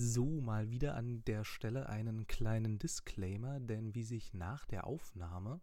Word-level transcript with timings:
So, 0.00 0.40
mal 0.40 0.70
wieder 0.70 0.94
an 0.94 1.24
der 1.24 1.42
Stelle 1.42 1.88
einen 1.88 2.28
kleinen 2.28 2.78
Disclaimer, 2.78 3.58
denn 3.58 3.96
wie 3.96 4.04
sich 4.04 4.32
nach 4.32 4.64
der 4.64 4.86
Aufnahme 4.86 5.60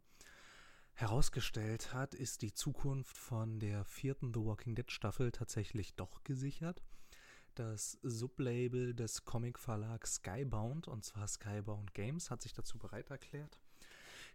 herausgestellt 0.92 1.94
hat, 1.94 2.14
ist 2.14 2.42
die 2.42 2.52
Zukunft 2.52 3.18
von 3.18 3.62
der 3.62 3.86
vierten 3.86 4.34
The 4.34 4.42
Walking 4.42 4.76
Dead 4.76 4.92
Staffel 4.92 5.32
tatsächlich 5.32 5.96
doch 5.96 6.26
gesichert. 6.26 6.84
Das 7.54 7.98
Sublabel 8.04 8.94
des 8.94 9.24
Comic-Verlags 9.24 10.16
Skybound, 10.16 10.90
und 10.90 11.06
zwar 11.06 11.30
Skybound 11.30 11.94
Games, 11.94 12.30
hat 12.30 12.42
sich 12.42 12.52
dazu 12.52 12.78
bereit 12.78 13.10
erklärt, 13.12 13.62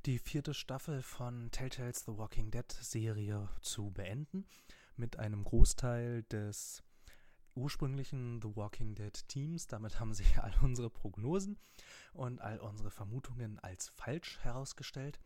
die 0.07 0.19
vierte 0.19 0.55
Staffel 0.55 1.03
von 1.03 1.51
Telltales 1.51 2.07
The 2.07 2.17
Walking 2.17 2.51
Dead 2.51 2.73
Serie 2.73 3.51
zu 3.61 3.91
beenden, 3.91 4.47
mit 4.97 5.19
einem 5.19 5.45
Großteil 5.45 6.23
des 6.23 6.83
ursprünglichen 7.55 8.41
The 8.43 8.57
Walking 8.57 8.95
Dead 8.95 9.13
Teams. 9.29 9.67
Damit 9.67 10.01
haben 10.01 10.15
sich 10.15 10.39
all 10.43 10.53
unsere 10.63 10.91
Prognosen 10.91 11.59
und 12.13 12.41
all 12.41 12.59
unsere 12.59 12.91
Vermutungen 12.91 13.59
als 13.59 13.89
falsch 13.89 14.39
herausgestellt. 14.41 15.21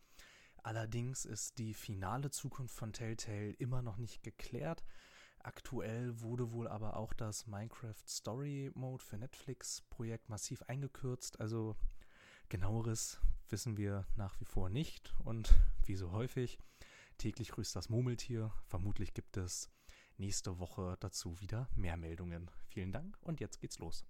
Allerdings 0.63 1.25
ist 1.25 1.59
die 1.59 1.73
finale 1.73 2.31
Zukunft 2.31 2.75
von 2.75 2.91
Telltale 2.91 3.51
immer 3.51 3.81
noch 3.81 3.97
nicht 3.97 4.23
geklärt. 4.23 4.83
Aktuell 5.39 6.21
wurde 6.21 6.51
wohl 6.51 6.67
aber 6.67 6.97
auch 6.97 7.13
das 7.13 7.45
Minecraft 7.45 7.93
Story 8.07 8.71
Mode 8.73 9.03
für 9.03 9.17
Netflix 9.17 9.83
Projekt 9.91 10.27
massiv 10.27 10.63
eingekürzt. 10.63 11.39
Also 11.39 11.75
genaueres 12.49 13.19
wissen 13.49 13.77
wir 13.77 14.07
nach 14.15 14.39
wie 14.39 14.45
vor 14.45 14.69
nicht. 14.69 15.13
Und 15.23 15.53
wie 15.85 15.95
so 15.95 16.11
häufig, 16.11 16.57
täglich 17.19 17.49
grüßt 17.49 17.75
das 17.75 17.89
Murmeltier. 17.89 18.51
Vermutlich 18.65 19.13
gibt 19.13 19.37
es 19.37 19.69
nächste 20.17 20.59
Woche 20.59 20.97
dazu 20.99 21.39
wieder 21.39 21.69
mehr 21.75 21.97
Meldungen. 21.97 22.49
Vielen 22.67 22.91
Dank 22.91 23.17
und 23.21 23.39
jetzt 23.39 23.59
geht's 23.59 23.79
los. 23.79 24.05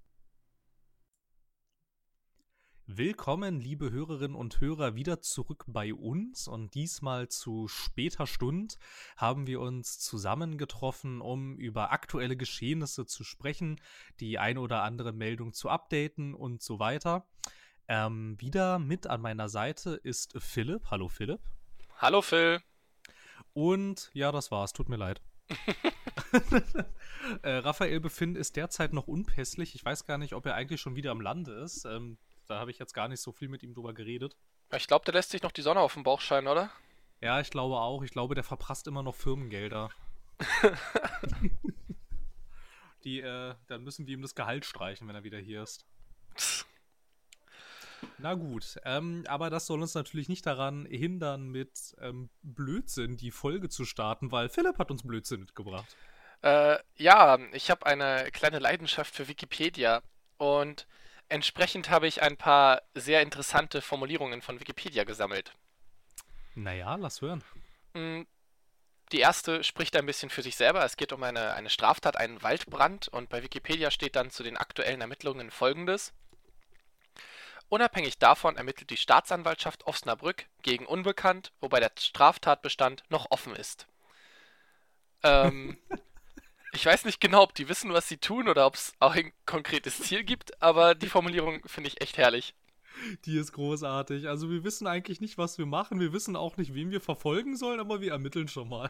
Willkommen, 2.88 3.60
liebe 3.60 3.90
Hörerinnen 3.90 4.36
und 4.36 4.62
Hörer, 4.62 4.94
wieder 4.94 5.20
zurück 5.20 5.66
bei 5.68 5.92
uns 5.92 6.48
und 6.48 6.76
diesmal 6.76 7.30
zu 7.30 7.68
später 7.68 8.28
Stund 8.28 8.78
haben 9.18 9.48
wir 9.48 9.60
uns 9.60 9.98
zusammengetroffen, 9.98 11.20
um 11.20 11.58
über 11.58 11.92
aktuelle 11.92 12.38
Geschehnisse 12.38 13.08
zu 13.08 13.24
sprechen, 13.24 13.82
die 14.20 14.38
ein 14.38 14.60
oder 14.60 14.84
andere 14.84 15.14
Meldung 15.14 15.52
zu 15.52 15.70
updaten 15.70 16.36
und 16.36 16.62
so 16.62 16.78
weiter. 16.78 17.28
Ähm, 17.88 18.40
wieder 18.40 18.78
mit 18.78 19.08
an 19.08 19.22
meiner 19.22 19.50
Seite 19.50 19.96
ist 19.96 20.36
Philipp. 20.38 20.92
Hallo 20.92 21.08
Philipp. 21.08 21.42
Hallo 21.98 22.22
Phil. 22.22 22.62
Und 23.54 24.12
ja, 24.14 24.32
das 24.32 24.52
war's. 24.52 24.74
Tut 24.74 24.90
mir 24.90 24.98
leid. 24.98 25.24
äh, 27.42 27.50
Raphael 27.50 28.00
Befind 28.00 28.38
ist 28.38 28.56
derzeit 28.56 28.94
noch 28.94 29.08
unpässlich. 29.08 29.76
Ich 29.76 29.84
weiß 29.84 30.06
gar 30.06 30.18
nicht, 30.18 30.34
ob 30.34 30.46
er 30.46 30.56
eigentlich 30.56 30.82
schon 30.82 30.96
wieder 30.96 31.12
am 31.12 31.22
Lande 31.22 31.52
ist. 31.54 31.86
Ähm, 31.86 32.18
da 32.48 32.60
habe 32.60 32.72
ich 32.72 32.80
jetzt 32.80 32.94
gar 32.94 33.08
nicht 33.08 33.22
so 33.22 33.32
viel 33.32 33.48
mit 33.48 33.64
ihm 33.64 33.74
drüber 33.74 33.94
geredet. 33.94 34.36
Ich 34.74 34.88
glaube, 34.88 35.06
der 35.06 35.14
lässt 35.14 35.32
sich 35.32 35.42
noch 35.42 35.52
die 35.52 35.62
Sonne 35.62 35.80
auf 35.80 35.94
dem 35.94 36.04
Bauch 36.04 36.22
scheinen, 36.22 36.48
oder? 36.48 36.72
Ja, 37.22 37.40
ich 37.40 37.50
glaube 37.50 37.78
auch. 37.78 38.04
Ich 38.04 38.12
glaube, 38.12 38.36
der 38.36 38.44
verprasst 38.44 38.88
immer 38.88 39.04
noch 39.04 39.16
Firmengelder. 39.16 39.90
die, 43.04 43.22
äh, 43.22 43.56
dann 43.68 43.84
müssen 43.84 44.06
die 44.06 44.14
ihm 44.14 44.22
das 44.22 44.36
Gehalt 44.36 44.66
streichen, 44.66 45.08
wenn 45.08 45.16
er 45.16 45.24
wieder 45.24 45.40
hier 45.40 45.64
ist. 45.64 45.86
Na 48.18 48.34
gut, 48.34 48.80
ähm, 48.84 49.24
aber 49.28 49.50
das 49.50 49.66
soll 49.66 49.82
uns 49.82 49.94
natürlich 49.94 50.30
nicht 50.30 50.46
daran 50.46 50.86
hindern, 50.86 51.50
mit 51.50 51.96
ähm, 52.00 52.30
Blödsinn 52.42 53.18
die 53.18 53.32
Folge 53.32 53.70
zu 53.70 53.86
starten, 53.86 54.32
weil 54.32 54.50
Philipp 54.50 54.78
hat 54.78 54.92
uns 54.92 55.04
Blödsinn 55.04 55.42
mitgebracht. 55.42 55.96
Äh, 56.42 56.78
ja, 56.96 57.38
ich 57.54 57.72
habe 57.72 57.86
eine 57.86 58.30
kleine 58.32 58.60
Leidenschaft 58.60 59.14
für 59.14 59.28
Wikipedia 59.28 60.02
und 60.38 60.88
entsprechend 61.30 61.90
habe 61.90 62.08
ich 62.08 62.22
ein 62.22 62.38
paar 62.38 62.82
sehr 62.94 63.22
interessante 63.22 63.82
Formulierungen 63.82 64.42
von 64.42 64.60
Wikipedia 64.60 65.04
gesammelt. 65.04 65.54
Naja, 66.56 66.96
lass 66.96 67.22
hören. 67.22 67.44
Mm, 67.94 68.22
die 69.12 69.20
erste 69.20 69.64
spricht 69.64 69.96
ein 69.96 70.06
bisschen 70.06 70.30
für 70.30 70.42
sich 70.42 70.56
selber. 70.56 70.84
Es 70.84 70.98
geht 70.98 71.14
um 71.14 71.22
eine, 71.24 71.54
eine 71.54 71.70
Straftat, 71.70 72.18
einen 72.18 72.42
Waldbrand 72.42 73.08
und 73.08 73.30
bei 73.30 73.44
Wikipedia 73.44 73.92
steht 73.92 74.16
dann 74.16 74.32
zu 74.32 74.44
den 74.44 74.58
aktuellen 74.58 75.02
Ermittlungen 75.02 75.52
folgendes. 75.52 76.14
Unabhängig 77.76 78.18
davon 78.20 78.56
ermittelt 78.56 78.90
die 78.90 78.96
Staatsanwaltschaft 78.96 79.86
Osnabrück 79.86 80.46
gegen 80.62 80.86
Unbekannt, 80.86 81.52
wobei 81.60 81.82
der 81.82 81.92
Straftatbestand 82.00 83.04
noch 83.10 83.32
offen 83.32 83.54
ist. 83.54 83.86
Ähm, 85.24 85.78
ich 86.72 86.86
weiß 86.86 87.04
nicht 87.04 87.20
genau, 87.20 87.44
ob 87.44 87.54
die 87.54 87.68
wissen, 87.68 87.92
was 87.92 88.08
sie 88.08 88.16
tun 88.16 88.48
oder 88.48 88.66
ob 88.66 88.76
es 88.76 88.94
auch 89.00 89.14
ein 89.14 89.34
konkretes 89.46 90.00
Ziel 90.00 90.24
gibt, 90.24 90.62
aber 90.64 90.96
die 90.96 91.10
Formulierung 91.10 91.68
finde 91.68 91.90
ich 91.90 92.00
echt 92.00 92.18
herrlich. 92.18 92.56
Die 93.26 93.38
ist 93.38 93.52
großartig. 93.52 94.30
Also 94.30 94.50
wir 94.50 94.64
wissen 94.64 94.88
eigentlich 94.88 95.20
nicht, 95.20 95.38
was 95.38 95.58
wir 95.58 95.66
machen. 95.66 96.00
Wir 96.00 96.14
wissen 96.14 96.38
auch 96.38 96.56
nicht, 96.56 96.76
wen 96.76 96.92
wir 96.92 97.02
verfolgen 97.02 97.58
sollen, 97.58 97.82
aber 97.82 98.00
wir 98.00 98.14
ermitteln 98.14 98.48
schon 98.48 98.70
mal. 98.70 98.90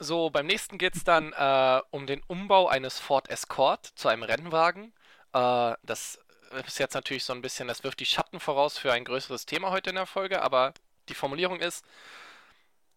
So, 0.00 0.30
beim 0.30 0.46
nächsten 0.46 0.76
geht 0.76 0.96
es 0.96 1.04
dann 1.04 1.32
äh, 1.34 1.82
um 1.92 2.08
den 2.08 2.20
Umbau 2.26 2.66
eines 2.66 2.98
Ford 2.98 3.30
Escort 3.30 3.86
zu 3.86 4.08
einem 4.08 4.24
Rennwagen. 4.24 4.92
Äh, 5.32 5.74
das 5.84 6.18
ist 6.66 6.78
jetzt 6.78 6.94
natürlich 6.94 7.24
so 7.24 7.32
ein 7.32 7.42
bisschen, 7.42 7.68
das 7.68 7.84
wirft 7.84 8.00
die 8.00 8.06
Schatten 8.06 8.40
voraus 8.40 8.78
für 8.78 8.92
ein 8.92 9.04
größeres 9.04 9.46
Thema 9.46 9.70
heute 9.70 9.90
in 9.90 9.96
der 9.96 10.06
Folge, 10.06 10.42
aber 10.42 10.74
die 11.08 11.14
Formulierung 11.14 11.60
ist, 11.60 11.84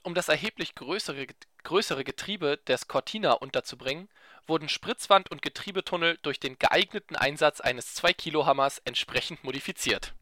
um 0.03 0.13
das 0.15 0.29
erheblich 0.29 0.75
größere, 0.75 1.27
größere 1.63 2.03
Getriebe 2.03 2.57
des 2.67 2.87
Cortina 2.87 3.33
unterzubringen, 3.33 4.09
wurden 4.47 4.69
Spritzwand 4.69 5.29
und 5.29 5.41
Getriebetunnel 5.41 6.17
durch 6.23 6.39
den 6.39 6.57
geeigneten 6.57 7.15
Einsatz 7.15 7.61
eines 7.61 7.95
2-Kilo-Hammers 7.97 8.79
entsprechend 8.85 9.43
modifiziert. 9.43 10.13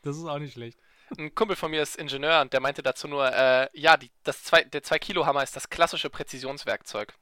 Das 0.03 0.19
ist 0.19 0.27
auch 0.27 0.39
nicht 0.39 0.53
schlecht. 0.53 0.79
Ein 1.17 1.35
Kumpel 1.35 1.57
von 1.57 1.71
mir 1.71 1.81
ist 1.81 1.97
Ingenieur 1.97 2.43
und 2.43 2.53
der 2.53 2.61
meinte 2.61 2.83
dazu 2.83 3.09
nur, 3.09 3.27
äh, 3.33 3.71
ja, 3.73 3.97
die, 3.97 4.11
das 4.23 4.43
zwei, 4.45 4.63
der 4.63 4.83
2-Kilo-Hammer 4.83 5.43
ist 5.43 5.57
das 5.57 5.71
klassische 5.71 6.11
Präzisionswerkzeug. 6.11 7.15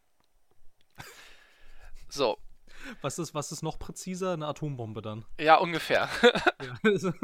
So, 2.08 2.38
was 3.00 3.18
ist, 3.18 3.34
was 3.34 3.52
ist 3.52 3.62
noch 3.62 3.78
präziser? 3.78 4.32
Eine 4.32 4.46
Atombombe 4.46 5.02
dann. 5.02 5.24
Ja, 5.38 5.56
ungefähr. 5.56 6.08
Ja. 6.62 7.14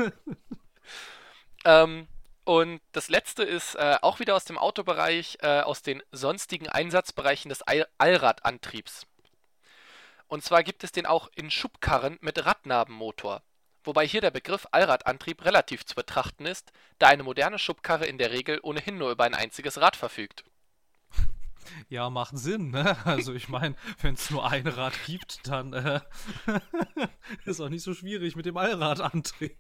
ähm, 1.65 2.09
und 2.45 2.81
das 2.93 3.09
letzte 3.09 3.43
ist 3.43 3.75
äh, 3.75 3.99
auch 4.01 4.21
wieder 4.21 4.35
aus 4.35 4.45
dem 4.45 4.59
Autobereich, 4.59 5.39
äh, 5.43 5.61
aus 5.61 5.83
den 5.83 6.03
sonstigen 6.13 6.69
Einsatzbereichen 6.69 7.51
des 7.51 7.63
All 7.63 7.87
Allradantriebs. 7.99 9.07
Und 10.29 10.45
zwar 10.45 10.63
gibt 10.63 10.83
es 10.83 10.93
den 10.93 11.07
auch 11.07 11.29
in 11.37 11.51
Schubkarren 11.51 12.19
mit 12.21 12.45
Radnabenmotor. 12.45 13.43
Wobei 13.85 14.07
hier 14.07 14.21
der 14.21 14.31
Begriff 14.31 14.67
Allradantrieb 14.71 15.45
relativ 15.45 15.87
zu 15.87 15.95
betrachten 15.95 16.47
ist, 16.47 16.73
da 16.99 17.09
eine 17.09 17.23
moderne 17.23 17.59
Schubkarre 17.59 18.07
in 18.07 18.19
der 18.19 18.31
Regel 18.31 18.61
ohnehin 18.63 18.99
nur 18.99 19.11
über 19.11 19.25
ein 19.25 19.35
einziges 19.35 19.81
Rad 19.81 19.97
verfügt. 19.97 20.45
Ja, 21.89 22.11
macht 22.11 22.39
Sinn, 22.39 22.71
ne? 22.71 22.97
Also 23.07 23.35
ich 23.35 23.49
meine, 23.49 23.75
wenn 24.01 24.15
es 24.15 24.31
nur 24.31 24.51
ein 24.51 24.67
Rad 24.67 24.95
gibt, 25.07 25.47
dann 25.47 25.73
äh, 25.73 26.01
ist 27.45 27.61
auch 27.61 27.69
nicht 27.69 27.83
so 27.83 27.95
schwierig 27.95 28.37
mit 28.37 28.47
dem 28.47 28.57
Allradantrieb. 28.57 29.57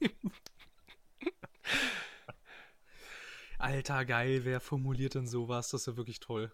Alter, 3.58 4.04
geil, 4.04 4.44
wer 4.44 4.60
formuliert 4.60 5.14
denn 5.14 5.26
sowas? 5.26 5.70
Das 5.70 5.82
ist 5.82 5.86
ja 5.86 5.96
wirklich 5.96 6.20
toll. 6.20 6.52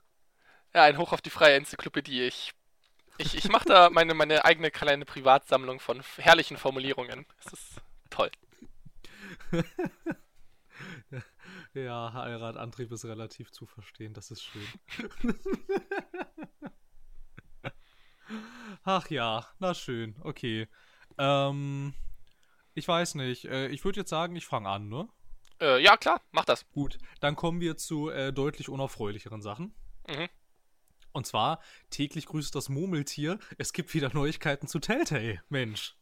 Ja, 0.72 0.84
ein 0.84 0.98
Hoch 0.98 1.12
auf 1.12 1.20
die 1.20 1.30
freie 1.30 1.54
Enzyklopädie. 1.54 2.22
Ich, 2.22 2.52
ich, 3.19 3.36
ich 3.36 3.48
mache 3.48 3.66
da 3.66 3.91
meine, 3.91 4.14
meine 4.14 4.44
eigene 4.44 4.70
kleine 4.70 5.05
Privatsammlung 5.05 5.81
von 5.81 6.02
herrlichen 6.17 6.56
Formulierungen. 6.56 7.26
Das 7.43 7.52
ist 7.52 7.81
toll. 8.10 8.31
Ja, 11.75 12.09
Allradantrieb 12.09 12.93
ist 12.93 13.05
relativ 13.05 13.50
zu 13.50 13.67
verstehen, 13.67 14.15
das 14.15 14.31
ist 14.31 14.43
schön. 14.43 14.67
Ach 18.85 19.11
ja, 19.11 19.47
na 19.59 19.75
schön, 19.75 20.15
okay. 20.21 20.69
Ähm, 21.19 21.94
ich 22.75 22.87
weiß 22.87 23.17
nicht. 23.17 23.47
Äh, 23.47 23.69
ich 23.69 23.85
würde 23.85 24.00
jetzt 24.00 24.11
sagen, 24.11 24.37
ich 24.37 24.47
fange 24.47 24.69
an, 24.69 24.88
ne? 24.88 25.09
Äh, 25.61 25.82
ja, 25.82 25.97
klar, 25.97 26.21
mach 26.31 26.44
das. 26.44 26.69
Gut, 26.71 26.99
dann 27.21 27.35
kommen 27.37 27.61
wir 27.61 27.77
zu 27.77 28.09
äh, 28.11 28.32
deutlich 28.32 28.69
unerfreulicheren 28.69 29.43
Sachen. 29.43 29.75
Mhm. 30.09 30.29
Und 31.12 31.27
zwar, 31.27 31.61
täglich 31.91 32.27
grüßt 32.27 32.55
das 32.55 32.69
Murmeltier. 32.69 33.38
Es 33.56 33.73
gibt 33.73 33.94
wieder 33.94 34.12
Neuigkeiten 34.12 34.67
zu 34.67 34.81
Telltale, 34.81 35.43
Mensch. 35.49 35.97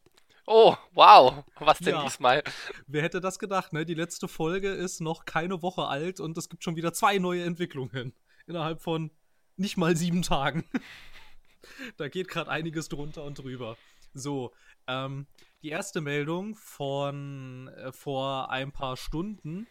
Oh, 0.46 0.76
wow. 0.92 1.44
Was 1.58 1.78
denn 1.78 1.94
ja. 1.94 2.02
diesmal? 2.02 2.42
Wer 2.86 3.02
hätte 3.02 3.20
das 3.20 3.38
gedacht, 3.38 3.72
ne? 3.72 3.84
Die 3.84 3.94
letzte 3.94 4.28
Folge 4.28 4.68
ist 4.68 5.00
noch 5.00 5.24
keine 5.24 5.62
Woche 5.62 5.86
alt 5.86 6.20
und 6.20 6.36
es 6.36 6.48
gibt 6.48 6.64
schon 6.64 6.76
wieder 6.76 6.92
zwei 6.92 7.18
neue 7.18 7.44
Entwicklungen. 7.44 8.12
Innerhalb 8.46 8.80
von 8.80 9.10
nicht 9.56 9.76
mal 9.76 9.96
sieben 9.96 10.22
Tagen. 10.22 10.64
da 11.96 12.08
geht 12.08 12.28
gerade 12.28 12.50
einiges 12.50 12.88
drunter 12.88 13.24
und 13.24 13.38
drüber. 13.38 13.76
So, 14.14 14.52
ähm, 14.86 15.26
die 15.62 15.70
erste 15.70 16.00
Meldung 16.00 16.56
von 16.56 17.68
äh, 17.68 17.92
vor 17.92 18.50
ein 18.50 18.72
paar 18.72 18.96
Stunden 18.96 19.68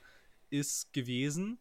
ist 0.50 0.94
gewesen, 0.94 1.60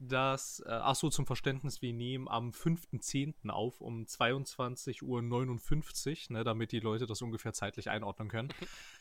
dass, 0.00 0.60
äh, 0.60 0.70
ach 0.70 0.94
so, 0.94 1.10
zum 1.10 1.26
Verständnis, 1.26 1.82
wir 1.82 1.92
nehmen 1.92 2.26
am 2.26 2.50
5.10. 2.50 3.50
auf 3.50 3.80
um 3.80 4.04
22.59 4.04 5.02
Uhr, 5.02 6.36
ne, 6.36 6.44
damit 6.44 6.72
die 6.72 6.80
Leute 6.80 7.06
das 7.06 7.22
ungefähr 7.22 7.52
zeitlich 7.52 7.90
einordnen 7.90 8.28
können. 8.28 8.48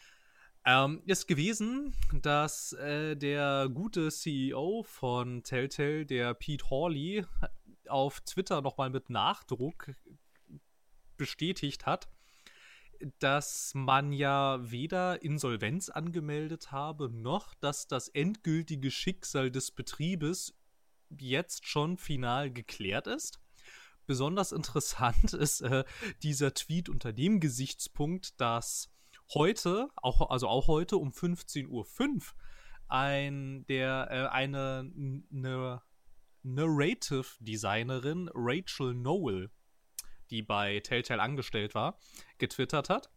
ähm, 0.66 1.02
ist 1.06 1.28
gewesen, 1.28 1.96
dass 2.22 2.74
äh, 2.74 3.16
der 3.16 3.70
gute 3.74 4.10
CEO 4.10 4.84
von 4.84 5.42
Telltale, 5.44 6.06
der 6.06 6.34
Pete 6.34 6.70
Hawley, 6.70 7.26
auf 7.88 8.22
Twitter 8.22 8.62
nochmal 8.62 8.90
mit 8.90 9.10
Nachdruck 9.10 9.92
bestätigt 11.18 11.86
hat, 11.86 12.10
dass 13.20 13.72
man 13.74 14.12
ja 14.12 14.60
weder 14.70 15.22
Insolvenz 15.24 15.90
angemeldet 15.90 16.72
habe, 16.72 17.10
noch 17.10 17.54
dass 17.56 17.88
das 17.88 18.10
endgültige 18.10 18.92
Schicksal 18.92 19.50
des 19.50 19.72
Betriebes 19.72 20.59
jetzt 21.18 21.68
schon 21.68 21.98
final 21.98 22.52
geklärt 22.52 23.08
ist. 23.08 23.40
Besonders 24.06 24.52
interessant 24.52 25.34
ist 25.34 25.62
äh, 25.62 25.84
dieser 26.24 26.54
Tweet 26.54 26.90
unter 26.90 27.14
dem 27.14 27.40
Gesichtspunkt, 27.40 28.40
dass 28.42 28.92
heute, 29.34 29.90
auch, 29.96 30.30
also 30.30 30.48
auch 30.48 30.68
heute 30.68 30.98
um 30.98 31.12
15.05 31.12 31.68
Uhr, 31.70 31.86
ein, 32.88 33.66
der, 33.68 34.08
äh, 34.10 34.28
eine, 34.34 34.92
eine 35.32 35.82
Narrative 36.42 37.26
Designerin, 37.40 38.30
Rachel 38.34 38.94
Noel, 38.94 39.52
die 40.32 40.42
bei 40.42 40.80
Telltale 40.80 41.22
angestellt 41.22 41.76
war, 41.76 42.00
getwittert 42.38 42.90
hat, 42.90 43.12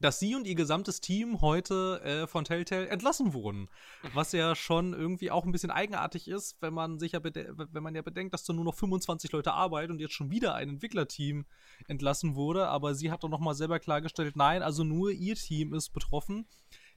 dass 0.00 0.18
sie 0.18 0.34
und 0.34 0.46
ihr 0.46 0.54
gesamtes 0.54 1.00
Team 1.00 1.40
heute 1.40 2.00
äh, 2.04 2.26
von 2.26 2.44
Telltale 2.44 2.88
entlassen 2.88 3.32
wurden. 3.32 3.68
Was 4.14 4.32
ja 4.32 4.54
schon 4.54 4.92
irgendwie 4.92 5.30
auch 5.30 5.44
ein 5.44 5.52
bisschen 5.52 5.70
eigenartig 5.70 6.28
ist, 6.28 6.56
wenn 6.60 6.74
man 6.74 6.98
sich 6.98 7.12
ja 7.12 7.20
wenn 7.22 7.82
man 7.82 7.94
ja 7.94 8.02
bedenkt, 8.02 8.34
dass 8.34 8.44
da 8.44 8.52
nur 8.52 8.64
noch 8.64 8.74
25 8.74 9.32
Leute 9.32 9.52
arbeiten 9.52 9.92
und 9.92 10.00
jetzt 10.00 10.14
schon 10.14 10.30
wieder 10.30 10.54
ein 10.54 10.68
Entwicklerteam 10.68 11.46
entlassen 11.88 12.34
wurde. 12.34 12.68
Aber 12.68 12.94
sie 12.94 13.10
hat 13.10 13.22
doch 13.24 13.28
nochmal 13.28 13.54
selber 13.54 13.78
klargestellt, 13.78 14.36
nein, 14.36 14.62
also 14.62 14.84
nur 14.84 15.10
ihr 15.10 15.36
Team 15.36 15.74
ist 15.74 15.90
betroffen. 15.90 16.46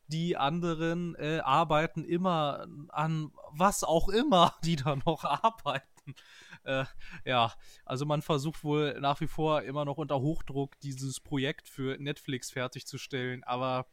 Die 0.07 0.37
anderen 0.37 1.15
äh, 1.15 1.39
arbeiten 1.43 2.03
immer 2.03 2.67
an 2.89 3.31
was 3.51 3.83
auch 3.83 4.09
immer, 4.09 4.53
die 4.63 4.75
da 4.75 4.95
noch 4.95 5.23
arbeiten. 5.23 5.94
Äh, 6.63 6.85
ja, 7.25 7.53
also 7.85 8.07
man 8.07 8.23
versucht 8.23 8.63
wohl 8.63 8.99
nach 8.99 9.21
wie 9.21 9.27
vor 9.27 9.61
immer 9.61 9.85
noch 9.85 9.97
unter 9.97 10.19
Hochdruck 10.19 10.79
dieses 10.79 11.19
Projekt 11.19 11.69
für 11.69 11.95
Netflix 11.99 12.49
fertigzustellen, 12.49 13.43
aber 13.43 13.85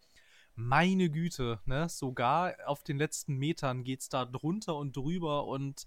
meine 0.54 1.10
Güte, 1.10 1.60
ne, 1.66 1.90
sogar 1.90 2.54
auf 2.64 2.82
den 2.82 2.96
letzten 2.96 3.36
Metern 3.36 3.84
geht 3.84 4.00
es 4.00 4.08
da 4.08 4.24
drunter 4.24 4.76
und 4.76 4.96
drüber 4.96 5.46
und 5.46 5.84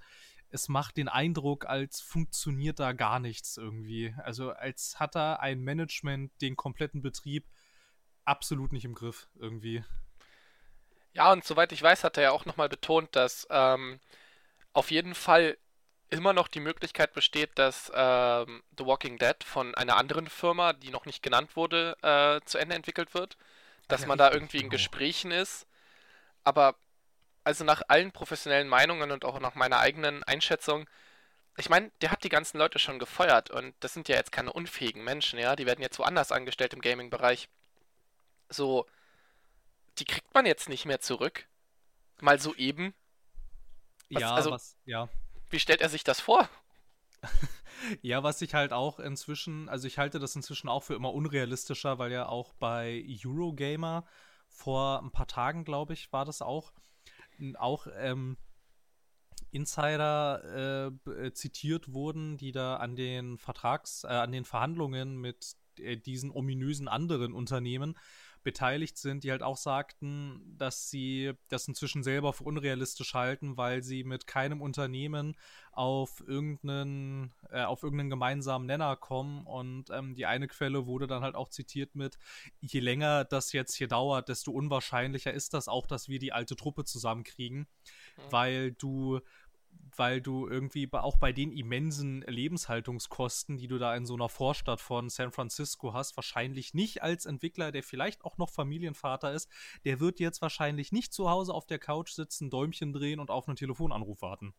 es 0.52 0.70
macht 0.70 0.98
den 0.98 1.10
Eindruck, 1.10 1.66
als 1.66 2.02
funktioniert 2.02 2.80
da 2.80 2.94
gar 2.94 3.20
nichts 3.20 3.58
irgendwie. 3.58 4.16
Also 4.24 4.52
als 4.52 5.00
hat 5.00 5.16
da 5.16 5.36
ein 5.36 5.62
Management 5.62 6.32
den 6.42 6.56
kompletten 6.56 7.02
Betrieb 7.02 7.46
absolut 8.24 8.72
nicht 8.72 8.86
im 8.86 8.94
Griff 8.94 9.28
irgendwie. 9.36 9.84
Ja, 11.14 11.32
und 11.32 11.44
soweit 11.44 11.72
ich 11.72 11.82
weiß, 11.82 12.04
hat 12.04 12.18
er 12.18 12.24
ja 12.24 12.32
auch 12.32 12.46
nochmal 12.46 12.70
betont, 12.70 13.16
dass 13.16 13.48
ähm, 13.50 14.00
auf 14.74 14.92
jeden 14.92 15.16
Fall 15.16 15.58
immer 16.10 16.34
noch 16.34 16.48
die 16.48 16.60
Möglichkeit 16.60 17.14
besteht, 17.14 17.52
dass 17.56 17.92
ähm, 17.94 18.64
The 18.78 18.86
Walking 18.86 19.18
Dead 19.18 19.44
von 19.44 19.76
einer 19.76 19.98
anderen 19.98 20.28
Firma, 20.28 20.74
die 20.74 20.92
noch 20.92 21.06
nicht 21.06 21.24
genannt 21.24 21.56
wurde, 21.56 21.98
äh, 22.02 22.46
zu 22.46 22.58
Ende 22.58 22.76
entwickelt 22.76 23.14
wird. 23.14 23.38
Dass 23.88 24.02
ja, 24.02 24.08
man 24.08 24.18
da 24.18 24.32
irgendwie 24.32 24.58
in 24.58 24.64
genau. 24.64 24.74
Gesprächen 24.74 25.32
ist. 25.32 25.68
Aber 26.44 26.76
also 27.44 27.64
nach 27.64 27.84
allen 27.88 28.12
professionellen 28.12 28.68
Meinungen 28.68 29.12
und 29.12 29.24
auch 29.24 29.40
nach 29.40 29.56
meiner 29.56 29.80
eigenen 29.80 30.24
Einschätzung, 30.24 30.90
ich 31.58 31.70
meine, 31.70 31.92
der 32.02 32.12
hat 32.12 32.24
die 32.24 32.30
ganzen 32.30 32.58
Leute 32.58 32.80
schon 32.80 33.00
gefeuert 33.00 33.50
und 33.50 33.74
das 33.80 33.94
sind 33.94 34.10
ja 34.10 34.16
jetzt 34.16 34.32
keine 34.32 34.52
unfähigen 34.52 35.04
Menschen, 35.04 35.40
ja, 35.40 35.56
die 35.56 35.66
werden 35.66 35.82
jetzt 35.82 36.00
woanders 36.00 36.32
angestellt 36.32 36.74
im 36.74 36.82
Gaming-Bereich. 36.82 37.48
So, 38.50 38.86
die 39.98 40.06
kriegt 40.06 40.34
man 40.34 40.46
jetzt 40.46 40.68
nicht 40.68 40.86
mehr 40.86 41.00
zurück. 41.00 41.48
Mal 42.20 42.40
so 42.40 42.54
eben. 42.56 42.94
Was, 44.10 44.22
ja, 44.22 44.34
also, 44.34 44.52
was, 44.52 44.76
ja. 44.86 45.08
Wie 45.56 45.60
stellt 45.62 45.80
er 45.80 45.88
sich 45.88 46.04
das 46.04 46.20
vor? 46.20 46.50
ja, 48.02 48.24
was 48.24 48.42
ich 48.42 48.54
halt 48.54 48.74
auch 48.74 49.00
inzwischen, 49.00 49.70
also 49.70 49.88
ich 49.88 49.98
halte 49.98 50.20
das 50.20 50.36
inzwischen 50.36 50.68
auch 50.68 50.84
für 50.84 50.96
immer 50.96 51.14
unrealistischer, 51.14 51.98
weil 51.98 52.12
ja 52.12 52.28
auch 52.28 52.52
bei 52.56 53.06
Eurogamer 53.08 54.06
vor 54.50 55.02
ein 55.02 55.12
paar 55.12 55.28
Tagen, 55.28 55.64
glaube 55.64 55.94
ich, 55.94 56.12
war 56.12 56.26
das 56.26 56.42
auch, 56.42 56.74
auch 57.54 57.88
ähm, 57.96 58.36
Insider 59.52 60.92
äh, 61.08 61.32
zitiert 61.32 61.94
wurden, 61.94 62.36
die 62.36 62.52
da 62.52 62.76
an 62.76 62.98
den 62.98 63.38
Vertrags, 63.38 64.04
äh, 64.04 64.08
an 64.08 64.34
den 64.34 64.44
Verhandlungen 64.44 65.22
mit 65.22 65.56
äh, 65.80 65.96
diesen 65.96 66.32
ominösen 66.32 66.90
anderen 66.90 67.32
Unternehmen 67.32 67.98
beteiligt 68.46 68.98
sind, 68.98 69.24
die 69.24 69.32
halt 69.32 69.44
auch 69.44 69.58
sagten, 69.58 70.56
dass 70.58 70.90
sie 70.90 71.34
das 71.50 71.68
inzwischen 71.68 72.04
selber 72.04 72.32
für 72.32 72.44
unrealistisch 72.46 73.16
halten, 73.16 73.58
weil 73.58 73.84
sie 73.84 74.04
mit 74.04 74.28
keinem 74.28 74.62
Unternehmen 74.62 75.36
auf 75.72 76.24
irgendeinen, 76.26 77.34
äh, 77.50 77.64
auf 77.64 77.82
irgendeinen 77.82 78.12
gemeinsamen 78.12 78.68
Nenner 78.68 78.96
kommen. 78.96 79.46
Und 79.48 79.90
ähm, 79.90 80.14
die 80.14 80.28
eine 80.28 80.48
Quelle 80.48 80.86
wurde 80.86 81.08
dann 81.08 81.24
halt 81.24 81.36
auch 81.36 81.50
zitiert 81.50 81.96
mit, 81.96 82.20
je 82.62 82.80
länger 82.80 83.26
das 83.26 83.52
jetzt 83.52 83.76
hier 83.76 83.88
dauert, 83.88 84.30
desto 84.30 84.52
unwahrscheinlicher 84.52 85.34
ist 85.34 85.56
das 85.56 85.68
auch, 85.68 85.88
dass 85.88 86.08
wir 86.08 86.20
die 86.20 86.32
alte 86.32 86.56
Truppe 86.56 86.86
zusammenkriegen, 86.86 87.62
mhm. 87.62 88.22
weil 88.30 88.72
du 88.74 89.22
weil 89.96 90.22
du 90.22 90.48
irgendwie 90.48 90.92
auch 90.92 91.18
bei 91.18 91.32
den 91.32 91.52
immensen 91.52 92.22
Lebenshaltungskosten, 92.22 93.58
die 93.58 93.68
du 93.68 93.78
da 93.78 93.96
in 93.96 94.06
so 94.06 94.14
einer 94.14 94.30
Vorstadt 94.30 94.82
von 94.82 95.10
San 95.10 95.32
Francisco 95.32 95.94
hast, 95.94 96.18
wahrscheinlich 96.18 96.74
nicht 96.74 97.04
als 97.04 97.26
Entwickler, 97.26 97.72
der 97.72 97.84
vielleicht 97.84 98.26
auch 98.26 98.38
noch 98.38 98.50
Familienvater 98.50 99.32
ist, 99.32 99.50
der 99.86 100.00
wird 100.00 100.20
jetzt 100.20 100.42
wahrscheinlich 100.42 100.92
nicht 100.92 101.14
zu 101.14 101.30
Hause 101.30 101.54
auf 101.54 101.66
der 101.66 101.80
Couch 101.80 102.12
sitzen, 102.12 102.50
Däumchen 102.50 102.94
drehen 102.94 103.20
und 103.20 103.32
auf 103.32 103.48
einen 103.48 103.56
Telefonanruf 103.56 104.22
warten. 104.22 104.54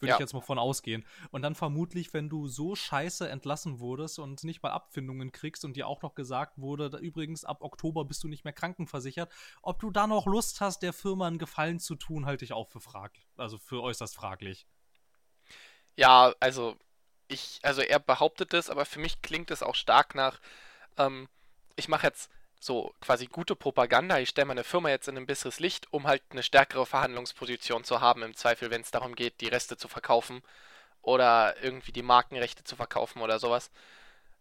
Würde 0.00 0.10
ja. 0.10 0.16
ich 0.16 0.20
jetzt 0.20 0.32
mal 0.32 0.40
von 0.40 0.58
ausgehen. 0.58 1.04
Und 1.30 1.42
dann 1.42 1.54
vermutlich, 1.54 2.12
wenn 2.14 2.28
du 2.28 2.48
so 2.48 2.74
scheiße 2.74 3.28
entlassen 3.28 3.80
wurdest 3.80 4.18
und 4.18 4.44
nicht 4.44 4.62
mal 4.62 4.70
Abfindungen 4.70 5.32
kriegst 5.32 5.64
und 5.64 5.76
dir 5.76 5.86
auch 5.86 6.02
noch 6.02 6.14
gesagt 6.14 6.58
wurde, 6.58 6.90
da, 6.90 6.98
übrigens 6.98 7.44
ab 7.44 7.62
Oktober 7.62 8.04
bist 8.04 8.24
du 8.24 8.28
nicht 8.28 8.44
mehr 8.44 8.52
krankenversichert, 8.52 9.30
ob 9.62 9.80
du 9.80 9.90
da 9.90 10.06
noch 10.06 10.26
Lust 10.26 10.60
hast, 10.60 10.82
der 10.82 10.92
Firma 10.92 11.26
einen 11.26 11.38
Gefallen 11.38 11.78
zu 11.78 11.94
tun, 11.94 12.26
halte 12.26 12.44
ich 12.44 12.52
auch 12.52 12.68
für 12.68 12.80
fraglich. 12.80 13.26
Also 13.36 13.58
für 13.58 13.82
äußerst 13.82 14.14
fraglich. 14.14 14.66
Ja, 15.96 16.34
also 16.40 16.76
ich, 17.28 17.60
also 17.62 17.82
er 17.82 17.98
behauptet 17.98 18.54
es, 18.54 18.70
aber 18.70 18.84
für 18.84 19.00
mich 19.00 19.22
klingt 19.22 19.50
es 19.50 19.62
auch 19.62 19.74
stark 19.74 20.14
nach, 20.14 20.40
ähm, 20.96 21.28
ich 21.76 21.88
mache 21.88 22.06
jetzt 22.06 22.30
so 22.60 22.94
quasi 23.00 23.26
gute 23.26 23.56
Propaganda. 23.56 24.18
Ich 24.18 24.28
stelle 24.28 24.46
meine 24.46 24.64
Firma 24.64 24.90
jetzt 24.90 25.08
in 25.08 25.16
ein 25.16 25.26
besseres 25.26 25.58
Licht, 25.60 25.92
um 25.92 26.06
halt 26.06 26.22
eine 26.30 26.42
stärkere 26.42 26.86
Verhandlungsposition 26.86 27.84
zu 27.84 28.00
haben, 28.00 28.22
im 28.22 28.36
Zweifel, 28.36 28.70
wenn 28.70 28.82
es 28.82 28.90
darum 28.90 29.16
geht, 29.16 29.40
die 29.40 29.48
Reste 29.48 29.76
zu 29.76 29.88
verkaufen 29.88 30.42
oder 31.02 31.60
irgendwie 31.62 31.92
die 31.92 32.02
Markenrechte 32.02 32.62
zu 32.62 32.76
verkaufen 32.76 33.22
oder 33.22 33.38
sowas. 33.38 33.70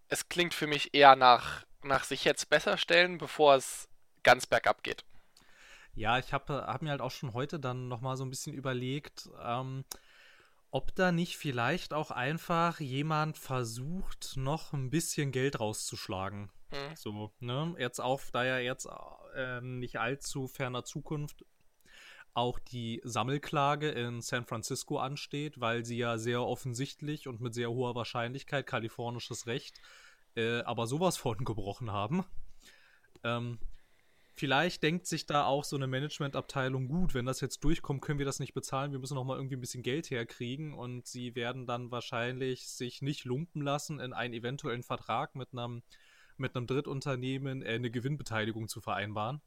Es 0.09 0.27
klingt 0.27 0.53
für 0.53 0.67
mich 0.67 0.93
eher 0.93 1.15
nach, 1.15 1.65
nach 1.81 2.03
sich 2.03 2.25
jetzt 2.25 2.49
besser 2.49 2.77
stellen, 2.77 3.17
bevor 3.17 3.55
es 3.55 3.87
ganz 4.23 4.45
bergab 4.45 4.83
geht. 4.83 5.05
Ja, 5.95 6.19
ich 6.19 6.33
habe 6.33 6.65
hab 6.67 6.81
mir 6.81 6.91
halt 6.91 7.01
auch 7.01 7.11
schon 7.11 7.33
heute 7.33 7.59
dann 7.59 7.87
nochmal 7.87 8.17
so 8.17 8.25
ein 8.25 8.29
bisschen 8.29 8.53
überlegt, 8.53 9.29
ähm, 9.41 9.85
ob 10.71 10.93
da 10.95 11.11
nicht 11.11 11.37
vielleicht 11.37 11.93
auch 11.93 12.11
einfach 12.11 12.79
jemand 12.79 13.37
versucht, 13.37 14.33
noch 14.35 14.73
ein 14.73 14.89
bisschen 14.89 15.31
Geld 15.31 15.59
rauszuschlagen. 15.59 16.51
Mhm. 16.71 16.95
So, 16.95 17.31
ne? 17.39 17.75
Jetzt 17.77 17.99
auch, 17.99 18.21
da 18.31 18.45
ja 18.45 18.59
jetzt 18.59 18.87
äh, 19.35 19.61
nicht 19.61 19.99
allzu 19.99 20.47
ferner 20.47 20.83
Zukunft 20.83 21.45
auch 22.33 22.59
die 22.59 23.01
Sammelklage 23.03 23.89
in 23.89 24.21
San 24.21 24.45
Francisco 24.45 24.99
ansteht, 24.99 25.59
weil 25.59 25.83
sie 25.83 25.97
ja 25.97 26.17
sehr 26.17 26.43
offensichtlich 26.43 27.27
und 27.27 27.41
mit 27.41 27.53
sehr 27.53 27.71
hoher 27.71 27.95
Wahrscheinlichkeit 27.95 28.67
kalifornisches 28.67 29.47
Recht 29.47 29.81
äh, 30.35 30.61
aber 30.61 30.87
sowas 30.87 31.17
von 31.17 31.37
gebrochen 31.45 31.91
haben. 31.91 32.25
Ähm, 33.23 33.59
vielleicht 34.33 34.83
denkt 34.83 35.05
sich 35.05 35.25
da 35.25 35.45
auch 35.45 35.63
so 35.63 35.75
eine 35.75 35.87
Managementabteilung 35.87 36.87
gut, 36.87 37.13
wenn 37.13 37.25
das 37.25 37.41
jetzt 37.41 37.63
durchkommt, 37.63 38.01
können 38.01 38.19
wir 38.19 38.25
das 38.25 38.39
nicht 38.39 38.53
bezahlen, 38.53 38.91
wir 38.91 38.99
müssen 38.99 39.15
noch 39.15 39.25
mal 39.25 39.35
irgendwie 39.35 39.57
ein 39.57 39.61
bisschen 39.61 39.83
Geld 39.83 40.09
herkriegen 40.09 40.73
und 40.73 41.05
sie 41.07 41.35
werden 41.35 41.67
dann 41.67 41.91
wahrscheinlich 41.91 42.69
sich 42.69 43.01
nicht 43.01 43.25
lumpen 43.25 43.61
lassen 43.61 43.99
in 43.99 44.13
einen 44.13 44.33
eventuellen 44.33 44.83
Vertrag 44.83 45.35
mit 45.35 45.49
einem 45.51 45.83
mit 46.39 46.55
einem 46.55 46.67
Drittunternehmen 46.67 47.61
äh, 47.61 47.75
eine 47.75 47.91
Gewinnbeteiligung 47.91 48.67
zu 48.67 48.81
vereinbaren. 48.81 49.41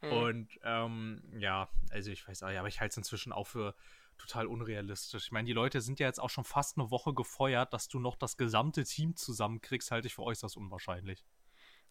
Mhm. 0.00 0.12
Und 0.12 0.60
ähm, 0.64 1.22
ja, 1.38 1.68
also 1.90 2.10
ich 2.10 2.26
weiß, 2.26 2.42
aber 2.42 2.68
ich 2.68 2.80
halte 2.80 2.92
es 2.92 2.96
inzwischen 2.96 3.32
auch 3.32 3.46
für 3.46 3.74
total 4.18 4.46
unrealistisch. 4.46 5.24
Ich 5.24 5.32
meine, 5.32 5.46
die 5.46 5.52
Leute 5.52 5.80
sind 5.80 5.98
ja 5.98 6.06
jetzt 6.06 6.20
auch 6.20 6.30
schon 6.30 6.44
fast 6.44 6.78
eine 6.78 6.90
Woche 6.90 7.14
gefeuert, 7.14 7.72
dass 7.72 7.88
du 7.88 7.98
noch 7.98 8.16
das 8.16 8.36
gesamte 8.36 8.84
Team 8.84 9.16
zusammenkriegst, 9.16 9.90
halte 9.90 10.06
ich 10.08 10.14
für 10.14 10.22
äußerst 10.22 10.56
unwahrscheinlich. 10.56 11.24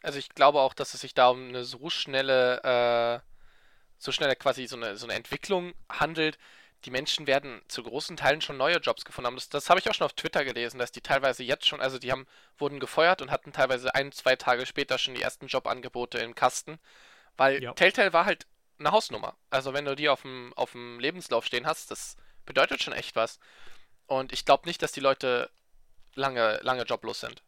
Also 0.01 0.19
ich 0.19 0.29
glaube 0.29 0.59
auch, 0.61 0.73
dass 0.73 0.93
es 0.93 1.01
sich 1.01 1.13
da 1.13 1.29
um 1.29 1.49
eine 1.49 1.63
so 1.63 1.89
schnelle, 1.89 2.63
äh, 2.63 3.19
so 3.97 4.11
schnelle 4.11 4.35
quasi 4.35 4.65
so 4.67 4.77
eine, 4.77 4.95
so 4.95 5.05
eine 5.05 5.15
Entwicklung 5.15 5.73
handelt, 5.89 6.37
die 6.85 6.91
Menschen 6.91 7.27
werden 7.27 7.61
zu 7.67 7.83
großen 7.83 8.15
Teilen 8.15 8.41
schon 8.41 8.57
neue 8.57 8.77
Jobs 8.77 9.03
gefunden 9.03 9.27
haben. 9.27 9.35
Das, 9.35 9.49
das 9.49 9.69
habe 9.69 9.79
ich 9.79 9.89
auch 9.89 9.93
schon 9.93 10.05
auf 10.05 10.13
Twitter 10.13 10.45
gelesen, 10.45 10.79
dass 10.79 10.91
die 10.91 11.01
teilweise 11.01 11.43
jetzt 11.43 11.67
schon, 11.67 11.81
also 11.81 11.99
die 11.99 12.11
haben, 12.11 12.25
wurden 12.57 12.79
gefeuert 12.79 13.21
und 13.21 13.31
hatten 13.31 13.51
teilweise 13.51 13.93
ein, 13.93 14.11
zwei 14.11 14.35
Tage 14.35 14.65
später 14.65 14.97
schon 14.97 15.15
die 15.15 15.21
ersten 15.21 15.47
Jobangebote 15.47 16.19
im 16.19 16.35
Kasten. 16.35 16.79
Weil 17.37 17.61
ja. 17.61 17.73
Telltale 17.73 18.13
war 18.13 18.25
halt 18.25 18.47
eine 18.79 18.91
Hausnummer. 18.91 19.35
Also 19.49 19.73
wenn 19.73 19.85
du 19.85 19.95
die 19.95 20.09
auf 20.09 20.21
dem, 20.21 20.53
auf 20.55 20.71
dem 20.71 20.99
Lebenslauf 20.99 21.45
stehen 21.45 21.67
hast, 21.67 21.91
das 21.91 22.15
bedeutet 22.45 22.81
schon 22.81 22.93
echt 22.93 23.15
was. 23.15 23.39
Und 24.07 24.31
ich 24.31 24.45
glaube 24.45 24.67
nicht, 24.67 24.81
dass 24.81 24.91
die 24.91 25.01
Leute 25.01 25.49
lange, 26.15 26.59
lange 26.63 26.83
joblos 26.83 27.19
sind. 27.19 27.43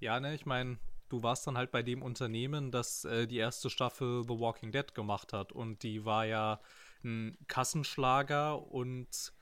Ja, 0.00 0.18
ne, 0.18 0.34
ich 0.34 0.46
meine, 0.46 0.78
du 1.08 1.22
warst 1.22 1.46
dann 1.46 1.56
halt 1.56 1.70
bei 1.70 1.82
dem 1.82 2.02
Unternehmen, 2.02 2.70
das 2.70 3.04
äh, 3.04 3.26
die 3.26 3.38
erste 3.38 3.70
Staffel 3.70 4.24
The 4.24 4.38
Walking 4.38 4.72
Dead 4.72 4.94
gemacht 4.94 5.32
hat. 5.32 5.52
Und 5.52 5.82
die 5.82 6.04
war 6.04 6.24
ja 6.24 6.60
ein 7.04 7.38
Kassenschlager 7.48 8.70
und 8.70 9.32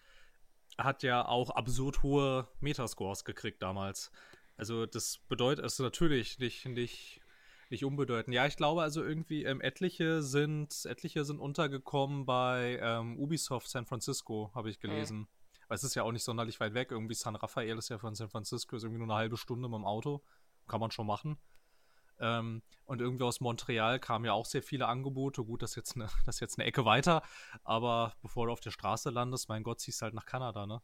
hat 0.79 1.03
ja 1.03 1.27
auch 1.27 1.51
absurd 1.51 2.03
hohe 2.03 2.49
Metascores 2.61 3.25
gekriegt 3.25 3.63
damals. 3.63 4.11
Also 4.57 4.87
das 4.87 5.19
bedeutet 5.29 5.65
es 5.65 5.79
natürlich 5.79 6.39
nicht, 6.39 6.67
nicht, 6.67 7.21
nicht 7.71 7.85
unbedeutend. 7.85 8.35
Ja, 8.35 8.47
ich 8.47 8.57
glaube 8.57 8.83
also 8.83 9.03
irgendwie 9.03 9.45
ähm, 9.45 9.61
etliche 9.61 10.23
sind 10.23 10.85
etliche 10.85 11.25
sind 11.25 11.41
untergekommen 11.41 12.27
bei 12.27 12.79
ähm, 12.81 13.19
Ubisoft 13.19 13.69
San 13.69 13.87
Francisco, 13.87 14.51
habe 14.55 14.71
ich 14.71 14.81
gelesen. 14.81 15.19
Mhm. 15.19 15.29
Weil 15.69 15.77
es 15.77 15.85
ist 15.85 15.95
ja 15.95 16.03
auch 16.03 16.13
nicht 16.13 16.25
sonderlich 16.25 16.61
weit 16.61 16.75
weg. 16.75 16.91
Irgendwie 16.91 17.15
San 17.15 17.37
Rafael 17.37 17.79
ist 17.79 17.89
ja 17.89 17.99
von 17.99 18.15
San 18.15 18.29
Francisco, 18.29 18.77
ist 18.77 18.83
irgendwie 18.83 18.99
nur 18.99 19.09
eine 19.09 19.19
halbe 19.19 19.37
Stunde 19.37 19.69
mit 19.69 19.79
dem 19.79 19.85
Auto. 19.85 20.23
Kann 20.67 20.81
man 20.81 20.91
schon 20.91 21.07
machen. 21.07 21.39
Ähm, 22.21 22.63
und 22.87 23.01
irgendwie 23.01 23.25
aus 23.25 23.41
Montreal 23.41 23.99
kamen 23.99 24.25
ja 24.25 24.33
auch 24.33 24.47
sehr 24.47 24.63
viele 24.63 24.87
Angebote. 24.87 25.43
Gut, 25.45 25.63
das 25.63 25.71
ist 25.71 25.77
jetzt 25.77 25.97
eine, 25.97 26.09
das 26.27 26.41
jetzt 26.41 26.59
eine 26.59 26.67
Ecke 26.67 26.85
weiter, 26.85 27.23
aber 27.63 28.15
bevor 28.23 28.47
du 28.47 28.53
auf 28.53 28.61
der 28.61 28.71
Straße 28.71 29.11
landest, 29.11 29.49
mein 29.49 29.63
Gott, 29.63 29.81
ziehst 29.81 30.03
halt 30.03 30.15
nach 30.15 30.27
Kanada, 30.27 30.67
ne? 30.67 30.81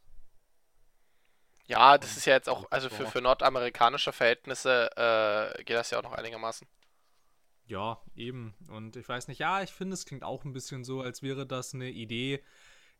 Ja, 1.67 1.97
das 1.97 2.17
ist 2.17 2.25
ja 2.25 2.33
jetzt 2.33 2.49
auch, 2.49 2.69
also 2.69 2.89
für, 2.89 3.07
für 3.07 3.21
nordamerikanische 3.21 4.11
Verhältnisse 4.11 4.89
äh, 4.97 5.63
geht 5.63 5.77
das 5.77 5.91
ja 5.91 5.99
auch 5.99 6.03
noch 6.03 6.11
einigermaßen. 6.11 6.67
Ja, 7.65 8.01
eben. 8.15 8.53
Und 8.67 8.97
ich 8.97 9.07
weiß 9.07 9.29
nicht, 9.29 9.39
ja, 9.39 9.61
ich 9.61 9.71
finde, 9.71 9.93
es 9.93 10.05
klingt 10.05 10.23
auch 10.23 10.43
ein 10.43 10.51
bisschen 10.51 10.83
so, 10.83 11.01
als 11.01 11.21
wäre 11.21 11.45
das 11.45 11.73
eine 11.73 11.89
Idee, 11.89 12.43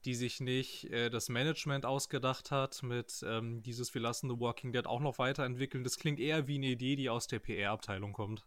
die 0.05 0.15
sich 0.15 0.39
nicht 0.39 0.85
äh, 0.85 1.09
das 1.09 1.29
Management 1.29 1.85
ausgedacht 1.85 2.51
hat 2.51 2.81
mit 2.83 3.23
ähm, 3.25 3.61
dieses 3.61 3.93
Wir 3.93 4.01
lassen 4.01 4.29
The 4.29 4.39
Walking 4.39 4.71
Dead 4.71 4.85
auch 4.85 4.99
noch 4.99 5.19
weiterentwickeln. 5.19 5.83
Das 5.83 5.97
klingt 5.97 6.19
eher 6.19 6.47
wie 6.47 6.55
eine 6.55 6.67
Idee, 6.67 6.95
die 6.95 7.09
aus 7.09 7.27
der 7.27 7.39
PR-Abteilung 7.39 8.13
kommt. 8.13 8.45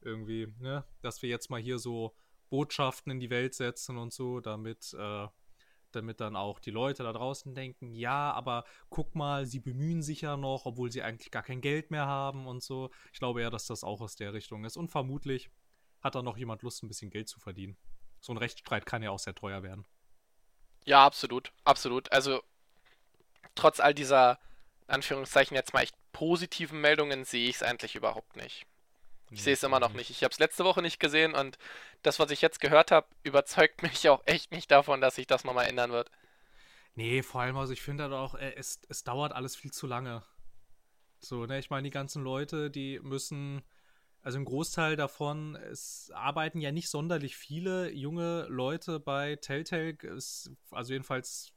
Irgendwie, 0.00 0.52
ne? 0.60 0.84
Dass 1.00 1.22
wir 1.22 1.28
jetzt 1.28 1.50
mal 1.50 1.60
hier 1.60 1.78
so 1.78 2.14
Botschaften 2.50 3.10
in 3.10 3.20
die 3.20 3.30
Welt 3.30 3.54
setzen 3.54 3.96
und 3.98 4.12
so, 4.12 4.40
damit, 4.40 4.94
äh, 4.96 5.26
damit 5.90 6.20
dann 6.20 6.36
auch 6.36 6.60
die 6.60 6.70
Leute 6.70 7.02
da 7.02 7.12
draußen 7.12 7.54
denken, 7.54 7.92
ja, 7.92 8.32
aber 8.32 8.64
guck 8.90 9.14
mal, 9.14 9.46
sie 9.46 9.60
bemühen 9.60 10.02
sich 10.02 10.20
ja 10.20 10.36
noch, 10.36 10.66
obwohl 10.66 10.92
sie 10.92 11.02
eigentlich 11.02 11.30
gar 11.30 11.42
kein 11.42 11.60
Geld 11.60 11.90
mehr 11.90 12.06
haben 12.06 12.46
und 12.46 12.62
so. 12.62 12.90
Ich 13.12 13.18
glaube 13.18 13.42
ja, 13.42 13.50
dass 13.50 13.66
das 13.66 13.82
auch 13.82 14.00
aus 14.00 14.14
der 14.14 14.34
Richtung 14.34 14.64
ist. 14.64 14.76
Und 14.76 14.88
vermutlich 14.90 15.50
hat 16.00 16.14
da 16.14 16.22
noch 16.22 16.36
jemand 16.36 16.62
Lust, 16.62 16.82
ein 16.82 16.88
bisschen 16.88 17.10
Geld 17.10 17.28
zu 17.28 17.40
verdienen. 17.40 17.76
So 18.20 18.32
ein 18.32 18.38
Rechtsstreit 18.38 18.86
kann 18.86 19.02
ja 19.02 19.10
auch 19.10 19.18
sehr 19.18 19.34
teuer 19.34 19.62
werden. 19.62 19.84
Ja, 20.84 21.04
absolut, 21.04 21.52
absolut. 21.64 22.12
Also 22.12 22.42
trotz 23.54 23.80
all 23.80 23.94
dieser 23.94 24.38
Anführungszeichen 24.86 25.56
jetzt 25.56 25.72
mal 25.72 25.82
echt 25.82 25.96
positiven 26.12 26.80
Meldungen 26.80 27.24
sehe 27.24 27.48
ich 27.48 27.56
es 27.56 27.62
eigentlich 27.62 27.96
überhaupt 27.96 28.36
nicht. 28.36 28.66
Ich 29.30 29.42
sehe 29.42 29.54
es 29.54 29.62
immer 29.62 29.80
noch 29.80 29.92
nicht. 29.94 30.10
Ich 30.10 30.22
habe 30.22 30.32
es 30.32 30.38
letzte 30.38 30.64
Woche 30.64 30.80
nicht 30.80 31.00
gesehen 31.00 31.34
und 31.34 31.58
das, 32.02 32.18
was 32.20 32.30
ich 32.30 32.40
jetzt 32.40 32.60
gehört 32.60 32.90
habe, 32.90 33.06
überzeugt 33.22 33.82
mich 33.82 34.08
auch 34.08 34.22
echt 34.26 34.52
nicht 34.52 34.70
davon, 34.70 35.00
dass 35.00 35.16
sich 35.16 35.26
das 35.26 35.44
nochmal 35.44 35.66
ändern 35.66 35.90
wird. 35.90 36.10
Nee, 36.94 37.22
vor 37.22 37.40
allem, 37.40 37.56
also 37.56 37.72
ich 37.72 37.82
finde 37.82 38.04
halt 38.04 38.12
auch, 38.12 38.36
äh, 38.36 38.54
es, 38.54 38.80
es 38.88 39.02
dauert 39.02 39.32
alles 39.32 39.56
viel 39.56 39.72
zu 39.72 39.86
lange. 39.86 40.22
So, 41.18 41.46
ne, 41.46 41.58
ich 41.58 41.70
meine, 41.70 41.84
die 41.84 41.90
ganzen 41.90 42.22
Leute, 42.22 42.70
die 42.70 43.00
müssen 43.02 43.62
also 44.24 44.38
ein 44.38 44.46
Großteil 44.46 44.96
davon, 44.96 45.54
es 45.54 46.10
arbeiten 46.14 46.60
ja 46.60 46.72
nicht 46.72 46.88
sonderlich 46.88 47.36
viele 47.36 47.92
junge 47.92 48.46
Leute 48.48 48.98
bei 48.98 49.36
Telltale, 49.36 49.98
ist, 50.00 50.50
also 50.70 50.94
jedenfalls, 50.94 51.52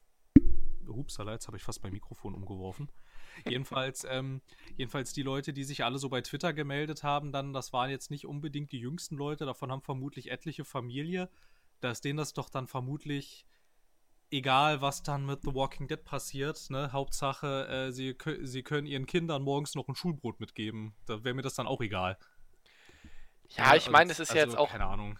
hupsala, 0.85 1.31
jetzt 1.31 1.47
habe 1.47 1.55
ich 1.55 1.63
fast 1.63 1.81
mein 1.81 1.93
Mikrofon 1.93 2.35
umgeworfen. 2.35 2.91
jedenfalls, 3.47 4.05
ähm, 4.09 4.41
jedenfalls 4.75 5.13
die 5.13 5.23
Leute, 5.23 5.53
die 5.53 5.63
sich 5.63 5.85
alle 5.85 5.97
so 5.97 6.09
bei 6.09 6.19
Twitter 6.19 6.51
gemeldet 6.51 7.03
haben, 7.03 7.31
dann, 7.31 7.53
das 7.53 7.71
waren 7.71 7.89
jetzt 7.89 8.11
nicht 8.11 8.25
unbedingt 8.25 8.73
die 8.73 8.79
jüngsten 8.79 9.15
Leute, 9.15 9.45
davon 9.45 9.71
haben 9.71 9.81
vermutlich 9.81 10.29
etliche 10.29 10.65
Familie. 10.65 11.29
Da 11.79 11.91
ist 11.91 12.03
denen 12.03 12.17
das 12.17 12.33
doch 12.33 12.49
dann 12.49 12.67
vermutlich 12.67 13.45
egal, 14.29 14.81
was 14.81 15.03
dann 15.03 15.25
mit 15.25 15.41
The 15.43 15.53
Walking 15.53 15.87
Dead 15.87 16.03
passiert, 16.03 16.69
ne? 16.69 16.91
Hauptsache, 16.91 17.67
äh, 17.67 17.91
sie, 17.91 18.17
sie 18.41 18.63
können 18.63 18.87
ihren 18.87 19.05
Kindern 19.05 19.43
morgens 19.43 19.75
noch 19.75 19.87
ein 19.87 19.95
Schulbrot 19.95 20.41
mitgeben. 20.41 20.95
Da 21.05 21.23
wäre 21.23 21.35
mir 21.35 21.43
das 21.43 21.55
dann 21.55 21.67
auch 21.67 21.79
egal. 21.79 22.17
Ja, 23.49 23.75
ich 23.75 23.89
meine, 23.89 24.11
es 24.11 24.19
ist 24.19 24.31
also, 24.31 24.39
ja 24.39 24.45
jetzt 24.45 24.57
auch. 24.57 24.71
Keine 24.71 24.85
Ahnung. 24.85 25.19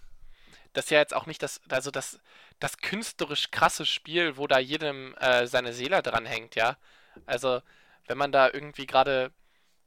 Das 0.74 0.86
ist 0.86 0.91
ja 0.91 1.00
jetzt 1.00 1.15
auch 1.15 1.25
nicht 1.25 1.41
das, 1.41 1.62
also 1.69 1.91
das, 1.91 2.19
das 2.60 2.77
künstlerisch 2.77 3.50
krasse 3.51 3.86
Spiel, 3.86 4.38
wo 4.38 4.48
da 4.48 4.60
jedem 4.60 5.15
äh, 5.15 5.48
seine 5.48 5.74
Seele 5.74 6.03
dran 6.03 6.25
hängt, 6.25 6.55
ja. 6.55 6.77
Also, 7.25 7.62
wenn 8.05 8.17
man 8.17 8.31
da 8.31 8.50
irgendwie 8.51 8.86
gerade 8.86 9.31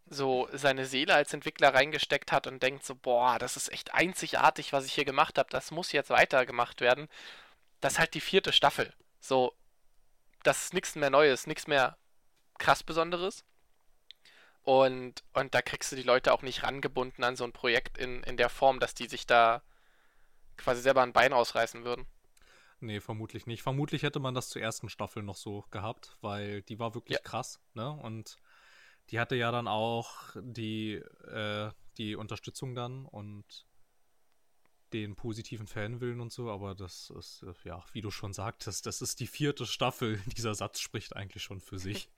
so 0.07 0.49
seine 0.53 0.87
Seele 0.87 1.15
als 1.15 1.33
Entwickler 1.33 1.73
reingesteckt 1.73 2.33
hat 2.33 2.49
und 2.49 2.63
denkt 2.63 2.85
so, 2.85 2.97
boah, 2.97 3.39
das 3.39 3.57
ist 3.57 3.71
echt 3.73 3.95
einzigartig, 3.95 4.73
was 4.73 4.85
ich 4.85 4.93
hier 4.93 5.05
gemacht 5.05 5.39
habe, 5.39 5.49
das 5.51 5.71
muss 5.71 5.93
jetzt 5.93 6.11
weitergemacht 6.11 6.81
werden. 6.81 7.09
Das 7.81 7.95
ist 7.95 7.99
halt 8.01 8.15
die 8.15 8.21
vierte 8.21 8.53
Staffel. 8.53 8.93
So, 9.21 9.55
das 10.43 10.65
ist 10.65 10.75
nichts 10.75 10.97
mehr 10.97 11.11
Neues, 11.11 11.47
nichts 11.47 11.69
mehr 11.69 11.97
krass 12.59 12.83
Besonderes. 12.83 13.45
Und, 14.71 15.25
und 15.33 15.53
da 15.53 15.63
kriegst 15.63 15.91
du 15.91 15.97
die 15.97 16.05
Leute 16.05 16.33
auch 16.33 16.43
nicht 16.43 16.63
rangebunden 16.63 17.25
an 17.25 17.35
so 17.35 17.43
ein 17.43 17.51
Projekt 17.51 17.99
in, 17.99 18.23
in 18.23 18.37
der 18.37 18.49
Form, 18.49 18.79
dass 18.79 18.95
die 18.95 19.09
sich 19.09 19.27
da 19.27 19.65
quasi 20.57 20.81
selber 20.81 21.03
ein 21.03 21.13
Bein 21.13 21.33
ausreißen 21.33 21.83
würden. 21.83 22.07
Nee, 22.79 23.01
vermutlich 23.01 23.49
nicht. 23.49 23.65
Vermutlich 23.65 24.05
hätte 24.05 24.21
man 24.21 24.33
das 24.33 24.49
zur 24.49 24.63
ersten 24.63 24.89
Staffel 24.89 25.25
noch 25.25 25.35
so 25.35 25.65
gehabt, 25.73 26.17
weil 26.21 26.63
die 26.63 26.79
war 26.79 26.95
wirklich 26.95 27.17
ja. 27.17 27.23
krass, 27.25 27.59
ne? 27.75 27.91
Und 27.91 28.37
die 29.11 29.19
hatte 29.19 29.35
ja 29.35 29.51
dann 29.51 29.67
auch 29.67 30.37
die, 30.41 31.03
äh, 31.27 31.73
die 31.99 32.15
Unterstützung 32.15 32.77
dann 32.77 33.07
und 33.07 33.67
den 34.93 35.17
positiven 35.17 35.67
Fanwillen 35.67 36.21
und 36.21 36.33
so, 36.33 36.49
aber 36.49 36.77
das 36.77 37.11
ist, 37.19 37.43
äh, 37.43 37.55
ja, 37.65 37.85
wie 37.93 38.03
du 38.03 38.13
schon 38.13 38.33
sagtest, 38.33 38.87
das 38.87 39.03
ist 39.03 39.19
die 39.19 39.27
vierte 39.27 39.67
Staffel. 39.67 40.21
Dieser 40.37 40.55
Satz 40.55 40.79
spricht 40.79 41.17
eigentlich 41.17 41.43
schon 41.43 41.61
für 41.61 41.81
sich. 41.81 42.09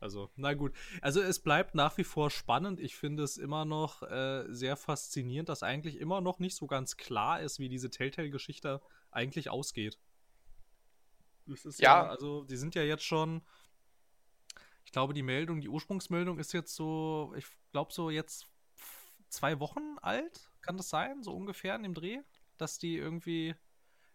Also, 0.00 0.30
na 0.34 0.54
gut. 0.54 0.72
Also 1.02 1.20
es 1.20 1.40
bleibt 1.40 1.74
nach 1.74 1.98
wie 1.98 2.04
vor 2.04 2.30
spannend. 2.30 2.80
Ich 2.80 2.96
finde 2.96 3.22
es 3.22 3.36
immer 3.36 3.66
noch 3.66 4.02
äh, 4.02 4.46
sehr 4.48 4.76
faszinierend, 4.76 5.50
dass 5.50 5.62
eigentlich 5.62 5.98
immer 5.98 6.22
noch 6.22 6.38
nicht 6.38 6.56
so 6.56 6.66
ganz 6.66 6.96
klar 6.96 7.40
ist, 7.40 7.58
wie 7.58 7.68
diese 7.68 7.90
Telltale-Geschichte 7.90 8.80
eigentlich 9.10 9.50
ausgeht. 9.50 9.98
Ja. 11.46 11.68
ja, 11.78 12.06
also 12.06 12.44
die 12.44 12.56
sind 12.56 12.74
ja 12.74 12.82
jetzt 12.82 13.04
schon, 13.04 13.42
ich 14.84 14.92
glaube, 14.92 15.14
die 15.14 15.22
Meldung, 15.22 15.60
die 15.60 15.68
Ursprungsmeldung 15.68 16.38
ist 16.38 16.52
jetzt 16.52 16.74
so, 16.74 17.34
ich 17.36 17.46
glaube 17.72 17.92
so 17.92 18.08
jetzt 18.08 18.46
zwei 19.28 19.60
Wochen 19.60 19.96
alt, 20.00 20.50
kann 20.62 20.76
das 20.76 20.88
sein, 20.88 21.22
so 21.22 21.32
ungefähr 21.32 21.74
in 21.74 21.82
dem 21.82 21.94
Dreh, 21.94 22.20
dass 22.56 22.78
die 22.78 22.96
irgendwie 22.96 23.54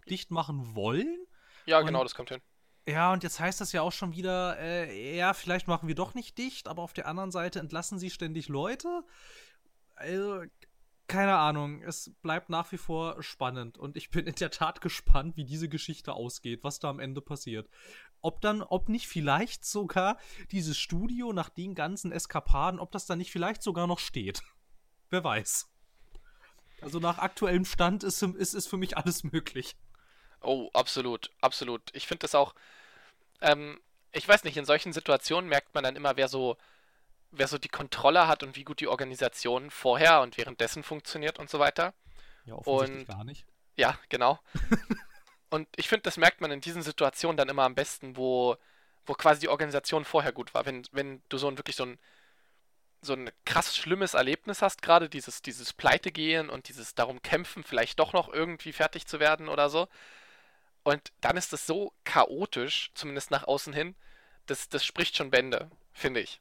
dicht 0.09 0.31
machen 0.31 0.75
wollen. 0.75 1.27
Ja, 1.65 1.81
genau, 1.81 2.03
das 2.03 2.15
kommt 2.15 2.29
hin. 2.29 2.41
Ja, 2.87 3.11
und 3.13 3.23
jetzt 3.23 3.39
heißt 3.39 3.61
das 3.61 3.71
ja 3.71 3.81
auch 3.81 3.91
schon 3.91 4.13
wieder, 4.13 4.59
äh, 4.59 5.17
ja, 5.17 5.33
vielleicht 5.33 5.67
machen 5.67 5.87
wir 5.87 5.95
doch 5.95 6.13
nicht 6.13 6.37
dicht, 6.37 6.67
aber 6.67 6.83
auf 6.83 6.93
der 6.93 7.07
anderen 7.07 7.31
Seite 7.31 7.59
entlassen 7.59 7.97
sie 7.97 8.11
ständig 8.11 8.47
Leute. 8.47 9.03
Also, 9.95 10.43
keine 11.07 11.35
Ahnung, 11.35 11.81
es 11.81 12.11
bleibt 12.21 12.49
nach 12.49 12.71
wie 12.71 12.77
vor 12.77 13.21
spannend 13.23 13.77
und 13.79 13.97
ich 13.97 14.11
bin 14.11 14.27
in 14.27 14.35
der 14.35 14.51
Tat 14.51 14.81
gespannt, 14.81 15.35
wie 15.35 15.45
diese 15.45 15.67
Geschichte 15.67 16.13
ausgeht, 16.13 16.63
was 16.63 16.79
da 16.79 16.89
am 16.89 16.99
Ende 16.99 17.21
passiert. 17.21 17.67
Ob 18.21 18.41
dann, 18.41 18.61
ob 18.61 18.87
nicht 18.87 19.07
vielleicht 19.07 19.65
sogar 19.65 20.17
dieses 20.51 20.77
Studio 20.77 21.33
nach 21.33 21.49
den 21.49 21.73
ganzen 21.73 22.11
Eskapaden, 22.11 22.79
ob 22.79 22.91
das 22.91 23.07
dann 23.07 23.17
nicht 23.17 23.31
vielleicht 23.31 23.63
sogar 23.63 23.87
noch 23.87 23.99
steht. 23.99 24.43
Wer 25.09 25.23
weiß. 25.23 25.71
Also 26.81 26.99
nach 26.99 27.17
aktuellem 27.17 27.65
Stand 27.65 28.03
ist, 28.03 28.21
ist, 28.21 28.53
ist 28.53 28.67
für 28.67 28.77
mich 28.77 28.95
alles 28.95 29.23
möglich. 29.23 29.75
Oh, 30.41 30.69
absolut, 30.73 31.31
absolut. 31.41 31.81
Ich 31.93 32.05
finde 32.05 32.19
das 32.19 32.35
auch, 32.35 32.53
ähm, 33.41 33.79
ich 34.11 34.27
weiß 34.27 34.43
nicht, 34.43 34.57
in 34.57 34.65
solchen 34.65 34.93
Situationen 34.93 35.49
merkt 35.49 35.73
man 35.73 35.83
dann 35.83 35.95
immer, 35.95 36.15
wer 36.17 36.27
so, 36.27 36.57
wer 37.31 37.47
so 37.47 37.57
die 37.57 37.69
Kontrolle 37.69 38.27
hat 38.27 38.43
und 38.43 38.55
wie 38.55 38.63
gut 38.63 38.79
die 38.79 38.87
Organisation 38.87 39.69
vorher 39.69 40.21
und 40.21 40.37
währenddessen 40.37 40.83
funktioniert 40.83 41.39
und 41.39 41.49
so 41.49 41.59
weiter. 41.59 41.93
Ja, 42.45 42.55
offensichtlich 42.55 43.09
und, 43.09 43.15
gar 43.15 43.23
nicht. 43.23 43.45
Ja, 43.75 43.99
genau. 44.09 44.39
und 45.49 45.67
ich 45.75 45.89
finde, 45.89 46.03
das 46.03 46.17
merkt 46.17 46.41
man 46.41 46.51
in 46.51 46.61
diesen 46.61 46.81
Situationen 46.81 47.37
dann 47.37 47.49
immer 47.49 47.63
am 47.63 47.75
besten, 47.75 48.15
wo, 48.15 48.55
wo 49.05 49.13
quasi 49.13 49.41
die 49.41 49.49
Organisation 49.49 50.05
vorher 50.05 50.31
gut 50.31 50.53
war. 50.53 50.65
Wenn, 50.65 50.83
wenn 50.91 51.21
du 51.29 51.37
so 51.37 51.47
ein 51.47 51.57
wirklich 51.57 51.75
so 51.75 51.85
ein 51.85 51.99
so 53.01 53.13
ein 53.13 53.29
krass 53.45 53.77
schlimmes 53.77 54.15
Erlebnis 54.15 54.61
hast, 54.61 54.81
gerade 54.81 55.09
dieses, 55.09 55.41
dieses 55.41 55.73
Pleitegehen 55.73 56.49
und 56.49 56.69
dieses 56.69 56.95
darum 56.95 57.21
kämpfen, 57.21 57.63
vielleicht 57.63 57.99
doch 57.99 58.13
noch 58.13 58.33
irgendwie 58.33 58.73
fertig 58.73 59.05
zu 59.05 59.19
werden 59.19 59.47
oder 59.47 59.69
so. 59.69 59.87
Und 60.85 61.11
dann 61.19 61.35
ist 61.35 61.51
es 61.51 61.65
so 61.65 61.93
chaotisch, 62.03 62.91
zumindest 62.93 63.31
nach 63.31 63.45
außen 63.45 63.73
hin, 63.73 63.95
das, 64.45 64.69
das 64.69 64.85
spricht 64.85 65.17
schon 65.17 65.31
Bände, 65.31 65.71
finde 65.91 66.19
ich. 66.19 66.39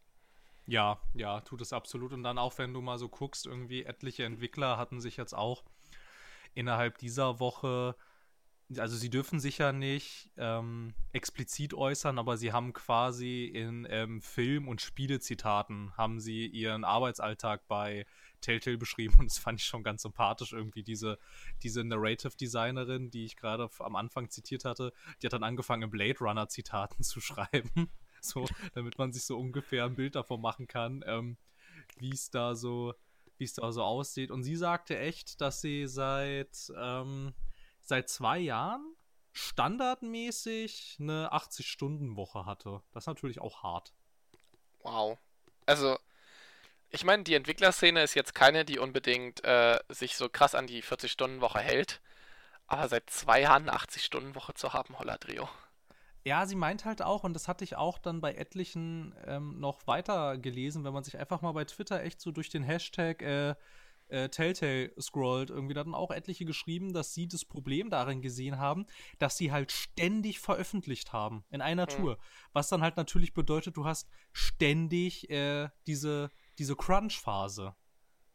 Ja, 0.67 1.01
ja, 1.15 1.41
tut 1.41 1.63
es 1.63 1.73
absolut. 1.73 2.13
Und 2.13 2.23
dann 2.23 2.37
auch, 2.37 2.59
wenn 2.59 2.75
du 2.75 2.83
mal 2.83 2.99
so 2.99 3.09
guckst, 3.09 3.47
irgendwie 3.47 3.85
etliche 3.85 4.25
Entwickler 4.25 4.77
hatten 4.77 5.01
sich 5.01 5.17
jetzt 5.17 5.33
auch 5.33 5.65
innerhalb 6.53 6.99
dieser 6.99 7.41
Woche, 7.41 7.97
also 8.77 8.97
sie 8.97 9.09
dürfen 9.09 9.41
sich 9.41 9.57
ja 9.57 9.73
nicht 9.73 10.31
ähm, 10.37 10.93
explizit 11.13 11.73
äußern, 11.73 12.19
aber 12.19 12.37
sie 12.37 12.53
haben 12.53 12.75
quasi 12.75 13.47
in 13.47 13.87
ähm, 13.89 14.21
Film- 14.21 14.69
und 14.69 14.83
Spielezitaten 14.83 15.97
haben 15.97 16.21
sie 16.21 16.47
ihren 16.47 16.85
Arbeitsalltag 16.85 17.67
bei 17.67 18.05
Telltale 18.45 18.79
beschrieben 18.79 19.17
und 19.19 19.31
das 19.31 19.39
fand 19.39 19.61
ich 19.61 19.67
schon 19.67 19.83
ganz 19.83 20.03
sympathisch 20.03 20.53
irgendwie, 20.53 20.83
diese, 20.83 21.19
diese 21.63 21.85
Narrative 21.85 22.37
Designerin, 22.37 23.11
die 23.11 23.25
ich 23.25 23.37
gerade 23.37 23.69
am 23.79 23.97
Anfang 23.97 24.31
zitiert 24.31 24.65
hatte, 24.65 24.93
die 25.21 25.27
hat 25.27 25.33
dann 25.33 25.43
angefangen, 25.43 25.91
Blade 25.91 26.19
Runner 26.21 26.49
Zitaten 26.49 27.03
zu 27.03 27.21
schreiben 27.21 27.91
so, 28.25 28.47
damit 28.75 28.99
man 28.99 29.13
sich 29.13 29.25
so 29.25 29.39
ungefähr 29.39 29.85
ein 29.85 29.95
Bild 29.95 30.15
davon 30.15 30.41
machen 30.41 30.67
kann, 30.67 31.05
ähm, 31.07 31.37
wie 31.97 32.13
es 32.13 32.31
da 32.31 32.55
so, 32.55 32.95
wie 33.37 33.45
es 33.45 33.55
da 33.55 33.71
so 33.73 33.83
aussieht. 33.83 34.31
Und 34.31 34.43
sie 34.43 34.57
sagte 34.57 34.99
echt, 34.99 35.41
dass 35.41 35.61
sie 35.61 35.87
seit, 35.87 36.73
ähm, 36.77 37.35
seit 37.81 38.09
zwei 38.09 38.39
Jahren 38.39 38.97
standardmäßig 39.33 40.99
eine 41.01 41.33
80-Stunden-Woche 41.33 42.47
hatte. 42.47 42.83
Das 42.93 43.05
ist 43.05 43.09
natürlich 43.09 43.41
auch 43.41 43.63
hart. 43.63 43.93
Wow. 44.83 45.19
Also, 45.67 45.99
ich 46.95 47.05
meine, 47.05 47.25
die 47.25 47.35
Entwicklerszene 47.35 48.03
ist 48.03 48.15
jetzt 48.15 48.35
keine, 48.35 48.65
die 48.65 48.79
unbedingt 48.79 49.45
äh, 49.45 49.79
sich 49.89 50.17
so 50.17 50.29
krass 50.29 50.55
an 50.55 50.69
die 50.69 50.83
40-Stunden-Woche 50.83 51.59
hält. 51.59 52.01
Aber 52.69 52.89
seit 52.89 53.11
zwei 53.11 53.41
Jahren 53.43 53.69
eine 53.69 53.77
80-Stunden-Woche 53.77 54.55
zu 54.55 54.73
haben, 54.73 54.97
holla 54.99 55.19
Trio. 55.19 55.49
Ja, 56.23 56.47
sie 56.47 56.55
meint 56.55 56.85
halt 56.85 57.03
auch, 57.03 57.25
und 57.25 57.35
das 57.35 57.49
hatte 57.49 57.65
ich 57.65 57.77
auch 57.77 57.99
dann 57.99 58.21
bei 58.21 58.35
etlichen 58.35 59.15
ähm, 59.27 59.59
noch 59.59 59.87
weiter 59.89 60.39
gelesen, 60.39 60.85
wenn 60.85 60.95
man 60.95 61.05
sich 61.05 61.19
einfach 61.19 61.43
mal 61.43 61.53
bei 61.53 61.65
Twitter 61.65 62.03
echt 62.03 62.21
so 62.21 62.31
durch 62.31 62.49
den 62.49 62.63
Hashtag 62.63 63.21
äh, 63.23 63.55
äh, 64.09 64.29
Telltale 64.29 64.93
scrollt, 65.01 65.51
irgendwie 65.51 65.75
da 65.75 65.83
dann 65.83 65.95
auch 65.95 66.11
etliche 66.11 66.45
geschrieben, 66.45 66.93
dass 66.93 67.13
sie 67.13 67.27
das 67.27 67.45
Problem 67.45 67.91
darin 67.91 68.23
gesehen 68.23 68.59
haben, 68.59 68.87
dass 69.19 69.37
sie 69.37 69.51
halt 69.51 69.73
ständig 69.73 70.39
veröffentlicht 70.39 71.13
haben 71.13 71.45
in 71.51 71.61
einer 71.61 71.85
mhm. 71.85 71.89
Tour. 71.89 72.19
Was 72.53 72.69
dann 72.69 72.83
halt 72.83 72.97
natürlich 72.97 73.35
bedeutet, 73.35 73.77
du 73.77 73.85
hast 73.85 74.09
ständig 74.33 75.29
äh, 75.31 75.69
diese, 75.87 76.31
diese 76.59 76.77
Crunch-Phase. 76.77 77.75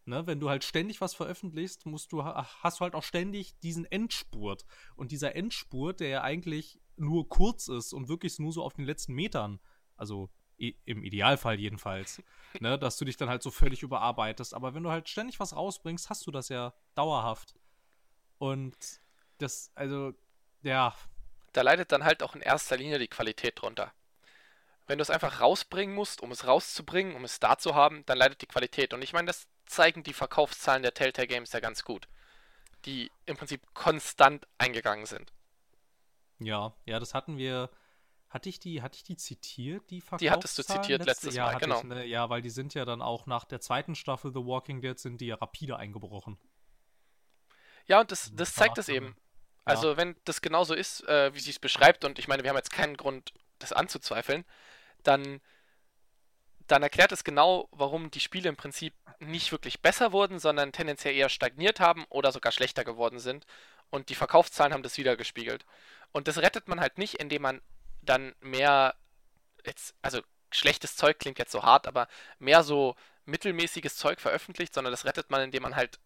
Ne, 0.05 0.25
wenn 0.25 0.39
du 0.39 0.49
halt 0.49 0.63
ständig 0.63 1.01
was 1.01 1.13
veröffentlichst, 1.13 1.85
musst 1.85 2.11
du, 2.11 2.23
hast 2.23 2.79
du 2.79 2.83
halt 2.83 2.95
auch 2.95 3.03
ständig 3.03 3.59
diesen 3.59 3.85
Endspurt. 3.85 4.65
Und 4.95 5.11
dieser 5.11 5.35
Endspurt, 5.35 5.99
der 5.99 6.09
ja 6.09 6.21
eigentlich 6.23 6.81
nur 6.95 7.29
kurz 7.29 7.67
ist 7.67 7.93
und 7.93 8.09
wirklich 8.09 8.39
nur 8.39 8.51
so 8.51 8.63
auf 8.63 8.73
den 8.73 8.85
letzten 8.85 9.13
Metern, 9.13 9.59
also 9.95 10.31
im 10.57 11.03
Idealfall 11.03 11.59
jedenfalls, 11.59 12.23
ne, 12.59 12.79
dass 12.79 12.97
du 12.97 13.05
dich 13.05 13.17
dann 13.17 13.29
halt 13.29 13.43
so 13.43 13.51
völlig 13.51 13.83
überarbeitest. 13.83 14.53
Aber 14.53 14.73
wenn 14.73 14.83
du 14.83 14.89
halt 14.89 15.07
ständig 15.09 15.39
was 15.39 15.55
rausbringst, 15.55 16.09
hast 16.09 16.25
du 16.25 16.31
das 16.31 16.49
ja 16.49 16.73
dauerhaft. 16.95 17.55
Und 18.39 18.75
das, 19.37 19.71
also, 19.75 20.13
ja. 20.63 20.95
Da 21.53 21.61
leidet 21.61 21.91
dann 21.91 22.03
halt 22.03 22.23
auch 22.23 22.35
in 22.35 22.41
erster 22.41 22.77
Linie 22.77 22.99
die 22.99 23.07
Qualität 23.07 23.61
drunter. 23.61 23.93
Wenn 24.89 24.97
du 24.97 25.03
es 25.03 25.11
einfach 25.11 25.39
rausbringen 25.39 25.93
musst, 25.93 26.21
um 26.21 26.31
es 26.31 26.47
rauszubringen, 26.47 27.15
um 27.15 27.23
es 27.23 27.39
da 27.39 27.59
zu 27.59 27.75
haben, 27.75 28.03
dann 28.07 28.17
leidet 28.17 28.41
die 28.41 28.47
Qualität. 28.47 28.91
Und 28.91 29.03
ich 29.03 29.13
meine, 29.13 29.27
das 29.27 29.47
zeigen 29.67 30.01
die 30.01 30.13
Verkaufszahlen 30.13 30.81
der 30.81 30.95
Telltale 30.95 31.27
Games 31.27 31.51
ja 31.51 31.59
ganz 31.59 31.83
gut. 31.83 32.07
Die 32.85 33.11
im 33.27 33.37
Prinzip 33.37 33.61
konstant 33.75 34.47
eingegangen 34.57 35.05
sind. 35.05 35.31
Ja, 36.39 36.73
ja, 36.85 36.99
das 36.99 37.13
hatten 37.13 37.37
wir. 37.37 37.69
Hatte 38.29 38.49
ich 38.49 38.59
die, 38.59 38.81
hatte 38.81 38.95
ich 38.95 39.03
die 39.03 39.15
zitiert, 39.15 39.87
die 39.91 40.01
Verkaufszahlen? 40.01 40.19
Die 40.19 40.31
hattest 40.31 40.57
du 40.57 40.63
zitiert 40.63 41.05
letzte, 41.05 41.27
letztes 41.27 41.35
Jahr, 41.35 41.59
genau. 41.59 41.77
Ich, 41.77 41.83
ne? 41.83 42.05
Ja, 42.07 42.31
weil 42.31 42.41
die 42.41 42.49
sind 42.49 42.73
ja 42.73 42.83
dann 42.83 43.03
auch 43.03 43.27
nach 43.27 43.45
der 43.45 43.61
zweiten 43.61 43.93
Staffel 43.93 44.31
The 44.33 44.43
Walking 44.43 44.81
Dead 44.81 44.97
sind 44.97 45.21
die 45.21 45.27
ja 45.27 45.35
rapide 45.35 45.77
eingebrochen. 45.77 46.39
Ja, 47.85 47.99
und 47.99 48.11
das, 48.11 48.31
das 48.33 48.55
zeigt 48.55 48.79
es 48.79 48.89
eben. 48.89 49.15
Also, 49.65 49.91
ja. 49.91 49.97
wenn 49.97 50.15
das 50.25 50.41
genauso 50.41 50.73
ist, 50.73 51.07
äh, 51.07 51.31
wie 51.35 51.39
sie 51.39 51.51
es 51.51 51.59
beschreibt, 51.59 52.05
und 52.05 52.17
ich 52.17 52.27
meine, 52.27 52.41
wir 52.41 52.49
haben 52.49 52.57
jetzt 52.57 52.71
keinen 52.71 52.97
Grund, 52.97 53.33
das 53.59 53.71
anzuzweifeln, 53.71 54.45
dann, 55.09 55.41
dann 56.67 56.83
erklärt 56.83 57.11
es 57.11 57.23
genau, 57.23 57.67
warum 57.71 58.11
die 58.11 58.19
Spiele 58.19 58.47
im 58.47 58.55
Prinzip 58.55 58.93
nicht 59.19 59.51
wirklich 59.51 59.81
besser 59.81 60.11
wurden, 60.11 60.39
sondern 60.39 60.71
tendenziell 60.71 61.15
eher 61.15 61.29
stagniert 61.29 61.79
haben 61.79 62.05
oder 62.09 62.31
sogar 62.31 62.51
schlechter 62.51 62.83
geworden 62.85 63.19
sind. 63.19 63.45
Und 63.89 64.09
die 64.09 64.15
Verkaufszahlen 64.15 64.71
haben 64.71 64.83
das 64.83 64.97
wieder 64.97 65.17
gespiegelt. 65.17 65.65
Und 66.11 66.27
das 66.27 66.37
rettet 66.37 66.67
man 66.67 66.79
halt 66.79 66.97
nicht, 66.97 67.15
indem 67.15 67.41
man 67.41 67.61
dann 68.01 68.35
mehr, 68.39 68.95
jetzt, 69.65 69.95
also 70.01 70.21
schlechtes 70.51 70.95
Zeug 70.95 71.19
klingt 71.19 71.39
jetzt 71.39 71.51
so 71.51 71.63
hart, 71.63 71.87
aber 71.87 72.07
mehr 72.37 72.63
so 72.63 72.95
mittelmäßiges 73.25 73.95
Zeug 73.97 74.21
veröffentlicht, 74.21 74.73
sondern 74.73 74.91
das 74.91 75.05
rettet 75.05 75.29
man, 75.31 75.41
indem 75.41 75.63
man 75.63 75.75
halt 75.75 75.99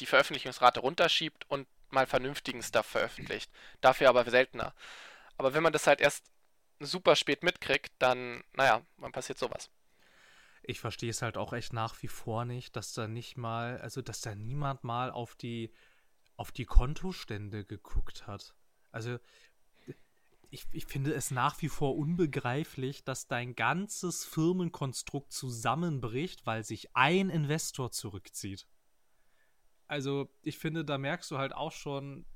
die 0.00 0.06
Veröffentlichungsrate 0.06 0.80
runterschiebt 0.80 1.44
und 1.48 1.68
mal 1.90 2.06
vernünftigen 2.06 2.62
Stuff 2.62 2.86
veröffentlicht. 2.86 3.50
Dafür 3.80 4.08
aber 4.08 4.28
seltener. 4.28 4.74
Aber 5.38 5.54
wenn 5.54 5.62
man 5.62 5.72
das 5.72 5.86
halt 5.86 6.00
erst 6.00 6.24
super 6.80 7.16
spät 7.16 7.42
mitkriegt, 7.42 7.92
dann, 7.98 8.42
naja, 8.54 8.82
dann 8.98 9.12
passiert 9.12 9.38
sowas. 9.38 9.70
Ich 10.62 10.80
verstehe 10.80 11.10
es 11.10 11.22
halt 11.22 11.36
auch 11.36 11.52
echt 11.52 11.72
nach 11.72 12.02
wie 12.02 12.08
vor 12.08 12.44
nicht, 12.44 12.74
dass 12.76 12.92
da 12.92 13.06
nicht 13.06 13.36
mal, 13.36 13.78
also 13.78 14.02
dass 14.02 14.20
da 14.20 14.34
niemand 14.34 14.82
mal 14.82 15.10
auf 15.10 15.36
die, 15.36 15.72
auf 16.36 16.50
die 16.50 16.64
Kontostände 16.64 17.64
geguckt 17.64 18.26
hat. 18.26 18.54
Also 18.90 19.18
ich, 20.50 20.66
ich 20.72 20.86
finde 20.86 21.12
es 21.14 21.30
nach 21.30 21.60
wie 21.62 21.68
vor 21.68 21.96
unbegreiflich, 21.96 23.04
dass 23.04 23.28
dein 23.28 23.54
ganzes 23.54 24.24
Firmenkonstrukt 24.24 25.32
zusammenbricht, 25.32 26.46
weil 26.46 26.64
sich 26.64 26.96
ein 26.96 27.30
Investor 27.30 27.90
zurückzieht. 27.90 28.66
Also, 29.88 30.28
ich 30.42 30.58
finde, 30.58 30.84
da 30.84 30.98
merkst 30.98 31.30
du 31.30 31.38
halt 31.38 31.54
auch 31.54 31.72
schon, 31.72 32.26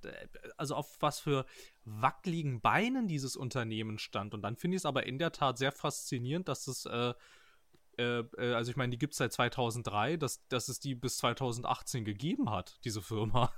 also 0.57 0.75
auf 0.75 0.97
was 1.01 1.21
für 1.21 1.47
wackeligen 1.85 2.61
Beinen 2.61 3.09
dieses 3.09 3.37
Unternehmen 3.37 3.99
stand. 3.99 4.35
Und 4.35 4.43
dann 4.43 4.57
finde 4.57 4.77
ich 4.77 4.83
es 4.83 4.87
aber 4.87 5.07
in 5.07 5.19
der 5.19 5.33
Tat 5.33 5.59
sehr 5.59 5.73
faszinierend, 5.73 6.49
dass 6.49 6.67
es, 6.67 6.87
äh, 6.87 7.15
äh, 7.99 8.21
äh 8.39 8.55
also 8.55 8.71
ich 8.71 8.77
meine, 8.77 8.91
die 8.91 8.99
gibt 8.99 9.15
es 9.15 9.19
seit 9.19 9.33
2003, 9.33 10.17
dass, 10.17 10.47
dass 10.49 10.69
es 10.69 10.81
die 10.81 10.95
bis 10.95 11.19
2018 11.19 12.05
gegeben 12.05 12.51
hat, 12.51 12.79
diese 12.85 13.03
Firma. 13.03 13.53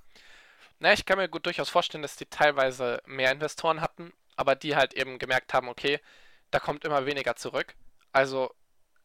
Na, 0.78 0.92
ich 0.92 1.04
kann 1.04 1.18
mir 1.18 1.28
gut 1.28 1.46
durchaus 1.46 1.68
vorstellen, 1.68 2.02
dass 2.02 2.16
die 2.16 2.26
teilweise 2.26 3.02
mehr 3.06 3.30
Investoren 3.30 3.80
hatten 3.80 4.12
aber 4.36 4.54
die 4.54 4.76
halt 4.76 4.94
eben 4.94 5.18
gemerkt 5.18 5.54
haben, 5.54 5.68
okay, 5.68 6.00
da 6.50 6.60
kommt 6.60 6.84
immer 6.84 7.06
weniger 7.06 7.36
zurück, 7.36 7.76
also 8.12 8.54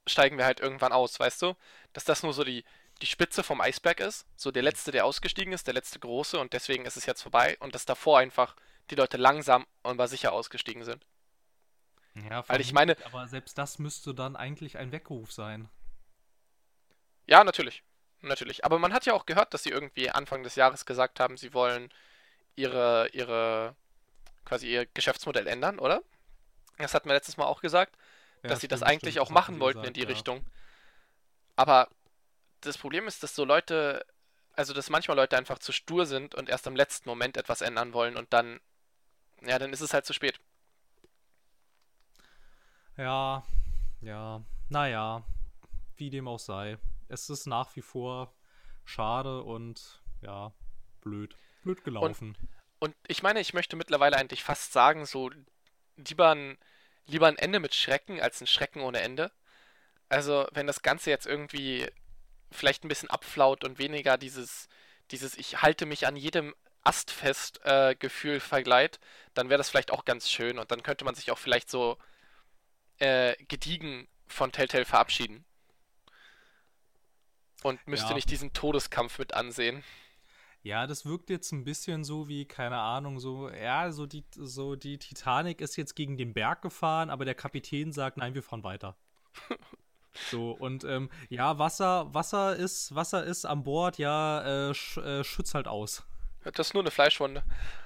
steigen 0.05 0.37
wir 0.37 0.45
halt 0.45 0.59
irgendwann 0.59 0.93
aus, 0.93 1.19
weißt 1.19 1.41
du? 1.41 1.53
Dass 1.93 2.05
das 2.05 2.23
nur 2.23 2.33
so 2.33 2.43
die, 2.43 2.63
die 3.01 3.05
Spitze 3.05 3.43
vom 3.43 3.61
Eisberg 3.61 3.99
ist, 3.99 4.25
so 4.35 4.51
der 4.51 4.63
letzte, 4.63 4.91
der 4.91 5.05
ausgestiegen 5.05 5.53
ist, 5.53 5.67
der 5.67 5.73
letzte 5.73 5.99
große 5.99 6.39
und 6.39 6.53
deswegen 6.53 6.85
ist 6.85 6.97
es 6.97 7.05
jetzt 7.05 7.21
vorbei 7.21 7.57
und 7.59 7.75
dass 7.75 7.85
davor 7.85 8.19
einfach 8.19 8.55
die 8.89 8.95
Leute 8.95 9.17
langsam 9.17 9.65
und 9.83 9.91
aber 9.91 10.07
sicher 10.07 10.33
ausgestiegen 10.33 10.83
sind. 10.83 11.05
Ja, 12.29 12.47
Weil 12.47 12.61
ich 12.61 12.73
meine, 12.73 12.97
aber 13.05 13.27
selbst 13.27 13.57
das 13.57 13.79
müsste 13.79 14.13
dann 14.13 14.35
eigentlich 14.35 14.77
ein 14.77 14.91
Weckruf 14.91 15.31
sein. 15.31 15.69
Ja, 17.27 17.43
natürlich. 17.43 17.83
Natürlich. 18.21 18.65
Aber 18.65 18.79
man 18.79 18.93
hat 18.93 19.05
ja 19.05 19.13
auch 19.13 19.25
gehört, 19.25 19.53
dass 19.53 19.63
sie 19.63 19.69
irgendwie 19.69 20.09
Anfang 20.09 20.43
des 20.43 20.55
Jahres 20.55 20.85
gesagt 20.85 21.19
haben, 21.19 21.37
sie 21.37 21.53
wollen 21.53 21.89
ihre, 22.55 23.09
ihre 23.13 23.75
quasi 24.45 24.67
ihr 24.67 24.85
Geschäftsmodell 24.87 25.45
ändern, 25.45 25.77
oder? 25.77 26.01
Das 26.77 26.93
hatten 26.93 27.09
wir 27.09 27.13
letztes 27.13 27.37
Mal 27.37 27.45
auch 27.45 27.61
gesagt, 27.61 27.95
ja, 28.43 28.49
dass 28.49 28.61
sie 28.61 28.67
das 28.67 28.81
eigentlich 28.81 29.19
auch 29.19 29.29
machen 29.29 29.59
wollten 29.59 29.81
gesagt, 29.81 29.87
in 29.89 29.93
die 29.93 30.07
ja. 30.07 30.07
Richtung. 30.07 30.43
Aber 31.55 31.89
das 32.61 32.77
Problem 32.77 33.07
ist, 33.07 33.23
dass 33.23 33.35
so 33.35 33.45
Leute, 33.45 34.05
also 34.53 34.73
dass 34.73 34.89
manchmal 34.89 35.17
Leute 35.17 35.37
einfach 35.37 35.59
zu 35.59 35.71
stur 35.71 36.05
sind 36.05 36.35
und 36.35 36.49
erst 36.49 36.67
im 36.67 36.75
letzten 36.75 37.09
Moment 37.09 37.37
etwas 37.37 37.61
ändern 37.61 37.93
wollen 37.93 38.17
und 38.17 38.33
dann, 38.33 38.59
ja, 39.41 39.59
dann 39.59 39.73
ist 39.73 39.81
es 39.81 39.93
halt 39.93 40.05
zu 40.05 40.13
spät. 40.13 40.39
Ja, 42.97 43.43
ja, 44.01 44.41
naja, 44.69 45.23
wie 45.95 46.09
dem 46.09 46.27
auch 46.27 46.39
sei. 46.39 46.77
Es 47.09 47.29
ist 47.29 47.45
nach 47.45 47.75
wie 47.75 47.81
vor 47.81 48.33
schade 48.85 49.43
und 49.43 50.01
ja, 50.21 50.51
blöd. 51.01 51.35
Blöd 51.63 51.83
gelaufen. 51.83 52.29
Und 52.29 52.49
und 52.79 52.95
ich 53.07 53.23
meine, 53.23 53.39
ich 53.39 53.53
möchte 53.53 53.75
mittlerweile 53.75 54.17
eigentlich 54.17 54.43
fast 54.43 54.71
sagen, 54.71 55.05
so 55.05 55.31
lieber 55.95 56.31
ein, 56.31 56.57
lieber 57.07 57.27
ein 57.27 57.37
Ende 57.37 57.59
mit 57.59 57.73
Schrecken 57.73 58.21
als 58.21 58.41
ein 58.41 58.47
Schrecken 58.47 58.81
ohne 58.81 59.01
Ende. 59.01 59.31
Also, 60.09 60.47
wenn 60.53 60.67
das 60.67 60.81
Ganze 60.81 61.09
jetzt 61.09 61.25
irgendwie 61.25 61.87
vielleicht 62.51 62.83
ein 62.83 62.87
bisschen 62.87 63.09
abflaut 63.09 63.63
und 63.63 63.79
weniger 63.79 64.17
dieses, 64.17 64.67
dieses 65.11 65.37
Ich 65.37 65.61
halte 65.61 65.85
mich 65.85 66.07
an 66.07 66.15
jedem 66.15 66.55
Ast 66.83 67.11
fest 67.11 67.59
äh, 67.65 67.95
Gefühl 67.95 68.39
vergleicht, 68.39 68.99
dann 69.33 69.49
wäre 69.49 69.57
das 69.57 69.69
vielleicht 69.69 69.91
auch 69.91 70.05
ganz 70.05 70.29
schön 70.29 70.57
und 70.57 70.71
dann 70.71 70.83
könnte 70.83 71.03
man 71.03 71.15
sich 71.15 71.31
auch 71.31 71.37
vielleicht 71.37 71.69
so 71.69 71.97
äh, 72.99 73.35
gediegen 73.47 74.07
von 74.27 74.51
Telltale 74.51 74.85
verabschieden. 74.85 75.43
Und 77.63 77.85
müsste 77.87 78.09
ja. 78.09 78.15
nicht 78.15 78.29
diesen 78.29 78.53
Todeskampf 78.53 79.19
mit 79.19 79.33
ansehen. 79.33 79.83
Ja, 80.63 80.85
das 80.85 81.05
wirkt 81.05 81.29
jetzt 81.29 81.51
ein 81.51 81.63
bisschen 81.63 82.03
so 82.03 82.27
wie, 82.27 82.45
keine 82.45 82.77
Ahnung, 82.77 83.19
so, 83.19 83.49
ja, 83.49 83.91
so 83.91 84.05
die, 84.05 84.23
so 84.31 84.75
die 84.75 84.97
Titanic 84.97 85.61
ist 85.61 85.75
jetzt 85.75 85.95
gegen 85.95 86.17
den 86.17 86.33
Berg 86.33 86.61
gefahren, 86.61 87.09
aber 87.09 87.25
der 87.25 87.35
Kapitän 87.35 87.91
sagt, 87.93 88.17
nein, 88.17 88.33
wir 88.33 88.43
fahren 88.43 88.63
weiter. 88.63 88.95
so, 90.31 90.51
und 90.51 90.83
ähm, 90.83 91.09
ja, 91.29 91.59
Wasser, 91.59 92.13
Wasser 92.13 92.55
ist, 92.55 92.93
Wasser 92.95 93.23
ist 93.23 93.45
an 93.45 93.63
Bord, 93.63 93.97
ja, 93.97 94.69
äh, 94.69 94.73
sch, 94.73 94.97
äh, 94.97 95.23
schützt 95.23 95.53
halt 95.53 95.67
aus. 95.67 96.05
Das 96.43 96.67
ist 96.67 96.73
nur 96.73 96.83
eine 96.83 96.91
Fleischwunde. 96.91 97.43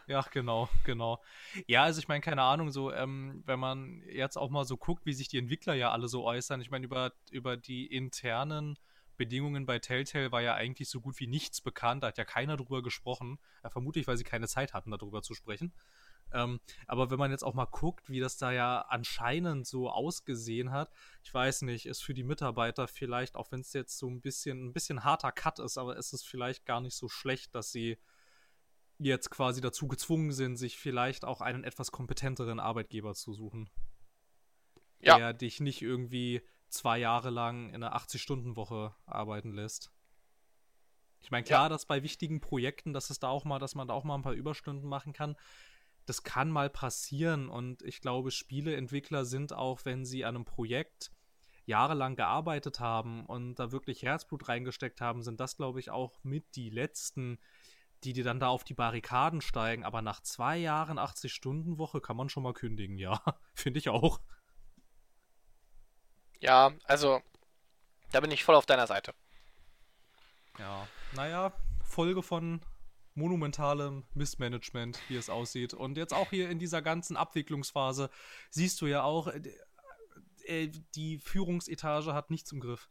Ja, 0.07 0.23
genau, 0.31 0.69
genau. 0.83 1.19
Ja, 1.67 1.83
also 1.83 1.99
ich 1.99 2.07
meine, 2.07 2.21
keine 2.21 2.43
Ahnung, 2.43 2.69
so, 2.69 2.91
ähm, 2.91 3.41
wenn 3.45 3.59
man 3.59 4.03
jetzt 4.07 4.37
auch 4.37 4.49
mal 4.49 4.65
so 4.65 4.77
guckt, 4.77 5.05
wie 5.05 5.13
sich 5.13 5.29
die 5.29 5.37
Entwickler 5.37 5.73
ja 5.73 5.91
alle 5.91 6.07
so 6.07 6.23
äußern, 6.25 6.61
ich 6.61 6.69
meine, 6.69 6.85
über, 6.85 7.11
über 7.31 7.57
die 7.57 7.87
internen 7.87 8.77
Bedingungen 9.17 9.67
bei 9.67 9.77
Telltale 9.79 10.31
war 10.31 10.41
ja 10.41 10.55
eigentlich 10.55 10.89
so 10.89 10.99
gut 10.99 11.19
wie 11.19 11.27
nichts 11.27 11.61
bekannt. 11.61 12.01
Da 12.01 12.07
hat 12.07 12.17
ja 12.17 12.25
keiner 12.25 12.57
drüber 12.57 12.81
gesprochen. 12.81 13.37
Ja, 13.63 13.69
vermutlich, 13.69 14.07
weil 14.07 14.17
sie 14.17 14.23
keine 14.23 14.47
Zeit 14.47 14.73
hatten, 14.73 14.89
darüber 14.89 15.21
zu 15.21 15.35
sprechen. 15.35 15.73
Ähm, 16.33 16.59
aber 16.87 17.11
wenn 17.11 17.19
man 17.19 17.31
jetzt 17.31 17.43
auch 17.43 17.53
mal 17.53 17.65
guckt, 17.65 18.09
wie 18.09 18.19
das 18.19 18.37
da 18.37 18.51
ja 18.51 18.81
anscheinend 18.81 19.67
so 19.67 19.89
ausgesehen 19.89 20.71
hat, 20.71 20.91
ich 21.23 21.33
weiß 21.33 21.63
nicht, 21.63 21.85
ist 21.85 22.01
für 22.01 22.13
die 22.13 22.23
Mitarbeiter 22.23 22.87
vielleicht, 22.87 23.35
auch 23.35 23.51
wenn 23.51 23.61
es 23.61 23.73
jetzt 23.73 23.97
so 23.97 24.09
ein 24.09 24.21
bisschen, 24.21 24.67
ein 24.67 24.73
bisschen 24.73 25.03
harter 25.03 25.31
Cut 25.31 25.59
ist, 25.59 25.77
aber 25.77 25.97
ist 25.97 26.13
es 26.13 26.23
vielleicht 26.23 26.65
gar 26.65 26.81
nicht 26.81 26.95
so 26.95 27.09
schlecht, 27.09 27.53
dass 27.55 27.71
sie 27.71 27.97
jetzt 28.97 29.29
quasi 29.31 29.61
dazu 29.61 29.87
gezwungen 29.87 30.31
sind, 30.31 30.57
sich 30.57 30.77
vielleicht 30.77 31.25
auch 31.25 31.41
einen 31.41 31.63
etwas 31.63 31.91
kompetenteren 31.91 32.59
Arbeitgeber 32.59 33.13
zu 33.13 33.33
suchen. 33.33 33.69
Ja. 34.99 35.17
Der 35.17 35.33
dich 35.33 35.59
nicht 35.59 35.81
irgendwie 35.81 36.41
zwei 36.69 36.99
Jahre 36.99 37.31
lang 37.31 37.69
in 37.69 37.83
einer 37.83 37.95
80-Stunden-Woche 37.95 38.95
arbeiten 39.05 39.53
lässt. 39.53 39.91
Ich 41.21 41.31
meine, 41.31 41.43
klar, 41.43 41.63
ja. 41.63 41.69
dass 41.69 41.85
bei 41.85 42.03
wichtigen 42.03 42.41
Projekten, 42.41 42.93
dass 42.93 43.09
es 43.09 43.19
da 43.19 43.27
auch 43.27 43.45
mal, 43.45 43.59
dass 43.59 43.75
man 43.75 43.87
da 43.87 43.93
auch 43.93 44.03
mal 44.03 44.15
ein 44.15 44.23
paar 44.23 44.33
Überstunden 44.33 44.87
machen 44.87 45.13
kann. 45.13 45.35
Das 46.05 46.23
kann 46.23 46.49
mal 46.49 46.69
passieren 46.69 47.49
und 47.49 47.83
ich 47.83 48.01
glaube, 48.01 48.31
Spieleentwickler 48.31 49.25
sind 49.25 49.53
auch, 49.53 49.85
wenn 49.85 50.05
sie 50.05 50.25
an 50.25 50.35
einem 50.35 50.45
Projekt 50.45 51.11
jahrelang 51.65 52.15
gearbeitet 52.15 52.79
haben 52.79 53.25
und 53.25 53.55
da 53.55 53.71
wirklich 53.71 54.03
Herzblut 54.03 54.47
reingesteckt 54.47 55.01
haben, 55.01 55.21
sind 55.21 55.39
das, 55.39 55.57
glaube 55.57 55.79
ich, 55.79 55.89
auch 55.89 56.23
mit 56.23 56.55
die 56.55 56.69
letzten, 56.69 57.39
die 58.03 58.13
dir 58.13 58.23
dann 58.23 58.39
da 58.39 58.47
auf 58.47 58.63
die 58.63 58.73
Barrikaden 58.73 59.41
steigen. 59.41 59.83
Aber 59.83 60.01
nach 60.01 60.21
zwei 60.21 60.57
Jahren 60.57 60.97
80-Stunden-Woche 60.97 62.01
kann 62.01 62.17
man 62.17 62.29
schon 62.29 62.43
mal 62.43 62.53
kündigen, 62.53 62.97
ja. 62.97 63.21
Finde 63.53 63.79
ich 63.79 63.89
auch. 63.89 64.19
Ja, 66.39 66.71
also, 66.85 67.21
da 68.11 68.19
bin 68.19 68.31
ich 68.31 68.43
voll 68.43 68.55
auf 68.55 68.65
deiner 68.65 68.87
Seite. 68.87 69.13
Ja, 70.57 70.87
naja, 71.13 71.53
Folge 71.83 72.23
von 72.23 72.61
monumentalem 73.15 74.05
Missmanagement, 74.13 74.99
wie 75.09 75.15
es 75.15 75.29
aussieht. 75.29 75.73
Und 75.73 75.97
jetzt 75.97 76.13
auch 76.13 76.29
hier 76.29 76.49
in 76.49 76.59
dieser 76.59 76.81
ganzen 76.81 77.17
Abwicklungsphase 77.17 78.09
siehst 78.49 78.79
du 78.81 78.87
ja 78.87 79.03
auch, 79.03 79.27
äh, 79.27 79.41
äh 80.45 80.71
die 80.95 81.19
Führungsetage 81.19 82.13
hat 82.13 82.29
nichts 82.29 82.51
im 82.51 82.59
Griff. 82.59 82.89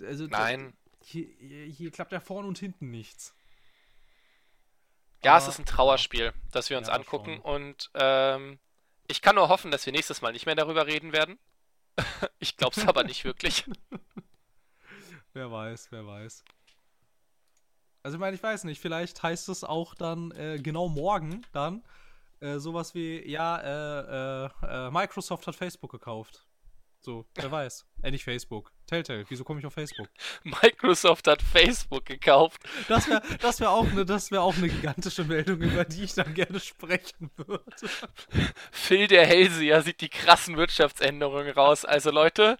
Also, 0.00 0.26
Nein. 0.26 0.74
Hier, 1.04 1.26
hier, 1.66 1.90
klappt 1.90 2.12
ja 2.12 2.20
vorne 2.20 2.46
und 2.46 2.58
hinten 2.58 2.90
nichts. 2.90 3.34
Ja, 5.24 5.32
Aber, 5.32 5.42
es 5.42 5.48
ist 5.48 5.58
ein 5.58 5.66
Trauerspiel, 5.66 6.32
das 6.52 6.70
wir 6.70 6.78
uns 6.78 6.88
ja, 6.88 6.94
angucken. 6.94 7.40
Schon. 7.42 7.54
Und 7.54 7.90
ähm, 7.94 8.58
ich 9.08 9.20
kann 9.20 9.34
nur 9.34 9.48
hoffen, 9.48 9.70
dass 9.70 9.84
wir 9.84 9.92
nächstes 9.92 10.22
Mal 10.22 10.32
nicht 10.32 10.46
mehr 10.46 10.54
darüber 10.54 10.86
reden 10.86 11.12
werden. 11.12 11.38
ich 12.38 12.56
glaube 12.56 12.80
es 12.80 12.86
aber 12.86 13.04
nicht 13.04 13.24
wirklich. 13.24 13.64
wer 15.32 15.50
weiß, 15.50 15.90
wer 15.90 16.06
weiß. 16.06 16.44
Also 18.02 18.16
ich 18.16 18.20
meine, 18.20 18.34
ich 18.34 18.42
weiß 18.42 18.64
nicht, 18.64 18.80
vielleicht 18.80 19.22
heißt 19.22 19.48
es 19.48 19.64
auch 19.64 19.94
dann 19.94 20.32
äh, 20.32 20.58
genau 20.60 20.88
morgen 20.88 21.46
dann 21.52 21.82
äh, 22.40 22.58
sowas 22.58 22.94
wie, 22.94 23.28
ja, 23.28 23.58
äh, 23.58 24.46
äh, 24.46 24.86
äh 24.86 24.90
Microsoft 24.90 25.46
hat 25.46 25.54
Facebook 25.54 25.92
gekauft. 25.92 26.44
So, 26.98 27.24
wer 27.34 27.50
weiß. 27.50 27.86
Äh, 28.02 28.10
nicht 28.10 28.24
Facebook. 28.24 28.72
Telltale, 28.86 29.24
wieso 29.28 29.44
komme 29.44 29.60
ich 29.60 29.66
auf 29.66 29.74
Facebook? 29.74 30.08
Microsoft 30.44 31.28
hat 31.28 31.40
Facebook 31.40 32.04
gekauft. 32.06 32.60
Das 32.88 33.08
wäre 33.08 33.22
das 33.40 33.60
wär 33.60 33.70
auch, 33.70 33.86
eine, 33.86 34.08
wär 34.08 34.42
auch 34.42 34.56
eine 34.56 34.68
gigantische 34.68 35.24
Meldung, 35.24 35.60
über 35.60 35.84
die 35.84 36.02
ich 36.02 36.14
dann 36.14 36.34
gerne 36.34 36.58
sprechen 36.58 37.30
würde. 37.36 37.64
Phil 38.72 39.06
der 39.06 39.26
Hellseher 39.26 39.82
sieht 39.82 40.00
die 40.00 40.08
krassen 40.08 40.56
Wirtschaftsänderungen 40.56 41.52
raus. 41.52 41.84
Also 41.84 42.10
Leute, 42.10 42.58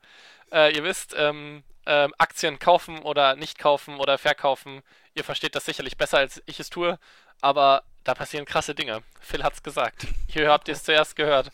äh, 0.53 0.75
ihr 0.77 0.85
wisst, 0.85 1.15
ähm, 1.17 1.65
ähm, 1.87 2.15
Aktien 2.19 2.59
kaufen 2.59 3.01
oder 3.01 3.35
nicht 3.35 3.59
kaufen 3.59 3.97
oder 3.97 4.19
verkaufen, 4.19 4.83
ihr 5.14 5.25
versteht 5.25 5.55
das 5.55 5.64
sicherlich 5.64 5.96
besser, 5.96 6.18
als 6.18 6.42
ich 6.46 6.61
es 6.61 6.70
tue, 6.70 6.98
aber 7.40 7.85
da 8.05 8.14
passieren 8.14 8.46
krasse 8.46 8.75
Dinge. 8.75 9.03
Phil 9.20 9.42
hat's 9.42 9.62
gesagt. 9.62 10.07
Hier 10.29 10.51
habt 10.51 10.68
ihr 10.68 10.75
es 10.75 10.85
zuerst 10.85 11.16
gehört 11.16 11.51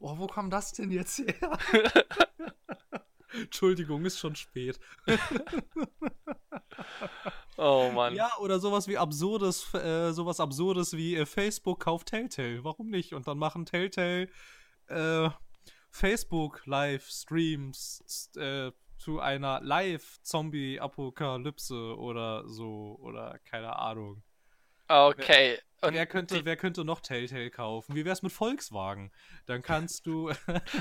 oh, 0.00 0.18
wo 0.18 0.26
kam 0.26 0.50
das 0.50 0.72
denn 0.72 0.90
jetzt 0.90 1.18
her? 1.18 1.58
Entschuldigung, 3.32 4.04
ist 4.04 4.18
schon 4.18 4.36
spät. 4.36 4.78
oh 7.56 7.90
Mann. 7.92 8.14
Ja, 8.14 8.30
oder 8.38 8.60
sowas 8.60 8.86
wie 8.86 8.96
absurdes, 8.96 9.74
äh, 9.74 10.12
sowas 10.12 10.38
absurdes 10.38 10.92
wie 10.92 11.16
äh, 11.16 11.26
Facebook 11.26 11.80
kauft 11.80 12.08
Telltale. 12.08 12.62
Warum 12.62 12.90
nicht? 12.90 13.12
Und 13.12 13.26
dann 13.26 13.38
machen 13.38 13.66
Telltale 13.66 14.28
äh, 14.86 15.30
Facebook 15.90 16.64
Livestreams 16.66 18.30
äh, 18.36 18.70
zu 19.04 19.20
einer 19.20 19.60
Live-Zombie-Apokalypse 19.60 21.96
oder 21.98 22.48
so 22.48 22.98
oder 23.02 23.38
keine 23.44 23.76
Ahnung. 23.76 24.22
Okay. 24.88 25.58
Und 25.82 25.92
wer 25.92 26.06
könnte, 26.06 26.46
wer 26.46 26.56
könnte 26.56 26.86
noch 26.86 27.00
Telltale 27.00 27.50
kaufen? 27.50 27.94
Wie 27.94 28.06
wär's 28.06 28.22
mit 28.22 28.32
Volkswagen? 28.32 29.12
Dann 29.44 29.60
kannst 29.60 30.06
du. 30.06 30.32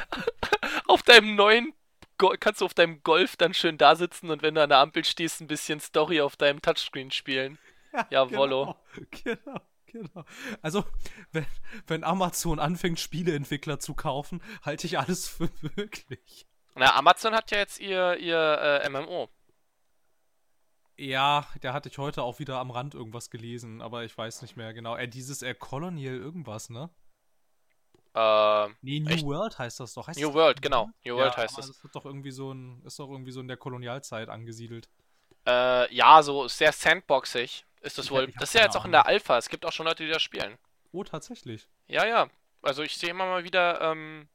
auf 0.88 1.04
deinem 1.04 1.36
neuen. 1.36 1.74
Go 2.18 2.34
kannst 2.40 2.62
du 2.62 2.66
auf 2.66 2.74
deinem 2.74 3.04
Golf 3.04 3.36
dann 3.36 3.54
schön 3.54 3.78
da 3.78 3.98
sitzen 3.98 4.30
und 4.30 4.42
wenn 4.42 4.56
du 4.56 4.64
an 4.64 4.70
der 4.70 4.78
Ampel 4.78 5.04
stehst, 5.04 5.42
ein 5.42 5.48
bisschen 5.48 5.82
Story 5.82 6.22
auf 6.22 6.38
deinem 6.38 6.62
Touchscreen 6.62 7.12
spielen. 7.12 7.60
Ja, 7.94 8.08
Jawollo. 8.10 8.76
Genau, 9.12 9.60
genau, 9.86 9.86
genau. 9.86 10.26
Also, 10.64 10.84
wenn, 11.32 11.46
wenn 11.86 12.04
Amazon 12.04 12.58
anfängt, 12.58 13.00
Spieleentwickler 13.00 13.80
zu 13.80 13.94
kaufen, 13.94 14.42
halte 14.64 14.88
ich 14.88 14.98
alles 14.98 15.28
für 15.28 15.52
möglich. 15.76 16.48
Na, 16.76 16.96
Amazon 16.96 17.36
hat 17.36 17.52
ja 17.52 17.60
jetzt 17.60 17.80
ihr, 17.80 18.18
ihr 18.18 18.82
äh, 18.84 18.90
MMO. 18.90 19.30
Ja, 20.98 21.48
der 21.62 21.74
hatte 21.74 21.90
ich 21.90 21.98
heute 21.98 22.24
auch 22.24 22.40
wieder 22.40 22.60
am 22.60 22.72
Rand 22.72 22.94
irgendwas 22.94 23.30
gelesen, 23.30 23.82
aber 23.82 24.04
ich 24.04 24.18
weiß 24.18 24.42
nicht 24.42 24.58
mehr 24.58 24.74
genau. 24.74 24.96
Äh, 24.96 25.08
dieses 25.08 25.42
äh, 25.42 25.54
Colonial 25.54 26.16
irgendwas, 26.16 26.70
ne? 26.70 26.90
Äh, 28.16 28.68
nee, 28.82 29.00
New 29.00 29.10
echt? 29.10 29.26
World 29.26 29.58
heißt 29.58 29.80
das 29.80 29.94
doch. 29.94 30.08
Heißt 30.08 30.20
New 30.20 30.28
das 30.28 30.36
World, 30.36 30.62
genau. 30.62 30.90
New 31.04 31.16
World 31.16 31.36
heißt 31.36 31.58
es. 31.58 31.68
Das 31.68 31.84
wird 31.84 31.96
doch 31.96 32.06
irgendwie 32.06 32.32
so 32.32 32.52
ein, 32.52 32.82
ist 32.86 33.00
doch 33.00 33.10
irgendwie 33.10 33.32
so 33.32 33.42
in 33.42 33.48
der 33.48 33.58
Kolonialzeit 33.58 34.30
angesiedelt. 34.30 34.88
Äh, 35.48 35.94
ja, 35.94 36.22
so 36.22 36.48
sehr 36.48 36.72
sandboxig 36.72 37.66
ist 37.82 37.98
das 37.98 38.06
ich 38.06 38.12
wohl. 38.12 38.32
das 38.40 38.50
ist 38.50 38.56
ja 38.56 38.62
jetzt 38.62 38.78
auch 38.78 38.86
in 38.86 38.92
der 38.92 39.08
Alpha. 39.08 39.38
Es 39.38 39.50
gibt 39.50 39.66
auch 39.66 39.74
schon 39.74 39.88
Leute, 39.88 40.06
die 40.06 40.12
das 40.12 40.22
spielen. 40.22 40.58
Oh, 40.92 41.04
tatsächlich. 41.04 41.68
Ja, 41.88 42.06
ja. 42.06 42.30
Also 42.62 42.84
ich 42.84 42.96
sehe 42.96 43.10
immer 43.10 43.26
mal 43.26 43.44
wieder, 43.44 43.82
ähm, 43.82 44.28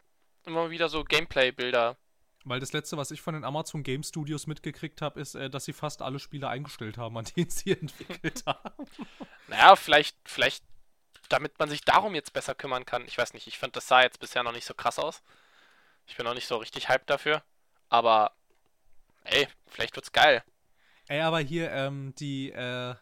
immer 0.45 0.65
mal 0.65 0.71
wieder 0.71 0.89
so 0.89 1.05
Gameplay-Bilder 1.05 1.97
weil 2.45 2.61
das 2.61 2.73
letzte, 2.73 2.97
was 2.97 3.11
ich 3.11 3.21
von 3.21 3.35
den 3.35 3.45
Amazon 3.45 3.83
Game 3.83 4.03
Studios 4.03 4.47
mitgekriegt 4.47 5.03
habe, 5.03 5.21
ist, 5.21 5.35
äh, 5.35 5.51
dass 5.51 5.65
sie 5.65 5.73
fast 5.73 6.03
alle 6.03 6.19
Spiele 6.19 6.49
eingestellt 6.49 6.99
haben, 6.99 7.17
an 7.19 7.27
denen 7.37 7.51
sie 7.51 7.73
entwickelt 7.73 8.45
haben. 8.47 8.87
Naja, 9.49 9.77
vielleicht, 9.77 10.17
vielleicht, 10.25 10.65
damit 11.29 11.59
man 11.59 11.69
sich 11.69 11.83
darum 11.83 12.15
jetzt 12.15 12.33
besser 12.33 12.55
kümmern 12.55 12.87
kann. 12.87 13.05
Ich 13.07 13.19
weiß 13.19 13.35
nicht, 13.35 13.47
ich 13.47 13.59
fand, 13.59 13.77
das 13.77 13.89
sah 13.89 14.03
jetzt 14.03 14.21
bisher 14.21 14.43
noch 14.43 14.53
nicht 14.53 14.67
so 14.67 14.75
krass 14.75 14.99
aus. 14.99 15.23
Ich 16.07 16.17
bin 16.17 16.25
noch 16.25 16.35
nicht 16.35 16.47
so 16.47 16.57
richtig 16.57 16.89
hyped 16.89 17.11
dafür. 17.11 17.43
Aber, 17.89 18.33
ey, 19.25 19.49
vielleicht 19.67 19.97
wird's 19.97 20.13
geil. 20.13 20.43
Ey, 21.09 21.21
aber 21.21 21.41
hier, 21.41 21.71
ähm, 21.73 22.15
die, 22.19 22.51
äh, 22.53 22.95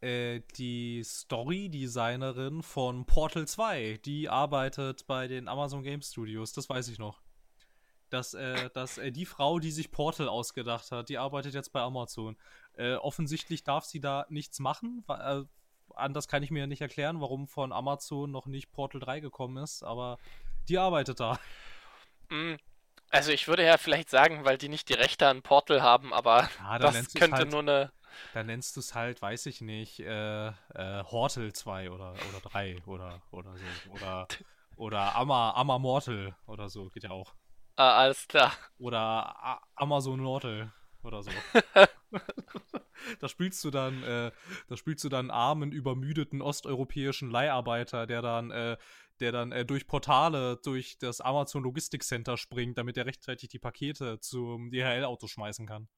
äh, 0.00 0.42
die 0.56 1.02
Story-Designerin 1.04 2.62
von 2.62 3.04
Portal 3.04 3.46
2, 3.46 4.00
die 4.04 4.28
arbeitet 4.28 5.06
bei 5.06 5.26
den 5.26 5.48
Amazon 5.48 5.82
Game 5.82 6.02
Studios, 6.02 6.52
das 6.52 6.68
weiß 6.68 6.88
ich 6.88 6.98
noch 6.98 7.20
dass, 8.10 8.34
äh, 8.34 8.70
dass 8.70 8.98
äh, 8.98 9.12
die 9.12 9.26
Frau, 9.26 9.58
die 9.58 9.70
sich 9.70 9.90
Portal 9.90 10.28
ausgedacht 10.28 10.90
hat, 10.92 11.08
die 11.08 11.18
arbeitet 11.18 11.54
jetzt 11.54 11.72
bei 11.72 11.80
Amazon. 11.80 12.36
Äh, 12.74 12.94
offensichtlich 12.94 13.64
darf 13.64 13.84
sie 13.84 14.00
da 14.00 14.26
nichts 14.28 14.58
machen. 14.58 15.04
Äh, 15.08 15.42
anders 15.94 16.28
kann 16.28 16.42
ich 16.42 16.50
mir 16.50 16.66
nicht 16.66 16.80
erklären, 16.82 17.20
warum 17.20 17.48
von 17.48 17.72
Amazon 17.72 18.30
noch 18.30 18.46
nicht 18.46 18.72
Portal 18.72 19.00
3 19.00 19.20
gekommen 19.20 19.62
ist, 19.62 19.82
aber 19.82 20.18
die 20.68 20.78
arbeitet 20.78 21.20
da. 21.20 21.38
Mm, 22.28 22.54
also 23.10 23.32
ich 23.32 23.48
würde 23.48 23.64
ja 23.64 23.76
vielleicht 23.76 24.10
sagen, 24.10 24.44
weil 24.44 24.56
die 24.56 24.68
nicht 24.68 24.88
die 24.88 24.94
Rechte 24.94 25.26
an 25.26 25.42
Portal 25.42 25.82
haben, 25.82 26.12
aber 26.12 26.48
ja, 26.58 26.78
das 26.78 27.12
könnte 27.14 27.38
halt, 27.38 27.50
nur 27.50 27.60
eine. 27.60 27.92
Dann 28.34 28.46
nennst 28.46 28.76
du 28.76 28.80
es 28.80 28.94
halt, 28.94 29.20
weiß 29.22 29.46
ich 29.46 29.60
nicht, 29.60 30.00
äh, 30.00 30.48
äh, 30.48 30.52
Hortel 30.74 31.52
2 31.52 31.90
oder, 31.90 32.12
oder 32.12 32.40
3 32.42 32.82
oder, 32.86 33.20
oder 33.30 33.56
so. 33.56 33.90
Oder, 33.92 34.28
oder 34.76 35.16
Amma, 35.16 35.52
Amma 35.56 35.78
Mortal 35.78 36.34
oder 36.46 36.68
so, 36.68 36.88
geht 36.88 37.04
ja 37.04 37.10
auch. 37.10 37.34
Ah, 37.76 37.98
alles 37.98 38.28
klar. 38.28 38.52
Oder 38.78 39.60
Amazon 39.74 40.22
Nortel 40.22 40.72
oder 41.02 41.22
so. 41.22 41.30
da 43.20 43.28
spielst 43.28 43.64
du 43.64 43.70
dann, 43.70 44.02
äh, 44.02 44.32
da 44.68 44.76
spielst 44.76 45.04
du 45.04 45.08
dann 45.08 45.30
armen, 45.30 45.72
übermüdeten 45.72 46.42
osteuropäischen 46.42 47.30
Leiharbeiter, 47.30 48.06
der 48.06 48.22
dann, 48.22 48.50
äh, 48.50 48.76
der 49.20 49.32
dann 49.32 49.52
äh, 49.52 49.64
durch 49.64 49.86
Portale 49.86 50.58
durch 50.62 50.98
das 50.98 51.20
Amazon 51.20 51.62
Logistik 51.62 52.02
Center 52.02 52.36
springt, 52.36 52.78
damit 52.78 52.96
er 52.96 53.06
rechtzeitig 53.06 53.48
die 53.48 53.58
Pakete 53.58 54.20
zum 54.20 54.70
DHL-Auto 54.70 55.26
schmeißen 55.26 55.66
kann. 55.66 55.88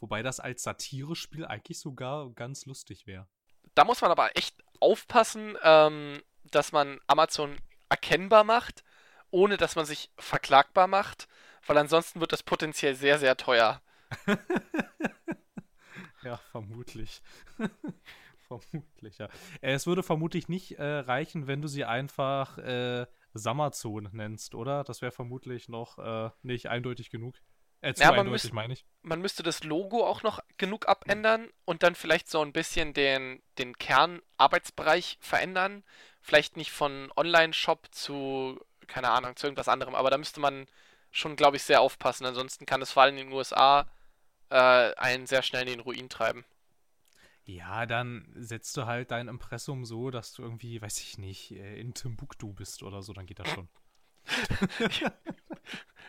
Wobei 0.00 0.22
das 0.22 0.40
als 0.40 0.62
Satire-Spiel 0.62 1.44
eigentlich 1.44 1.78
sogar 1.78 2.30
ganz 2.30 2.64
lustig 2.64 3.06
wäre. 3.06 3.28
Da 3.74 3.84
muss 3.84 4.00
man 4.00 4.10
aber 4.10 4.36
echt 4.36 4.56
aufpassen, 4.80 5.56
ähm, 5.62 6.22
dass 6.44 6.72
man 6.72 6.98
Amazon 7.06 7.56
erkennbar 7.90 8.44
macht, 8.44 8.82
ohne 9.30 9.56
dass 9.56 9.76
man 9.76 9.86
sich 9.86 10.10
verklagbar 10.18 10.86
macht, 10.86 11.28
weil 11.66 11.78
ansonsten 11.78 12.20
wird 12.20 12.32
das 12.32 12.42
potenziell 12.42 12.94
sehr, 12.94 13.18
sehr 13.18 13.36
teuer. 13.36 13.80
ja, 16.22 16.36
vermutlich. 16.50 17.22
vermutlich, 18.48 19.18
ja. 19.18 19.26
Äh, 19.60 19.72
es 19.72 19.86
würde 19.86 20.02
vermutlich 20.02 20.48
nicht 20.48 20.78
äh, 20.78 20.84
reichen, 20.84 21.46
wenn 21.46 21.62
du 21.62 21.68
sie 21.68 21.84
einfach 21.84 22.58
äh, 22.58 23.06
Samazon 23.34 24.08
nennst, 24.12 24.54
oder? 24.54 24.84
Das 24.84 25.02
wäre 25.02 25.12
vermutlich 25.12 25.68
noch 25.68 25.98
äh, 25.98 26.30
nicht 26.42 26.68
eindeutig 26.68 27.10
genug. 27.10 27.36
Äh, 27.82 27.94
zu 27.94 28.02
ja, 28.02 28.12
eindeutig, 28.12 28.52
meine 28.52 28.74
ich. 28.74 28.84
Man 29.02 29.22
müsste 29.22 29.42
das 29.42 29.64
Logo 29.64 30.04
auch 30.06 30.22
noch 30.22 30.40
genug 30.58 30.86
abändern 30.88 31.48
und 31.64 31.82
dann 31.82 31.94
vielleicht 31.94 32.28
so 32.28 32.42
ein 32.42 32.52
bisschen 32.52 32.92
den, 32.92 33.42
den 33.58 33.78
Kernarbeitsbereich 33.78 35.16
verändern. 35.20 35.82
Vielleicht 36.20 36.56
nicht 36.56 36.72
von 36.72 37.10
Online-Shop 37.16 37.88
zu, 37.90 38.60
keine 38.90 39.10
Ahnung, 39.10 39.36
zu 39.36 39.46
irgendwas 39.46 39.68
anderem, 39.68 39.94
aber 39.94 40.10
da 40.10 40.18
müsste 40.18 40.40
man 40.40 40.66
schon, 41.10 41.36
glaube 41.36 41.56
ich, 41.56 41.62
sehr 41.62 41.80
aufpassen. 41.80 42.26
Ansonsten 42.26 42.66
kann 42.66 42.82
es 42.82 42.92
vor 42.92 43.02
allem 43.02 43.16
in 43.16 43.28
den 43.28 43.32
USA 43.32 43.88
äh, 44.50 44.94
einen 44.94 45.26
sehr 45.26 45.42
schnell 45.42 45.62
in 45.62 45.68
den 45.68 45.80
Ruin 45.80 46.08
treiben. 46.08 46.44
Ja, 47.44 47.86
dann 47.86 48.28
setzt 48.36 48.76
du 48.76 48.86
halt 48.86 49.10
dein 49.10 49.28
Impressum 49.28 49.84
so, 49.84 50.10
dass 50.10 50.32
du 50.34 50.42
irgendwie, 50.42 50.80
weiß 50.80 51.00
ich 51.00 51.18
nicht, 51.18 51.52
äh, 51.52 51.80
in 51.80 51.94
Timbuktu 51.94 52.52
bist 52.52 52.82
oder 52.82 53.02
so, 53.02 53.12
dann 53.12 53.26
geht 53.26 53.38
das 53.40 53.48
schon. 53.48 53.68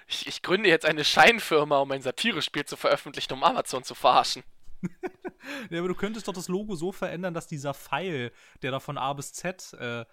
ich, 0.08 0.28
ich, 0.28 0.42
gründe 0.42 0.70
jetzt 0.70 0.86
eine 0.86 1.04
Scheinfirma, 1.04 1.80
um 1.80 1.92
ein 1.92 2.02
Satirespiel 2.02 2.66
zu 2.66 2.78
veröffentlichen, 2.78 3.34
um 3.34 3.44
Amazon 3.44 3.84
zu 3.84 3.96
verarschen. 3.96 4.44
ja, 5.70 5.80
aber 5.80 5.88
du 5.88 5.96
könntest 5.96 6.28
doch 6.28 6.34
das 6.34 6.48
Logo 6.48 6.76
so 6.76 6.92
verändern, 6.92 7.34
dass 7.34 7.48
dieser 7.48 7.74
Pfeil, 7.74 8.32
der 8.62 8.72
da 8.72 8.80
von 8.80 8.98
A 8.98 9.14
bis 9.14 9.34
Z 9.34 9.74
äh, 9.74 10.06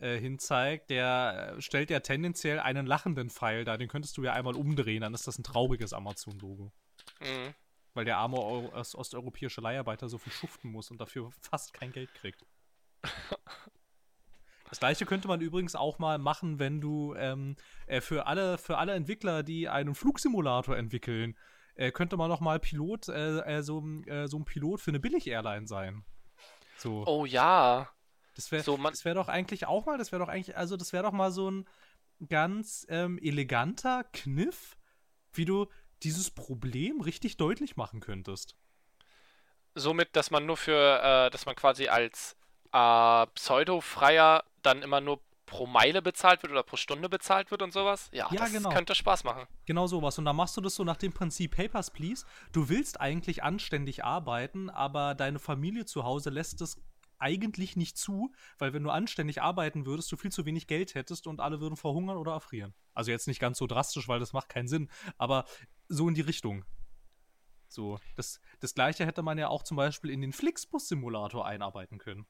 äh, 0.00 0.18
hinzeigt, 0.18 0.90
der 0.90 1.54
äh, 1.56 1.60
stellt 1.60 1.90
ja 1.90 2.00
tendenziell 2.00 2.60
einen 2.60 2.86
lachenden 2.86 3.30
Pfeil 3.30 3.64
da. 3.64 3.76
Den 3.76 3.88
könntest 3.88 4.16
du 4.16 4.24
ja 4.24 4.32
einmal 4.32 4.56
umdrehen, 4.56 5.02
dann 5.02 5.14
ist 5.14 5.26
das 5.26 5.38
ein 5.38 5.44
trauriges 5.44 5.92
Amazon-Logo. 5.92 6.72
Mhm. 7.20 7.54
Weil 7.94 8.04
der 8.04 8.16
arme 8.16 8.38
osteuropäische 8.38 9.60
Leiharbeiter 9.60 10.08
so 10.08 10.18
viel 10.18 10.32
schuften 10.32 10.70
muss 10.70 10.90
und 10.90 10.98
dafür 10.98 11.30
fast 11.40 11.74
kein 11.74 11.92
Geld 11.92 12.12
kriegt. 12.14 12.44
Das 14.72 14.78
gleiche 14.78 15.04
könnte 15.04 15.28
man 15.28 15.42
übrigens 15.42 15.74
auch 15.74 15.98
mal 15.98 16.16
machen, 16.16 16.58
wenn 16.58 16.80
du 16.80 17.14
ähm, 17.16 17.56
äh, 17.86 18.00
für, 18.00 18.26
alle, 18.26 18.56
für 18.56 18.78
alle 18.78 18.94
Entwickler, 18.94 19.42
die 19.42 19.68
einen 19.68 19.94
Flugsimulator 19.94 20.78
entwickeln, 20.78 21.36
äh, 21.74 21.92
könnte 21.92 22.16
man 22.16 22.30
noch 22.30 22.40
mal 22.40 22.58
Pilot, 22.58 23.08
äh, 23.08 23.40
äh 23.40 23.62
so, 23.62 23.84
so 24.24 24.38
ein 24.38 24.44
Pilot 24.46 24.80
für 24.80 24.90
eine 24.90 24.98
Billig-Airline 24.98 25.66
sein. 25.66 26.04
So. 26.78 27.04
Oh 27.06 27.26
ja. 27.26 27.90
Das 28.34 28.50
wäre 28.50 28.62
so, 28.62 28.78
wär 28.78 29.14
doch 29.14 29.28
eigentlich 29.28 29.66
auch 29.66 29.86
mal, 29.86 29.98
das 29.98 30.12
wäre 30.12 30.20
doch 30.20 30.28
eigentlich, 30.28 30.56
also 30.56 30.76
das 30.76 30.92
wäre 30.92 31.04
doch 31.04 31.12
mal 31.12 31.30
so 31.30 31.50
ein 31.50 31.68
ganz 32.28 32.86
ähm, 32.88 33.18
eleganter 33.18 34.04
Kniff, 34.12 34.76
wie 35.32 35.44
du 35.44 35.66
dieses 36.02 36.30
Problem 36.30 37.00
richtig 37.00 37.36
deutlich 37.36 37.76
machen 37.76 38.00
könntest. 38.00 38.56
Somit, 39.74 40.16
dass 40.16 40.30
man 40.30 40.46
nur 40.46 40.56
für, 40.56 41.00
äh, 41.02 41.30
dass 41.30 41.46
man 41.46 41.56
quasi 41.56 41.88
als 41.88 42.36
äh, 42.72 43.26
Pseudo-Freier 43.34 44.44
dann 44.62 44.82
immer 44.82 45.00
nur 45.00 45.20
pro 45.46 45.66
Meile 45.66 46.00
bezahlt 46.00 46.42
wird 46.42 46.52
oder 46.52 46.62
pro 46.62 46.76
Stunde 46.76 47.08
bezahlt 47.08 47.50
wird 47.50 47.62
und 47.62 47.72
sowas. 47.72 48.08
Ja, 48.12 48.28
ja 48.30 48.38
das 48.38 48.52
genau. 48.52 48.70
könnte 48.70 48.94
Spaß 48.94 49.24
machen. 49.24 49.46
Genau 49.66 49.86
sowas. 49.86 50.18
Und 50.18 50.24
dann 50.24 50.36
machst 50.36 50.56
du 50.56 50.60
das 50.60 50.74
so 50.74 50.84
nach 50.84 50.96
dem 50.96 51.12
Prinzip 51.12 51.56
Papers, 51.56 51.90
Please. 51.90 52.24
Du 52.52 52.68
willst 52.68 53.00
eigentlich 53.00 53.42
anständig 53.42 54.04
arbeiten, 54.04 54.70
aber 54.70 55.14
deine 55.14 55.38
Familie 55.38 55.84
zu 55.84 56.04
Hause 56.04 56.30
lässt 56.30 56.60
es 56.62 56.78
eigentlich 57.22 57.76
nicht 57.76 57.96
zu, 57.96 58.32
weil 58.58 58.72
wenn 58.74 58.82
du 58.82 58.90
anständig 58.90 59.40
arbeiten 59.40 59.86
würdest, 59.86 60.12
du 60.12 60.16
viel 60.16 60.32
zu 60.32 60.44
wenig 60.44 60.66
Geld 60.66 60.94
hättest 60.94 61.26
und 61.26 61.40
alle 61.40 61.60
würden 61.60 61.76
verhungern 61.76 62.18
oder 62.18 62.32
erfrieren. 62.32 62.74
Also 62.92 63.10
jetzt 63.10 63.28
nicht 63.28 63.40
ganz 63.40 63.58
so 63.58 63.66
drastisch, 63.66 64.08
weil 64.08 64.20
das 64.20 64.32
macht 64.32 64.48
keinen 64.48 64.68
Sinn, 64.68 64.90
aber 65.16 65.46
so 65.88 66.08
in 66.08 66.14
die 66.14 66.20
Richtung. 66.20 66.64
So, 67.68 67.98
das, 68.16 68.40
das 68.60 68.74
gleiche 68.74 69.06
hätte 69.06 69.22
man 69.22 69.38
ja 69.38 69.48
auch 69.48 69.62
zum 69.62 69.78
Beispiel 69.78 70.10
in 70.10 70.20
den 70.20 70.34
Flixbus-Simulator 70.34 71.46
einarbeiten 71.46 71.96
können 71.98 72.26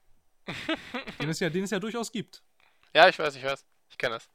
den, 1.19 1.29
es 1.29 1.39
ja, 1.39 1.49
den 1.49 1.63
es 1.63 1.71
ja 1.71 1.79
durchaus 1.79 2.11
gibt. 2.11 2.43
Ja, 2.93 3.07
ich 3.07 3.17
weiß, 3.17 3.35
ich 3.35 3.43
weiß. 3.43 3.65
Ich 3.89 3.97
kenne 3.97 4.15
es. 4.15 4.29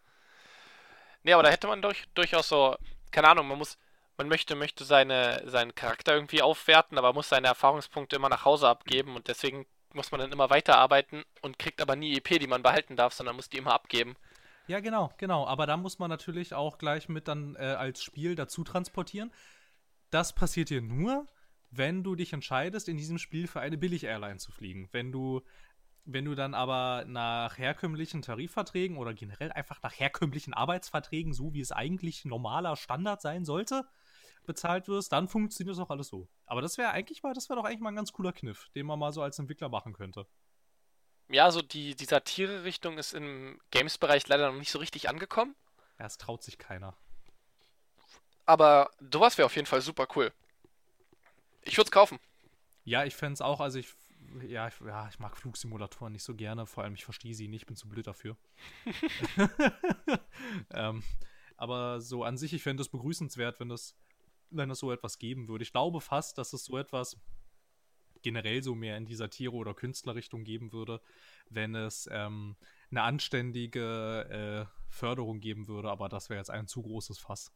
Nee, 1.22 1.32
aber 1.32 1.42
da 1.42 1.50
hätte 1.50 1.66
man 1.66 1.82
durch, 1.82 2.04
durchaus 2.14 2.48
so, 2.48 2.76
keine 3.10 3.28
Ahnung, 3.28 3.48
man 3.48 3.58
muss, 3.58 3.78
man 4.16 4.28
möchte, 4.28 4.54
möchte 4.54 4.84
seine, 4.84 5.42
seinen 5.48 5.74
Charakter 5.74 6.14
irgendwie 6.14 6.42
aufwerten, 6.42 6.96
aber 6.98 7.12
muss 7.12 7.28
seine 7.28 7.48
Erfahrungspunkte 7.48 8.16
immer 8.16 8.28
nach 8.28 8.44
Hause 8.44 8.68
abgeben 8.68 9.16
und 9.16 9.28
deswegen 9.28 9.66
muss 9.94 10.10
man 10.10 10.20
dann 10.20 10.32
immer 10.32 10.50
weiterarbeiten 10.50 11.24
und 11.42 11.58
kriegt 11.58 11.80
aber 11.80 11.96
nie 11.96 12.16
EP, 12.16 12.38
die 12.38 12.46
man 12.46 12.62
behalten 12.62 12.96
darf, 12.96 13.12
sondern 13.14 13.36
muss 13.36 13.48
die 13.48 13.58
immer 13.58 13.72
abgeben. 13.72 14.16
Ja, 14.66 14.80
genau, 14.80 15.12
genau. 15.16 15.46
Aber 15.46 15.66
da 15.66 15.76
muss 15.76 15.98
man 15.98 16.10
natürlich 16.10 16.52
auch 16.54 16.78
gleich 16.78 17.08
mit 17.08 17.26
dann 17.26 17.56
äh, 17.56 17.60
als 17.60 18.02
Spiel 18.02 18.34
dazu 18.34 18.64
transportieren. 18.64 19.32
Das 20.10 20.34
passiert 20.34 20.70
dir 20.70 20.82
nur, 20.82 21.26
wenn 21.70 22.02
du 22.02 22.14
dich 22.14 22.32
entscheidest, 22.32 22.88
in 22.88 22.96
diesem 22.96 23.18
Spiel 23.18 23.46
für 23.46 23.60
eine 23.60 23.78
Billig-Airline 23.78 24.38
zu 24.38 24.52
fliegen. 24.52 24.88
Wenn 24.92 25.12
du 25.12 25.42
wenn 26.10 26.24
du 26.24 26.34
dann 26.34 26.54
aber 26.54 27.04
nach 27.06 27.58
herkömmlichen 27.58 28.22
Tarifverträgen 28.22 28.96
oder 28.96 29.12
generell 29.12 29.52
einfach 29.52 29.82
nach 29.82 29.92
herkömmlichen 29.92 30.54
Arbeitsverträgen, 30.54 31.34
so 31.34 31.52
wie 31.52 31.60
es 31.60 31.70
eigentlich 31.70 32.24
normaler 32.24 32.76
Standard 32.76 33.20
sein 33.20 33.44
sollte, 33.44 33.84
bezahlt 34.48 34.88
wirst, 34.88 35.12
dann 35.12 35.28
funktioniert 35.28 35.76
das 35.76 35.84
auch 35.84 35.90
alles 35.90 36.08
so. 36.08 36.26
Aber 36.46 36.60
das 36.60 36.76
wäre 36.76 36.90
eigentlich 36.90 37.22
mal, 37.22 37.32
das 37.32 37.48
wäre 37.48 37.60
doch 37.60 37.64
eigentlich 37.64 37.80
mal 37.80 37.90
ein 37.90 37.96
ganz 37.96 38.12
cooler 38.12 38.32
Kniff, 38.32 38.68
den 38.74 38.86
man 38.86 38.98
mal 38.98 39.12
so 39.12 39.22
als 39.22 39.38
Entwickler 39.38 39.68
machen 39.68 39.92
könnte. 39.92 40.26
Ja, 41.28 41.50
so 41.52 41.62
die, 41.62 41.94
die 41.94 42.04
Satire-Richtung 42.06 42.98
ist 42.98 43.12
im 43.12 43.60
Games-Bereich 43.70 44.26
leider 44.26 44.50
noch 44.50 44.58
nicht 44.58 44.72
so 44.72 44.80
richtig 44.80 45.08
angekommen. 45.08 45.54
Ja, 46.00 46.06
es 46.06 46.18
traut 46.18 46.42
sich 46.42 46.58
keiner. 46.58 46.96
Aber 48.46 48.90
sowas 49.12 49.38
wäre 49.38 49.46
auf 49.46 49.54
jeden 49.54 49.66
Fall 49.66 49.82
super 49.82 50.08
cool. 50.16 50.32
Ich 51.62 51.76
würde 51.76 51.88
es 51.88 51.92
kaufen. 51.92 52.18
Ja, 52.84 53.04
ich 53.04 53.14
fände 53.14 53.34
es 53.34 53.42
auch, 53.42 53.60
also 53.60 53.78
ich 53.78 53.94
ja 54.46 54.68
ich, 54.68 54.74
ja, 54.80 55.08
ich 55.08 55.18
mag 55.18 55.36
Flugsimulatoren 55.36 56.12
nicht 56.12 56.22
so 56.22 56.34
gerne, 56.34 56.66
vor 56.66 56.84
allem 56.84 56.94
ich 56.94 57.04
verstehe 57.04 57.34
sie 57.34 57.48
nicht, 57.48 57.62
ich 57.62 57.66
bin 57.66 57.76
zu 57.76 57.88
blöd 57.88 58.06
dafür. 58.06 58.36
ähm, 60.70 61.02
aber 61.58 62.00
so 62.00 62.24
an 62.24 62.38
sich, 62.38 62.52
ich 62.52 62.62
fände 62.62 62.82
es 62.82 62.88
begrüßenswert, 62.88 63.58
wenn 63.60 63.70
es 63.70 63.96
wenn 64.50 64.70
es 64.70 64.78
so 64.78 64.92
etwas 64.92 65.18
geben 65.18 65.48
würde. 65.48 65.62
Ich 65.62 65.72
glaube 65.72 66.00
fast, 66.00 66.38
dass 66.38 66.52
es 66.52 66.64
so 66.64 66.76
etwas 66.78 67.16
generell 68.22 68.62
so 68.62 68.74
mehr 68.74 68.96
in 68.96 69.06
die 69.06 69.14
Satire- 69.14 69.54
oder 69.54 69.74
Künstlerrichtung 69.74 70.44
geben 70.44 70.72
würde, 70.72 71.00
wenn 71.50 71.74
es 71.74 72.08
ähm, 72.12 72.56
eine 72.90 73.02
anständige 73.02 74.68
äh, 74.68 74.92
Förderung 74.92 75.40
geben 75.40 75.68
würde, 75.68 75.90
aber 75.90 76.08
das 76.08 76.28
wäre 76.28 76.38
jetzt 76.38 76.50
ein 76.50 76.66
zu 76.66 76.82
großes 76.82 77.18
Fass. 77.18 77.52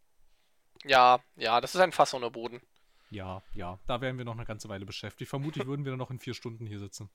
Ja, 0.84 1.20
ja, 1.36 1.60
das 1.60 1.74
ist 1.74 1.80
ein 1.80 1.92
Fass 1.92 2.14
ohne 2.14 2.30
Boden. 2.30 2.60
Ja, 3.10 3.42
ja, 3.54 3.78
da 3.86 4.00
wären 4.00 4.18
wir 4.18 4.24
noch 4.24 4.36
eine 4.36 4.46
ganze 4.46 4.68
Weile 4.68 4.86
beschäftigt. 4.86 5.28
Vermutlich 5.28 5.66
würden 5.66 5.84
wir 5.84 5.92
dann 5.92 5.98
noch 5.98 6.10
in 6.10 6.18
vier 6.18 6.34
Stunden 6.34 6.66
hier 6.66 6.78
sitzen. 6.78 7.10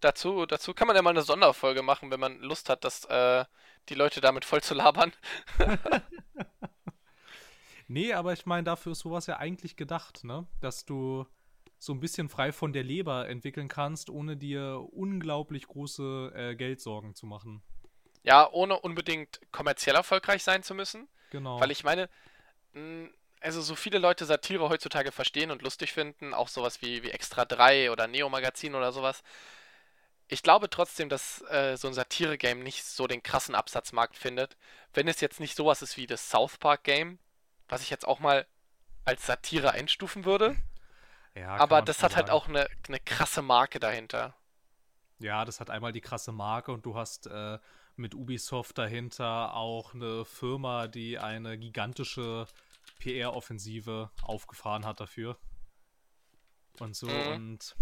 Dazu, 0.00 0.46
dazu 0.46 0.74
kann 0.74 0.86
man 0.86 0.96
ja 0.96 1.02
mal 1.02 1.10
eine 1.10 1.22
Sonderfolge 1.22 1.82
machen, 1.82 2.10
wenn 2.10 2.20
man 2.20 2.38
Lust 2.40 2.68
hat, 2.68 2.84
dass 2.84 3.04
äh, 3.06 3.44
die 3.88 3.94
Leute 3.94 4.20
damit 4.20 4.44
voll 4.44 4.62
zu 4.62 4.74
labern. 4.74 5.12
nee, 7.86 8.12
aber 8.12 8.32
ich 8.32 8.46
meine, 8.46 8.64
dafür 8.64 8.92
ist 8.92 9.00
sowas 9.00 9.26
ja 9.26 9.38
eigentlich 9.38 9.76
gedacht, 9.76 10.24
ne? 10.24 10.46
Dass 10.60 10.84
du 10.84 11.26
so 11.78 11.92
ein 11.92 12.00
bisschen 12.00 12.28
frei 12.28 12.52
von 12.52 12.72
der 12.72 12.84
Leber 12.84 13.28
entwickeln 13.28 13.68
kannst, 13.68 14.10
ohne 14.10 14.36
dir 14.36 14.86
unglaublich 14.92 15.66
große 15.66 16.32
äh, 16.34 16.54
Geldsorgen 16.54 17.14
zu 17.14 17.26
machen. 17.26 17.62
Ja, 18.22 18.50
ohne 18.50 18.80
unbedingt 18.80 19.40
kommerziell 19.52 19.94
erfolgreich 19.94 20.42
sein 20.42 20.62
zu 20.62 20.74
müssen. 20.74 21.06
Genau. 21.30 21.60
Weil 21.60 21.70
ich 21.70 21.84
meine, 21.84 22.08
mh, 22.72 23.08
also 23.40 23.60
so 23.60 23.74
viele 23.76 23.98
Leute 23.98 24.24
Satire 24.24 24.68
heutzutage 24.68 25.12
verstehen 25.12 25.50
und 25.50 25.62
lustig 25.62 25.92
finden, 25.92 26.34
auch 26.34 26.48
sowas 26.48 26.82
wie, 26.82 27.02
wie 27.02 27.10
Extra 27.10 27.44
3 27.44 27.90
oder 27.90 28.06
Neo 28.06 28.28
Magazin 28.28 28.74
oder 28.74 28.92
sowas. 28.92 29.22
Ich 30.28 30.42
glaube 30.42 30.68
trotzdem, 30.68 31.08
dass 31.08 31.42
äh, 31.50 31.76
so 31.76 31.86
ein 31.86 31.94
Satire-Game 31.94 32.60
nicht 32.60 32.84
so 32.84 33.06
den 33.06 33.22
krassen 33.22 33.54
Absatzmarkt 33.54 34.16
findet, 34.16 34.56
wenn 34.92 35.06
es 35.06 35.20
jetzt 35.20 35.38
nicht 35.38 35.54
sowas 35.54 35.82
ist 35.82 35.96
wie 35.96 36.08
das 36.08 36.28
South 36.28 36.58
Park 36.58 36.82
Game, 36.82 37.18
was 37.68 37.82
ich 37.82 37.90
jetzt 37.90 38.06
auch 38.06 38.18
mal 38.18 38.46
als 39.04 39.26
Satire 39.26 39.72
einstufen 39.72 40.24
würde. 40.24 40.56
Ja, 41.34 41.56
Aber 41.56 41.82
das 41.82 42.02
hat 42.02 42.16
halt 42.16 42.28
sagen. 42.28 42.30
halt 42.30 42.30
auch 42.30 42.48
eine, 42.48 42.68
eine 42.88 43.00
krasse 43.00 43.42
Marke 43.42 43.78
dahinter. 43.78 44.34
Ja, 45.18 45.44
das 45.44 45.60
hat 45.60 45.70
einmal 45.70 45.92
die 45.92 46.00
krasse 46.00 46.32
Marke 46.32 46.72
und 46.72 46.84
du 46.84 46.96
hast 46.96 47.26
äh, 47.26 47.58
mit 47.96 48.14
Ubisoft 48.14 48.78
dahinter 48.78 49.54
auch 49.54 49.94
eine 49.94 50.24
Firma, 50.24 50.88
die 50.88 51.18
eine 51.18 51.58
gigantische 51.58 52.46
PR-Offensive 52.98 54.10
aufgefahren 54.22 54.84
hat 54.84 55.00
dafür. 55.00 55.36
und 56.80 56.94
so. 56.94 57.06
Mhm. 57.06 57.32
Und 57.32 57.76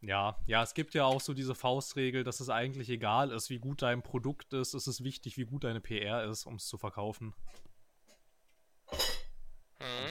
ja, 0.00 0.36
ja, 0.46 0.62
es 0.62 0.74
gibt 0.74 0.94
ja 0.94 1.04
auch 1.04 1.20
so 1.20 1.34
diese 1.34 1.54
Faustregel, 1.54 2.22
dass 2.22 2.40
es 2.40 2.50
eigentlich 2.50 2.88
egal 2.88 3.32
ist, 3.32 3.50
wie 3.50 3.58
gut 3.58 3.82
dein 3.82 4.02
Produkt 4.02 4.52
ist. 4.52 4.74
Es 4.74 4.86
ist 4.86 5.02
wichtig, 5.02 5.36
wie 5.36 5.44
gut 5.44 5.64
deine 5.64 5.80
PR 5.80 6.24
ist, 6.24 6.46
um 6.46 6.56
es 6.56 6.66
zu 6.66 6.78
verkaufen. 6.78 7.34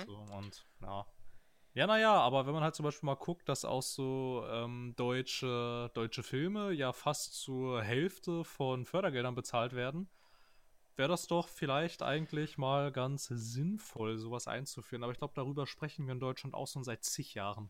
Und, 0.08 0.28
so, 0.28 0.36
und 0.36 0.66
ja. 0.82 1.06
Ja, 1.74 1.86
naja, 1.86 2.14
aber 2.14 2.48
wenn 2.48 2.54
man 2.54 2.64
halt 2.64 2.74
zum 2.74 2.86
Beispiel 2.86 3.06
mal 3.06 3.16
guckt, 3.16 3.48
dass 3.48 3.64
auch 3.64 3.84
so 3.84 4.44
ähm, 4.50 4.94
deutsche, 4.96 5.92
deutsche 5.94 6.24
Filme 6.24 6.72
ja 6.72 6.92
fast 6.92 7.40
zur 7.40 7.84
Hälfte 7.84 8.44
von 8.44 8.86
Fördergeldern 8.86 9.36
bezahlt 9.36 9.74
werden, 9.74 10.10
wäre 10.96 11.10
das 11.10 11.28
doch 11.28 11.48
vielleicht 11.48 12.02
eigentlich 12.02 12.58
mal 12.58 12.92
ganz 12.92 13.26
sinnvoll, 13.28 14.18
sowas 14.18 14.48
einzuführen. 14.48 15.04
Aber 15.04 15.12
ich 15.12 15.20
glaube, 15.20 15.36
darüber 15.36 15.68
sprechen 15.68 16.08
wir 16.08 16.14
in 16.14 16.20
Deutschland 16.20 16.56
auch 16.56 16.68
schon 16.68 16.84
seit 16.84 17.04
zig 17.04 17.36
Jahren. 17.36 17.70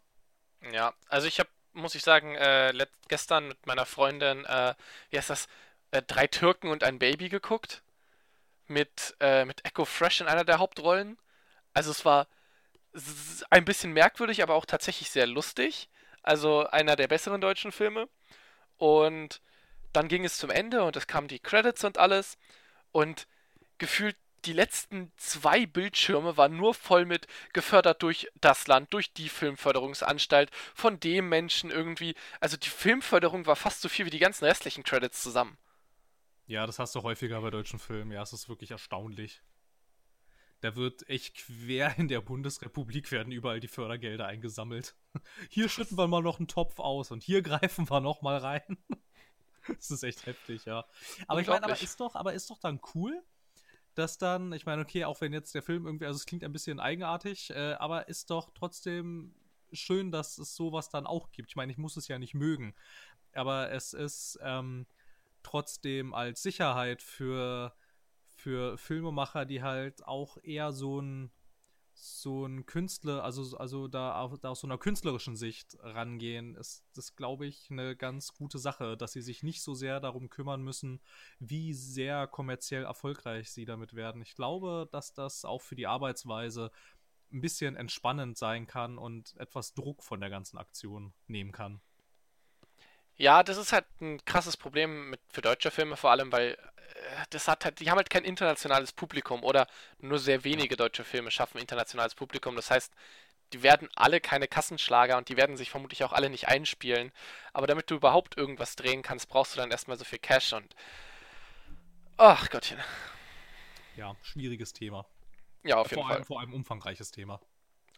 Ja, 0.71 0.93
also 1.09 1.27
ich 1.27 1.39
habe, 1.39 1.49
muss 1.73 1.95
ich 1.95 2.03
sagen, 2.03 2.35
äh, 2.35 2.73
gestern 3.09 3.49
mit 3.49 3.65
meiner 3.65 3.85
Freundin, 3.85 4.45
äh, 4.45 4.73
wie 5.09 5.17
heißt 5.17 5.29
das, 5.29 5.49
äh, 5.91 6.01
drei 6.01 6.27
Türken 6.27 6.69
und 6.69 6.83
ein 6.83 6.99
Baby 6.99 7.27
geguckt. 7.27 7.83
Mit, 8.67 9.15
äh, 9.19 9.45
mit 9.45 9.65
Echo 9.65 9.85
Fresh 9.85 10.21
in 10.21 10.27
einer 10.27 10.45
der 10.45 10.59
Hauptrollen. 10.59 11.17
Also 11.77 11.91
es 11.91 12.05
war 12.05 12.25
ein 13.51 13.65
bisschen 13.65 13.93
merkwürdig, 13.93 14.41
aber 14.41 14.55
auch 14.55 14.65
tatsächlich 14.65 15.11
sehr 15.11 15.27
lustig. 15.27 15.89
Also 16.23 16.65
einer 16.65 16.95
der 16.95 17.07
besseren 17.07 17.39
deutschen 17.39 17.71
Filme. 17.71 18.09
Und 18.77 19.41
dann 19.93 20.07
ging 20.07 20.25
es 20.25 20.39
zum 20.39 20.49
Ende 20.49 20.83
und 20.83 20.95
es 20.95 21.05
kamen 21.05 21.27
die 21.27 21.37
Credits 21.37 21.83
und 21.83 21.99
alles. 21.99 22.39
Und 22.91 23.27
gefühlt 23.77 24.17
die 24.45 24.53
letzten 24.53 25.11
zwei 25.17 25.67
Bildschirme 25.67 26.35
waren 26.35 26.57
nur 26.57 26.73
voll 26.73 27.05
mit 27.05 27.27
gefördert 27.53 28.01
durch 28.01 28.27
das 28.41 28.65
Land, 28.65 28.91
durch 28.91 29.13
die 29.13 29.29
Filmförderungsanstalt, 29.29 30.49
von 30.73 30.99
dem 30.99 31.29
Menschen 31.29 31.69
irgendwie. 31.69 32.15
Also 32.39 32.57
die 32.57 32.69
Filmförderung 32.69 33.45
war 33.45 33.55
fast 33.55 33.81
so 33.81 33.89
viel 33.89 34.07
wie 34.07 34.11
die 34.11 34.17
ganzen 34.17 34.45
restlichen 34.45 34.83
Credits 34.83 35.21
zusammen. 35.21 35.59
Ja, 36.47 36.65
das 36.65 36.79
hast 36.79 36.95
du 36.95 37.03
häufiger 37.03 37.39
bei 37.41 37.51
deutschen 37.51 37.77
Filmen. 37.77 38.11
Ja, 38.11 38.23
es 38.23 38.33
ist 38.33 38.49
wirklich 38.49 38.71
erstaunlich. 38.71 39.43
Da 40.61 40.75
wird 40.75 41.07
echt 41.07 41.35
quer 41.35 41.97
in 41.97 42.07
der 42.07 42.21
Bundesrepublik 42.21 43.11
werden 43.11 43.31
überall 43.31 43.59
die 43.59 43.67
Fördergelder 43.67 44.25
eingesammelt. 44.25 44.95
Hier 45.49 45.69
schütten 45.69 45.97
wir 45.97 46.07
mal 46.07 46.21
noch 46.21 46.39
einen 46.39 46.47
Topf 46.47 46.79
aus 46.79 47.11
und 47.11 47.23
hier 47.23 47.41
greifen 47.43 47.89
wir 47.89 48.01
noch 48.01 48.21
mal 48.21 48.37
rein. 48.37 48.77
Das 49.67 49.91
ist 49.91 50.03
echt 50.03 50.25
heftig, 50.25 50.63
ja. 50.63 50.85
Aber 51.27 51.41
ich 51.41 51.47
meine, 51.47 51.65
aber 51.65 51.81
ist 51.81 51.99
doch, 51.99 52.15
aber 52.15 52.31
ist 52.31 52.49
doch 52.49 52.57
dann 52.57 52.79
cool, 52.95 53.21
dass 53.95 54.17
dann, 54.17 54.53
ich 54.53 54.65
meine, 54.65 54.81
okay, 54.81 55.03
auch 55.03 55.19
wenn 55.19 55.33
jetzt 55.33 55.53
der 55.55 55.61
Film 55.61 55.85
irgendwie, 55.85 56.05
also 56.05 56.15
es 56.15 56.25
klingt 56.25 56.45
ein 56.45 56.53
bisschen 56.53 56.79
eigenartig, 56.79 57.49
äh, 57.49 57.73
aber 57.73 58.07
ist 58.07 58.29
doch 58.29 58.51
trotzdem 58.53 59.35
schön, 59.73 60.09
dass 60.09 60.37
es 60.37 60.55
sowas 60.55 60.89
dann 60.89 61.05
auch 61.05 61.31
gibt. 61.31 61.49
Ich 61.49 61.57
meine, 61.57 61.69
ich 61.69 61.77
muss 61.77 61.97
es 61.97 62.07
ja 62.07 62.17
nicht 62.17 62.33
mögen, 62.33 62.75
aber 63.33 63.69
es 63.71 63.91
ist 63.91 64.39
ähm, 64.41 64.87
trotzdem 65.43 66.13
als 66.13 66.41
Sicherheit 66.41 67.01
für 67.01 67.75
für 68.37 68.77
Filmemacher, 68.77 69.45
die 69.45 69.61
halt 69.63 70.05
auch 70.05 70.37
eher 70.43 70.71
so 70.71 71.01
ein 71.01 71.31
so 71.99 72.45
ein 72.45 72.67
Künstler, 72.67 73.23
also, 73.23 73.57
also 73.57 73.87
da, 73.87 74.31
da 74.39 74.49
aus 74.49 74.59
so 74.59 74.67
einer 74.67 74.77
künstlerischen 74.77 75.35
Sicht 75.35 75.77
rangehen, 75.81 76.53
ist 76.55 76.85
das, 76.95 77.15
glaube 77.15 77.47
ich, 77.47 77.71
eine 77.71 77.95
ganz 77.95 78.33
gute 78.33 78.59
Sache, 78.59 78.95
dass 78.95 79.13
sie 79.13 79.23
sich 79.23 79.41
nicht 79.41 79.63
so 79.63 79.73
sehr 79.73 79.99
darum 79.99 80.29
kümmern 80.29 80.61
müssen, 80.61 81.01
wie 81.39 81.73
sehr 81.73 82.27
kommerziell 82.27 82.83
erfolgreich 82.83 83.51
sie 83.51 83.65
damit 83.65 83.95
werden. 83.95 84.21
Ich 84.21 84.35
glaube, 84.35 84.87
dass 84.91 85.13
das 85.13 85.43
auch 85.43 85.63
für 85.63 85.75
die 85.75 85.87
Arbeitsweise 85.87 86.71
ein 87.31 87.41
bisschen 87.41 87.75
entspannend 87.75 88.37
sein 88.37 88.67
kann 88.67 88.99
und 88.99 89.35
etwas 89.37 89.73
Druck 89.73 90.03
von 90.03 90.19
der 90.19 90.29
ganzen 90.29 90.59
Aktion 90.59 91.13
nehmen 91.25 91.51
kann. 91.51 91.81
Ja, 93.15 93.41
das 93.41 93.57
ist 93.57 93.73
halt 93.73 93.85
ein 93.99 94.23
krasses 94.25 94.55
Problem 94.55 95.09
mit, 95.09 95.21
für 95.29 95.41
deutsche 95.41 95.71
Filme, 95.71 95.97
vor 95.97 96.11
allem, 96.11 96.31
weil 96.31 96.55
das 97.29 97.47
hat 97.47 97.65
halt, 97.65 97.79
die 97.79 97.89
haben 97.89 97.97
halt 97.97 98.09
kein 98.09 98.23
internationales 98.23 98.91
Publikum 98.91 99.43
oder 99.43 99.67
nur 99.99 100.19
sehr 100.19 100.43
wenige 100.43 100.75
deutsche 100.75 101.03
Filme 101.03 101.31
schaffen 101.31 101.59
internationales 101.59 102.15
Publikum. 102.15 102.55
Das 102.55 102.71
heißt, 102.71 102.93
die 103.53 103.63
werden 103.63 103.89
alle 103.95 104.19
keine 104.19 104.47
Kassenschlager 104.47 105.17
und 105.17 105.29
die 105.29 105.37
werden 105.37 105.57
sich 105.57 105.69
vermutlich 105.69 106.03
auch 106.03 106.13
alle 106.13 106.29
nicht 106.29 106.47
einspielen. 106.47 107.11
Aber 107.53 107.67
damit 107.67 107.89
du 107.89 107.95
überhaupt 107.95 108.37
irgendwas 108.37 108.75
drehen 108.75 109.01
kannst, 109.01 109.29
brauchst 109.29 109.55
du 109.55 109.59
dann 109.59 109.71
erstmal 109.71 109.97
so 109.97 110.03
viel 110.03 110.19
Cash 110.19 110.53
und. 110.53 110.75
Ach 112.17 112.49
Gottchen. 112.49 112.79
Ja, 113.95 114.15
schwieriges 114.21 114.73
Thema. 114.73 115.05
Ja, 115.63 115.77
auf 115.77 115.89
jeden 115.89 116.01
vor 116.01 116.07
Fall. 116.07 116.15
Allem, 116.17 116.25
vor 116.25 116.39
allem 116.39 116.53
umfangreiches 116.53 117.11
Thema. 117.11 117.39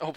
Oh. 0.01 0.13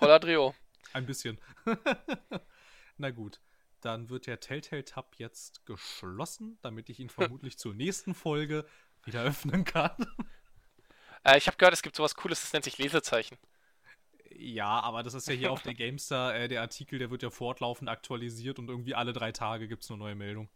Holladrio. 0.00 0.54
Ein 0.92 1.06
bisschen. 1.06 1.38
Na 2.96 3.10
gut 3.10 3.40
dann 3.84 4.08
wird 4.08 4.26
der 4.26 4.40
Telltale-Tab 4.40 5.16
jetzt 5.16 5.64
geschlossen, 5.66 6.58
damit 6.62 6.88
ich 6.88 7.00
ihn 7.00 7.08
vermutlich 7.08 7.58
zur 7.58 7.74
nächsten 7.74 8.14
Folge 8.14 8.66
wieder 9.04 9.22
öffnen 9.22 9.64
kann. 9.64 9.96
Äh, 11.24 11.36
ich 11.36 11.48
habe 11.48 11.56
gehört, 11.56 11.74
es 11.74 11.82
gibt 11.82 11.96
sowas 11.96 12.14
Cooles, 12.14 12.40
das 12.40 12.52
nennt 12.52 12.64
sich 12.64 12.78
Lesezeichen. 12.78 13.36
Ja, 14.30 14.68
aber 14.68 15.02
das 15.02 15.14
ist 15.14 15.26
ja 15.26 15.34
hier 15.34 15.50
auf 15.50 15.62
der 15.62 15.74
Gamestar, 15.74 16.32
äh, 16.36 16.46
der 16.46 16.60
Artikel, 16.60 17.00
der 17.00 17.10
wird 17.10 17.24
ja 17.24 17.30
fortlaufend 17.30 17.90
aktualisiert 17.90 18.60
und 18.60 18.68
irgendwie 18.68 18.94
alle 18.94 19.12
drei 19.12 19.32
Tage 19.32 19.66
gibt 19.66 19.82
es 19.82 19.90
eine 19.90 19.98
neue 19.98 20.14
Meldung. 20.14 20.48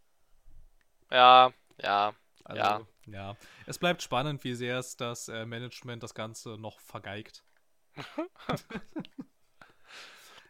Ja, 1.11 1.51
ja, 1.81 2.15
also, 2.45 2.61
ja. 2.61 2.87
Ja, 3.05 3.37
es 3.65 3.77
bleibt 3.77 4.01
spannend, 4.01 4.43
wie 4.43 4.53
sehr 4.53 4.79
es 4.79 4.95
das 4.95 5.27
äh, 5.27 5.45
Management 5.45 6.01
das 6.01 6.13
Ganze 6.13 6.57
noch 6.57 6.79
vergeigt. 6.79 7.43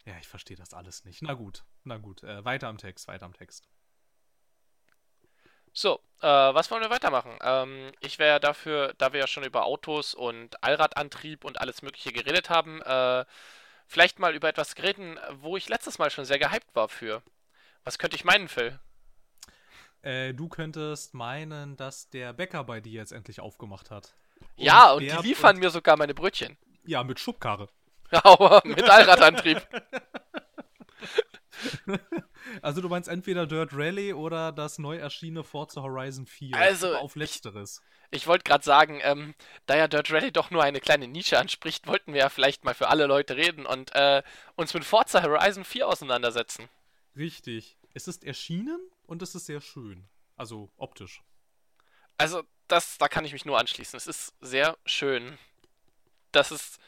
Ja, 0.05 0.17
ich 0.19 0.27
verstehe 0.27 0.57
das 0.57 0.73
alles 0.73 1.05
nicht. 1.05 1.21
Na 1.21 1.33
gut, 1.33 1.63
na 1.83 1.97
gut. 1.97 2.23
Äh, 2.23 2.43
weiter 2.43 2.67
am 2.67 2.77
Text, 2.77 3.07
weiter 3.07 3.25
am 3.25 3.33
Text. 3.33 3.69
So, 5.71 5.99
äh, 6.21 6.27
was 6.27 6.69
wollen 6.69 6.83
wir 6.83 6.89
weitermachen? 6.89 7.37
Ähm, 7.41 7.91
ich 7.99 8.19
wäre 8.19 8.39
dafür, 8.39 8.93
da 8.97 9.11
wir 9.11 9.21
ja 9.21 9.27
schon 9.27 9.43
über 9.43 9.65
Autos 9.65 10.13
und 10.13 10.63
Allradantrieb 10.63 11.45
und 11.45 11.59
alles 11.59 11.81
Mögliche 11.81 12.11
geredet 12.11 12.49
haben, 12.49 12.81
äh, 12.81 13.25
vielleicht 13.87 14.19
mal 14.19 14.35
über 14.35 14.49
etwas 14.49 14.77
reden, 14.77 15.19
wo 15.41 15.57
ich 15.57 15.69
letztes 15.69 15.97
Mal 15.97 16.11
schon 16.11 16.25
sehr 16.25 16.37
gehypt 16.37 16.75
war 16.75 16.89
für. 16.89 17.23
Was 17.83 17.97
könnte 17.97 18.15
ich 18.15 18.23
meinen, 18.23 18.47
Phil? 18.47 18.79
Äh, 20.03 20.33
du 20.33 20.47
könntest 20.47 21.13
meinen, 21.13 21.75
dass 21.75 22.09
der 22.09 22.33
Bäcker 22.33 22.63
bei 22.65 22.79
dir 22.79 22.93
jetzt 22.93 23.11
endlich 23.11 23.39
aufgemacht 23.39 23.89
hat. 23.89 24.13
Und 24.57 24.65
ja, 24.65 24.91
und 24.91 25.01
die 25.01 25.09
liefern 25.09 25.55
und 25.55 25.61
mir 25.61 25.69
sogar 25.69 25.97
meine 25.97 26.13
Brötchen. 26.13 26.57
Ja, 26.85 27.03
mit 27.03 27.19
Schubkarre. 27.19 27.69
Aber 28.13 28.62
mit 28.65 28.89
Allradantrieb. 28.89 29.62
Also 32.62 32.82
du 32.82 32.89
meinst 32.89 33.10
entweder 33.10 33.47
Dirt 33.47 33.71
Rally 33.73 34.13
oder 34.13 34.52
das 34.52 34.78
neu 34.78 34.97
erschienene 34.97 35.43
Forza 35.43 35.82
Horizon 35.82 36.26
4. 36.26 36.56
Also 36.56 36.95
auf 36.97 37.15
letzteres. 37.15 37.82
Ich, 38.12 38.21
ich 38.21 38.28
wollte 38.28 38.43
gerade 38.43 38.63
sagen, 38.63 38.99
ähm, 39.04 39.34
da 39.65 39.76
ja 39.78 39.88
Dirt 39.88 40.12
Rally 40.12 40.32
doch 40.32 40.52
nur 40.52 40.63
eine 40.63 40.80
kleine 40.80 41.08
Nische 41.08 41.39
anspricht, 41.39 41.88
wollten 41.88 42.13
wir 42.13 42.21
ja 42.21 42.30
vielleicht 42.30 42.63
mal 42.63 42.73
für 42.73 42.89
alle 42.89 43.06
Leute 43.06 43.36
reden 43.36 43.65
und 43.65 43.93
äh, 43.95 44.23
uns 44.56 44.73
mit 44.73 44.86
Forza 44.86 45.23
Horizon 45.23 45.63
4 45.63 45.88
auseinandersetzen. 45.88 46.69
Richtig. 47.15 47.78
Es 47.93 48.08
ist 48.08 48.23
erschienen 48.23 48.80
und 49.06 49.21
es 49.21 49.36
ist 49.36 49.45
sehr 49.45 49.62
schön. 49.62 50.08
Also 50.36 50.69
optisch. 50.78 51.23
Also 52.17 52.43
das, 52.67 52.97
da 52.97 53.08
kann 53.08 53.26
ich 53.26 53.34
mich 53.34 53.45
nur 53.45 53.60
anschließen. 53.60 53.97
Es 53.97 54.08
ist 54.08 54.34
sehr 54.41 54.78
schön. 54.86 55.38
Das 56.32 56.52
ist 56.52 56.80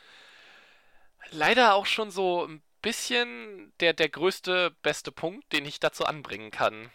leider 1.32 1.76
auch 1.76 1.86
schon 1.86 2.12
so 2.12 2.46
ein 2.46 2.62
bisschen 2.82 3.74
der, 3.80 3.94
der 3.94 4.10
größte, 4.10 4.76
beste 4.82 5.12
Punkt, 5.12 5.52
den 5.54 5.66
ich 5.66 5.80
dazu 5.80 6.06
anbringen 6.06 6.52
kann. 6.52 6.92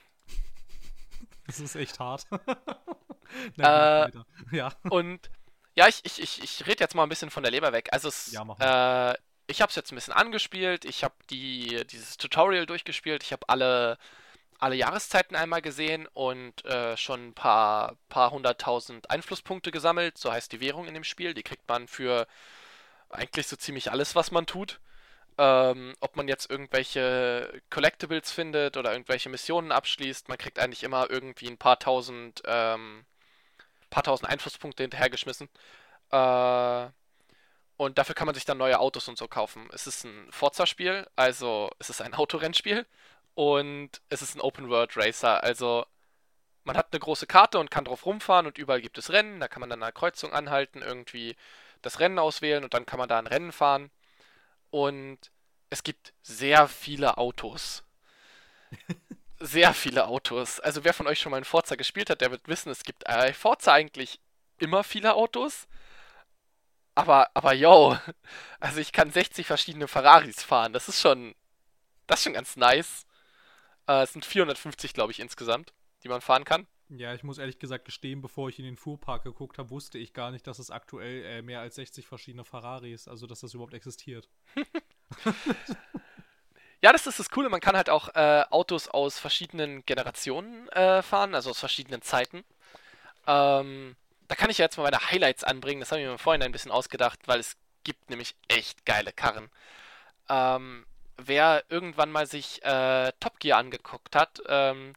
Das 1.46 1.58
ist 1.58 1.74
echt 1.74 1.98
hart. 1.98 2.26
Nein, 3.56 4.12
äh, 4.52 4.56
ja. 4.56 4.72
Und 4.88 5.30
ja, 5.74 5.88
ich, 5.88 6.04
ich, 6.04 6.20
ich, 6.20 6.42
ich 6.42 6.66
rede 6.66 6.82
jetzt 6.84 6.94
mal 6.94 7.02
ein 7.02 7.08
bisschen 7.08 7.30
von 7.30 7.42
der 7.42 7.52
Leber 7.52 7.72
weg. 7.72 7.88
Also 7.92 8.08
es, 8.08 8.30
ja, 8.32 9.12
äh, 9.12 9.16
ich 9.46 9.60
habe 9.60 9.70
es 9.70 9.76
jetzt 9.76 9.90
ein 9.92 9.96
bisschen 9.96 10.14
angespielt, 10.14 10.84
ich 10.84 11.02
habe 11.02 11.14
die, 11.28 11.84
dieses 11.86 12.16
Tutorial 12.16 12.66
durchgespielt, 12.66 13.22
ich 13.24 13.32
habe 13.32 13.48
alle, 13.48 13.98
alle 14.58 14.76
Jahreszeiten 14.76 15.34
einmal 15.34 15.62
gesehen 15.62 16.06
und 16.12 16.64
äh, 16.64 16.96
schon 16.96 17.28
ein 17.28 17.34
paar, 17.34 17.96
paar 18.08 18.30
hunderttausend 18.30 19.10
Einflusspunkte 19.10 19.70
gesammelt, 19.72 20.18
so 20.18 20.32
heißt 20.32 20.52
die 20.52 20.60
Währung 20.60 20.86
in 20.86 20.94
dem 20.94 21.04
Spiel. 21.04 21.34
Die 21.34 21.42
kriegt 21.42 21.68
man 21.68 21.88
für 21.88 22.26
eigentlich 23.10 23.46
so 23.48 23.56
ziemlich 23.56 23.90
alles, 23.90 24.14
was 24.14 24.30
man 24.30 24.46
tut. 24.46 24.80
Ähm, 25.38 25.94
ob 26.00 26.16
man 26.16 26.28
jetzt 26.28 26.50
irgendwelche 26.50 27.62
Collectibles 27.70 28.30
findet 28.32 28.76
oder 28.76 28.92
irgendwelche 28.92 29.28
Missionen 29.30 29.72
abschließt, 29.72 30.28
man 30.28 30.38
kriegt 30.38 30.58
eigentlich 30.58 30.82
immer 30.82 31.10
irgendwie 31.10 31.48
ein 31.48 31.58
paar 31.58 31.78
tausend, 31.78 32.42
ähm, 32.46 33.04
paar 33.90 34.02
tausend 34.02 34.28
Einflusspunkte 34.28 34.82
hinterhergeschmissen. 34.82 35.48
Äh, 36.10 36.88
und 37.76 37.96
dafür 37.98 38.14
kann 38.14 38.26
man 38.26 38.34
sich 38.34 38.44
dann 38.44 38.58
neue 38.58 38.78
Autos 38.78 39.08
und 39.08 39.16
so 39.16 39.28
kaufen. 39.28 39.68
Es 39.72 39.86
ist 39.86 40.04
ein 40.04 40.28
Forza-Spiel, 40.30 41.06
also 41.16 41.70
es 41.78 41.88
ist 41.88 42.02
ein 42.02 42.12
Autorennspiel 42.14 42.86
und 43.34 44.02
es 44.10 44.20
ist 44.22 44.34
ein 44.34 44.40
Open-World-Racer. 44.42 45.42
Also 45.42 45.86
man 46.64 46.76
hat 46.76 46.88
eine 46.92 47.00
große 47.00 47.26
Karte 47.26 47.58
und 47.58 47.70
kann 47.70 47.86
drauf 47.86 48.04
rumfahren 48.04 48.46
und 48.46 48.58
überall 48.58 48.82
gibt 48.82 48.98
es 48.98 49.10
Rennen. 49.10 49.40
Da 49.40 49.48
kann 49.48 49.60
man 49.60 49.70
dann 49.70 49.82
eine 49.82 49.92
Kreuzung 49.92 50.32
anhalten, 50.34 50.82
irgendwie 50.82 51.36
das 51.82 52.00
Rennen 52.00 52.18
auswählen 52.18 52.64
und 52.64 52.74
dann 52.74 52.86
kann 52.86 52.98
man 52.98 53.08
da 53.08 53.18
ein 53.18 53.26
Rennen 53.26 53.52
fahren. 53.52 53.90
Und 54.70 55.18
es 55.70 55.82
gibt 55.82 56.12
sehr 56.22 56.68
viele 56.68 57.18
Autos. 57.18 57.84
sehr 59.40 59.74
viele 59.74 60.06
Autos. 60.06 60.60
Also 60.60 60.84
wer 60.84 60.94
von 60.94 61.06
euch 61.06 61.20
schon 61.20 61.30
mal 61.30 61.38
in 61.38 61.44
Forza 61.44 61.76
gespielt 61.76 62.10
hat, 62.10 62.20
der 62.20 62.30
wird 62.30 62.46
wissen, 62.48 62.70
es 62.70 62.84
gibt 62.84 63.06
äh, 63.08 63.32
Forza 63.32 63.72
eigentlich 63.72 64.20
immer 64.58 64.84
viele 64.84 65.14
Autos. 65.14 65.66
Aber, 66.94 67.30
aber 67.34 67.54
yo, 67.54 67.96
also 68.60 68.80
ich 68.80 68.92
kann 68.92 69.10
60 69.10 69.46
verschiedene 69.46 69.88
Ferraris 69.88 70.42
fahren. 70.42 70.72
Das 70.72 70.88
ist 70.88 71.00
schon, 71.00 71.34
das 72.06 72.20
ist 72.20 72.24
schon 72.24 72.34
ganz 72.34 72.56
nice. 72.56 73.06
Äh, 73.86 74.02
es 74.02 74.12
sind 74.12 74.24
450, 74.24 74.92
glaube 74.92 75.12
ich, 75.12 75.20
insgesamt, 75.20 75.72
die 76.04 76.08
man 76.08 76.20
fahren 76.20 76.44
kann. 76.44 76.66
Ja, 76.96 77.14
ich 77.14 77.22
muss 77.22 77.38
ehrlich 77.38 77.60
gesagt 77.60 77.84
gestehen, 77.84 78.20
bevor 78.20 78.48
ich 78.48 78.58
in 78.58 78.64
den 78.64 78.76
Fuhrpark 78.76 79.22
geguckt 79.22 79.58
habe, 79.58 79.70
wusste 79.70 79.96
ich 79.96 80.12
gar 80.12 80.32
nicht, 80.32 80.46
dass 80.48 80.58
es 80.58 80.72
aktuell 80.72 81.24
äh, 81.24 81.42
mehr 81.42 81.60
als 81.60 81.76
60 81.76 82.04
verschiedene 82.06 82.44
Ferraris, 82.44 83.06
also 83.06 83.28
dass 83.28 83.40
das 83.40 83.54
überhaupt 83.54 83.74
existiert. 83.74 84.28
ja, 86.82 86.90
das 86.90 87.06
ist 87.06 87.20
das 87.20 87.30
Coole. 87.30 87.48
Man 87.48 87.60
kann 87.60 87.76
halt 87.76 87.90
auch 87.90 88.08
äh, 88.16 88.42
Autos 88.50 88.88
aus 88.88 89.20
verschiedenen 89.20 89.86
Generationen 89.86 90.68
äh, 90.70 91.02
fahren, 91.02 91.36
also 91.36 91.50
aus 91.50 91.60
verschiedenen 91.60 92.02
Zeiten. 92.02 92.42
Ähm, 93.28 93.94
da 94.26 94.34
kann 94.34 94.50
ich 94.50 94.58
ja 94.58 94.64
jetzt 94.64 94.76
mal 94.76 94.82
meine 94.84 95.10
Highlights 95.12 95.44
anbringen. 95.44 95.80
Das 95.80 95.92
habe 95.92 96.00
ich 96.00 96.08
mir 96.08 96.18
vorhin 96.18 96.42
ein 96.42 96.52
bisschen 96.52 96.72
ausgedacht, 96.72 97.20
weil 97.26 97.38
es 97.38 97.56
gibt 97.84 98.10
nämlich 98.10 98.34
echt 98.48 98.84
geile 98.84 99.12
Karren. 99.12 99.48
Ähm, 100.28 100.84
wer 101.16 101.62
irgendwann 101.68 102.10
mal 102.10 102.26
sich 102.26 102.64
äh, 102.64 103.12
Top 103.20 103.38
Gear 103.38 103.58
angeguckt 103.58 104.16
hat, 104.16 104.42
ähm, 104.48 104.94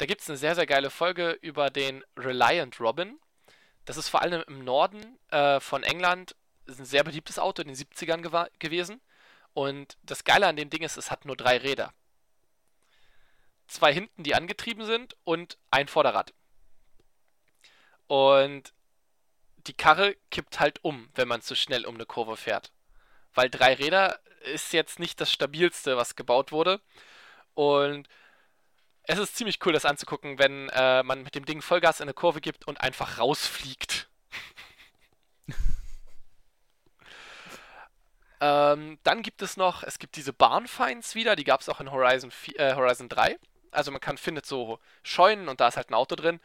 da 0.00 0.06
gibt 0.06 0.22
es 0.22 0.30
eine 0.30 0.38
sehr, 0.38 0.54
sehr 0.54 0.64
geile 0.66 0.88
Folge 0.88 1.32
über 1.42 1.68
den 1.68 2.02
Reliant 2.16 2.80
Robin. 2.80 3.20
Das 3.84 3.98
ist 3.98 4.08
vor 4.08 4.22
allem 4.22 4.42
im 4.48 4.64
Norden 4.64 5.18
äh, 5.28 5.60
von 5.60 5.82
England 5.82 6.34
ein 6.66 6.86
sehr 6.86 7.04
beliebtes 7.04 7.38
Auto 7.38 7.60
in 7.60 7.68
den 7.68 7.76
70ern 7.76 8.48
gewesen. 8.58 9.02
Und 9.52 9.98
das 10.02 10.24
Geile 10.24 10.46
an 10.46 10.56
dem 10.56 10.70
Ding 10.70 10.82
ist, 10.82 10.96
es 10.96 11.10
hat 11.10 11.26
nur 11.26 11.36
drei 11.36 11.58
Räder. 11.58 11.92
Zwei 13.66 13.92
hinten, 13.92 14.22
die 14.22 14.34
angetrieben 14.34 14.86
sind 14.86 15.18
und 15.24 15.58
ein 15.70 15.86
Vorderrad. 15.86 16.32
Und 18.06 18.72
die 19.66 19.74
Karre 19.74 20.16
kippt 20.30 20.60
halt 20.60 20.82
um, 20.82 21.10
wenn 21.14 21.28
man 21.28 21.42
zu 21.42 21.54
schnell 21.54 21.84
um 21.84 21.96
eine 21.96 22.06
Kurve 22.06 22.38
fährt. 22.38 22.72
Weil 23.34 23.50
drei 23.50 23.74
Räder 23.74 24.18
ist 24.44 24.72
jetzt 24.72 24.98
nicht 24.98 25.20
das 25.20 25.30
stabilste, 25.30 25.98
was 25.98 26.16
gebaut 26.16 26.52
wurde. 26.52 26.80
Und 27.52 28.08
es 29.10 29.18
ist 29.18 29.36
ziemlich 29.36 29.58
cool, 29.66 29.72
das 29.72 29.84
anzugucken, 29.84 30.38
wenn 30.38 30.68
äh, 30.68 31.02
man 31.02 31.24
mit 31.24 31.34
dem 31.34 31.44
Ding 31.44 31.62
Vollgas 31.62 31.98
in 31.98 32.04
eine 32.04 32.14
Kurve 32.14 32.40
gibt 32.40 32.68
und 32.68 32.80
einfach 32.80 33.18
rausfliegt. 33.18 34.08
ähm, 38.40 39.00
dann 39.02 39.22
gibt 39.22 39.42
es 39.42 39.56
noch, 39.56 39.82
es 39.82 39.98
gibt 39.98 40.14
diese 40.14 40.32
Barnfinds 40.32 41.16
wieder, 41.16 41.34
die 41.34 41.42
gab 41.42 41.60
es 41.60 41.68
auch 41.68 41.80
in 41.80 41.90
Horizon, 41.90 42.30
4, 42.30 42.60
äh, 42.60 42.74
Horizon 42.76 43.08
3. 43.08 43.36
Also 43.72 43.90
man 43.90 44.00
kann 44.00 44.16
findet 44.16 44.46
so 44.46 44.78
Scheunen 45.02 45.48
und 45.48 45.60
da 45.60 45.66
ist 45.66 45.76
halt 45.76 45.90
ein 45.90 45.94
Auto 45.94 46.14
drin. 46.14 46.38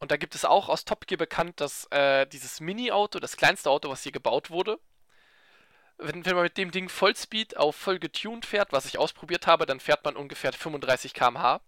Und 0.00 0.10
da 0.10 0.16
gibt 0.16 0.34
es 0.34 0.46
auch 0.46 0.70
aus 0.70 0.86
Top 0.86 1.06
Gear 1.06 1.18
bekannt, 1.18 1.60
dass 1.60 1.84
äh, 1.90 2.24
dieses 2.26 2.60
Mini-Auto, 2.60 3.18
das 3.18 3.36
kleinste 3.36 3.68
Auto, 3.68 3.90
was 3.90 4.02
hier 4.02 4.12
gebaut 4.12 4.48
wurde, 4.48 4.78
wenn, 5.98 6.24
wenn 6.24 6.36
man 6.36 6.44
mit 6.44 6.56
dem 6.56 6.70
Ding 6.70 6.88
Vollspeed 6.88 7.58
auf 7.58 7.76
voll 7.76 7.98
getuned 7.98 8.46
fährt, 8.46 8.72
was 8.72 8.86
ich 8.86 8.98
ausprobiert 8.98 9.46
habe, 9.46 9.66
dann 9.66 9.80
fährt 9.80 10.04
man 10.06 10.16
ungefähr 10.16 10.54
35 10.54 11.12
km/h. 11.12 11.60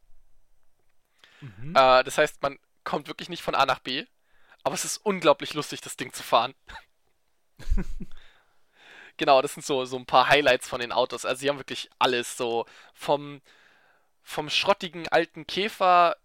Mhm. 1.41 1.75
Äh, 1.75 2.05
das 2.05 2.19
heißt, 2.19 2.43
man 2.43 2.59
kommt 2.85 3.09
wirklich 3.09 3.29
nicht 3.29 3.43
von 3.43 3.55
A 3.55 3.67
nach 3.67 3.81
B, 3.81 4.07
aber 4.63 4.75
es 4.75 4.85
ist 4.85 4.99
unglaublich 4.99 5.55
lustig, 5.55 5.81
das 5.81 5.97
Ding 5.97 6.13
zu 6.13 6.23
fahren. 6.23 6.55
genau, 9.17 9.43
das 9.43 9.55
sind 9.55 9.65
so, 9.65 9.85
so 9.85 9.97
ein 9.97 10.07
paar 10.07 10.29
Highlights 10.29 10.69
von 10.69 10.81
den 10.81 10.93
Autos. 10.93 11.25
Also 11.25 11.41
sie 11.41 11.49
haben 11.49 11.59
wirklich 11.59 11.91
alles 11.99 12.37
so 12.37 12.67
vom, 12.95 13.41
vom 14.25 14.51
schrottigen 14.51 15.09
alten 15.09 15.47
Käfer 15.47 16.17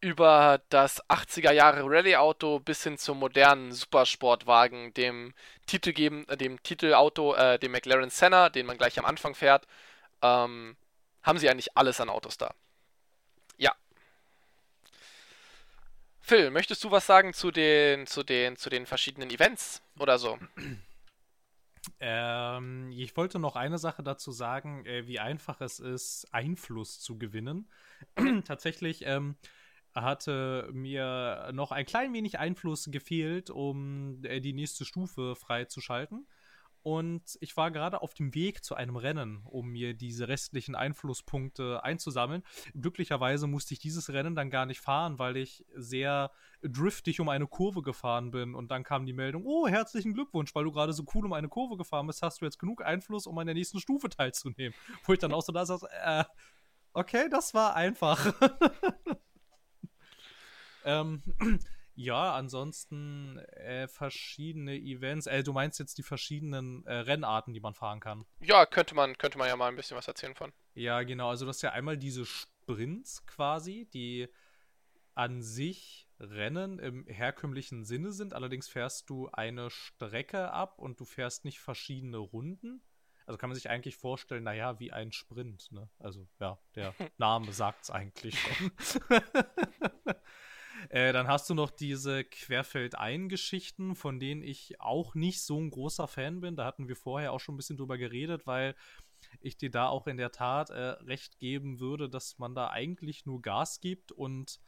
über 0.00 0.62
das 0.70 1.02
80er 1.10 1.52
Jahre 1.52 1.82
Rallye-Auto 1.84 2.60
bis 2.60 2.84
hin 2.84 2.98
zum 2.98 3.18
modernen 3.20 3.72
Supersportwagen, 3.72 4.94
dem 4.94 5.34
Titelgeben, 5.66 6.28
äh, 6.28 6.36
dem 6.36 6.62
Titelauto, 6.62 7.34
äh, 7.34 7.58
dem 7.58 7.72
McLaren 7.72 8.10
Senna, 8.10 8.50
den 8.50 8.66
man 8.66 8.78
gleich 8.78 8.98
am 8.98 9.06
Anfang 9.06 9.34
fährt, 9.34 9.66
ähm, 10.22 10.76
haben 11.22 11.38
sie 11.38 11.50
eigentlich 11.50 11.76
alles 11.76 12.00
an 12.00 12.10
Autos 12.10 12.38
da. 12.38 12.54
Ja, 13.58 13.74
Phil, 16.26 16.50
möchtest 16.50 16.82
du 16.82 16.90
was 16.90 17.04
sagen 17.04 17.34
zu 17.34 17.50
den, 17.50 18.06
zu 18.06 18.22
den, 18.22 18.56
zu 18.56 18.70
den 18.70 18.86
verschiedenen 18.86 19.28
Events 19.28 19.82
oder 19.98 20.18
so? 20.18 20.38
Ähm, 22.00 22.90
ich 22.92 23.14
wollte 23.14 23.38
noch 23.38 23.56
eine 23.56 23.76
Sache 23.76 24.02
dazu 24.02 24.32
sagen, 24.32 24.86
äh, 24.86 25.06
wie 25.06 25.20
einfach 25.20 25.60
es 25.60 25.80
ist, 25.80 26.26
Einfluss 26.32 26.98
zu 26.98 27.18
gewinnen. 27.18 27.68
Tatsächlich 28.46 29.04
ähm, 29.04 29.36
hatte 29.94 30.70
mir 30.72 31.50
noch 31.52 31.72
ein 31.72 31.84
klein 31.84 32.14
wenig 32.14 32.38
Einfluss 32.38 32.88
gefehlt, 32.90 33.50
um 33.50 34.24
äh, 34.24 34.40
die 34.40 34.54
nächste 34.54 34.86
Stufe 34.86 35.36
freizuschalten. 35.36 36.26
Und 36.84 37.38
ich 37.40 37.56
war 37.56 37.70
gerade 37.70 38.02
auf 38.02 38.12
dem 38.12 38.34
Weg 38.34 38.62
zu 38.62 38.74
einem 38.74 38.96
Rennen, 38.96 39.40
um 39.46 39.68
mir 39.68 39.94
diese 39.94 40.28
restlichen 40.28 40.74
Einflusspunkte 40.74 41.82
einzusammeln. 41.82 42.42
Glücklicherweise 42.78 43.46
musste 43.46 43.72
ich 43.72 43.80
dieses 43.80 44.12
Rennen 44.12 44.34
dann 44.34 44.50
gar 44.50 44.66
nicht 44.66 44.82
fahren, 44.82 45.18
weil 45.18 45.38
ich 45.38 45.64
sehr 45.74 46.30
driftig 46.62 47.20
um 47.20 47.30
eine 47.30 47.46
Kurve 47.46 47.80
gefahren 47.80 48.32
bin. 48.32 48.54
Und 48.54 48.70
dann 48.70 48.84
kam 48.84 49.06
die 49.06 49.14
Meldung, 49.14 49.46
oh, 49.46 49.66
herzlichen 49.66 50.12
Glückwunsch, 50.12 50.54
weil 50.54 50.64
du 50.64 50.72
gerade 50.72 50.92
so 50.92 51.06
cool 51.14 51.24
um 51.24 51.32
eine 51.32 51.48
Kurve 51.48 51.78
gefahren 51.78 52.06
bist, 52.06 52.20
hast 52.20 52.42
du 52.42 52.44
jetzt 52.44 52.58
genug 52.58 52.84
Einfluss, 52.84 53.26
um 53.26 53.38
an 53.38 53.46
der 53.46 53.54
nächsten 53.54 53.80
Stufe 53.80 54.10
teilzunehmen. 54.10 54.74
Wo 55.04 55.14
ich 55.14 55.18
dann 55.18 55.32
auch 55.32 55.42
so 55.42 55.52
da 55.52 55.64
saß, 55.64 55.84
äh, 55.84 56.24
okay, 56.92 57.30
das 57.30 57.54
war 57.54 57.76
einfach. 57.76 58.34
ähm, 60.84 61.22
ja, 61.94 62.34
ansonsten 62.34 63.38
äh, 63.38 63.86
verschiedene 63.88 64.76
Events. 64.76 65.26
Äh, 65.26 65.42
du 65.42 65.52
meinst 65.52 65.78
jetzt 65.78 65.98
die 65.98 66.02
verschiedenen 66.02 66.84
äh, 66.86 66.94
Rennarten, 66.94 67.54
die 67.54 67.60
man 67.60 67.74
fahren 67.74 68.00
kann? 68.00 68.24
Ja, 68.40 68.66
könnte 68.66 68.94
man, 68.94 69.16
könnte 69.16 69.38
man 69.38 69.48
ja 69.48 69.56
mal 69.56 69.68
ein 69.68 69.76
bisschen 69.76 69.96
was 69.96 70.08
erzählen 70.08 70.34
von. 70.34 70.52
Ja, 70.74 71.02
genau. 71.02 71.28
Also 71.28 71.46
das 71.46 71.56
ist 71.56 71.62
ja 71.62 71.72
einmal 71.72 71.96
diese 71.96 72.26
Sprints 72.26 73.24
quasi, 73.26 73.88
die 73.92 74.28
an 75.14 75.42
sich 75.42 76.08
Rennen 76.18 76.78
im 76.78 77.06
herkömmlichen 77.06 77.84
Sinne 77.84 78.12
sind. 78.12 78.34
Allerdings 78.34 78.68
fährst 78.68 79.08
du 79.10 79.28
eine 79.32 79.70
Strecke 79.70 80.50
ab 80.52 80.78
und 80.78 80.98
du 80.98 81.04
fährst 81.04 81.44
nicht 81.44 81.60
verschiedene 81.60 82.18
Runden. 82.18 82.82
Also 83.26 83.38
kann 83.38 83.50
man 83.50 83.54
sich 83.54 83.70
eigentlich 83.70 83.96
vorstellen, 83.96 84.44
naja, 84.44 84.78
wie 84.80 84.92
ein 84.92 85.12
Sprint. 85.12 85.70
Ne? 85.70 85.88
Also 85.98 86.26
ja, 86.40 86.58
der 86.74 86.94
Name 87.18 87.52
sagt 87.52 87.84
es 87.84 87.90
eigentlich 87.90 88.38
schon. 88.38 88.72
Äh, 90.90 91.12
dann 91.12 91.28
hast 91.28 91.48
du 91.50 91.54
noch 91.54 91.70
diese 91.70 92.24
Querfeldein-Geschichten, 92.24 93.96
von 93.96 94.20
denen 94.20 94.42
ich 94.42 94.80
auch 94.80 95.14
nicht 95.14 95.42
so 95.42 95.58
ein 95.60 95.70
großer 95.70 96.08
Fan 96.08 96.40
bin. 96.40 96.56
Da 96.56 96.64
hatten 96.64 96.88
wir 96.88 96.96
vorher 96.96 97.32
auch 97.32 97.40
schon 97.40 97.54
ein 97.54 97.58
bisschen 97.58 97.76
drüber 97.76 97.98
geredet, 97.98 98.46
weil 98.46 98.74
ich 99.40 99.56
dir 99.56 99.70
da 99.70 99.88
auch 99.88 100.06
in 100.06 100.16
der 100.16 100.32
Tat 100.32 100.70
äh, 100.70 100.80
recht 101.04 101.38
geben 101.38 101.80
würde, 101.80 102.08
dass 102.08 102.38
man 102.38 102.54
da 102.54 102.70
eigentlich 102.70 103.26
nur 103.26 103.42
Gas 103.42 103.80
gibt 103.80 104.12
und 104.12 104.60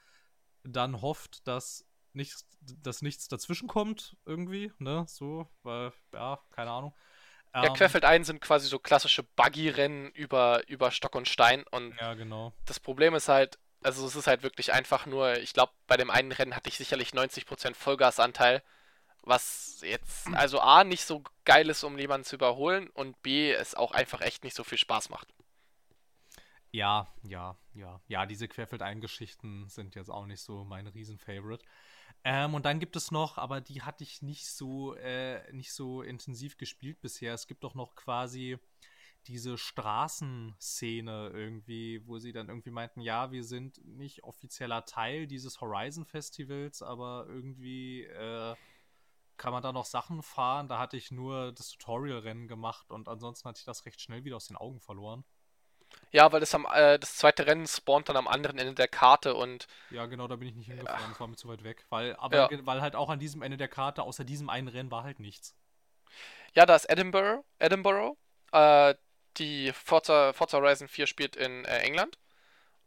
dann 0.65 1.01
hofft, 1.01 1.47
dass 1.47 1.87
nichts, 2.13 2.47
dass 2.61 3.03
nichts 3.03 3.29
dazwischen 3.29 3.69
kommt, 3.69 4.17
irgendwie, 4.25 4.73
ne? 4.79 5.05
So, 5.09 5.49
weil, 5.63 5.93
ja, 6.13 6.41
keine 6.51 6.71
Ahnung. 6.71 6.95
Ja, 7.55 7.67
ähm, 7.67 7.75
Querfeldein 7.75 8.25
sind 8.25 8.41
quasi 8.41 8.69
so 8.69 8.79
klassische 8.79 9.23
Buggy-Rennen 9.23 10.11
über, 10.11 10.67
über 10.69 10.91
Stock 10.91 11.15
und 11.15 11.29
Stein 11.29 11.65
und 11.71 11.95
ja, 12.01 12.15
genau. 12.15 12.53
das 12.65 12.81
Problem 12.81 13.15
ist 13.15 13.29
halt, 13.29 13.59
also 13.87 14.05
es 14.05 14.17
ist 14.17 14.27
halt 14.27 14.43
wirklich 14.43 14.73
einfach 14.73 15.07
nur, 15.07 15.39
ich 15.39 15.53
glaube, 15.53 15.73
bei 15.87 15.97
dem 15.97 16.11
einen 16.11 16.33
Rennen 16.33 16.57
hatte 16.57 16.69
ich 16.69 16.77
sicherlich 16.77 17.13
90% 17.13 17.75
Vollgasanteil, 17.75 18.63
was 19.23 19.81
jetzt 19.83 20.27
also 20.33 20.61
A 20.61 20.83
nicht 20.83 21.05
so 21.05 21.23
geil 21.45 21.71
ist, 21.71 21.85
um 21.85 21.97
jemanden 21.97 22.25
zu 22.25 22.35
überholen 22.35 22.89
und 22.91 23.23
B 23.23 23.53
es 23.53 23.77
auch 23.77 23.93
einfach 23.93 24.21
echt 24.23 24.43
nicht 24.43 24.57
so 24.57 24.65
viel 24.65 24.79
Spaß 24.79 25.09
macht. 25.11 25.33
Ja, 26.73 27.07
ja, 27.23 27.57
ja. 27.75 28.01
Ja, 28.09 28.27
diese 28.27 28.49
Querfeldein-Geschichten 28.49 29.69
sind 29.69 29.95
jetzt 29.95 30.11
auch 30.11 30.27
nicht 30.27 30.41
so 30.41 30.65
mein 30.65 30.89
Riesen-Favorite. 30.89 31.65
Ähm, 32.25 32.55
und 32.55 32.67
dann 32.67 32.81
gibt 32.81 32.97
es 32.97 33.13
noch, 33.13 33.39
aber 33.39 33.61
die 33.61 33.83
hatte 33.83 34.03
ich 34.03 34.21
nicht 34.21 34.49
so, 34.49 34.95
äh, 34.97 35.41
nicht 35.53 35.73
so 35.73 36.03
intensiv 36.03 36.57
gespielt 36.57 37.01
bisher. 37.01 37.35
Es 37.35 37.47
gibt 37.47 37.63
doch 37.63 37.75
noch 37.75 37.95
quasi 37.95 38.59
diese 39.27 39.59
Straßenszene 39.59 41.31
irgendwie, 41.33 42.07
wo 42.07 42.19
sie 42.19 42.33
dann 42.33 42.49
irgendwie 42.49 42.71
meinten, 42.71 43.01
ja, 43.01 43.33
wir 43.33 43.45
sind 43.45 43.85
nicht 43.85 44.25
offizieller 44.25 44.85
Teil 44.85 45.27
dieses 45.27 45.61
Horizon 45.61 46.05
Festivals, 46.05 46.83
aber 46.83 47.27
irgendwie 47.29 48.05
äh, 48.05 48.55
kann 49.37 49.53
man 49.53 49.63
da 49.63 49.73
noch 49.73 49.85
Sachen 49.85 50.23
fahren. 50.23 50.69
Da 50.69 50.79
hatte 50.79 50.97
ich 50.97 51.11
nur 51.11 51.53
das 51.53 51.71
Tutorial-Rennen 51.71 52.49
gemacht 52.49 52.91
und 52.91 53.09
ansonsten 53.09 53.49
hatte 53.49 53.59
ich 53.59 53.65
das 53.65 53.85
recht 53.85 54.01
schnell 54.01 54.25
wieder 54.25 54.37
aus 54.37 54.47
den 54.47 54.57
Augen 54.57 54.81
verloren. 54.81 55.25
Ja, 56.11 56.33
weil 56.33 56.41
das, 56.41 56.55
am, 56.55 56.67
äh, 56.73 56.99
das 56.99 57.17
zweite 57.17 57.47
Rennen 57.47 57.67
spawnt 57.67 58.09
dann 58.09 58.17
am 58.17 58.29
anderen 58.29 58.59
Ende 58.59 58.75
der 58.75 58.89
Karte 58.89 59.35
und. 59.35 59.67
Ja, 59.91 60.07
genau, 60.07 60.27
da 60.29 60.37
bin 60.37 60.49
ich 60.49 60.55
nicht 60.55 60.67
hingefahren, 60.67 61.01
ja. 61.01 61.09
das 61.09 61.21
war 61.21 61.27
mir 61.27 61.37
zu 61.37 61.49
weit 61.49 61.63
weg. 61.63 61.85
Weil, 61.91 62.17
aber 62.17 62.51
ja. 62.51 62.67
weil 62.67 62.81
halt 62.81 62.97
auch 62.97 63.09
an 63.09 63.19
diesem 63.19 63.43
Ende 63.43 63.57
der 63.57 63.69
Karte, 63.69 64.03
außer 64.03 64.25
diesem 64.25 64.49
einen 64.49 64.69
Rennen, 64.69 64.91
war 64.91 65.05
halt 65.05 65.21
nichts. 65.21 65.57
Ja, 66.55 66.67
da 66.67 66.75
ist 66.75 66.89
Edinburgh, 66.89 67.45
Edinburgh. 67.59 68.17
Äh, 68.53 68.95
Die 69.39 69.73
Forza, 69.73 70.33
Forza 70.33 70.59
Horizon 70.59 70.89
4 70.89 71.07
spielt 71.07 71.37
in 71.37 71.65
äh, 71.65 71.79
England 71.81 72.19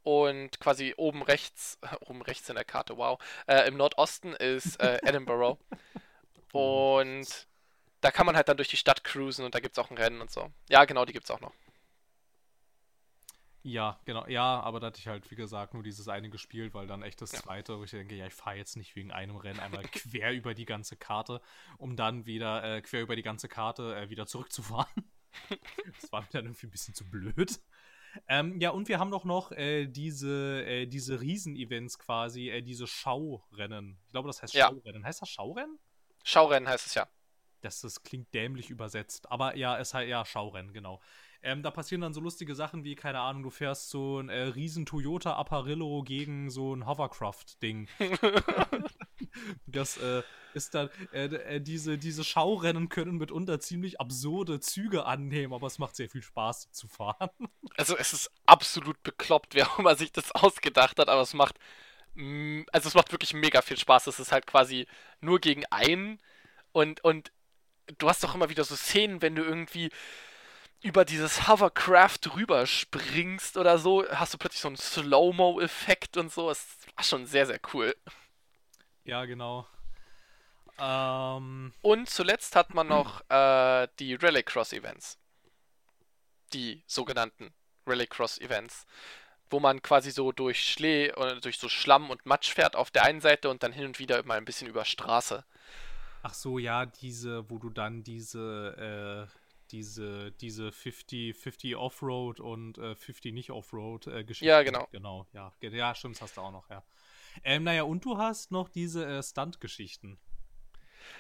und 0.04 0.60
quasi 0.60 0.94
oben 0.98 1.22
rechts, 1.22 1.78
oben 2.02 2.22
rechts 2.22 2.50
in 2.50 2.56
der 2.56 2.66
Karte, 2.66 2.98
wow, 2.98 3.20
äh, 3.48 3.68
im 3.68 3.78
Nordosten 3.78 4.34
ist 4.34 4.80
äh, 4.80 5.00
Edinburgh. 5.04 5.58
und 6.52 7.48
da 8.02 8.12
kann 8.12 8.26
man 8.26 8.36
halt 8.36 8.48
dann 8.48 8.58
durch 8.58 8.70
die 8.70 8.78
Stadt 8.78 9.04
cruisen 9.04 9.46
und 9.46 9.54
da 9.56 9.60
gibt 9.60 9.78
es 9.78 9.84
auch 9.84 9.92
ein 9.92 9.98
Rennen 9.98 10.22
und 10.22 10.32
so. 10.32 10.52
Ja, 10.70 10.86
genau, 10.86 11.06
die 11.06 11.14
gibt 11.14 11.26
es 11.26 11.32
auch 11.32 11.42
noch. 11.42 11.54
Ja, 13.62 14.00
genau. 14.06 14.26
Ja, 14.28 14.62
aber 14.62 14.80
da 14.80 14.88
hatte 14.88 15.00
ich 15.00 15.08
halt, 15.08 15.30
wie 15.32 15.36
gesagt, 15.36 15.74
nur 15.74 15.84
dieses 15.84 16.08
eine 16.08 16.30
gespielt, 16.30 16.74
weil 16.74 16.88
dann 16.88 17.04
echt 17.04 17.22
das 17.22 17.34
ja. 17.34 17.40
zweite, 17.40 17.78
wo 17.78 17.84
ich 17.84 17.92
denke, 17.92 18.16
ja, 18.16 18.26
ich 18.26 18.34
fahre 18.34 18.56
jetzt 18.56 18.78
nicht 18.78 18.96
wegen 18.96 19.12
einem 19.12 19.36
Rennen 19.36 19.60
einmal 19.60 19.84
quer 19.92 20.32
über 20.32 20.54
die 20.54 20.66
ganze 20.66 20.96
Karte, 20.96 21.42
um 21.78 21.98
dann 21.98 22.26
wieder 22.26 22.64
äh, 22.64 22.82
quer 22.82 23.02
über 23.02 23.18
die 23.18 23.22
ganze 23.22 23.50
Karte 23.50 23.96
äh, 23.98 24.10
wieder 24.10 24.28
zurückzufahren. 24.28 25.12
das 26.02 26.12
war 26.12 26.22
mir 26.22 26.28
dann 26.32 26.46
irgendwie 26.46 26.68
ein 26.68 26.72
bisschen 26.72 26.94
zu 26.94 27.10
blöd. 27.10 27.60
Ähm, 28.28 28.60
ja, 28.60 28.72
und 28.72 28.88
wir 28.88 29.00
haben 29.00 29.12
doch 29.12 29.24
noch 29.24 29.52
äh, 29.52 29.86
diese, 29.86 30.66
äh, 30.66 30.88
diese 30.88 31.22
Riesen-Events 31.22 32.00
quasi, 32.00 32.50
äh, 32.50 32.62
diese 32.62 32.88
Schaurennen. 32.88 34.00
Ich 34.06 34.12
glaube, 34.12 34.28
das 34.28 34.42
heißt 34.42 34.54
ja. 34.54 34.68
Schaurennen. 34.68 35.06
Heißt 35.06 35.22
das 35.22 35.30
Schaurennen? 35.30 35.80
Schaurennen 36.24 36.68
heißt 36.68 36.88
es 36.88 36.94
ja. 36.96 37.08
Das, 37.62 37.82
das 37.82 38.04
klingt 38.04 38.34
dämlich 38.34 38.70
übersetzt. 38.70 39.32
Aber 39.32 39.56
ja, 39.56 39.78
es 39.78 39.94
heißt 39.94 40.10
ja 40.10 40.26
Schaurennen, 40.26 40.74
genau. 40.74 41.02
Ähm, 41.42 41.64
da 41.64 41.72
passieren 41.72 42.02
dann 42.02 42.14
so 42.14 42.20
lustige 42.20 42.54
Sachen 42.54 42.84
wie, 42.84 42.96
keine 42.96 43.22
Ahnung, 43.22 43.44
du 43.44 43.50
fährst 43.50 43.90
so 43.90 44.20
ein 44.20 44.28
äh, 44.28 44.42
riesen 44.42 44.86
Toyota 44.86 45.38
Apparillo 45.38 46.04
gegen 46.04 46.50
so 46.50 46.76
ein 46.76 46.86
Hovercraft-Ding. 46.86 47.88
das 49.66 49.98
äh, 49.98 50.22
ist 50.54 50.76
dann, 50.76 50.90
äh, 51.14 51.26
äh, 51.26 51.62
diese, 51.62 51.98
diese 51.98 52.26
Schaurennen 52.26 52.90
können 52.90 53.18
mitunter 53.18 53.62
ziemlich 53.62 54.02
absurde 54.02 54.60
Züge 54.60 55.06
annehmen, 55.06 55.54
aber 55.54 55.68
es 55.68 55.80
macht 55.80 55.96
sehr 55.96 56.10
viel 56.10 56.24
Spaß 56.24 56.72
zu 56.72 56.90
fahren. 56.90 57.30
Also 57.78 57.96
es 57.96 58.12
ist 58.12 58.32
absolut 58.46 59.02
bekloppt, 59.04 59.56
wer 59.56 59.68
auch 59.70 59.80
immer 59.80 59.96
sich 59.96 60.12
das 60.12 60.34
ausgedacht 60.34 61.00
hat, 61.00 61.08
aber 61.08 61.22
es 61.22 61.34
macht, 61.34 61.58
also 62.74 62.90
es 62.90 62.96
macht 62.96 63.14
wirklich 63.14 63.34
mega 63.34 63.62
viel 63.62 63.78
Spaß. 63.78 64.08
Es 64.08 64.20
ist 64.20 64.34
halt 64.34 64.46
quasi 64.46 64.88
nur 65.22 65.40
gegen 65.40 65.64
einen 65.68 66.20
und, 66.74 67.02
und 67.06 67.32
du 67.98 68.10
hast 68.10 68.24
doch 68.24 68.36
immer 68.36 68.50
wieder 68.50 68.64
so 68.64 68.76
Szenen, 68.76 69.22
wenn 69.22 69.36
du 69.36 69.44
irgendwie 69.44 69.90
über 70.82 71.04
dieses 71.04 71.48
Hovercraft 71.48 72.36
rüberspringst 72.36 73.58
oder 73.58 73.78
so, 73.78 74.06
hast 74.10 74.34
du 74.34 74.38
plötzlich 74.38 74.62
so 74.62 74.70
einen 74.70 74.78
Slow-Mo-Effekt 74.78 76.16
und 76.18 76.32
so. 76.32 76.50
Es 76.50 76.78
war 76.96 77.04
schon 77.04 77.26
sehr, 77.26 77.46
sehr 77.46 77.60
cool. 77.74 77.96
Ja, 79.04 79.26
genau. 79.26 79.68
Ähm... 80.78 81.74
Und 81.82 82.10
zuletzt 82.10 82.56
hat 82.56 82.74
man 82.74 82.88
noch 82.88 83.22
äh, 83.30 83.88
die 84.00 84.16
Rallycross-Events. 84.16 85.18
Die 86.54 86.82
sogenannten 86.88 87.54
Rallycross-Events. 87.86 88.86
Wo 89.50 89.60
man 89.60 89.82
quasi 89.82 90.12
so 90.12 90.32
durch 90.32 90.64
Schlee 90.64 91.12
oder 91.14 91.42
durch 91.42 91.58
so 91.58 91.68
Schlamm 91.68 92.10
und 92.10 92.26
Matsch 92.26 92.54
fährt 92.54 92.76
auf 92.76 92.92
der 92.92 93.04
einen 93.04 93.20
Seite 93.20 93.50
und 93.50 93.64
dann 93.64 93.74
hin 93.74 93.86
und 93.86 94.00
wieder 94.00 94.24
mal 94.24 94.38
ein 94.38 94.46
bisschen 94.46 94.68
über 94.68 94.86
Straße. 94.86 95.44
Ach 96.22 96.34
so, 96.34 96.60
ja, 96.60 96.86
diese, 96.86 97.50
wo 97.50 97.58
du 97.58 97.70
dann 97.70 98.04
diese 98.04 99.28
äh, 99.30 99.40
diese, 99.72 100.32
diese 100.32 100.72
50, 100.72 101.36
50 101.36 101.76
Offroad 101.76 102.40
und 102.40 102.78
äh, 102.78 102.96
50 102.96 103.34
nicht 103.34 103.52
Offroad 103.52 104.08
äh, 104.08 104.24
Geschichten. 104.24 104.48
Ja, 104.48 104.64
genau. 104.64 104.88
Genau, 104.92 105.28
ja. 105.34 105.54
Ja, 105.62 105.96
stimmt, 105.96 106.16
das 106.16 106.24
hast 106.24 106.38
du 106.38 106.42
auch 106.42 106.52
noch, 106.52 106.70
ja. 106.70 106.84
Ähm, 107.44 107.64
naja, 107.64 107.84
und 107.84 108.04
du 108.04 108.18
hast 108.18 108.52
noch 108.52 108.70
diese 108.70 109.06
äh, 109.06 109.24
Stunt-Geschichten. 109.24 110.20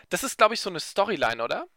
Das 0.10 0.24
ist, 0.24 0.38
glaube 0.38 0.56
ich, 0.56 0.62
so 0.62 0.70
eine 0.70 0.80
Storyline, 0.80 1.43
oder? 1.43 1.68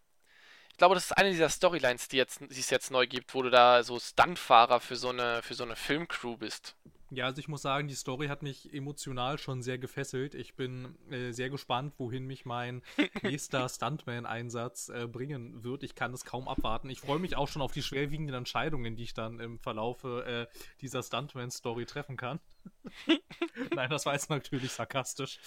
Ich 0.71 0.79
glaube, 0.79 0.95
das 0.95 1.05
ist 1.05 1.13
eine 1.13 1.31
dieser 1.31 1.51
Storylines, 1.51 2.09
die, 2.09 2.17
jetzt, 2.17 2.41
die 2.41 2.61
es 2.61 2.71
jetzt 2.71 2.91
neu 2.91 3.07
gibt, 3.07 3.35
wo 3.35 3.43
du 3.43 3.51
da 3.51 3.83
so 3.83 3.99
Stuntfahrer 4.01 4.81
für 4.81 4.97
so 4.97 5.11
eine, 5.11 5.43
für 5.43 5.55
so 5.55 5.65
eine 5.65 5.77
Filmcrew 5.77 6.39
bist. 6.39 6.77
Ja, 7.15 7.27
also 7.27 7.41
ich 7.41 7.49
muss 7.49 7.61
sagen, 7.61 7.89
die 7.89 7.95
Story 7.95 8.29
hat 8.29 8.43
mich 8.43 8.73
emotional 8.73 9.37
schon 9.37 9.61
sehr 9.61 9.77
gefesselt. 9.77 10.35
Ich 10.35 10.55
bin 10.55 10.97
äh, 11.11 11.33
sehr 11.33 11.51
gespannt, 11.51 11.93
wohin 11.99 12.25
mich 12.27 12.47
mein 12.47 12.81
nächster 13.23 13.69
Stuntman-Einsatz 13.69 14.89
äh, 14.89 15.07
bringen 15.07 15.63
wird. 15.63 15.83
Ich 15.83 15.95
kann 15.95 16.15
es 16.15 16.25
kaum 16.25 16.49
abwarten. 16.49 16.89
Ich 16.89 17.01
freue 17.01 17.19
mich 17.19 17.37
auch 17.37 17.49
schon 17.49 17.61
auf 17.61 17.73
die 17.73 17.83
schwerwiegenden 17.83 18.35
Entscheidungen, 18.35 18.97
die 18.97 19.03
ich 19.03 19.13
dann 19.13 19.41
im 19.41 19.59
Verlaufe 19.59 20.49
äh, 20.51 20.59
dieser 20.81 21.03
Stuntman-Story 21.03 21.85
treffen 21.85 22.17
kann. 22.17 22.41
Nein, 23.75 23.91
das 23.91 24.07
war 24.07 24.15
jetzt 24.15 24.31
natürlich 24.31 24.73
sarkastisch. 24.73 25.39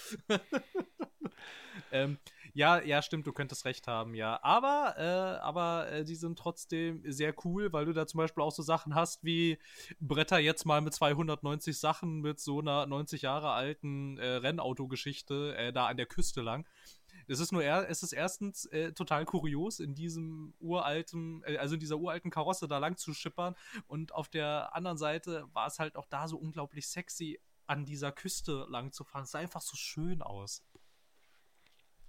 ähm, 1.90 2.18
ja, 2.56 2.80
ja, 2.80 3.02
stimmt, 3.02 3.26
du 3.26 3.34
könntest 3.34 3.66
recht 3.66 3.86
haben, 3.86 4.14
ja. 4.14 4.42
Aber, 4.42 4.94
äh, 4.96 5.42
aber 5.42 5.92
äh, 5.92 6.04
die 6.04 6.14
sind 6.14 6.38
trotzdem 6.38 7.02
sehr 7.04 7.34
cool, 7.44 7.70
weil 7.74 7.84
du 7.84 7.92
da 7.92 8.06
zum 8.06 8.16
Beispiel 8.16 8.42
auch 8.42 8.50
so 8.50 8.62
Sachen 8.62 8.94
hast 8.94 9.24
wie 9.24 9.58
Bretter 10.00 10.38
jetzt 10.38 10.64
mal 10.64 10.80
mit 10.80 10.94
290 10.94 11.78
Sachen 11.78 12.22
mit 12.22 12.40
so 12.40 12.60
einer 12.60 12.86
90 12.86 13.20
Jahre 13.20 13.50
alten 13.50 14.16
äh, 14.16 14.26
Rennautogeschichte 14.26 15.54
äh, 15.54 15.70
da 15.70 15.86
an 15.86 15.98
der 15.98 16.06
Küste 16.06 16.40
lang. 16.40 16.66
Es 17.28 17.40
ist 17.40 17.52
nur 17.52 17.62
es 17.62 18.02
ist 18.02 18.14
erstens 18.14 18.64
äh, 18.66 18.92
total 18.92 19.26
kurios, 19.26 19.78
in 19.78 19.94
diesem 19.94 20.54
uralten, 20.58 21.42
äh, 21.44 21.58
also 21.58 21.74
in 21.74 21.80
dieser 21.80 21.98
uralten 21.98 22.30
Karosse 22.30 22.68
da 22.68 22.78
lang 22.78 22.96
zu 22.96 23.12
schippern. 23.12 23.54
Und 23.86 24.14
auf 24.14 24.30
der 24.30 24.74
anderen 24.74 24.96
Seite 24.96 25.46
war 25.52 25.66
es 25.66 25.78
halt 25.78 25.94
auch 25.96 26.06
da 26.06 26.26
so 26.26 26.38
unglaublich 26.38 26.88
sexy, 26.88 27.38
an 27.66 27.84
dieser 27.84 28.12
Küste 28.12 28.66
lang 28.70 28.92
zu 28.92 29.04
fahren. 29.04 29.24
Es 29.24 29.32
sah 29.32 29.40
einfach 29.40 29.60
so 29.60 29.76
schön 29.76 30.22
aus. 30.22 30.64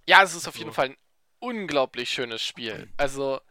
Ja, 0.08 0.22
es 0.22 0.34
ist 0.34 0.48
auf 0.48 0.56
jeden 0.56 0.72
Fall 0.72 0.86
ein 0.86 0.96
unglaublich 1.38 2.08
schönes 2.08 2.42
Spiel. 2.42 2.88
Also, 2.96 3.42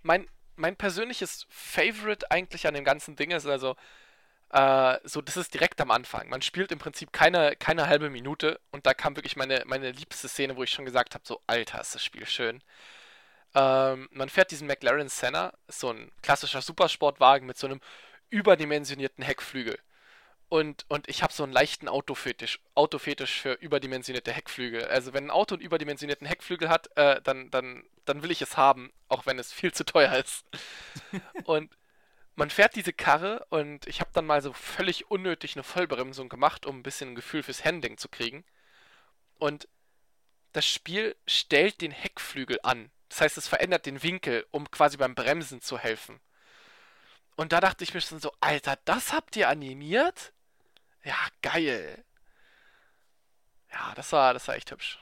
mein, 0.00 0.26
mein 0.56 0.74
persönliches 0.74 1.46
Favorite 1.50 2.30
eigentlich 2.30 2.66
an 2.66 2.72
dem 2.72 2.84
ganzen 2.84 3.16
Ding 3.16 3.32
ist 3.32 3.44
also, 3.44 3.76
äh, 4.48 4.96
so, 5.04 5.20
das 5.20 5.36
ist 5.36 5.52
direkt 5.52 5.78
am 5.78 5.90
Anfang. 5.90 6.30
Man 6.30 6.40
spielt 6.40 6.72
im 6.72 6.78
Prinzip 6.78 7.12
keine, 7.12 7.54
keine 7.54 7.86
halbe 7.86 8.08
Minute 8.08 8.58
und 8.70 8.86
da 8.86 8.94
kam 8.94 9.14
wirklich 9.14 9.36
meine, 9.36 9.62
meine 9.66 9.90
liebste 9.92 10.26
Szene, 10.26 10.56
wo 10.56 10.62
ich 10.62 10.70
schon 10.70 10.86
gesagt 10.86 11.12
habe, 11.14 11.24
so, 11.26 11.42
Alter, 11.46 11.82
ist 11.82 11.94
das 11.94 12.02
Spiel 12.02 12.26
schön. 12.26 12.62
Ähm, 13.54 14.08
man 14.10 14.30
fährt 14.30 14.50
diesen 14.52 14.68
McLaren 14.68 15.10
Senna, 15.10 15.52
so 15.68 15.92
ein 15.92 16.10
klassischer 16.22 16.62
Supersportwagen 16.62 17.46
mit 17.46 17.58
so 17.58 17.66
einem 17.66 17.80
überdimensionierten 18.30 19.22
Heckflügel. 19.22 19.78
Und, 20.50 20.84
und 20.88 21.08
ich 21.08 21.22
habe 21.22 21.32
so 21.32 21.44
einen 21.44 21.52
leichten 21.52 21.88
Autofetisch, 21.88 22.58
Autofetisch 22.74 23.40
für 23.40 23.52
überdimensionierte 23.52 24.32
Heckflügel. 24.32 24.84
Also 24.86 25.12
wenn 25.12 25.26
ein 25.26 25.30
Auto 25.30 25.54
einen 25.54 25.62
überdimensionierten 25.62 26.26
Heckflügel 26.26 26.68
hat, 26.68 26.90
äh, 26.96 27.22
dann, 27.22 27.52
dann, 27.52 27.84
dann 28.04 28.24
will 28.24 28.32
ich 28.32 28.42
es 28.42 28.56
haben, 28.56 28.92
auch 29.08 29.26
wenn 29.26 29.38
es 29.38 29.52
viel 29.52 29.72
zu 29.72 29.84
teuer 29.84 30.12
ist. 30.16 30.44
und 31.44 31.70
man 32.34 32.50
fährt 32.50 32.74
diese 32.74 32.92
Karre 32.92 33.46
und 33.50 33.86
ich 33.86 34.00
habe 34.00 34.10
dann 34.12 34.26
mal 34.26 34.42
so 34.42 34.52
völlig 34.52 35.08
unnötig 35.08 35.54
eine 35.54 35.62
Vollbremsung 35.62 36.28
gemacht, 36.28 36.66
um 36.66 36.80
ein 36.80 36.82
bisschen 36.82 37.10
ein 37.10 37.14
Gefühl 37.14 37.44
fürs 37.44 37.64
Handling 37.64 37.96
zu 37.96 38.08
kriegen. 38.08 38.44
Und 39.38 39.68
das 40.52 40.66
Spiel 40.66 41.14
stellt 41.28 41.80
den 41.80 41.92
Heckflügel 41.92 42.58
an. 42.64 42.90
Das 43.08 43.20
heißt, 43.20 43.38
es 43.38 43.46
verändert 43.46 43.86
den 43.86 44.02
Winkel, 44.02 44.44
um 44.50 44.68
quasi 44.68 44.96
beim 44.96 45.14
Bremsen 45.14 45.60
zu 45.60 45.78
helfen. 45.78 46.18
Und 47.36 47.52
da 47.52 47.60
dachte 47.60 47.84
ich 47.84 47.94
mir 47.94 48.00
schon 48.00 48.18
so, 48.18 48.32
Alter, 48.40 48.76
das 48.84 49.12
habt 49.12 49.36
ihr 49.36 49.48
animiert? 49.48 50.32
Ja, 51.04 51.16
geil. 51.42 52.04
Ja, 53.70 53.94
das 53.94 54.12
war, 54.12 54.34
das 54.34 54.46
war 54.48 54.56
echt 54.56 54.70
hübsch. 54.70 54.98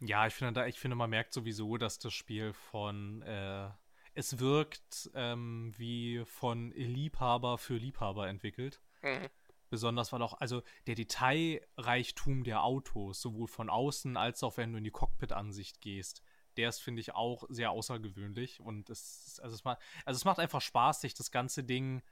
Ja, 0.00 0.26
ich 0.26 0.34
finde, 0.34 0.68
ich 0.68 0.78
finde, 0.78 0.96
man 0.96 1.10
merkt 1.10 1.32
sowieso, 1.32 1.76
dass 1.78 1.98
das 1.98 2.12
Spiel 2.12 2.52
von 2.52 3.22
äh, 3.22 3.70
es 4.14 4.38
wirkt 4.38 5.10
ähm, 5.14 5.72
wie 5.76 6.24
von 6.24 6.70
Liebhaber 6.72 7.58
für 7.58 7.76
Liebhaber 7.76 8.28
entwickelt. 8.28 8.80
Mhm. 9.02 9.28
Besonders 9.70 10.12
weil 10.12 10.22
auch, 10.22 10.34
also 10.34 10.62
der 10.86 10.94
Detailreichtum 10.94 12.44
der 12.44 12.62
Autos, 12.62 13.20
sowohl 13.20 13.48
von 13.48 13.68
außen 13.68 14.16
als 14.16 14.42
auch 14.44 14.56
wenn 14.56 14.72
du 14.72 14.78
in 14.78 14.84
die 14.84 14.90
Cockpit-Ansicht 14.90 15.80
gehst, 15.80 16.22
der 16.56 16.68
ist, 16.68 16.80
finde 16.80 17.00
ich, 17.00 17.14
auch 17.14 17.44
sehr 17.48 17.72
außergewöhnlich. 17.72 18.60
Und 18.60 18.88
es, 18.88 19.40
also 19.42 19.56
es, 19.56 19.64
macht, 19.64 19.80
also 20.04 20.16
es 20.16 20.24
macht 20.24 20.38
einfach 20.38 20.60
Spaß, 20.60 21.00
sich 21.00 21.14
das 21.14 21.32
ganze 21.32 21.64
Ding 21.64 22.02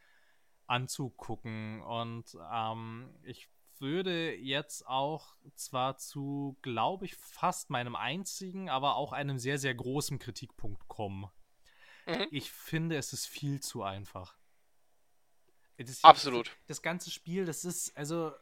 anzugucken. 0.66 1.82
Und 1.82 2.36
ähm, 2.52 3.14
ich 3.24 3.48
würde 3.78 4.34
jetzt 4.36 4.86
auch 4.86 5.36
zwar 5.54 5.98
zu, 5.98 6.56
glaube 6.62 7.04
ich, 7.04 7.16
fast 7.16 7.70
meinem 7.70 7.96
einzigen, 7.96 8.70
aber 8.70 8.96
auch 8.96 9.12
einem 9.12 9.38
sehr, 9.38 9.58
sehr 9.58 9.74
großen 9.74 10.18
Kritikpunkt 10.18 10.88
kommen. 10.88 11.26
Mhm. 12.06 12.26
Ich 12.30 12.50
finde, 12.50 12.96
es 12.96 13.12
ist 13.12 13.26
viel 13.26 13.60
zu 13.60 13.82
einfach. 13.82 14.36
Das, 15.78 16.04
Absolut. 16.04 16.56
Das 16.66 16.82
ganze 16.82 17.10
Spiel, 17.10 17.44
das 17.44 17.64
ist, 17.64 17.96
also 17.96 18.32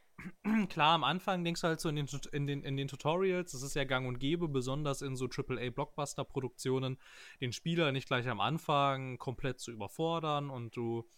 klar, 0.69 0.95
am 0.95 1.05
Anfang 1.05 1.45
denkst 1.45 1.63
du 1.63 1.69
halt 1.69 1.81
so 1.81 1.89
in 1.89 1.97
den, 1.97 2.09
in, 2.33 2.47
den, 2.47 2.63
in 2.63 2.77
den 2.77 2.89
Tutorials, 2.89 3.53
das 3.53 3.63
ist 3.63 3.75
ja 3.75 3.85
gang 3.85 4.07
und 4.07 4.19
gäbe, 4.19 4.49
besonders 4.49 5.03
in 5.03 5.17
so 5.17 5.27
AAA-Blockbuster-Produktionen, 5.27 6.99
den 7.41 7.53
Spieler 7.53 7.93
nicht 7.93 8.07
gleich 8.07 8.29
am 8.29 8.41
Anfang 8.41 9.19
komplett 9.19 9.61
zu 9.61 9.71
überfordern 9.71 10.51
und 10.51 10.77
du 10.77 11.09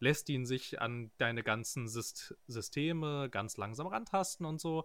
lässt 0.00 0.28
ihn 0.28 0.46
sich 0.46 0.80
an 0.80 1.10
deine 1.18 1.42
ganzen 1.42 1.88
Syst 1.88 2.36
Systeme 2.46 3.28
ganz 3.30 3.56
langsam 3.56 3.86
rantasten 3.86 4.46
und 4.46 4.60
so. 4.60 4.84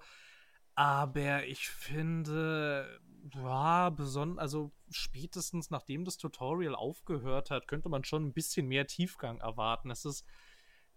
Aber 0.75 1.45
ich 1.45 1.69
finde, 1.69 2.99
ja, 3.35 3.91
besonders, 3.91 4.41
also 4.41 4.71
spätestens 4.89 5.69
nachdem 5.69 6.03
das 6.03 6.17
Tutorial 6.17 6.75
aufgehört 6.75 7.51
hat, 7.51 7.67
könnte 7.67 7.89
man 7.89 8.03
schon 8.03 8.25
ein 8.25 8.33
bisschen 8.33 8.67
mehr 8.67 8.87
Tiefgang 8.87 9.39
erwarten. 9.39 9.91
Es 9.91 10.03
ist 10.03 10.25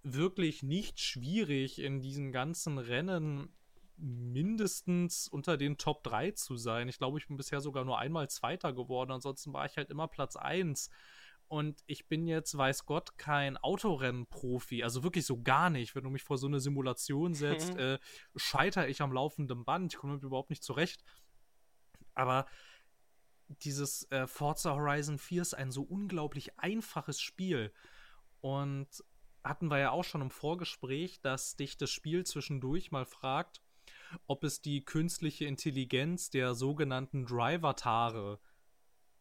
wirklich 0.02 0.62
nicht 0.62 1.00
schwierig, 1.00 1.78
in 1.78 2.00
diesen 2.00 2.32
ganzen 2.32 2.78
Rennen 2.78 3.52
mindestens 3.98 5.28
unter 5.28 5.56
den 5.56 5.78
Top 5.78 6.02
3 6.04 6.32
zu 6.32 6.56
sein. 6.56 6.88
Ich 6.88 6.98
glaube, 6.98 7.18
ich 7.18 7.26
bin 7.26 7.36
bisher 7.36 7.60
sogar 7.60 7.84
nur 7.84 7.98
einmal 7.98 8.28
Zweiter 8.28 8.72
geworden. 8.72 9.10
Ansonsten 9.10 9.52
war 9.52 9.66
ich 9.66 9.76
halt 9.76 9.90
immer 9.90 10.08
Platz 10.08 10.36
1. 10.36 10.90
Und 11.48 11.82
ich 11.86 12.08
bin 12.08 12.26
jetzt, 12.26 12.56
weiß 12.56 12.86
Gott, 12.86 13.18
kein 13.18 13.56
Autorennenprofi. 13.56 14.82
Also 14.82 15.04
wirklich 15.04 15.26
so 15.26 15.42
gar 15.42 15.70
nicht. 15.70 15.94
Wenn 15.94 16.04
du 16.04 16.10
mich 16.10 16.24
vor 16.24 16.38
so 16.38 16.48
eine 16.48 16.58
Simulation 16.60 17.34
setzt, 17.34 17.74
mhm. 17.74 17.80
äh, 17.80 17.98
scheitere 18.34 18.88
ich 18.88 19.00
am 19.00 19.12
laufenden 19.12 19.64
Band. 19.64 19.92
Ich 19.92 19.98
komme 19.98 20.12
damit 20.14 20.24
überhaupt 20.24 20.50
nicht 20.50 20.64
zurecht. 20.64 21.04
Aber 22.14 22.46
dieses 23.48 24.10
äh, 24.10 24.26
Forza 24.26 24.74
Horizon 24.74 25.18
4 25.18 25.42
ist 25.42 25.54
ein 25.54 25.70
so 25.70 25.82
unglaublich 25.82 26.58
einfaches 26.58 27.20
Spiel. 27.20 27.72
Und 28.40 28.88
hatten 29.44 29.70
wir 29.70 29.78
ja 29.78 29.90
auch 29.90 30.04
schon 30.04 30.22
im 30.22 30.30
Vorgespräch, 30.30 31.20
dass 31.20 31.56
dich 31.56 31.76
das 31.76 31.90
Spiel 31.90 32.24
zwischendurch 32.24 32.90
mal 32.90 33.06
fragt, 33.06 33.62
ob 34.26 34.44
es 34.44 34.60
die 34.60 34.84
künstliche 34.84 35.44
Intelligenz 35.44 36.30
der 36.30 36.54
sogenannten 36.54 37.24
Driver-Tare 37.24 38.40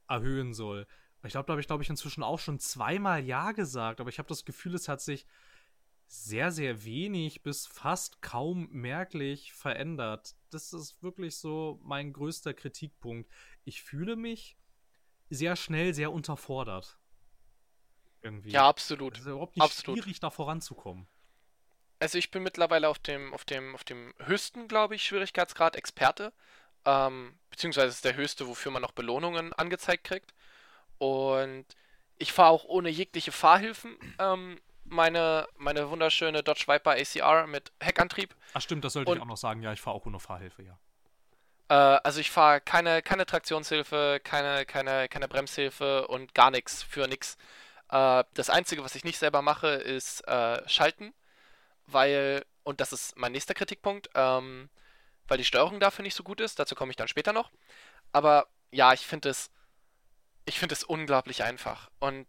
erhöhen 0.08 0.54
soll. 0.54 0.88
Ich 1.26 1.32
glaube, 1.32 1.48
da 1.48 1.54
habe 1.54 1.62
ich, 1.62 1.68
glaube 1.68 1.84
ich, 1.84 1.90
inzwischen 1.90 2.24
auch 2.24 2.40
schon 2.40 2.60
zweimal 2.60 3.24
Ja 3.24 3.52
gesagt, 3.52 4.00
aber 4.00 4.10
ich 4.10 4.20
habe 4.20 4.30
das 4.30 4.46
Gefühl, 4.46 4.76
es 4.76 4.88
hat 4.88 5.02
sich 5.02 5.26
sehr, 6.08 6.52
sehr 6.52 6.84
wenig 6.86 7.42
bis 7.42 7.66
fast 7.66 8.22
kaum 8.22 8.70
merklich 8.72 9.54
verändert. 9.54 10.36
Das 10.52 10.72
ist 10.74 11.02
wirklich 11.02 11.36
so 11.38 11.80
mein 11.84 12.14
größter 12.14 12.54
Kritikpunkt. 12.54 13.30
Ich 13.64 13.82
fühle 13.82 14.16
mich 14.16 14.56
sehr 15.30 15.56
schnell 15.56 15.94
sehr 15.94 16.12
unterfordert. 16.12 16.98
Irgendwie. 18.22 18.52
Ja, 18.52 18.68
absolut. 18.68 19.16
Es 19.16 19.22
ist 19.22 19.28
überhaupt 19.28 19.56
nicht 19.56 19.64
absolut. 19.64 20.00
schwierig, 20.00 20.20
da 20.20 20.30
voranzukommen. 20.30 21.08
Also 22.00 22.18
ich 22.18 22.32
bin 22.32 22.44
mittlerweile 22.44 22.90
auf 22.90 23.00
dem, 23.00 23.34
auf 23.34 23.46
dem, 23.46 23.74
auf 23.74 23.84
dem 23.84 24.14
höchsten, 24.20 24.68
glaube 24.68 24.96
ich, 24.96 25.04
Schwierigkeitsgrad 25.04 25.76
Experte. 25.76 26.34
Ähm, 26.86 27.38
beziehungsweise 27.50 27.88
ist 27.88 28.06
der 28.06 28.16
höchste, 28.16 28.48
wofür 28.48 28.72
man 28.72 28.82
noch 28.82 28.92
Belohnungen 28.92 29.54
angezeigt 29.54 30.04
kriegt. 30.04 30.34
Und 30.98 31.66
ich 32.18 32.32
fahre 32.34 32.52
auch 32.52 32.66
ohne 32.66 32.90
jegliche 32.90 33.32
Fahrhilfen. 33.32 33.98
Ähm, 34.20 34.60
meine, 34.86 35.48
meine 35.58 35.90
wunderschöne 35.90 36.44
Dodge 36.44 36.66
Viper 36.68 36.92
ACR 36.92 37.48
mit 37.48 37.72
Heckantrieb. 37.82 38.36
Ach 38.54 38.62
stimmt, 38.62 38.86
das 38.86 38.94
sollte 38.94 39.12
Und, 39.12 39.18
ich 39.18 39.24
auch 39.24 39.28
noch 39.28 39.38
sagen. 39.38 39.62
Ja, 39.62 39.74
ich 39.74 39.82
fahre 39.82 39.96
auch 39.96 40.06
ohne 40.06 40.20
Fahrhilfe, 40.20 40.64
ja. 40.64 40.78
Äh, 41.70 42.00
also 42.04 42.20
ich 42.20 42.32
fahre 42.32 42.62
keine, 42.62 43.02
keine 43.02 43.26
Traktionshilfe, 43.26 44.22
keine, 44.24 44.66
keine, 44.66 45.10
keine 45.10 45.28
Bremshilfe 45.28 46.08
und 46.08 46.34
gar 46.34 46.52
nichts 46.52 46.84
für 46.84 47.08
nichts. 47.08 47.38
Äh, 47.90 48.24
das 48.34 48.50
Einzige, 48.50 48.84
was 48.84 48.96
ich 48.96 49.04
nicht 49.04 49.18
selber 49.18 49.42
mache, 49.42 49.68
ist 49.68 50.28
äh, 50.28 50.68
Schalten, 50.70 51.14
weil, 51.88 52.46
und 52.64 52.82
das 52.82 52.94
ist 52.94 53.18
mein 53.18 53.32
nächster 53.32 53.54
Kritikpunkt, 53.54 54.10
ähm, 54.16 54.70
weil 55.28 55.38
die 55.38 55.46
Steuerung 55.46 55.80
dafür 55.80 56.04
nicht 56.04 56.16
so 56.16 56.24
gut 56.24 56.40
ist. 56.40 56.60
Dazu 56.60 56.76
komme 56.76 56.92
ich 56.92 56.96
dann 56.98 57.08
später 57.08 57.34
noch. 57.34 57.52
Aber 58.12 58.48
ja, 58.72 58.94
ich 58.94 59.06
finde 59.06 59.30
es, 59.30 59.50
ich 60.46 60.60
finde 60.60 60.74
es 60.74 60.84
unglaublich 60.84 61.44
einfach. 61.44 61.90
Und 62.00 62.28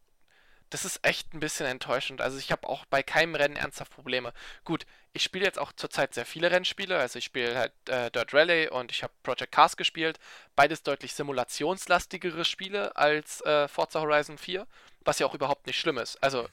das 0.71 0.85
ist 0.85 1.05
echt 1.05 1.33
ein 1.33 1.41
bisschen 1.41 1.67
enttäuschend. 1.67 2.21
Also 2.21 2.39
ich 2.39 2.51
habe 2.51 2.69
auch 2.69 2.85
bei 2.87 3.03
keinem 3.03 3.37
Rennen 3.37 3.57
ernsthaft 3.57 3.93
Probleme. 3.93 4.33
Gut, 4.65 4.85
ich 5.13 5.23
spiele 5.23 5.45
jetzt 5.45 5.59
auch 5.59 5.73
zurzeit 5.73 6.13
sehr 6.13 6.27
viele 6.27 6.51
Rennspiele. 6.51 6.99
Also 6.99 7.19
ich 7.19 7.25
spiele 7.25 7.57
halt 7.57 7.73
äh, 7.89 8.11
Dirt 8.11 8.35
Rally 8.35 8.69
und 8.69 8.91
ich 8.91 9.03
habe 9.03 9.13
Project 9.23 9.53
Cars 9.53 9.77
gespielt. 9.77 10.19
Beides 10.57 10.83
deutlich 10.83 11.15
simulationslastigere 11.15 12.45
Spiele 12.45 12.97
als 12.97 13.41
äh, 13.43 13.69
Forza 13.69 14.01
Horizon 14.01 14.39
4, 14.39 14.67
was 15.05 15.21
ja 15.21 15.27
auch 15.27 15.35
überhaupt 15.35 15.67
nicht 15.67 15.79
schlimm 15.79 15.99
ist. 15.99 16.21
Also 16.23 16.49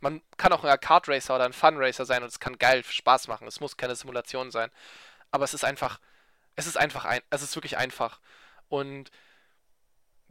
man 0.00 0.20
kann 0.36 0.52
auch 0.52 0.64
ein 0.64 0.80
Kart 0.80 1.08
Racer 1.08 1.36
oder 1.36 1.44
ein 1.44 1.52
Fun 1.52 1.76
Racer 1.78 2.04
sein 2.04 2.22
und 2.22 2.28
es 2.28 2.40
kann 2.40 2.58
geil 2.58 2.82
Spaß 2.82 3.28
machen. 3.28 3.46
Es 3.46 3.60
muss 3.60 3.76
keine 3.76 3.94
Simulation 3.94 4.50
sein. 4.50 4.70
Aber 5.30 5.44
es 5.44 5.54
ist 5.54 5.64
einfach, 5.64 6.00
es 6.56 6.66
ist 6.66 6.76
einfach 6.76 7.04
ein, 7.04 7.20
es 7.30 7.42
ist 7.42 7.56
wirklich 7.56 7.78
einfach. 7.78 8.20
Und 8.68 9.10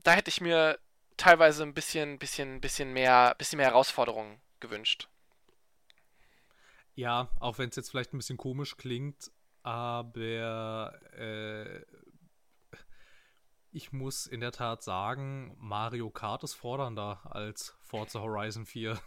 da 0.03 0.11
hätte 0.11 0.29
ich 0.29 0.41
mir 0.41 0.77
teilweise 1.17 1.63
ein 1.63 1.73
bisschen, 1.73 2.19
bisschen, 2.19 2.61
bisschen 2.61 2.93
mehr, 2.93 3.35
bisschen 3.37 3.57
mehr 3.57 3.67
Herausforderungen 3.67 4.39
gewünscht. 4.59 5.07
Ja, 6.95 7.29
auch 7.39 7.57
wenn 7.57 7.69
es 7.69 7.75
jetzt 7.75 7.89
vielleicht 7.89 8.13
ein 8.13 8.17
bisschen 8.17 8.37
komisch 8.37 8.77
klingt, 8.77 9.31
aber 9.63 10.93
äh, 11.17 11.81
ich 13.71 13.91
muss 13.91 14.27
in 14.27 14.41
der 14.41 14.51
Tat 14.51 14.83
sagen, 14.83 15.55
Mario 15.59 16.11
Kart 16.11 16.43
ist 16.43 16.53
fordernder 16.53 17.21
als 17.23 17.75
Forza 17.81 18.19
Horizon 18.19 18.65
4. 18.65 18.99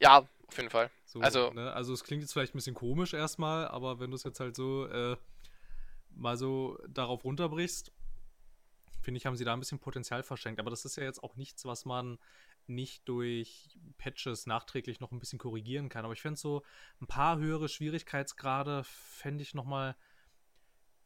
Ja, 0.00 0.28
auf 0.46 0.56
jeden 0.56 0.70
Fall. 0.70 0.90
So, 1.04 1.20
also, 1.20 1.50
ne? 1.50 1.72
also 1.72 1.92
es 1.92 2.04
klingt 2.04 2.22
jetzt 2.22 2.32
vielleicht 2.32 2.54
ein 2.54 2.58
bisschen 2.58 2.74
komisch 2.74 3.14
erstmal, 3.14 3.66
aber 3.68 3.98
wenn 3.98 4.10
du 4.10 4.16
es 4.16 4.22
jetzt 4.22 4.38
halt 4.38 4.54
so 4.54 4.86
äh, 4.86 5.16
mal 6.14 6.36
so 6.36 6.78
darauf 6.88 7.24
runterbrichst, 7.24 7.90
finde 9.02 9.18
ich, 9.18 9.26
haben 9.26 9.36
sie 9.36 9.44
da 9.44 9.52
ein 9.52 9.60
bisschen 9.60 9.78
Potenzial 9.78 10.22
verschenkt. 10.22 10.60
Aber 10.60 10.70
das 10.70 10.84
ist 10.84 10.96
ja 10.96 11.04
jetzt 11.04 11.22
auch 11.22 11.36
nichts, 11.36 11.64
was 11.64 11.84
man 11.84 12.18
nicht 12.66 13.08
durch 13.08 13.78
Patches 13.98 14.46
nachträglich 14.46 15.00
noch 15.00 15.12
ein 15.12 15.18
bisschen 15.18 15.38
korrigieren 15.38 15.88
kann. 15.88 16.04
Aber 16.04 16.14
ich 16.14 16.22
finde 16.22 16.38
so 16.38 16.62
ein 17.00 17.06
paar 17.06 17.38
höhere 17.38 17.68
Schwierigkeitsgrade 17.68 18.84
fände 18.84 19.42
ich 19.42 19.54
nochmal 19.54 19.96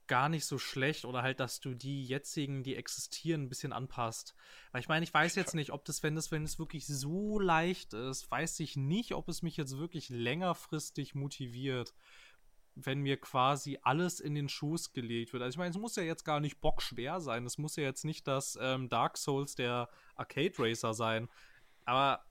gar 0.07 0.29
nicht 0.29 0.47
so 0.47 0.59
schlecht 0.59 1.05
oder 1.05 1.23
halt, 1.23 1.41
dass 1.41 1.61
du 1.61 1.75
die 1.75 2.05
jetzigen, 2.05 2.63
die 2.63 2.77
existieren, 2.77 3.43
ein 3.43 3.49
bisschen 3.49 3.73
anpasst. 3.73 4.35
Weil 4.71 4.81
ich 4.81 4.89
meine, 4.89 5.05
ich 5.05 5.13
weiß 5.13 5.35
jetzt 5.35 5.55
nicht, 5.55 5.73
ob 5.73 5.85
das, 5.85 6.03
wenn 6.03 6.15
das, 6.15 6.31
wenn 6.31 6.45
es 6.45 6.59
wirklich 6.59 6.87
so 6.87 7.39
leicht 7.39 7.93
ist, 7.93 8.31
weiß 8.31 8.61
ich 8.61 8.77
nicht, 8.77 9.15
ob 9.15 9.29
es 9.29 9.43
mich 9.43 9.57
jetzt 9.57 9.79
wirklich 9.79 10.09
längerfristig 10.09 11.15
motiviert 11.15 11.95
wenn 12.77 13.01
mir 13.01 13.17
quasi 13.17 13.79
alles 13.83 14.21
in 14.21 14.35
den 14.35 14.51
Schoß 14.51 14.93
gelegt 14.93 15.33
wird. 15.33 15.43
Also 15.43 15.55
ich 15.55 15.59
meine, 15.59 15.71
es 15.71 15.79
muss 15.79 15.97
ja 15.97 16.03
jetzt 16.03 16.25
gar 16.25 16.41
nicht 16.41 16.61
bockschwer 16.61 17.21
sein. 17.21 17.47
Es 17.47 17.57
muss 17.57 17.77
ja 17.77 17.83
jetzt 17.83 18.05
nicht 18.05 18.29
das 18.29 18.59
ähm, 18.61 18.91
Dark 18.91 19.17
Souls 19.17 19.55
der 19.55 19.89
Arcade 20.15 20.53
Racer 20.59 20.93
sein. 20.93 21.29
Aber, 21.87 22.25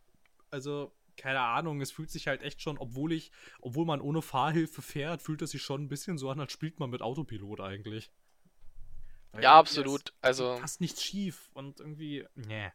also, 0.52 0.94
keine 1.18 1.40
Ahnung, 1.40 1.82
es 1.82 1.92
fühlt 1.92 2.12
sich 2.12 2.28
halt 2.28 2.44
echt 2.44 2.62
schon, 2.62 2.78
obwohl 2.78 3.12
ich, 3.12 3.32
obwohl 3.60 3.86
man 3.86 4.02
ohne 4.02 4.22
Fahrhilfe 4.22 4.84
fährt, 4.84 5.24
fühlt 5.24 5.42
es 5.42 5.52
sich 5.52 5.64
schon 5.64 5.84
ein 5.84 5.90
bisschen 5.90 6.20
so 6.20 6.30
an, 6.30 6.40
als 6.40 6.52
spielt 6.54 6.80
man 6.80 6.92
mit 6.92 7.02
Autopilot 7.02 7.60
eigentlich. 7.60 8.12
Weil 9.32 9.44
ja, 9.44 9.58
absolut. 9.58 10.14
Also. 10.22 10.58
Fast 10.58 10.80
nichts 10.80 11.04
schief 11.04 11.50
und 11.54 11.80
irgendwie, 11.80 12.26
nee. 12.36 12.72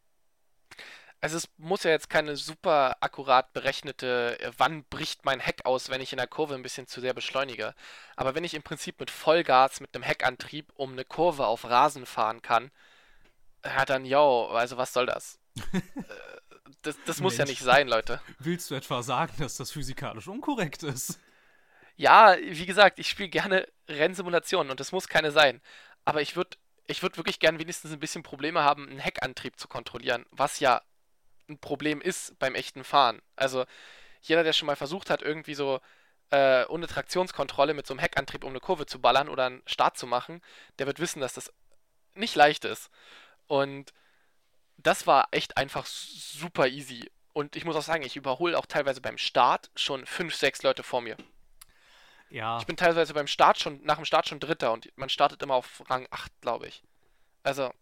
Also 1.22 1.36
es 1.36 1.48
muss 1.58 1.82
ja 1.82 1.90
jetzt 1.90 2.08
keine 2.08 2.36
super 2.36 2.96
akkurat 3.00 3.52
berechnete, 3.52 4.38
äh, 4.40 4.52
wann 4.56 4.84
bricht 4.84 5.24
mein 5.24 5.40
Heck 5.40 5.66
aus, 5.66 5.90
wenn 5.90 6.00
ich 6.00 6.12
in 6.12 6.16
der 6.16 6.26
Kurve 6.26 6.54
ein 6.54 6.62
bisschen 6.62 6.86
zu 6.86 7.00
sehr 7.00 7.12
beschleunige. 7.12 7.74
Aber 8.16 8.34
wenn 8.34 8.44
ich 8.44 8.54
im 8.54 8.62
Prinzip 8.62 8.98
mit 9.00 9.10
Vollgas, 9.10 9.80
mit 9.80 9.94
einem 9.94 10.02
Heckantrieb 10.02 10.72
um 10.76 10.92
eine 10.92 11.04
Kurve 11.04 11.46
auf 11.46 11.64
Rasen 11.64 12.06
fahren 12.06 12.40
kann, 12.40 12.70
ja 13.64 13.84
dann, 13.84 14.06
yo, 14.06 14.46
also 14.46 14.76
was 14.76 14.92
soll 14.92 15.06
das? 15.06 15.38
Äh, 15.72 16.76
das, 16.82 16.96
das 17.04 17.20
muss 17.20 17.36
ja 17.36 17.44
nicht 17.44 17.60
sein, 17.60 17.88
Leute. 17.88 18.22
Willst 18.38 18.70
du 18.70 18.74
etwa 18.74 19.02
sagen, 19.02 19.34
dass 19.38 19.56
das 19.56 19.70
physikalisch 19.70 20.28
unkorrekt 20.28 20.82
ist? 20.82 21.18
Ja, 21.96 22.36
wie 22.40 22.64
gesagt, 22.64 22.98
ich 22.98 23.08
spiele 23.08 23.28
gerne 23.28 23.68
Rennsimulationen 23.88 24.70
und 24.70 24.80
das 24.80 24.92
muss 24.92 25.08
keine 25.08 25.30
sein. 25.30 25.60
Aber 26.04 26.22
ich 26.22 26.36
würde 26.36 26.56
ich 26.86 27.02
würd 27.02 27.16
wirklich 27.16 27.38
gerne 27.38 27.58
wenigstens 27.58 27.92
ein 27.92 28.00
bisschen 28.00 28.22
Probleme 28.22 28.62
haben, 28.62 28.88
einen 28.88 28.98
Heckantrieb 28.98 29.58
zu 29.58 29.68
kontrollieren, 29.68 30.24
was 30.30 30.60
ja 30.60 30.80
ein 31.50 31.58
Problem 31.58 32.00
ist 32.00 32.38
beim 32.38 32.54
echten 32.54 32.84
Fahren. 32.84 33.20
Also 33.36 33.64
jeder, 34.22 34.42
der 34.42 34.52
schon 34.52 34.66
mal 34.66 34.76
versucht 34.76 35.10
hat, 35.10 35.22
irgendwie 35.22 35.54
so 35.54 35.80
äh, 36.30 36.64
ohne 36.66 36.86
Traktionskontrolle 36.86 37.74
mit 37.74 37.86
so 37.86 37.94
einem 37.94 38.00
Heckantrieb 38.00 38.44
um 38.44 38.50
eine 38.50 38.60
Kurve 38.60 38.86
zu 38.86 39.00
ballern 39.00 39.28
oder 39.28 39.46
einen 39.46 39.62
Start 39.66 39.98
zu 39.98 40.06
machen, 40.06 40.42
der 40.78 40.86
wird 40.86 41.00
wissen, 41.00 41.20
dass 41.20 41.34
das 41.34 41.52
nicht 42.14 42.34
leicht 42.34 42.64
ist. 42.64 42.90
Und 43.46 43.92
das 44.76 45.06
war 45.06 45.28
echt 45.32 45.56
einfach 45.56 45.86
super 45.86 46.68
easy. 46.68 47.10
Und 47.32 47.56
ich 47.56 47.64
muss 47.64 47.76
auch 47.76 47.82
sagen, 47.82 48.02
ich 48.02 48.16
überhole 48.16 48.58
auch 48.58 48.66
teilweise 48.66 49.00
beim 49.00 49.18
Start 49.18 49.70
schon 49.76 50.06
fünf, 50.06 50.34
sechs 50.34 50.62
Leute 50.62 50.82
vor 50.82 51.00
mir. 51.00 51.16
Ja. 52.30 52.58
Ich 52.58 52.66
bin 52.66 52.76
teilweise 52.76 53.12
beim 53.12 53.26
Start 53.26 53.58
schon, 53.58 53.82
nach 53.84 53.96
dem 53.96 54.04
Start 54.04 54.28
schon 54.28 54.40
Dritter 54.40 54.72
und 54.72 54.88
man 54.96 55.08
startet 55.08 55.42
immer 55.42 55.54
auf 55.54 55.82
Rang 55.88 56.06
8, 56.10 56.32
glaube 56.40 56.68
ich. 56.68 56.82
Also, 57.42 57.72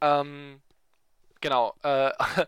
Ähm, 0.00 0.60
genau. 1.40 1.74
Äh, 1.82 2.12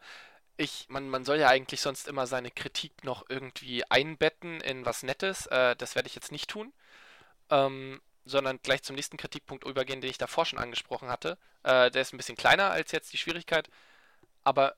ich, 0.57 0.87
man, 0.89 1.09
man 1.09 1.25
soll 1.25 1.39
ja 1.39 1.49
eigentlich 1.49 1.81
sonst 1.81 2.09
immer 2.09 2.27
seine 2.27 2.51
Kritik 2.51 3.05
noch 3.05 3.25
irgendwie 3.29 3.85
einbetten 3.91 4.61
in 4.61 4.85
was 4.85 5.03
Nettes. 5.03 5.47
Äh, 5.47 5.77
das 5.77 5.95
werde 5.95 6.09
ich 6.09 6.15
jetzt 6.15 6.33
nicht 6.33 6.51
tun. 6.51 6.73
Ähm, 7.51 8.01
sondern 8.25 8.61
gleich 8.63 8.83
zum 8.83 8.95
nächsten 8.95 9.17
Kritikpunkt 9.17 9.65
übergehen, 9.65 10.01
den 10.01 10.11
ich 10.11 10.19
davor 10.19 10.45
schon 10.45 10.59
angesprochen 10.59 11.09
hatte. 11.09 11.39
Äh, 11.63 11.91
der 11.91 12.03
ist 12.03 12.13
ein 12.13 12.19
bisschen 12.19 12.37
kleiner 12.37 12.71
als 12.71 12.93
jetzt 12.93 13.13
die 13.13 13.19
Schwierigkeit. 13.19 13.71
Aber 14.45 14.77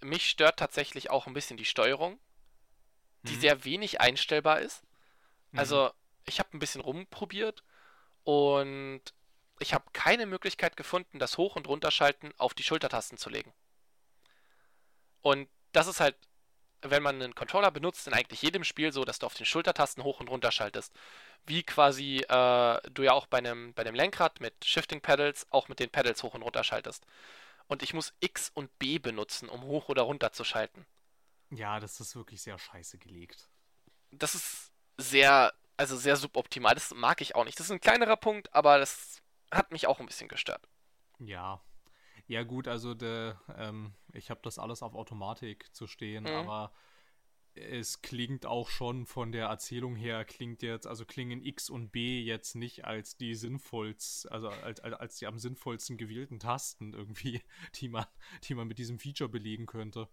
mich 0.00 0.28
stört 0.28 0.58
tatsächlich 0.58 1.10
auch 1.10 1.26
ein 1.26 1.32
bisschen 1.32 1.56
die 1.56 1.64
Steuerung, 1.64 2.18
die 3.22 3.36
mhm. 3.36 3.40
sehr 3.40 3.64
wenig 3.64 4.00
einstellbar 4.00 4.60
ist. 4.60 4.82
Mhm. 5.52 5.58
Also, 5.58 5.90
ich 6.26 6.38
habe 6.38 6.50
ein 6.52 6.58
bisschen 6.58 6.80
rumprobiert 6.80 7.62
und 8.24 9.02
ich 9.58 9.74
habe 9.74 9.84
keine 9.92 10.26
Möglichkeit 10.26 10.76
gefunden, 10.76 11.18
das 11.18 11.38
Hoch- 11.38 11.56
und 11.56 11.68
Runterschalten 11.68 12.32
auf 12.38 12.54
die 12.54 12.62
Schultertasten 12.62 13.18
zu 13.18 13.30
legen. 13.30 13.52
Und 15.22 15.48
das 15.72 15.86
ist 15.86 16.00
halt, 16.00 16.16
wenn 16.82 17.02
man 17.02 17.20
einen 17.20 17.34
Controller 17.34 17.70
benutzt, 17.70 18.06
in 18.06 18.12
eigentlich 18.12 18.42
jedem 18.42 18.64
Spiel 18.64 18.92
so, 18.92 19.04
dass 19.04 19.18
du 19.18 19.26
auf 19.26 19.34
den 19.34 19.46
Schultertasten 19.46 20.04
hoch 20.04 20.20
und 20.20 20.28
runter 20.28 20.52
schaltest. 20.52 20.92
Wie 21.46 21.62
quasi 21.62 22.18
äh, 22.18 22.80
du 22.90 23.02
ja 23.02 23.12
auch 23.12 23.26
bei 23.26 23.38
einem, 23.38 23.72
bei 23.74 23.82
einem 23.82 23.94
Lenkrad 23.94 24.40
mit 24.40 24.64
Shifting 24.64 25.00
Pedals 25.00 25.46
auch 25.50 25.68
mit 25.68 25.80
den 25.80 25.90
Pedals 25.90 26.22
hoch 26.22 26.34
und 26.34 26.42
runter 26.42 26.64
schaltest. 26.64 27.06
Und 27.66 27.82
ich 27.82 27.94
muss 27.94 28.12
X 28.20 28.50
und 28.52 28.78
B 28.78 28.98
benutzen, 28.98 29.48
um 29.48 29.62
hoch 29.62 29.88
oder 29.88 30.02
runter 30.02 30.32
zu 30.32 30.44
schalten. 30.44 30.84
Ja, 31.50 31.80
das 31.80 32.00
ist 32.00 32.16
wirklich 32.16 32.42
sehr 32.42 32.58
scheiße 32.58 32.98
gelegt. 32.98 33.48
Das 34.10 34.34
ist 34.34 34.70
sehr, 34.98 35.54
also 35.76 35.96
sehr 35.96 36.16
suboptimal. 36.16 36.74
Das 36.74 36.92
mag 36.94 37.20
ich 37.20 37.34
auch 37.34 37.44
nicht. 37.44 37.58
Das 37.58 37.66
ist 37.66 37.72
ein 37.72 37.80
kleinerer 37.80 38.16
Punkt, 38.16 38.54
aber 38.54 38.78
das 38.78 39.22
hat 39.50 39.72
mich 39.72 39.86
auch 39.86 40.00
ein 40.00 40.06
bisschen 40.06 40.28
gestört. 40.28 40.68
Ja. 41.18 41.62
Ja, 42.26 42.42
gut, 42.42 42.68
also 42.68 42.94
der, 42.94 43.40
ähm, 43.56 43.94
ich 44.12 44.30
habe 44.30 44.40
das 44.42 44.58
alles 44.58 44.82
auf 44.82 44.94
Automatik 44.94 45.74
zu 45.74 45.86
stehen, 45.86 46.24
mhm. 46.24 46.30
aber 46.30 46.72
es 47.54 48.02
klingt 48.02 48.46
auch 48.46 48.68
schon 48.68 49.06
von 49.06 49.30
der 49.30 49.46
Erzählung 49.46 49.94
her, 49.94 50.24
klingt 50.24 50.62
jetzt, 50.62 50.86
also 50.86 51.04
klingen 51.04 51.44
X 51.44 51.70
und 51.70 51.90
B 51.90 52.20
jetzt 52.20 52.56
nicht 52.56 52.84
als 52.84 53.16
die 53.16 53.34
sinnvollsten, 53.34 54.30
also 54.32 54.48
als, 54.48 54.80
als, 54.80 54.94
als 54.94 55.16
die 55.18 55.26
am 55.26 55.38
sinnvollsten 55.38 55.96
gewählten 55.96 56.40
Tasten 56.40 56.92
irgendwie, 56.92 57.40
die 57.76 57.88
man, 57.88 58.06
die 58.44 58.54
man 58.54 58.66
mit 58.66 58.78
diesem 58.78 58.98
Feature 58.98 59.30
belegen 59.30 59.66
könnte. 59.66 60.08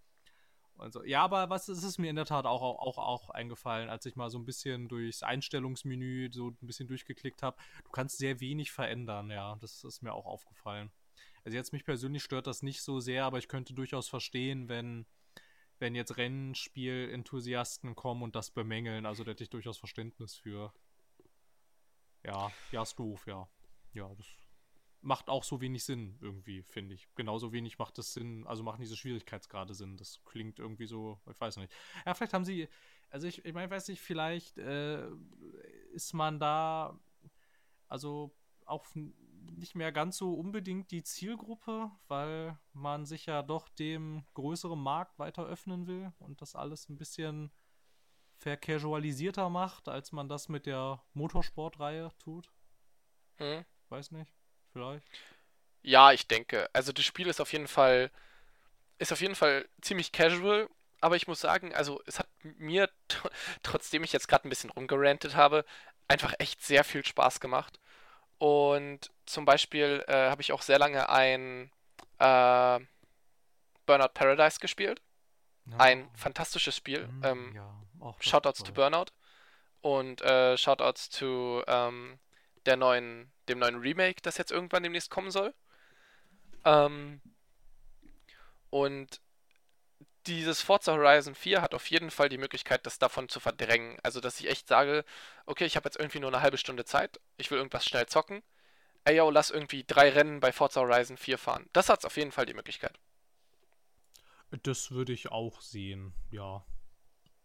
Also, 0.82 1.04
ja, 1.04 1.24
aber 1.24 1.50
was 1.50 1.70
ist 1.70 1.84
es 1.84 1.98
mir 1.98 2.10
in 2.10 2.16
der 2.16 2.26
Tat 2.26 2.46
auch, 2.46 2.62
auch, 2.62 2.98
auch 2.98 3.30
eingefallen, 3.30 3.90
als 3.90 4.06
ich 4.06 4.16
mal 4.16 4.30
so 4.30 4.40
ein 4.40 4.46
bisschen 4.46 4.88
durchs 4.88 5.24
Einstellungsmenü 5.24 6.30
so 6.32 6.50
ein 6.50 6.58
bisschen 6.62 6.88
durchgeklickt 6.88 7.44
habe. 7.44 7.58
Du 7.84 7.92
kannst 7.92 8.18
sehr 8.18 8.40
wenig 8.40 8.72
verändern, 8.72 9.30
ja. 9.30 9.58
Das 9.62 9.84
ist 9.84 10.02
mir 10.02 10.14
auch 10.14 10.26
aufgefallen. 10.26 10.92
Also 11.44 11.56
jetzt 11.58 11.74
mich 11.74 11.86
persönlich 11.86 12.24
stört 12.24 12.48
das 12.48 12.64
nicht 12.64 12.82
so 12.82 13.00
sehr, 13.00 13.26
aber 13.26 13.38
ich 13.38 13.48
könnte 13.48 13.74
durchaus 13.74 14.10
verstehen, 14.10 14.70
wenn, 14.70 15.06
wenn 15.80 15.96
jetzt 15.96 16.18
Rennspiel-Enthusiasten 16.18 17.96
kommen 17.96 18.24
und 18.24 18.36
das 18.36 18.52
bemängeln. 18.52 19.06
Also 19.06 19.24
da 19.24 19.32
hätte 19.32 19.44
ich 19.44 19.50
durchaus 19.50 19.78
Verständnis 19.78 20.36
für. 20.36 20.74
Ja, 22.24 22.52
ja, 22.72 22.84
ist 22.84 22.98
doof, 23.00 23.26
ja. 23.28 23.48
Ja, 23.94 24.14
das 24.16 24.28
macht 25.02 25.30
auch 25.30 25.43
so 25.43 25.62
wenig 25.62 25.84
Sinn 25.84 26.18
irgendwie, 26.22 26.64
finde 26.64 26.93
ich. 26.93 27.08
Genauso 27.16 27.52
wenig 27.52 27.80
macht 27.80 27.97
es 27.97 28.14
Sinn, 28.14 28.45
also 28.47 28.64
machen 28.64 28.82
diese 28.82 28.95
Schwierigkeitsgrade 28.95 29.74
Sinn. 29.74 29.97
Das 29.97 30.24
klingt 30.26 30.60
irgendwie 30.60 30.86
so, 30.86 31.20
ich 31.30 31.39
weiß 31.39 31.58
nicht. 31.58 31.74
Ja, 32.06 32.14
vielleicht 32.14 32.34
haben 32.34 32.45
sie, 32.45 32.70
also 33.10 33.28
ich, 33.28 33.43
ich 33.43 33.54
meine, 33.54 33.70
weiß 33.70 33.88
nicht, 33.88 34.02
vielleicht 34.02 34.58
äh, 34.58 35.08
ist 35.93 36.14
man 36.14 36.39
da, 36.39 36.99
also 37.88 38.36
auch 38.66 38.86
nicht 38.93 39.76
mehr 39.76 39.91
ganz 39.91 40.18
so 40.18 40.36
unbedingt 40.36 40.91
die 40.91 41.04
Zielgruppe, 41.04 41.91
weil 42.08 42.58
man 42.74 43.06
sich 43.06 43.26
ja 43.26 43.41
doch 43.41 43.70
dem 43.70 44.24
größeren 44.36 44.80
Markt 44.80 45.18
weiter 45.18 45.45
öffnen 45.45 45.88
will 45.88 46.14
und 46.20 46.41
das 46.41 46.56
alles 46.56 46.89
ein 46.89 46.97
bisschen 46.97 47.52
vercasualisierter 48.38 49.49
macht, 49.49 49.88
als 49.88 50.12
man 50.12 50.30
das 50.30 50.47
mit 50.47 50.66
der 50.66 51.04
Motorsportreihe 51.14 52.12
tut. 52.20 52.52
Hm. 53.38 53.66
Weiß 53.89 54.12
nicht 54.12 54.41
vielleicht? 54.74 55.05
Ja, 55.84 56.11
ich 56.11 56.28
denke. 56.28 56.69
Also 56.74 56.91
das 56.91 57.05
Spiel 57.05 57.28
ist 57.28 57.41
auf 57.41 57.51
jeden 57.51 57.67
Fall 57.67 58.11
ist 59.01 59.11
auf 59.11 59.22
jeden 59.22 59.36
Fall 59.36 59.67
ziemlich 59.82 60.11
casual, 60.11 60.69
aber 61.01 61.15
ich 61.15 61.28
muss 61.28 61.41
sagen, 61.41 61.74
also 61.74 62.01
es 62.05 62.19
hat 62.19 62.28
mir 62.43 62.88
trotzdem 63.63 64.03
ich 64.03 64.13
jetzt 64.13 64.28
gerade 64.28 64.47
ein 64.47 64.49
bisschen 64.49 64.69
rumgerantet 64.69 65.36
habe, 65.36 65.65
einfach 66.07 66.34
echt 66.38 66.61
sehr 66.61 66.84
viel 66.84 67.03
Spaß 67.03 67.39
gemacht. 67.39 67.80
Und 68.38 69.11
zum 69.26 69.45
Beispiel 69.45 70.03
äh, 70.07 70.30
habe 70.30 70.41
ich 70.41 70.51
auch 70.51 70.61
sehr 70.61 70.80
lange 70.80 71.09
ein 71.09 71.72
äh, 72.19 72.80
Burnout 73.86 74.13
Paradise 74.13 74.59
gespielt. 74.59 75.01
Ja. 75.65 75.78
Ein 75.78 76.09
fantastisches 76.15 76.76
Spiel. 76.76 77.07
Mhm, 77.07 77.24
ähm, 77.24 77.55
ja, 77.55 78.15
Shoutouts 78.19 78.63
to 78.63 78.72
Burnout 78.72 79.07
und 79.82 80.22
äh, 80.22 80.57
Shoutouts 80.57 81.09
to 81.09 81.63
ähm, 81.67 82.19
der 82.66 82.78
neuen, 82.78 83.32
dem 83.47 83.59
neuen 83.59 83.80
Remake, 83.80 84.22
das 84.22 84.38
jetzt 84.38 84.51
irgendwann 84.51 84.84
demnächst 84.84 85.09
kommen 85.09 85.32
soll. 85.32 85.53
Ähm, 86.66 87.22
und 88.70 89.22
dieses 90.28 90.62
Forza 90.62 90.93
Horizon 90.93 91.36
4 91.36 91.62
hat 91.62 91.74
auf 91.74 91.89
jeden 91.89 92.12
Fall 92.12 92.30
die 92.30 92.38
Möglichkeit, 92.38 92.86
das 92.86 92.99
davon 92.99 93.30
zu 93.30 93.39
verdrängen. 93.39 93.97
Also, 94.03 94.20
dass 94.20 94.39
ich 94.39 94.49
echt 94.49 94.68
sage, 94.68 95.03
okay, 95.45 95.66
ich 95.66 95.76
habe 95.76 95.88
jetzt 95.88 95.97
irgendwie 95.97 96.20
nur 96.20 96.30
eine 96.30 96.41
halbe 96.41 96.57
Stunde 96.57 96.86
Zeit, 96.86 97.20
ich 97.38 97.49
will 97.49 97.57
irgendwas 97.57 97.86
schnell 97.86 98.05
zocken. 98.05 98.43
Ey, 99.03 99.18
yo, 99.18 99.32
lass 99.32 99.49
irgendwie 99.49 99.84
drei 99.84 100.09
Rennen 100.09 100.39
bei 100.39 100.51
Forza 100.51 100.82
Horizon 100.82 101.18
4 101.18 101.38
fahren. 101.39 101.68
Das 101.74 101.89
hat 101.89 102.05
auf 102.05 102.18
jeden 102.18 102.32
Fall 102.32 102.45
die 102.45 102.53
Möglichkeit. 102.53 102.99
Das 104.64 104.91
würde 104.91 105.14
ich 105.14 105.32
auch 105.32 105.62
sehen, 105.62 106.14
ja. 106.30 106.64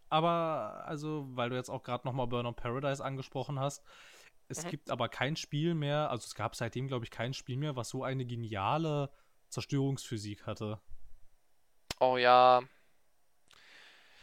Aber, 0.09 0.85
also, 0.87 1.27
weil 1.31 1.51
du 1.51 1.57
jetzt 1.57 1.71
auch 1.71 1.83
gerade 1.83 2.07
nochmal 2.07 2.27
Burnout 2.27 2.53
Paradise 2.53 3.03
angesprochen 3.03 3.59
hast, 3.59 3.83
es 4.49 4.65
mhm. 4.65 4.71
gibt 4.71 4.91
aber 4.91 5.09
kein 5.09 5.37
Spiel 5.37 5.75
mehr, 5.75 6.11
also 6.11 6.25
es 6.25 6.35
gab 6.35 6.55
seitdem, 6.55 6.89
glaube 6.89 7.05
ich, 7.05 7.11
kein 7.11 7.35
Spiel 7.35 7.57
mehr, 7.57 7.77
was 7.77 7.89
so 7.89 8.05
eine 8.05 8.25
geniale 8.25 9.11
Zerstörungsphysik 9.49 10.47
hatte. 10.47 10.81
Oh 12.01 12.17
ja. 12.17 12.63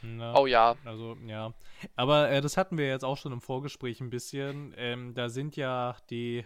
Na, 0.02 0.38
oh 0.38 0.46
ja. 0.46 0.76
Also, 0.84 1.18
ja. 1.26 1.54
Aber 1.96 2.30
äh, 2.30 2.42
das 2.42 2.58
hatten 2.58 2.78
wir 2.78 2.88
jetzt 2.88 3.06
auch 3.06 3.18
schon 3.18 3.32
im 3.32 3.42
Vorgespräch 3.42 4.02
ein 4.02 4.10
bisschen. 4.10 4.74
Ähm, 4.78 5.14
da 5.14 5.30
sind 5.30 5.56
ja 5.56 5.96
die 6.10 6.46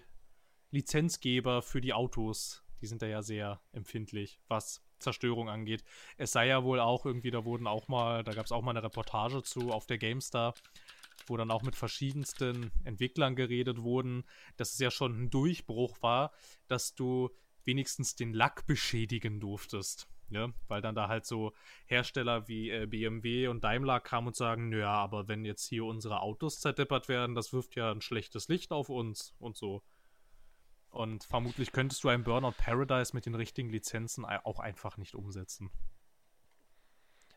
Lizenzgeber 0.72 1.62
für 1.62 1.82
die 1.82 1.94
Autos, 1.94 2.64
die 2.82 2.88
sind 2.88 3.02
da 3.02 3.08
ja 3.08 3.22
sehr 3.22 3.60
empfindlich, 3.72 4.40
was 4.48 4.84
Zerstörung 5.00 5.50
angeht. 5.50 5.84
Es 6.18 6.32
sei 6.32 6.48
ja 6.48 6.64
wohl 6.64 6.80
auch 6.80 7.06
irgendwie, 7.06 7.32
da 7.32 7.46
wurden 7.46 7.68
auch 7.68 7.88
mal, 7.88 8.24
da 8.24 8.34
gab 8.34 8.46
es 8.46 8.52
auch 8.52 8.62
mal 8.62 8.72
eine 8.72 8.84
Reportage 8.84 9.44
zu 9.44 9.72
auf 9.72 9.86
der 9.86 9.98
GameStar, 9.98 10.54
wo 11.30 11.38
dann 11.38 11.52
auch 11.52 11.64
mit 11.64 11.76
verschiedensten 11.76 12.72
Entwicklern 12.84 13.36
geredet 13.36 13.82
wurden, 13.82 14.24
dass 14.56 14.74
es 14.74 14.80
ja 14.80 14.92
schon 14.92 15.24
ein 15.24 15.30
Durchbruch 15.30 16.02
war, 16.02 16.32
dass 16.68 16.96
du 16.96 17.30
wenigstens 17.64 18.16
den 18.16 18.34
Lack 18.34 18.66
beschädigen 18.66 19.40
durftest. 19.40 20.08
Ja, 20.30 20.50
weil 20.68 20.82
dann 20.82 20.94
da 20.94 21.08
halt 21.08 21.26
so 21.26 21.54
Hersteller 21.86 22.50
wie 22.50 22.70
äh, 22.70 22.86
BMW 22.86 23.48
und 23.48 23.64
Daimler 23.64 24.02
kamen 24.02 24.28
und 24.28 24.36
sagen, 24.36 24.68
naja, 24.68 24.92
aber 24.92 25.30
wenn 25.30 25.46
jetzt 25.46 25.66
hier 25.68 25.86
unsere 25.86 26.20
Autos 26.20 26.60
zerdeppert 26.60 27.08
werden, 27.08 27.34
das 27.34 27.54
wirft 27.54 27.78
ja 27.78 27.92
ein 27.92 28.02
schlechtes 28.02 28.50
Licht 28.50 28.74
auf 28.74 28.90
uns 28.90 29.34
und 29.40 29.56
so. 29.56 29.84
Und 30.90 31.24
vermutlich 31.24 31.72
könntest 31.72 32.04
du 32.04 32.10
ein 32.10 32.26
Burnout 32.26 32.56
Paradise 32.58 33.16
mit 33.16 33.26
den 33.26 33.36
richtigen 33.36 33.70
Lizenzen 33.70 34.26
auch 34.26 34.60
einfach 34.60 34.98
nicht 34.98 35.16
umsetzen. 35.16 35.72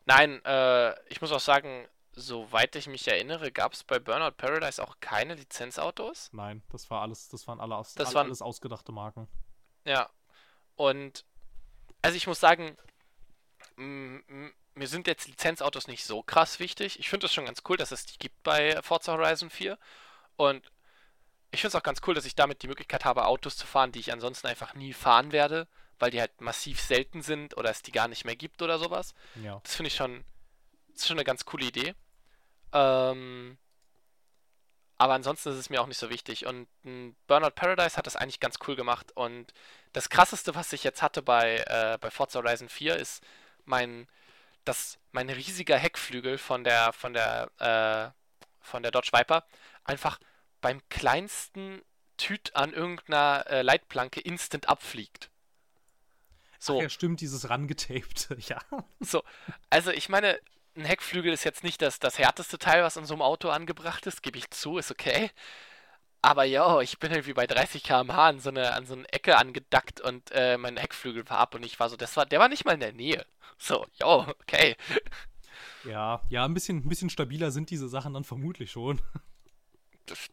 Nein, 0.07 0.45
äh, 0.45 0.93
ich 1.09 1.21
muss 1.21 1.31
auch 1.31 1.41
sagen, 1.41 1.87
soweit 2.13 2.77
ich 2.77 2.87
mich 2.87 3.07
erinnere, 3.09 3.53
gab 3.53 3.73
es 3.73 3.85
bei 3.85 3.99
Burnout 3.99 4.33
Paradise 4.33 4.83
auch 4.83 4.97
keine 5.01 5.35
Lizenzautos? 5.35 6.31
Nein, 6.33 6.63
das 6.71 6.91
war 6.91 7.03
alles, 7.03 7.29
das 7.29 7.47
waren 7.47 7.61
alle 7.61 7.77
aus, 7.77 7.95
das 7.95 8.15
waren, 8.15 8.27
alles 8.27 8.43
ausgedachte 8.43 8.93
Marken. 8.93 9.29
Ja. 9.85 10.11
Und 10.77 11.25
also 12.03 12.17
ich 12.17 12.27
muss 12.27 12.41
sagen, 12.41 12.77
mir 13.77 14.89
sind 14.89 15.07
jetzt 15.07 15.29
Lizenzautos 15.29 15.87
nicht 15.87 16.05
so 16.05 16.23
krass 16.23 16.59
wichtig. 16.59 16.99
Ich 16.99 17.09
finde 17.09 17.27
es 17.27 17.33
schon 17.33 17.47
ganz 17.47 17.63
cool, 17.69 17.77
dass 17.77 17.93
es 17.93 18.07
die 18.07 18.19
gibt 18.19 18.43
bei 18.43 18.81
Forza 18.83 19.13
Horizon 19.13 19.51
4. 19.51 19.79
Und 20.37 20.71
ich 21.51 21.61
finde 21.61 21.77
es 21.77 21.81
auch 21.81 21.83
ganz 21.83 22.01
cool, 22.07 22.15
dass 22.15 22.25
ich 22.25 22.35
damit 22.35 22.63
die 22.63 22.69
Möglichkeit 22.69 23.05
habe, 23.05 23.27
Autos 23.27 23.57
zu 23.57 23.67
fahren, 23.67 23.93
die 23.93 24.01
ich 24.01 24.13
ansonsten 24.13 24.47
einfach 24.47 24.75
nie 24.75 24.93
fahren 24.93 25.33
werde, 25.33 25.67
weil 25.99 26.11
die 26.11 26.21
halt 26.21 26.41
massiv 26.41 26.81
selten 26.81 27.23
sind 27.23 27.57
oder 27.57 27.71
es 27.71 27.83
die 27.83 27.93
gar 27.93 28.09
nicht 28.09 28.25
mehr 28.25 28.37
gibt 28.37 28.63
oder 28.63 28.79
sowas. 28.79 29.15
Ja. 29.43 29.61
Das 29.63 29.75
finde 29.75 29.89
ich 29.89 29.97
schon 29.97 30.25
ist 31.01 31.09
schon 31.09 31.17
eine 31.17 31.25
ganz 31.25 31.45
coole 31.45 31.67
Idee. 31.67 31.95
Ähm, 32.73 33.59
aber 34.99 35.15
ansonsten 35.15 35.49
ist 35.49 35.57
es 35.57 35.71
mir 35.71 35.81
auch 35.81 35.87
nicht 35.87 35.99
so 35.99 36.11
wichtig. 36.11 36.47
Und 36.47 36.69
Burnout 37.27 37.53
Paradise 37.55 37.97
hat 37.97 38.07
das 38.07 38.17
eigentlich 38.17 38.41
ganz 38.41 38.57
cool 38.67 38.77
gemacht. 38.77 39.13
Und 39.15 39.53
das 39.93 40.11
krasseste, 40.11 40.55
was 40.55 40.73
ich 40.73 40.85
jetzt 40.85 41.01
hatte 41.01 41.23
bei, 41.23 41.57
äh, 41.67 41.99
bei 42.01 42.11
Forza 42.11 42.41
Horizon 42.41 42.69
4, 42.69 42.97
ist 42.97 43.25
mein, 43.65 44.09
das, 44.65 44.99
mein 45.13 45.31
riesiger 45.31 45.79
Heckflügel 45.79 46.37
von 46.37 46.65
der, 46.65 46.93
von 46.93 47.15
der, 47.15 47.51
äh, 47.59 48.11
von 48.61 48.83
der 48.83 48.93
Dodge 48.93 49.11
Viper 49.13 49.45
einfach 49.85 50.21
beim 50.61 50.87
kleinsten 50.91 51.81
Tüt 52.19 52.55
an 52.55 52.75
irgendeiner 52.75 53.47
äh, 53.49 53.63
Leitplanke 53.63 54.21
instant 54.21 54.69
abfliegt. 54.69 55.31
So. 56.59 56.77
Ach 56.77 56.83
ja, 56.83 56.89
stimmt, 56.91 57.23
dieses 57.23 57.49
rangetaped, 57.49 58.29
ja. 58.49 58.59
So, 59.01 59.25
also 59.71 59.91
ich 59.91 60.11
meine, 60.11 60.39
ein 60.81 60.87
Heckflügel 60.87 61.33
ist 61.33 61.45
jetzt 61.45 61.65
nicht 61.65 61.83
das, 61.83 61.99
das 61.99 62.19
härteste 62.19 62.59
Teil, 62.59 62.83
was 62.83 62.97
in 62.97 63.05
so 63.05 63.15
einem 63.15 63.23
Auto 63.23 63.49
angebracht 63.51 64.07
ist, 64.07 64.23
gebe 64.23 64.39
ich 64.39 64.51
zu, 64.51 64.79
ist 64.79 64.91
okay. 64.91 65.31
Aber 66.23 66.45
ja, 66.45 66.81
ich 66.81 66.99
bin 66.99 67.11
irgendwie 67.13 67.33
bei 67.33 67.47
30 67.47 67.83
km/h 67.83 68.29
an 68.29 68.41
so 68.41 68.51
eine, 68.51 68.75
an 68.75 68.87
so 68.87 68.95
eine 68.95 69.11
Ecke 69.13 69.39
angedackt 69.39 70.01
und 70.01 70.31
äh, 70.33 70.59
mein 70.59 70.77
Heckflügel 70.77 71.29
war 71.31 71.39
ab 71.39 71.55
und 71.55 71.65
ich 71.65 71.81
war 71.81 71.89
so, 71.89 71.97
das 71.97 72.17
war, 72.17 72.27
der 72.27 72.41
war 72.41 72.49
nicht 72.49 72.65
mal 72.65 72.75
in 72.75 72.81
der 72.81 72.93
Nähe. 72.93 73.25
So, 73.59 73.87
jo, 74.01 74.27
okay. 74.41 74.77
Ja, 75.85 76.23
ja, 76.29 76.45
ein 76.45 76.55
bisschen, 76.55 76.79
ein 76.79 76.89
bisschen 76.89 77.11
stabiler 77.11 77.51
sind 77.51 77.71
diese 77.71 77.89
Sachen 77.89 78.15
dann 78.15 78.25
vermutlich 78.25 78.71
schon. 78.71 79.01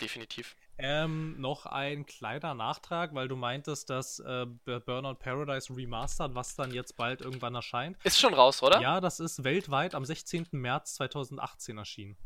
definitiv. 0.01 0.55
Ähm, 0.79 1.39
noch 1.41 1.65
ein 1.65 2.05
kleiner 2.05 2.53
Nachtrag, 2.53 3.15
weil 3.15 3.27
du 3.27 3.35
meintest, 3.35 3.89
dass 3.89 4.19
äh, 4.19 4.45
Burnout 4.65 5.15
Paradise 5.15 5.75
Remastered, 5.75 6.35
was 6.35 6.55
dann 6.55 6.71
jetzt 6.71 6.95
bald 6.97 7.21
irgendwann 7.21 7.55
erscheint. 7.55 7.97
Ist 8.03 8.19
schon 8.19 8.33
raus, 8.35 8.61
oder? 8.61 8.79
Ja, 8.79 9.01
das 9.01 9.19
ist 9.19 9.43
weltweit 9.43 9.95
am 9.95 10.05
16. 10.05 10.47
März 10.51 10.93
2018 10.95 11.77
erschienen. 11.79 12.17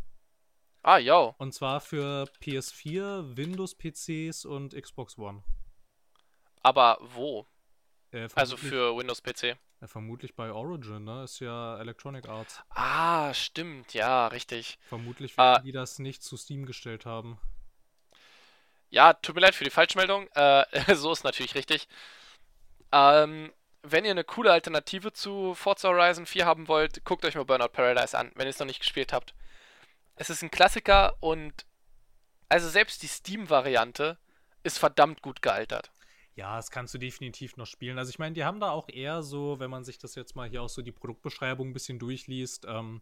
Ah, 0.84 0.98
yo. 0.98 1.34
Und 1.38 1.54
zwar 1.54 1.80
für 1.80 2.26
PS4, 2.42 3.38
Windows-PCs 3.38 4.46
und 4.46 4.74
Xbox 4.76 5.18
One. 5.18 5.44
Aber 6.62 6.98
wo? 7.02 7.48
Äh, 8.12 8.28
Also 8.36 8.58
für 8.58 8.98
Windows-PC. 8.98 9.58
Ja, 9.80 9.88
vermutlich 9.88 10.36
bei 10.36 10.52
Origin, 10.52 11.06
ne? 11.06 11.24
Ist 11.24 11.40
ja 11.40 11.80
Electronic 11.80 12.28
Arts. 12.28 12.62
Ah, 12.70 13.34
stimmt, 13.34 13.94
ja, 13.94 14.28
richtig. 14.28 14.78
Vermutlich 14.90 15.34
Ah. 15.38 15.54
werden 15.54 15.64
die 15.66 15.72
das 15.72 16.00
nicht 16.00 16.22
zu 16.22 16.36
Steam 16.38 16.66
gestellt 16.66 17.06
haben. 17.06 17.38
Ja, 18.92 19.14
tut 19.14 19.36
mir 19.36 19.42
leid 19.42 19.56
für 19.56 19.64
die 19.64 19.70
Falschmeldung. 19.70 20.28
Äh, 20.36 20.66
so 20.96 21.12
ist 21.12 21.24
natürlich 21.24 21.56
richtig. 21.56 21.88
Ähm, 22.92 23.52
wenn 23.84 24.06
ihr 24.06 24.12
eine 24.12 24.26
coole 24.26 24.52
Alternative 24.52 25.14
zu 25.14 25.56
Forza 25.56 25.90
Horizon 25.90 26.26
4 26.26 26.46
haben 26.46 26.68
wollt, 26.68 27.04
guckt 27.06 27.26
euch 27.26 27.36
mal 27.36 27.46
Burnout 27.46 27.70
Paradise 27.70 28.18
an, 28.18 28.32
wenn 28.36 28.46
ihr 28.46 28.52
es 28.52 28.60
noch 28.60 28.68
nicht 28.68 28.82
gespielt 28.82 29.14
habt. 29.14 29.34
Es 30.16 30.30
ist 30.30 30.44
ein 30.44 30.52
Klassiker 30.52 31.16
und 31.22 31.66
also 32.50 32.70
selbst 32.70 33.02
die 33.02 33.08
Steam-Variante 33.08 34.18
ist 34.64 34.78
verdammt 34.78 35.22
gut 35.22 35.42
gealtert. 35.42 35.90
Ja, 36.36 36.58
das 36.58 36.70
kannst 36.70 36.94
du 36.94 36.98
definitiv 36.98 37.56
noch 37.56 37.66
spielen. 37.66 37.98
Also 37.98 38.10
ich 38.10 38.20
meine, 38.20 38.36
die 38.36 38.44
haben 38.44 38.60
da 38.60 38.72
auch 38.72 38.90
eher 38.90 39.24
so, 39.24 39.60
wenn 39.60 39.70
man 39.70 39.86
sich 39.86 40.00
das 40.00 40.16
jetzt 40.16 40.36
mal 40.36 40.50
hier 40.50 40.62
auch 40.62 40.70
so 40.70 40.82
die 40.82 40.92
Produktbeschreibung 40.92 41.70
ein 41.70 41.74
bisschen 41.74 41.98
durchliest, 41.98 42.66
ähm, 42.68 43.02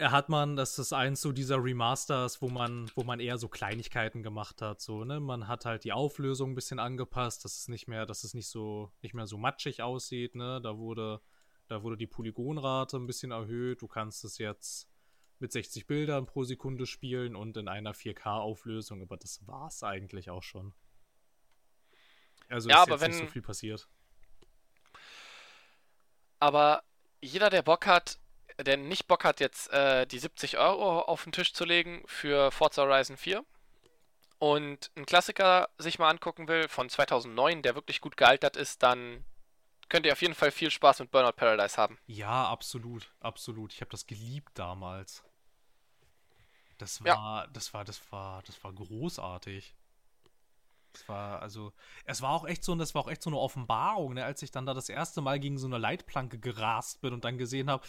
hat 0.00 0.28
man, 0.28 0.56
das 0.56 0.78
ist 0.78 0.92
eins 0.92 1.20
so 1.20 1.30
dieser 1.32 1.62
Remasters, 1.62 2.42
wo 2.42 2.48
man, 2.48 2.90
wo 2.96 3.04
man 3.04 3.20
eher 3.20 3.38
so 3.38 3.48
Kleinigkeiten 3.48 4.22
gemacht 4.22 4.60
hat. 4.60 4.80
So, 4.80 5.04
ne? 5.04 5.20
Man 5.20 5.46
hat 5.46 5.64
halt 5.66 5.84
die 5.84 5.92
Auflösung 5.92 6.50
ein 6.52 6.54
bisschen 6.54 6.78
angepasst, 6.80 7.44
dass 7.44 7.58
es 7.58 7.68
nicht 7.68 7.86
mehr, 7.86 8.04
dass 8.06 8.24
es 8.24 8.34
nicht 8.34 8.48
so, 8.48 8.90
nicht 9.02 9.14
mehr 9.14 9.26
so 9.26 9.38
matschig 9.38 9.82
aussieht, 9.82 10.34
ne? 10.34 10.60
Da 10.60 10.78
wurde, 10.78 11.20
da 11.68 11.82
wurde 11.82 11.96
die 11.96 12.06
Polygonrate 12.08 12.96
ein 12.96 13.06
bisschen 13.06 13.30
erhöht. 13.30 13.82
Du 13.82 13.86
kannst 13.88 14.24
es 14.24 14.38
jetzt 14.38 14.88
mit 15.38 15.52
60 15.52 15.86
Bildern 15.86 16.26
pro 16.26 16.42
Sekunde 16.44 16.86
spielen 16.86 17.36
und 17.36 17.56
in 17.56 17.68
einer 17.68 17.92
4K-Auflösung, 17.94 19.02
aber 19.02 19.16
das 19.16 19.46
war's 19.46 19.82
eigentlich 19.82 20.30
auch 20.30 20.42
schon. 20.42 20.74
Also 22.48 22.68
Ja, 22.68 22.76
ist 22.76 22.82
aber 22.82 22.92
jetzt 22.96 23.02
nicht 23.08 23.18
wenn- 23.20 23.26
so 23.26 23.32
viel 23.32 23.42
passiert. 23.42 23.88
Aber 26.40 26.82
jeder, 27.22 27.48
der 27.50 27.62
Bock 27.62 27.86
hat, 27.86 28.18
der 28.60 28.76
nicht 28.76 29.06
Bock 29.08 29.24
hat, 29.24 29.40
jetzt 29.40 29.70
äh, 29.72 30.06
die 30.06 30.18
70 30.18 30.58
Euro 30.58 31.00
auf 31.00 31.24
den 31.24 31.32
Tisch 31.32 31.52
zu 31.52 31.64
legen 31.64 32.02
für 32.06 32.50
Forza 32.50 32.82
Horizon 32.82 33.16
4 33.16 33.44
und 34.38 34.90
einen 34.96 35.06
Klassiker 35.06 35.68
sich 35.78 35.98
mal 35.98 36.10
angucken 36.10 36.48
will 36.48 36.68
von 36.68 36.88
2009, 36.88 37.62
der 37.62 37.74
wirklich 37.74 38.00
gut 38.00 38.16
gealtert 38.16 38.56
ist, 38.56 38.82
dann 38.82 39.24
könnt 39.88 40.06
ihr 40.06 40.12
auf 40.12 40.22
jeden 40.22 40.34
Fall 40.34 40.50
viel 40.50 40.70
Spaß 40.70 41.00
mit 41.00 41.10
Burnout 41.10 41.32
Paradise 41.32 41.76
haben. 41.76 41.98
Ja, 42.06 42.48
absolut, 42.48 43.12
absolut. 43.20 43.72
Ich 43.72 43.80
habe 43.80 43.90
das 43.90 44.06
geliebt 44.06 44.50
damals. 44.58 45.22
Das 46.78 47.00
Ja. 47.04 47.16
war, 47.16 47.48
das 47.48 47.72
war, 47.72 47.84
das 47.84 48.00
war, 48.12 48.42
das 48.42 48.62
war 48.64 48.72
großartig. 48.72 49.74
Es 50.92 51.08
war, 51.08 51.42
also, 51.42 51.72
es 52.04 52.22
war 52.22 52.30
auch 52.30 52.46
echt 52.46 52.62
so, 52.64 52.74
das 52.76 52.94
war 52.94 53.02
auch 53.02 53.10
echt 53.10 53.22
so 53.22 53.30
eine 53.30 53.38
Offenbarung, 53.38 54.14
ne, 54.14 54.24
als 54.24 54.42
ich 54.42 54.52
dann 54.52 54.64
da 54.64 54.74
das 54.74 54.88
erste 54.88 55.20
Mal 55.20 55.40
gegen 55.40 55.58
so 55.58 55.66
eine 55.66 55.78
Leitplanke 55.78 56.38
gerast 56.38 57.00
bin 57.00 57.12
und 57.12 57.24
dann 57.24 57.36
gesehen 57.36 57.68
habe, 57.68 57.84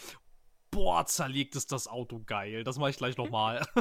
boah, 0.70 1.04
zerlegt 1.06 1.56
ist 1.56 1.72
das 1.72 1.88
Auto 1.88 2.22
geil. 2.24 2.64
Das 2.64 2.78
mache 2.78 2.90
ich 2.90 2.96
gleich 2.98 3.16
nochmal. 3.16 3.66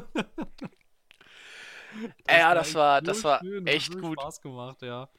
Ja, 2.28 2.54
das 2.54 2.74
war- 2.76 3.02
das 3.02 3.24
war 3.24 3.40
schön, 3.40 3.66
echt 3.68 3.94
so 3.94 4.00
gut. 4.00 4.20
Spaß 4.20 4.42
gemacht, 4.42 4.82
ja. 4.82 5.10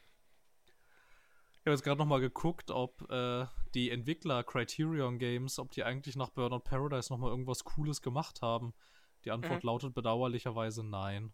Ich 1.55 1.61
habe 1.61 1.71
jetzt 1.71 1.83
gerade 1.83 1.99
nochmal 1.99 2.21
geguckt, 2.21 2.71
ob 2.71 3.11
äh, 3.11 3.47
die 3.75 3.91
Entwickler 3.91 4.45
Criterion 4.45 5.19
Games, 5.19 5.59
ob 5.59 5.71
die 5.71 5.85
eigentlich 5.85 6.17
nach 6.17 6.31
Burnout 6.31 6.61
Paradise 6.61 7.13
nochmal 7.13 7.31
irgendwas 7.31 7.65
Cooles 7.65 8.03
gemacht 8.03 8.43
haben. 8.43 8.75
Die 9.25 9.31
Antwort 9.31 9.65
Mhm. 9.65 9.67
lautet 9.69 9.95
bedauerlicherweise 9.95 10.85
nein. 10.85 11.33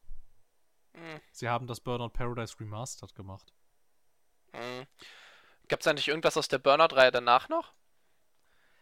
Hm, 0.94 1.20
Sie 1.32 1.48
haben 1.48 1.66
das 1.66 1.80
Burnout 1.80 2.10
Paradise 2.10 2.58
Remastered 2.60 3.14
gemacht. 3.14 3.52
hm. 4.54 4.86
Gibt's 5.68 5.86
eigentlich 5.86 6.08
irgendwas 6.08 6.36
aus 6.36 6.48
der 6.48 6.58
Burnout-Reihe 6.58 7.10
danach 7.10 7.48
noch? 7.48 7.72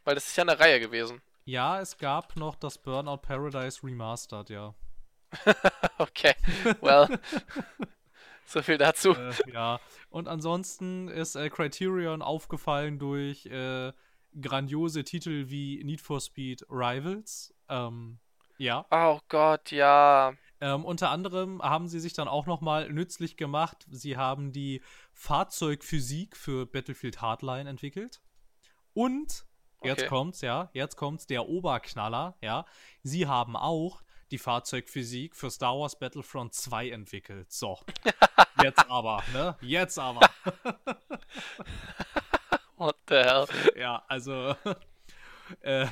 Weil 0.04 0.14
das 0.14 0.26
ist 0.28 0.36
ja 0.36 0.42
eine 0.42 0.58
Reihe 0.58 0.78
gewesen. 0.80 1.22
Ja, 1.44 1.80
es 1.80 1.98
gab 1.98 2.36
noch 2.36 2.54
das 2.54 2.78
Burnout 2.78 3.18
Paradise 3.18 3.82
Remastered, 3.82 4.50
ja. 4.50 4.74
Okay, 5.98 6.34
well, 6.80 7.08
so 8.46 8.62
viel 8.62 8.78
dazu. 8.78 9.14
äh, 9.14 9.32
ja. 9.52 9.80
Und 10.08 10.28
ansonsten 10.28 11.08
ist 11.08 11.36
äh, 11.36 11.50
Criterion 11.50 12.22
aufgefallen 12.22 12.98
durch 12.98 13.46
äh, 13.46 13.92
grandiose 14.40 15.04
Titel 15.04 15.46
wie 15.48 15.82
Need 15.84 16.00
for 16.00 16.20
Speed 16.20 16.64
Rivals. 16.70 17.54
Ähm, 17.68 18.18
ja. 18.58 18.86
Oh 18.90 19.18
Gott, 19.28 19.70
ja. 19.70 20.34
Ähm, 20.60 20.84
unter 20.84 21.10
anderem 21.10 21.62
haben 21.62 21.88
sie 21.88 22.00
sich 22.00 22.12
dann 22.12 22.28
auch 22.28 22.46
nochmal 22.46 22.90
nützlich 22.92 23.36
gemacht. 23.36 23.86
Sie 23.90 24.16
haben 24.16 24.52
die 24.52 24.82
Fahrzeugphysik 25.12 26.36
für 26.36 26.66
Battlefield 26.66 27.22
Hardline 27.22 27.68
entwickelt. 27.68 28.20
Und, 28.92 29.46
jetzt 29.82 30.00
Okay. 30.00 30.08
kommt's, 30.08 30.40
ja, 30.40 30.70
jetzt 30.72 30.96
kommt's, 30.96 31.26
der 31.26 31.48
Oberknaller, 31.48 32.36
ja. 32.40 32.64
Sie 33.02 33.26
haben 33.26 33.56
auch 33.56 34.02
die 34.30 34.38
Fahrzeugphysik 34.38 35.34
für 35.34 35.50
Star 35.50 35.78
Wars 35.78 35.98
Battlefront 35.98 36.54
2 36.54 36.90
entwickelt. 36.90 37.50
So. 37.52 37.78
Jetzt 38.62 38.88
aber, 38.90 39.22
ne? 39.32 39.56
Jetzt 39.60 39.98
aber. 39.98 40.20
What 42.76 42.96
the 43.08 43.16
hell? 43.16 43.46
ja, 43.76 44.02
also 44.08 44.54
äh, 45.60 45.86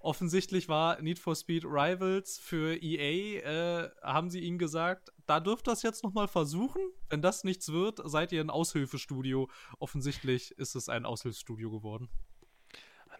offensichtlich 0.00 0.68
war 0.68 1.00
Need 1.02 1.18
for 1.18 1.36
Speed 1.36 1.64
Rivals 1.64 2.38
für 2.38 2.76
EA, 2.80 3.40
äh, 3.84 3.90
haben 4.02 4.30
sie 4.30 4.40
ihnen 4.40 4.58
gesagt, 4.58 5.12
da 5.26 5.40
dürft 5.40 5.68
ihr 5.68 5.72
das 5.72 5.82
jetzt 5.82 6.02
nochmal 6.02 6.28
versuchen. 6.28 6.82
Wenn 7.08 7.22
das 7.22 7.44
nichts 7.44 7.70
wird, 7.72 8.00
seid 8.04 8.32
ihr 8.32 8.40
ein 8.40 8.50
Aushilfestudio. 8.50 9.48
Offensichtlich 9.78 10.52
ist 10.52 10.74
es 10.74 10.88
ein 10.88 11.04
Aushilfsstudio 11.06 11.70
geworden. 11.70 12.08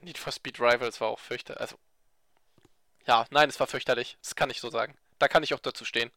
Need 0.02 0.18
for 0.18 0.32
Speed 0.32 0.60
Rivals 0.60 1.00
war 1.00 1.08
auch 1.08 1.18
fürchterlich. 1.18 1.60
Also, 1.60 1.76
ja, 3.06 3.26
nein, 3.30 3.48
es 3.48 3.58
war 3.60 3.66
fürchterlich. 3.66 4.18
Das 4.22 4.34
kann 4.34 4.50
ich 4.50 4.60
so 4.60 4.70
sagen. 4.70 4.96
Da 5.18 5.28
kann 5.28 5.42
ich 5.42 5.54
auch 5.54 5.60
dazu 5.60 5.84
stehen. 5.84 6.10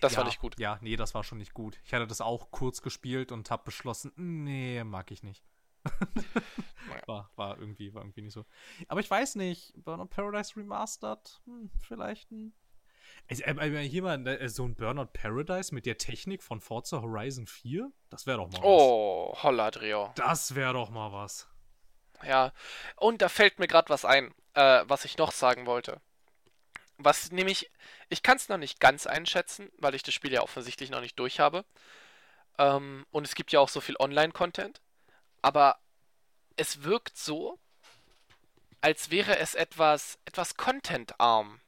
Das 0.00 0.12
ja, 0.12 0.18
war 0.18 0.24
nicht 0.24 0.40
gut. 0.40 0.58
Ja, 0.58 0.78
nee, 0.82 0.96
das 0.96 1.14
war 1.14 1.24
schon 1.24 1.38
nicht 1.38 1.54
gut. 1.54 1.78
Ich 1.84 1.92
hatte 1.94 2.06
das 2.06 2.20
auch 2.20 2.50
kurz 2.50 2.82
gespielt 2.82 3.32
und 3.32 3.50
habe 3.50 3.64
beschlossen, 3.64 4.12
nee, 4.16 4.84
mag 4.84 5.10
ich 5.10 5.22
nicht. 5.22 5.42
war, 7.06 7.30
war, 7.36 7.58
irgendwie, 7.58 7.94
war 7.94 8.02
irgendwie 8.02 8.22
nicht 8.22 8.34
so. 8.34 8.44
Aber 8.88 9.00
ich 9.00 9.10
weiß 9.10 9.36
nicht, 9.36 9.72
Burnout 9.76 10.06
Paradise 10.06 10.56
Remastered, 10.56 11.40
hm, 11.46 11.70
vielleicht 11.80 12.30
ein. 12.30 12.52
Also, 13.28 13.42
äh, 13.44 13.84
äh, 13.84 13.88
hier 13.88 14.02
mal 14.02 14.26
äh, 14.26 14.48
so 14.48 14.64
ein 14.64 14.74
Burnout 14.74 15.08
Paradise 15.12 15.74
mit 15.74 15.86
der 15.86 15.96
Technik 15.96 16.42
von 16.42 16.60
Forza 16.60 17.00
Horizon 17.00 17.46
4? 17.46 17.90
Das 18.10 18.26
wäre 18.26 18.38
doch 18.38 18.48
mal 18.48 18.58
was. 18.58 18.64
Oh, 18.64 19.36
holla, 19.42 19.70
Drio. 19.70 20.12
Das 20.16 20.54
wäre 20.54 20.74
doch 20.74 20.90
mal 20.90 21.12
was. 21.12 21.48
Ja. 22.24 22.52
Und 22.96 23.22
da 23.22 23.28
fällt 23.28 23.58
mir 23.58 23.68
gerade 23.68 23.88
was 23.88 24.04
ein, 24.04 24.34
äh, 24.54 24.84
was 24.86 25.04
ich 25.04 25.18
noch 25.18 25.32
sagen 25.32 25.66
wollte. 25.66 26.00
Was 26.98 27.30
nämlich, 27.30 27.70
ich 28.08 28.22
kann 28.22 28.36
es 28.36 28.48
noch 28.48 28.58
nicht 28.58 28.80
ganz 28.80 29.06
einschätzen, 29.06 29.70
weil 29.78 29.94
ich 29.94 30.02
das 30.02 30.14
Spiel 30.14 30.32
ja 30.32 30.42
offensichtlich 30.42 30.90
noch 30.90 31.00
nicht 31.00 31.18
durch 31.18 31.40
habe. 31.40 31.64
Ähm, 32.58 33.06
und 33.10 33.26
es 33.26 33.34
gibt 33.34 33.52
ja 33.52 33.60
auch 33.60 33.68
so 33.68 33.80
viel 33.80 33.96
Online-Content. 33.98 34.80
Aber 35.42 35.78
es 36.56 36.82
wirkt 36.82 37.16
so, 37.18 37.58
als 38.80 39.10
wäre 39.10 39.38
es 39.38 39.54
etwas, 39.54 40.18
etwas 40.24 40.56
Content-arm. 40.56 41.60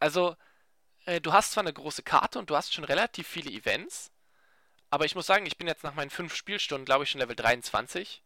Also, 0.00 0.36
äh, 1.04 1.20
du 1.20 1.32
hast 1.32 1.52
zwar 1.52 1.62
eine 1.62 1.72
große 1.72 2.02
Karte 2.02 2.38
und 2.38 2.50
du 2.50 2.56
hast 2.56 2.72
schon 2.72 2.84
relativ 2.84 3.26
viele 3.26 3.50
Events, 3.50 4.10
aber 4.90 5.04
ich 5.04 5.14
muss 5.14 5.26
sagen, 5.26 5.46
ich 5.46 5.58
bin 5.58 5.66
jetzt 5.66 5.84
nach 5.84 5.94
meinen 5.94 6.10
fünf 6.10 6.34
Spielstunden, 6.34 6.84
glaube 6.84 7.04
ich, 7.04 7.10
schon 7.10 7.20
Level 7.20 7.36
23. 7.36 8.22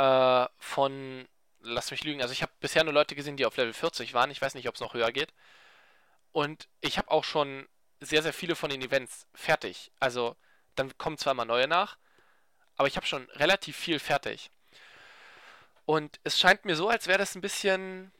Äh, 0.00 0.48
von, 0.58 1.28
lass 1.60 1.90
mich 1.90 2.04
lügen, 2.04 2.22
also 2.22 2.32
ich 2.32 2.40
habe 2.40 2.52
bisher 2.60 2.84
nur 2.84 2.94
Leute 2.94 3.14
gesehen, 3.14 3.36
die 3.36 3.44
auf 3.44 3.58
Level 3.58 3.74
40 3.74 4.14
waren. 4.14 4.30
Ich 4.30 4.40
weiß 4.40 4.54
nicht, 4.54 4.66
ob 4.66 4.74
es 4.76 4.80
noch 4.80 4.94
höher 4.94 5.12
geht. 5.12 5.34
Und 6.32 6.68
ich 6.80 6.96
habe 6.96 7.10
auch 7.10 7.24
schon 7.24 7.68
sehr, 8.00 8.22
sehr 8.22 8.32
viele 8.32 8.56
von 8.56 8.70
den 8.70 8.80
Events 8.80 9.26
fertig. 9.34 9.92
Also, 10.00 10.36
dann 10.74 10.96
kommen 10.96 11.18
zwar 11.18 11.34
mal 11.34 11.44
neue 11.44 11.68
nach, 11.68 11.98
aber 12.78 12.88
ich 12.88 12.96
habe 12.96 13.06
schon 13.06 13.28
relativ 13.32 13.76
viel 13.76 13.98
fertig. 13.98 14.50
Und 15.84 16.18
es 16.24 16.40
scheint 16.40 16.64
mir 16.64 16.76
so, 16.76 16.88
als 16.88 17.06
wäre 17.06 17.18
das 17.18 17.34
ein 17.34 17.42
bisschen, 17.42 18.10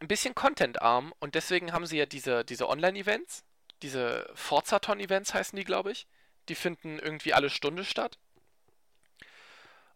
ein 0.00 0.08
bisschen 0.08 0.34
contentarm. 0.34 1.14
Und 1.20 1.36
deswegen 1.36 1.72
haben 1.72 1.86
sie 1.86 1.98
ja 1.98 2.06
diese, 2.06 2.44
diese 2.44 2.68
Online-Events, 2.68 3.44
diese 3.82 4.28
Forzathon-Events 4.34 5.32
heißen 5.32 5.56
die, 5.56 5.64
glaube 5.64 5.92
ich. 5.92 6.08
Die 6.48 6.56
finden 6.56 6.98
irgendwie 6.98 7.34
alle 7.34 7.50
Stunde 7.50 7.84
statt. 7.84 8.18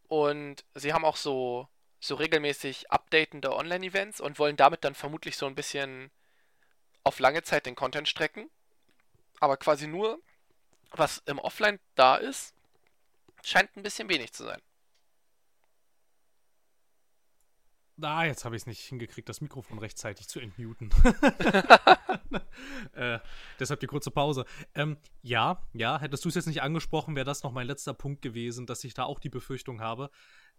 Und 0.08 0.64
sie 0.74 0.92
haben 0.92 1.04
auch 1.04 1.16
so, 1.16 1.68
so 2.00 2.14
regelmäßig 2.14 2.90
updatende 2.90 3.54
Online-Events 3.54 4.20
und 4.20 4.38
wollen 4.38 4.56
damit 4.56 4.84
dann 4.84 4.94
vermutlich 4.94 5.36
so 5.36 5.46
ein 5.46 5.54
bisschen 5.54 6.10
auf 7.04 7.18
lange 7.20 7.42
Zeit 7.42 7.66
den 7.66 7.76
Content 7.76 8.08
strecken, 8.08 8.50
aber 9.38 9.56
quasi 9.56 9.86
nur, 9.86 10.20
was 10.90 11.22
im 11.26 11.38
Offline 11.38 11.78
da 11.94 12.16
ist, 12.16 12.54
scheint 13.44 13.76
ein 13.76 13.82
bisschen 13.82 14.08
wenig 14.08 14.32
zu 14.32 14.44
sein. 14.44 14.60
Ah, 18.02 18.24
jetzt 18.24 18.44
habe 18.44 18.56
ich 18.56 18.62
es 18.62 18.66
nicht 18.66 18.80
hingekriegt, 18.80 19.28
das 19.28 19.40
Mikrofon 19.40 19.78
rechtzeitig 19.78 20.28
zu 20.28 20.38
entmuten. 20.38 20.90
äh, 22.92 23.18
deshalb 23.58 23.80
die 23.80 23.86
kurze 23.86 24.10
Pause. 24.10 24.44
Ähm, 24.74 24.98
ja, 25.22 25.62
ja, 25.72 25.98
hättest 25.98 26.24
du 26.24 26.28
es 26.28 26.34
jetzt 26.34 26.46
nicht 26.46 26.60
angesprochen, 26.60 27.16
wäre 27.16 27.24
das 27.24 27.42
noch 27.42 27.52
mein 27.52 27.66
letzter 27.66 27.94
Punkt 27.94 28.20
gewesen, 28.20 28.66
dass 28.66 28.84
ich 28.84 28.92
da 28.92 29.04
auch 29.04 29.18
die 29.18 29.30
Befürchtung 29.30 29.80
habe, 29.80 30.10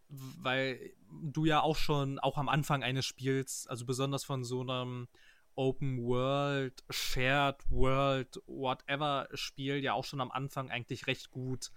weil 0.09 0.93
du 1.09 1.45
ja 1.45 1.61
auch 1.61 1.75
schon, 1.75 2.17
auch 2.17 2.39
am 2.39 2.49
Anfang 2.49 2.81
eines 2.81 3.05
Spiels, 3.05 3.67
also 3.67 3.85
besonders 3.85 4.23
von 4.23 4.43
so 4.43 4.61
einem 4.61 5.07
Open 5.53 6.03
World, 6.03 6.83
Shared 6.89 7.69
World, 7.69 8.41
whatever 8.47 9.27
Spiel 9.33 9.77
ja 9.77 9.93
auch 9.93 10.05
schon 10.05 10.21
am 10.21 10.31
Anfang 10.31 10.71
eigentlich 10.71 11.05
recht 11.05 11.29
gut 11.29 11.71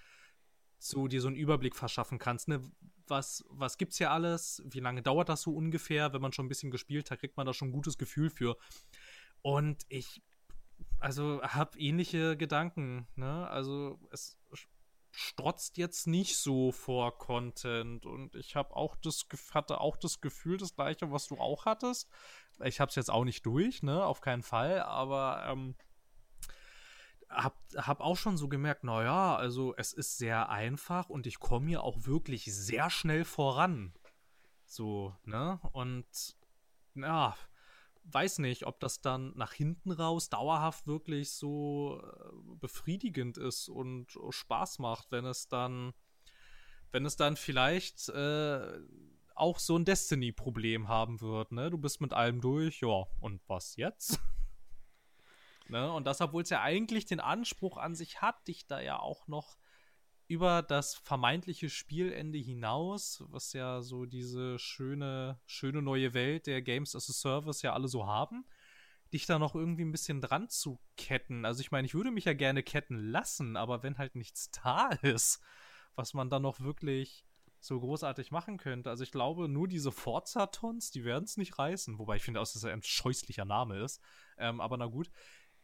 so 0.81 1.07
dir 1.07 1.21
so 1.21 1.29
einen 1.29 1.37
Überblick 1.37 1.77
verschaffen 1.77 2.19
kannst. 2.19 2.49
Ne? 2.49 2.63
Was, 3.07 3.45
was 3.49 3.79
gibt's 3.79 3.99
hier 3.99 4.11
alles? 4.11 4.63
Wie 4.65 4.81
lange 4.81 5.03
dauert 5.03 5.29
das 5.29 5.43
so 5.43 5.55
ungefähr? 5.55 6.13
Wenn 6.13 6.23
man 6.23 6.33
schon 6.33 6.47
ein 6.47 6.49
bisschen 6.49 6.71
gespielt 6.71 7.11
hat, 7.11 7.21
kriegt 7.21 7.37
man 7.37 7.47
da 7.47 7.53
schon 7.53 7.69
ein 7.69 7.73
gutes 7.73 7.99
Gefühl 7.99 8.31
für. 8.31 8.57
Und 9.43 9.85
ich, 9.89 10.23
also, 10.99 11.43
habe 11.43 11.79
ähnliche 11.79 12.37
Gedanken. 12.37 13.07
Ne? 13.15 13.49
Also, 13.49 14.01
es 14.11 14.39
strotzt 15.13 15.77
jetzt 15.77 16.07
nicht 16.07 16.37
so 16.37 16.73
vor 16.73 17.19
Content 17.19 18.07
und 18.07 18.37
ich 18.37 18.55
habe 18.55 18.75
auch 18.77 18.97
das 18.97 19.27
hatte 19.53 19.81
auch 19.81 19.97
das 19.97 20.21
Gefühl 20.21 20.57
das 20.57 20.77
gleiche 20.77 21.11
was 21.11 21.27
du 21.27 21.37
auch 21.37 21.67
hattest 21.67 22.09
ich 22.63 22.79
habe 22.81 22.91
es 22.91 22.95
jetzt 22.95 23.11
auch 23.11 23.25
nicht 23.25 23.45
durch 23.45 23.83
ne 23.83 24.05
auf 24.05 24.21
keinen 24.21 24.43
Fall 24.45 24.81
aber 24.83 25.45
ähm, 25.49 25.75
hab, 27.31 27.57
hab 27.77 28.01
auch 28.01 28.17
schon 28.17 28.37
so 28.37 28.49
gemerkt, 28.49 28.85
naja, 28.85 29.37
also 29.37 29.75
es 29.77 29.93
ist 29.93 30.19
sehr 30.19 30.49
einfach 30.49 31.09
und 31.09 31.27
ich 31.27 31.39
komme 31.39 31.69
hier 31.69 31.85
auch 31.85 32.05
wirklich 32.07 32.45
sehr 32.45 32.91
schnell 32.91 33.25
voran. 33.25 33.95
So, 34.67 35.15
ne? 35.25 35.61
Und 35.73 36.37
ja, 36.95 37.37
weiß 38.05 38.39
nicht, 38.39 38.67
ob 38.67 38.81
das 38.81 39.01
dann 39.01 39.33
nach 39.37 39.53
hinten 39.53 39.93
raus 39.93 40.29
dauerhaft 40.29 40.87
wirklich 40.87 41.33
so 41.33 42.03
äh, 42.03 42.57
befriedigend 42.59 43.39
ist 43.39 43.69
und 43.69 44.19
Spaß 44.29 44.81
macht, 44.81 45.13
wenn 45.13 45.25
es 45.25 45.49
dann, 45.49 45.93
wenn 46.91 47.07
es 47.07 47.17
dann 47.17 47.37
vielleicht 47.37 48.09
äh, 48.09 48.81
auch 49.35 49.59
so 49.59 49.77
ein 49.77 49.85
Destiny-Problem 49.85 50.89
haben 50.89 51.21
wird, 51.21 51.53
ne? 51.53 51.71
Du 51.71 51.79
bist 51.79 52.01
mit 52.01 52.13
allem 52.13 52.41
durch, 52.41 52.81
ja, 52.81 53.07
und 53.21 53.41
was 53.47 53.77
jetzt? 53.77 54.21
Ne? 55.71 55.93
Und 55.93 56.07
das, 56.07 56.21
obwohl 56.21 56.43
es 56.43 56.51
ja 56.51 56.63
eigentlich 56.63 57.07
den 57.07 57.21
Anspruch 57.21 57.77
an 57.77 57.95
sich 57.95 58.21
hat, 58.21 58.47
dich 58.49 58.67
da 58.67 58.81
ja 58.81 58.99
auch 58.99 59.27
noch 59.29 59.59
über 60.31 60.63
das 60.63 60.95
vermeintliche 60.95 61.69
Spielende 61.69 62.39
hinaus, 62.39 63.25
was 63.31 63.53
ja 63.53 63.83
so 63.83 64.07
diese 64.07 64.61
schöne, 64.61 65.41
schöne 65.47 65.83
neue 65.83 66.15
Welt 66.15 66.47
der 66.47 66.63
Games 66.63 66.95
as 66.95 67.11
a 67.11 67.13
Service 67.13 67.63
ja 67.63 67.73
alle 67.73 67.89
so 67.89 68.07
haben, 68.07 68.45
dich 69.13 69.27
da 69.27 69.41
noch 69.41 69.57
irgendwie 69.57 69.85
ein 69.85 69.91
bisschen 69.91 70.21
dran 70.21 70.49
zu 70.49 70.79
ketten. 70.97 71.45
Also 71.45 71.63
ich 71.63 71.73
meine, 71.73 71.87
ich 71.87 71.95
würde 71.95 72.13
mich 72.13 72.27
ja 72.27 72.33
gerne 72.33 72.63
ketten 72.63 72.97
lassen, 72.97 73.57
aber 73.57 73.83
wenn 73.83 73.99
halt 73.99 74.15
nichts 74.15 74.51
da 74.63 74.91
ist, 75.03 75.41
was 75.97 76.15
man 76.15 76.31
dann 76.31 76.43
noch 76.43 76.61
wirklich 76.61 77.27
so 77.59 77.79
großartig 77.79 78.31
machen 78.31 78.57
könnte. 78.57 78.89
Also 78.89 79.03
ich 79.03 79.13
glaube, 79.13 79.49
nur 79.49 79.69
diese 79.69 79.93
Forza-Tons, 79.93 80.93
die 80.93 81.05
werden 81.05 81.25
es 81.25 81.37
nicht 81.37 81.59
reißen. 81.59 81.99
Wobei 81.99 82.17
ich 82.17 82.23
finde, 82.23 82.41
dass 82.41 82.55
das 82.55 82.65
ein 82.65 82.83
scheußlicher 82.83 83.45
Name 83.45 83.81
ist. 83.81 84.01
Ähm, 84.39 84.61
aber 84.61 84.77
na 84.77 84.87
gut. 84.87 85.11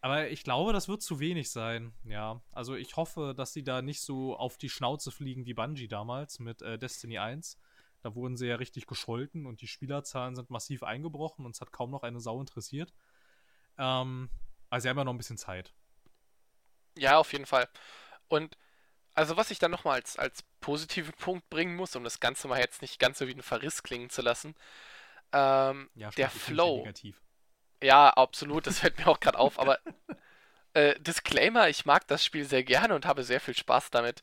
Aber 0.07 0.28
ich 0.28 0.44
glaube, 0.44 0.72
das 0.72 0.86
wird 0.86 1.02
zu 1.02 1.18
wenig 1.18 1.50
sein. 1.50 1.92
Ja, 2.04 2.40
also 2.52 2.76
ich 2.76 2.94
hoffe, 2.94 3.34
dass 3.36 3.52
sie 3.52 3.64
da 3.64 3.82
nicht 3.82 4.00
so 4.02 4.36
auf 4.36 4.57
die 4.57 4.70
Schnauze 4.70 5.11
fliegen 5.11 5.46
wie 5.46 5.54
Bungie 5.54 5.88
damals 5.88 6.38
mit 6.38 6.62
äh, 6.62 6.78
Destiny 6.78 7.18
1. 7.18 7.59
Da 8.02 8.14
wurden 8.14 8.36
sie 8.36 8.46
ja 8.46 8.54
richtig 8.54 8.86
gescholten 8.86 9.46
und 9.46 9.62
die 9.62 9.66
Spielerzahlen 9.66 10.36
sind 10.36 10.48
massiv 10.48 10.84
eingebrochen 10.84 11.44
und 11.44 11.57
es 11.57 11.61
hat 11.61 11.72
kaum 11.72 11.90
noch 11.90 12.04
eine 12.04 12.20
Sau 12.20 12.40
interessiert. 12.40 12.94
Ähm, 13.78 14.30
also 14.70 14.84
sie 14.84 14.90
haben 14.90 14.96
ja 14.96 15.02
noch 15.02 15.12
ein 15.12 15.18
bisschen 15.18 15.38
Zeit. 15.38 15.74
Ja, 16.96 17.18
auf 17.18 17.32
jeden 17.32 17.46
Fall. 17.46 17.68
Und 18.28 18.57
also 19.12 19.36
was 19.36 19.50
ich 19.50 19.59
dann 19.59 19.72
nochmal 19.72 19.94
als, 19.94 20.16
als 20.16 20.44
positiven 20.61 21.14
Punkt 21.14 21.50
bringen 21.50 21.74
muss, 21.74 21.96
um 21.96 22.04
das 22.04 22.20
Ganze 22.20 22.46
mal 22.46 22.61
jetzt 22.61 22.80
nicht 22.80 23.00
ganz 23.00 23.18
so 23.18 23.26
wie 23.26 23.34
ein 23.34 23.42
Verriss 23.42 23.82
klingen 23.82 24.09
zu 24.09 24.22
lassen, 24.22 24.54
ähm, 25.32 25.90
ja, 25.96 26.11
der 26.11 26.30
Flow. 26.30 26.76
Negativ. 26.76 27.20
Ja, 27.83 28.11
absolut, 28.11 28.66
das 28.66 28.81
fällt 28.81 28.99
mir 28.99 29.09
auch 29.09 29.20
gerade 29.20 29.39
auf, 29.39 29.59
aber 29.59 29.79
äh, 30.74 30.99
Disclaimer, 31.01 31.68
ich 31.68 31.87
mag 31.87 32.07
das 32.09 32.24
Spiel 32.24 32.45
sehr 32.45 32.64
gerne 32.64 32.95
und 32.95 33.07
habe 33.07 33.24
sehr 33.24 33.41
viel 33.41 33.57
Spaß 33.57 33.91
damit. 33.91 34.22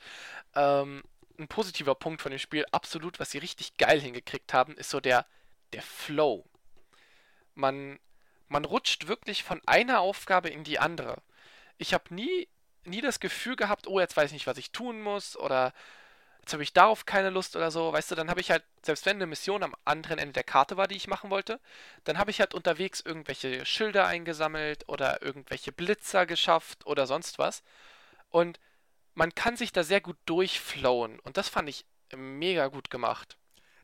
Ähm, 0.55 1.03
ein 1.39 1.47
positiver 1.47 1.95
Punkt 1.95 2.21
von 2.21 2.31
dem 2.31 2.39
Spiel, 2.39 2.65
absolut, 2.71 3.19
was 3.19 3.31
sie 3.31 3.39
richtig 3.39 3.77
geil 3.77 3.99
hingekriegt 3.99 4.53
haben, 4.53 4.75
ist 4.77 4.89
so 4.89 4.99
der, 4.99 5.25
der 5.73 5.81
Flow. 5.81 6.45
Man, 7.55 7.99
man 8.47 8.65
rutscht 8.65 9.07
wirklich 9.07 9.43
von 9.43 9.61
einer 9.65 9.99
Aufgabe 10.01 10.49
in 10.49 10.63
die 10.63 10.79
andere. 10.79 11.21
Ich 11.77 11.93
habe 11.93 12.13
nie, 12.13 12.47
nie 12.85 13.01
das 13.01 13.19
Gefühl 13.19 13.55
gehabt, 13.55 13.87
oh, 13.87 13.99
jetzt 13.99 14.17
weiß 14.17 14.27
ich 14.29 14.33
nicht, 14.33 14.47
was 14.47 14.57
ich 14.57 14.71
tun 14.71 15.01
muss 15.01 15.37
oder 15.37 15.73
jetzt 16.43 16.51
habe 16.51 16.63
ich 16.63 16.73
darauf 16.73 17.05
keine 17.05 17.29
Lust 17.29 17.55
oder 17.55 17.71
so, 17.71 17.93
weißt 17.93 18.11
du, 18.11 18.15
dann 18.15 18.29
habe 18.29 18.41
ich 18.41 18.51
halt, 18.51 18.65
selbst 18.81 19.05
wenn 19.05 19.15
eine 19.15 19.27
Mission 19.27 19.63
am 19.63 19.73
anderen 19.85 20.19
Ende 20.19 20.33
der 20.33 20.43
Karte 20.43 20.75
war, 20.75 20.89
die 20.89 20.97
ich 20.97 21.07
machen 21.07 21.29
wollte, 21.29 21.61
dann 22.03 22.17
habe 22.17 22.31
ich 22.31 22.41
halt 22.41 22.53
unterwegs 22.53 22.99
irgendwelche 22.99 23.65
Schilder 23.65 24.07
eingesammelt 24.07 24.89
oder 24.89 25.21
irgendwelche 25.21 25.71
Blitzer 25.71 26.25
geschafft 26.25 26.85
oder 26.85 27.07
sonst 27.07 27.39
was. 27.39 27.63
Und 28.29 28.59
man 29.13 29.33
kann 29.33 29.55
sich 29.55 29.71
da 29.71 29.83
sehr 29.83 30.01
gut 30.01 30.17
durchflowen 30.25 31.17
und 31.19 31.37
das 31.37 31.47
fand 31.47 31.69
ich 31.69 31.85
mega 32.13 32.67
gut 32.67 32.89
gemacht. 32.89 33.37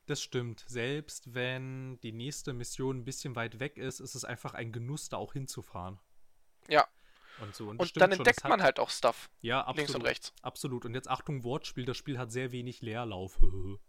Das 0.08 0.22
stimmt. 0.22 0.66
Selbst 0.68 1.34
wenn 1.34 1.98
die 2.02 2.12
nächste 2.12 2.52
Mission 2.52 2.98
ein 2.98 3.06
bisschen 3.06 3.38
weit 3.38 3.62
weg 3.62 3.78
ist, 3.78 4.02
ist 4.02 4.16
es 4.16 4.26
einfach 4.26 4.54
ein 4.54 4.74
Genuss, 4.74 5.08
da 5.08 5.16
auch 5.16 5.32
hinzufahren. 5.32 5.98
Ja, 6.68 6.86
und 7.42 7.56
so. 7.56 7.70
Und, 7.70 7.80
und 7.80 8.02
dann 8.02 8.12
entdeckt 8.12 8.44
man 8.48 8.62
halt 8.62 8.80
auch 8.80 8.90
Stuff. 8.90 9.30
Ja, 9.42 9.62
absolut. 9.62 9.78
Links 9.78 9.96
und 9.96 10.02
rechts. 10.02 10.34
Absolut. 10.42 10.86
Und 10.86 10.94
jetzt 10.94 11.10
Achtung, 11.10 11.44
Wortspiel. 11.44 11.86
Das 11.86 11.98
Spiel 11.98 12.18
hat 12.18 12.32
sehr 12.32 12.52
wenig 12.52 12.82
Leerlauf. 12.82 13.40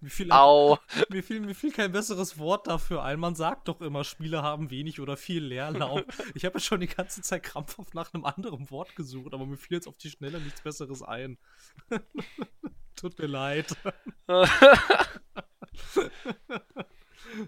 mir, 0.00 0.10
fiel, 0.10 0.32
Au. 0.32 0.78
Mir, 1.10 1.22
fiel, 1.22 1.40
mir 1.40 1.54
fiel 1.54 1.72
kein 1.72 1.92
besseres 1.92 2.38
Wort 2.38 2.66
dafür 2.66 3.02
ein. 3.02 3.18
Man 3.18 3.34
sagt 3.34 3.68
doch 3.68 3.80
immer, 3.80 4.04
Spiele 4.04 4.42
haben 4.42 4.70
wenig 4.70 5.00
oder 5.00 5.16
viel 5.16 5.44
Leerlauf. 5.44 6.02
ich 6.34 6.44
habe 6.44 6.58
ja 6.58 6.60
schon 6.60 6.80
die 6.80 6.86
ganze 6.86 7.22
Zeit 7.22 7.42
krampfhaft 7.42 7.94
nach 7.94 8.12
einem 8.14 8.24
anderen 8.24 8.70
Wort 8.70 8.94
gesucht, 8.96 9.34
aber 9.34 9.46
mir 9.46 9.56
fiel 9.56 9.76
jetzt 9.76 9.88
auf 9.88 9.96
die 9.98 10.10
Schnelle 10.10 10.40
nichts 10.40 10.60
Besseres 10.62 11.02
ein. 11.02 11.38
Tut 12.96 13.18
mir 13.18 13.26
leid. 13.26 13.76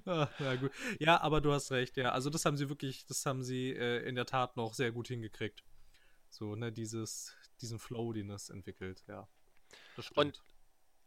Ja, 0.07 0.57
gut. 0.57 0.73
ja, 0.99 1.21
aber 1.21 1.41
du 1.41 1.53
hast 1.53 1.71
recht, 1.71 1.97
ja. 1.97 2.13
Also 2.13 2.31
das 2.31 2.45
haben 2.45 2.57
sie 2.57 2.69
wirklich, 2.69 3.07
das 3.07 3.25
haben 3.27 3.43
sie 3.43 3.71
äh, 3.71 4.07
in 4.09 4.15
der 4.15 4.27
Tat 4.27 4.57
noch 4.57 4.75
sehr 4.75 4.93
gut 4.93 5.09
hingekriegt. 5.09 5.65
So, 6.29 6.55
ne, 6.55 6.73
dieses, 6.73 7.35
diesen 7.61 7.79
Flow, 7.79 8.13
den 8.13 8.31
es 8.31 8.51
entwickelt, 8.51 9.03
ja. 9.09 9.29
Das 9.97 10.07
stimmt. 10.07 10.19
Und, 10.19 10.43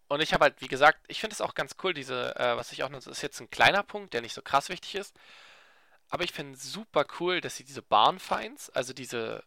und 0.10 0.22
ich 0.22 0.34
habe 0.34 0.44
halt, 0.44 0.62
wie 0.62 0.68
gesagt, 0.68 1.00
ich 1.08 1.20
finde 1.20 1.34
es 1.34 1.42
auch 1.42 1.56
ganz 1.56 1.76
cool, 1.84 1.94
diese, 1.94 2.36
äh, 2.36 2.56
was 2.58 2.72
ich 2.72 2.84
auch 2.84 2.90
noch, 2.90 3.00
das 3.00 3.08
ist 3.08 3.22
jetzt 3.22 3.40
ein 3.40 3.50
kleiner 3.50 3.84
Punkt, 3.84 4.14
der 4.14 4.22
nicht 4.22 4.34
so 4.34 4.42
krass 4.42 4.70
wichtig 4.70 4.96
ist. 4.96 5.16
Aber 6.10 6.24
ich 6.24 6.32
finde 6.32 6.54
es 6.54 6.72
super 6.72 7.06
cool, 7.20 7.42
dass 7.42 7.56
sie 7.56 7.64
diese 7.64 7.82
Barnfinds, 7.82 8.70
also 8.70 8.94
diese, 8.94 9.44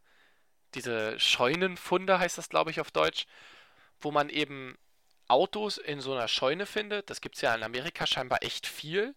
diese 0.75 1.19
Scheunenfunde 1.21 2.19
heißt 2.19 2.39
das, 2.39 2.49
glaube 2.49 2.71
ich, 2.71 2.81
auf 2.81 2.91
Deutsch, 2.91 3.27
wo 4.01 4.11
man 4.11 4.29
eben 4.29 4.77
Autos 5.29 5.79
in 5.79 6.01
so 6.01 6.13
einer 6.13 6.29
Scheune 6.29 6.67
findet. 6.67 7.11
Das 7.11 7.21
gibt 7.21 7.37
es 7.37 7.41
ja 7.41 7.55
in 7.55 7.63
Amerika 7.63 8.07
scheinbar 8.07 8.43
echt 8.43 8.67
viel. 8.67 9.15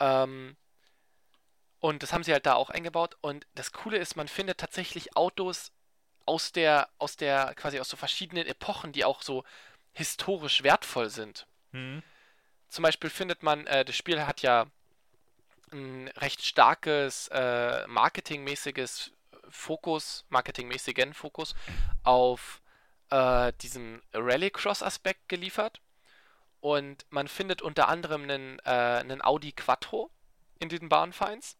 Ähm, 0.00 0.56
und 1.80 2.02
das 2.02 2.12
haben 2.12 2.24
sie 2.24 2.32
halt 2.32 2.46
da 2.46 2.54
auch 2.54 2.70
eingebaut. 2.70 3.16
Und 3.20 3.46
das 3.54 3.72
Coole 3.72 3.98
ist, 3.98 4.16
man 4.16 4.28
findet 4.28 4.58
tatsächlich 4.58 5.16
Autos 5.16 5.72
aus 6.24 6.52
der, 6.52 6.88
aus 6.98 7.16
der, 7.16 7.54
quasi 7.54 7.78
aus 7.78 7.88
so 7.88 7.96
verschiedenen 7.96 8.46
Epochen, 8.46 8.92
die 8.92 9.04
auch 9.04 9.22
so 9.22 9.44
historisch 9.92 10.62
wertvoll 10.62 11.10
sind. 11.10 11.46
Mhm. 11.72 12.02
Zum 12.68 12.82
Beispiel 12.82 13.10
findet 13.10 13.42
man, 13.42 13.66
äh, 13.66 13.84
das 13.84 13.96
Spiel 13.96 14.26
hat 14.26 14.42
ja 14.42 14.66
ein 15.72 16.08
recht 16.16 16.44
starkes 16.44 17.28
äh, 17.28 17.86
marketingmäßiges 17.86 19.12
Fokus, 19.48 20.24
marketingmäßigen 20.28 21.14
Fokus 21.14 21.54
auf 22.02 22.60
äh, 23.10 23.52
diesen 23.60 24.02
Rallycross-Aspekt 24.12 25.28
geliefert. 25.28 25.80
Und 26.60 27.06
man 27.10 27.28
findet 27.28 27.62
unter 27.62 27.88
anderem 27.88 28.22
einen, 28.22 28.58
äh, 28.60 28.70
einen 28.70 29.22
Audi 29.22 29.52
Quattro 29.52 30.10
in 30.58 30.68
diesen 30.68 30.88
Bahnfinds. 30.88 31.56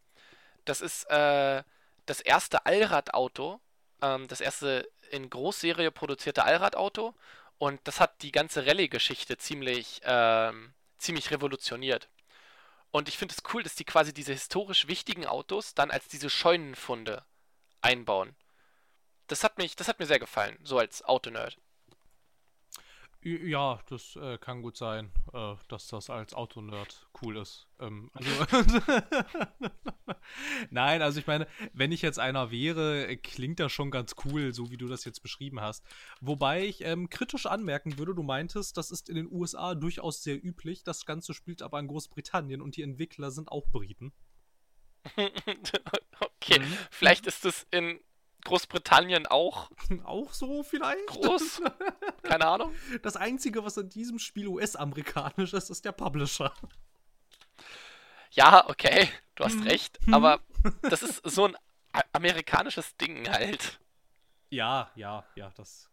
Das 0.65 0.81
ist 0.81 1.05
äh, 1.05 1.63
das 2.07 2.21
erste 2.21 2.67
Allradauto, 2.67 3.61
ähm, 4.03 4.27
das 4.29 4.41
erste 4.41 4.89
in 5.11 5.31
Großserie 5.31 5.91
produzierte 5.91 6.45
Allradauto. 6.45 7.15
Und 7.59 7.81
das 7.85 8.01
hat 8.01 8.23
die 8.23 8.33
ganze 8.33 8.67
Rallye-Geschichte 8.67 9.39
ziemlich, 9.39 10.01
ähm, 10.05 10.75
ziemlich 10.99 11.31
revolutioniert. 11.31 12.09
Und 12.91 13.09
ich 13.09 13.19
finde 13.19 13.35
es 13.37 13.43
cool, 13.53 13.63
dass 13.63 13.75
die 13.75 13.85
quasi 13.85 14.13
diese 14.13 14.33
historisch 14.33 14.89
wichtigen 14.89 15.27
Autos 15.27 15.75
dann 15.75 15.91
als 15.91 16.09
diese 16.09 16.31
Scheunenfunde 16.31 17.25
einbauen. 17.81 18.35
Das 19.27 19.45
hat 19.45 19.59
mich, 19.59 19.77
das 19.77 19.89
hat 19.89 19.99
mir 19.99 20.07
sehr 20.07 20.19
gefallen, 20.19 20.59
so 20.63 20.79
als 20.79 21.03
Autonerd. 21.03 21.59
Ja, 23.29 23.81
das 23.89 24.15
äh, 24.15 24.39
kann 24.39 24.63
gut 24.63 24.77
sein, 24.77 25.11
äh, 25.33 25.55
dass 25.67 25.89
das 25.89 26.11
als 26.11 26.33
Autonerd 26.33 27.09
cool 27.21 27.39
ist. 27.39 27.67
Ähm, 27.81 28.09
also 28.15 28.31
Nein, 30.71 31.03
also 31.03 31.19
ich 31.19 31.27
meine, 31.27 31.49
wenn 31.73 31.91
ich 31.91 32.03
jetzt 32.03 32.21
einer 32.21 32.53
wäre, 32.53 33.17
klingt 33.17 33.59
das 33.59 33.73
schon 33.73 33.91
ganz 33.91 34.15
cool, 34.25 34.55
so 34.55 34.71
wie 34.71 34.77
du 34.77 34.87
das 34.87 35.05
jetzt 35.05 35.25
beschrieben 35.25 35.61
hast. 35.61 35.85
Wobei 36.21 36.67
ich 36.67 36.83
ähm, 36.83 37.11
kritisch 37.11 37.47
anmerken 37.47 37.99
würde, 37.99 38.15
du 38.15 38.23
meintest, 38.23 38.77
das 38.77 38.93
ist 38.93 39.09
in 39.09 39.17
den 39.17 39.33
USA 39.33 39.75
durchaus 39.75 40.23
sehr 40.23 40.41
üblich. 40.41 40.85
Das 40.85 41.05
Ganze 41.05 41.35
spielt 41.35 41.63
aber 41.63 41.81
in 41.81 41.89
Großbritannien 41.89 42.61
und 42.61 42.77
die 42.77 42.83
Entwickler 42.83 43.33
sind 43.33 43.51
auch 43.51 43.67
Briten. 43.73 44.13
okay, 46.21 46.61
mhm. 46.61 46.79
vielleicht 46.93 47.27
ist 47.27 47.45
es 47.45 47.67
in 47.73 47.99
Großbritannien 48.47 49.27
auch. 49.27 49.71
Auch 50.05 50.33
so 50.33 50.63
vielleicht? 50.63 51.07
Groß? 51.09 51.63
Keine 52.23 52.47
Ahnung. 52.47 52.73
Das 53.03 53.17
Einzige, 53.17 53.65
was 53.65 53.77
in 53.77 53.89
diesem 53.89 54.19
Spiel 54.19 54.47
US-amerikanisch 54.49 55.53
ist, 55.53 55.71
ist 55.71 55.85
der 55.85 55.93
Publisher. 55.93 56.53
Ja, 58.31 58.69
okay, 58.69 59.09
du 59.35 59.45
hast 59.45 59.55
hm. 59.55 59.63
recht, 59.63 59.99
aber 60.11 60.41
das 60.83 61.03
ist 61.03 61.23
so 61.25 61.47
ein 61.47 61.57
amerikanisches 62.13 62.97
Ding 62.97 63.29
halt. 63.29 63.81
Ja, 64.51 64.91
ja, 64.95 65.25
ja, 65.35 65.51
das, 65.57 65.91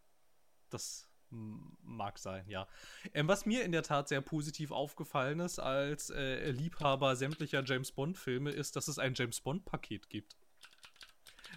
das 0.70 1.08
mag 1.30 2.20
sein, 2.20 2.47
ja. 2.47 2.68
Ähm, 3.14 3.28
was 3.28 3.45
mir 3.45 3.64
in 3.64 3.72
der 3.72 3.84
Tat 3.84 4.08
sehr 4.08 4.22
positiv 4.22 4.72
aufgefallen 4.72 5.39
ist 5.39 5.60
als 5.60 6.10
äh, 6.10 6.51
Liebhaber 6.51 7.16
sämtlicher 7.16 7.64
James 7.66 7.91
Bond-Filme, 7.91 8.51
ist, 8.51 8.76
dass 8.76 8.88
es 8.88 8.99
ein 8.99 9.14
James 9.16 9.41
Bond-Paket 9.41 10.10
gibt 10.10 10.36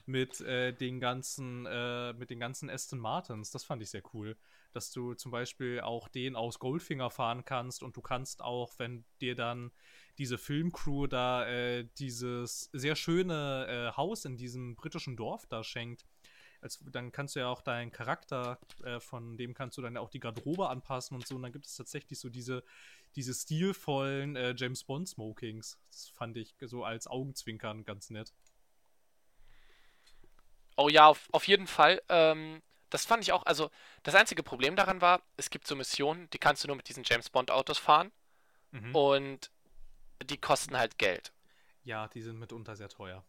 mit 0.04 0.40
äh, 0.40 0.72
den 0.72 1.00
ganzen, 1.00 1.66
äh, 1.66 2.12
mit 2.12 2.30
den 2.30 2.38
ganzen 2.38 2.68
Aston 2.68 2.98
Martins. 2.98 3.50
Das 3.50 3.64
fand 3.64 3.82
ich 3.82 3.90
sehr 3.90 4.02
cool. 4.12 4.36
Dass 4.72 4.90
du 4.90 5.14
zum 5.14 5.30
Beispiel 5.30 5.80
auch 5.80 6.08
den 6.08 6.36
aus 6.36 6.58
Goldfinger 6.58 7.10
fahren 7.10 7.44
kannst 7.44 7.82
und 7.82 7.96
du 7.96 8.02
kannst 8.02 8.42
auch, 8.42 8.74
wenn 8.78 9.04
dir 9.20 9.34
dann 9.34 9.70
diese 10.18 10.38
Filmcrew 10.38 11.06
da 11.06 11.46
äh, 11.46 11.88
dieses 11.98 12.70
sehr 12.72 12.96
schöne 12.96 13.66
äh, 13.68 13.96
Haus 13.96 14.24
in 14.24 14.36
diesem 14.36 14.76
britischen 14.76 15.16
Dorf 15.16 15.46
da 15.46 15.62
schenkt, 15.62 16.06
als, 16.60 16.82
dann 16.90 17.12
kannst 17.12 17.36
du 17.36 17.40
ja 17.40 17.48
auch 17.48 17.62
deinen 17.62 17.90
Charakter, 17.90 18.58
äh, 18.82 19.00
von 19.00 19.36
dem 19.36 19.54
kannst 19.54 19.78
du 19.78 19.82
dann 19.82 19.96
auch 19.96 20.10
die 20.10 20.20
Garderobe 20.20 20.68
anpassen 20.68 21.14
und 21.14 21.26
so. 21.26 21.36
Und 21.36 21.42
dann 21.42 21.52
gibt 21.52 21.66
es 21.66 21.76
tatsächlich 21.76 22.18
so 22.18 22.28
diese, 22.28 22.64
diese 23.14 23.34
stilvollen 23.34 24.36
äh, 24.36 24.54
James 24.56 24.84
Bond 24.84 25.08
Smokings. 25.08 25.78
Das 25.90 26.08
fand 26.08 26.36
ich 26.36 26.54
so 26.60 26.84
als 26.84 27.06
Augenzwinkern 27.06 27.84
ganz 27.84 28.10
nett. 28.10 28.32
Oh 30.76 30.88
ja, 30.88 31.06
auf, 31.06 31.28
auf 31.32 31.48
jeden 31.48 31.66
Fall. 31.66 32.02
Ähm, 32.08 32.62
das 32.90 33.04
fand 33.04 33.22
ich 33.22 33.32
auch, 33.32 33.44
also 33.46 33.70
das 34.02 34.14
einzige 34.14 34.42
Problem 34.42 34.76
daran 34.76 35.00
war, 35.00 35.22
es 35.36 35.50
gibt 35.50 35.66
so 35.66 35.74
Missionen, 35.74 36.30
die 36.30 36.38
kannst 36.38 36.62
du 36.62 36.68
nur 36.68 36.76
mit 36.76 36.88
diesen 36.88 37.04
James 37.04 37.30
Bond 37.30 37.50
Autos 37.50 37.78
fahren 37.78 38.12
mhm. 38.70 38.94
und 38.94 39.50
die 40.24 40.38
kosten 40.38 40.76
halt 40.76 40.98
Geld. 40.98 41.32
Ja, 41.84 42.08
die 42.08 42.22
sind 42.22 42.38
mitunter 42.38 42.76
sehr 42.76 42.88
teuer. 42.88 43.24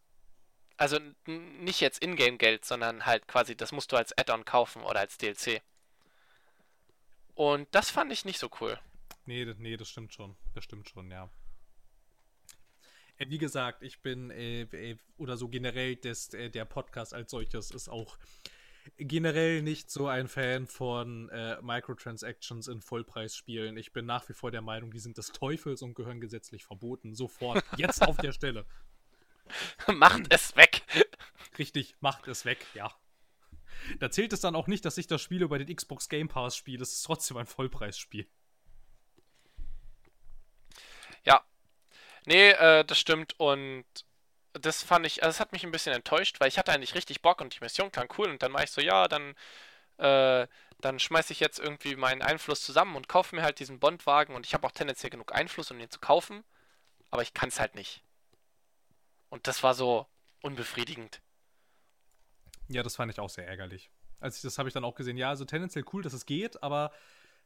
Also 0.77 0.99
nicht 1.25 1.81
jetzt 1.81 2.03
Ingame-Geld, 2.03 2.63
sondern 2.65 3.05
halt 3.05 3.27
quasi, 3.27 3.55
das 3.55 3.71
musst 3.71 3.91
du 3.91 3.97
als 3.97 4.15
Add-on 4.15 4.45
kaufen 4.45 4.83
oder 4.83 4.99
als 4.99 5.17
DLC. 5.17 5.61
Und 7.33 7.67
das 7.71 7.89
fand 7.89 8.11
ich 8.11 8.25
nicht 8.25 8.39
so 8.39 8.49
cool. 8.61 8.79
Nee, 9.25 9.45
nee, 9.57 9.75
das 9.75 9.89
stimmt 9.89 10.13
schon. 10.13 10.35
Das 10.53 10.63
stimmt 10.63 10.87
schon, 10.89 11.09
ja. 11.11 11.29
Äh, 13.17 13.29
wie 13.29 13.37
gesagt, 13.37 13.83
ich 13.83 14.01
bin 14.01 14.31
äh, 14.31 14.61
äh, 14.61 14.97
oder 15.17 15.37
so 15.37 15.49
generell 15.49 15.95
des, 15.95 16.33
äh, 16.33 16.49
der 16.49 16.65
Podcast 16.65 17.13
als 17.13 17.31
solches 17.31 17.71
ist 17.71 17.89
auch 17.89 18.17
generell 18.97 19.61
nicht 19.61 19.91
so 19.91 20.07
ein 20.07 20.27
Fan 20.27 20.67
von 20.67 21.29
äh, 21.29 21.57
Microtransactions 21.61 22.67
in 22.67 22.81
Vollpreisspielen. 22.81 23.77
Ich 23.77 23.91
bin 23.91 24.05
nach 24.05 24.27
wie 24.29 24.33
vor 24.33 24.51
der 24.51 24.61
Meinung, 24.61 24.91
die 24.91 24.99
sind 24.99 25.17
des 25.17 25.31
Teufels 25.31 25.81
und 25.81 25.93
gehören 25.93 26.21
gesetzlich 26.21 26.65
verboten. 26.65 27.13
Sofort, 27.13 27.63
jetzt 27.77 28.01
auf 28.01 28.17
der 28.17 28.31
Stelle. 28.31 28.65
Macht 29.93 30.33
es 30.33 30.55
weg. 30.55 30.83
Richtig, 31.57 31.95
macht 31.99 32.27
es 32.27 32.45
weg, 32.45 32.65
ja. 32.73 32.93
Da 33.99 34.11
zählt 34.11 34.33
es 34.33 34.41
dann 34.41 34.55
auch 34.55 34.67
nicht, 34.67 34.85
dass 34.85 34.97
ich 34.97 35.07
das 35.07 35.21
Spiel 35.21 35.41
über 35.41 35.57
den 35.57 35.73
Xbox 35.73 36.09
Game 36.09 36.27
Pass 36.27 36.55
spiele. 36.55 36.83
Es 36.83 36.93
ist 36.93 37.03
trotzdem 37.03 37.37
ein 37.37 37.45
Vollpreisspiel. 37.45 38.27
Nee, 42.27 42.49
äh, 42.49 42.83
das 42.83 42.99
stimmt 42.99 43.39
und 43.39 43.85
das 44.51 44.83
fand 44.83 45.05
ich, 45.05 45.23
also 45.23 45.29
das 45.29 45.39
hat 45.39 45.53
mich 45.53 45.63
ein 45.63 45.71
bisschen 45.71 45.93
enttäuscht, 45.93 46.41
weil 46.41 46.49
ich 46.49 46.57
hatte 46.57 46.73
eigentlich 46.73 46.93
richtig 46.93 47.21
Bock 47.21 47.39
und 47.39 47.55
die 47.55 47.61
Mission 47.61 47.89
klang 47.89 48.09
cool 48.17 48.29
und 48.29 48.43
dann 48.43 48.51
war 48.51 48.63
ich 48.63 48.71
so, 48.71 48.81
ja, 48.81 49.07
dann, 49.07 49.33
äh, 49.97 50.45
dann 50.81 50.99
schmeiße 50.99 51.31
ich 51.31 51.39
jetzt 51.39 51.57
irgendwie 51.57 51.95
meinen 51.95 52.21
Einfluss 52.21 52.61
zusammen 52.63 52.97
und 52.97 53.07
kaufe 53.07 53.33
mir 53.33 53.43
halt 53.43 53.59
diesen 53.59 53.79
Bondwagen 53.79 54.35
und 54.35 54.45
ich 54.45 54.53
habe 54.53 54.67
auch 54.67 54.73
tendenziell 54.73 55.09
genug 55.09 55.33
Einfluss, 55.33 55.71
um 55.71 55.79
den 55.79 55.89
zu 55.89 55.99
kaufen, 56.01 56.43
aber 57.11 57.21
ich 57.21 57.33
kann 57.33 57.47
es 57.47 57.61
halt 57.61 57.75
nicht. 57.75 58.03
Und 59.29 59.47
das 59.47 59.63
war 59.63 59.73
so 59.73 60.05
unbefriedigend. 60.41 61.21
Ja, 62.67 62.83
das 62.83 62.97
fand 62.97 63.09
ich 63.09 63.21
auch 63.21 63.29
sehr 63.29 63.47
ärgerlich. 63.47 63.89
Als 64.19 64.41
das 64.41 64.57
habe 64.57 64.67
ich 64.67 64.73
dann 64.73 64.83
auch 64.83 64.95
gesehen, 64.95 65.15
ja, 65.15 65.29
also 65.29 65.45
tendenziell 65.45 65.85
cool, 65.93 66.03
dass 66.03 66.11
es 66.11 66.25
geht, 66.25 66.61
aber 66.61 66.91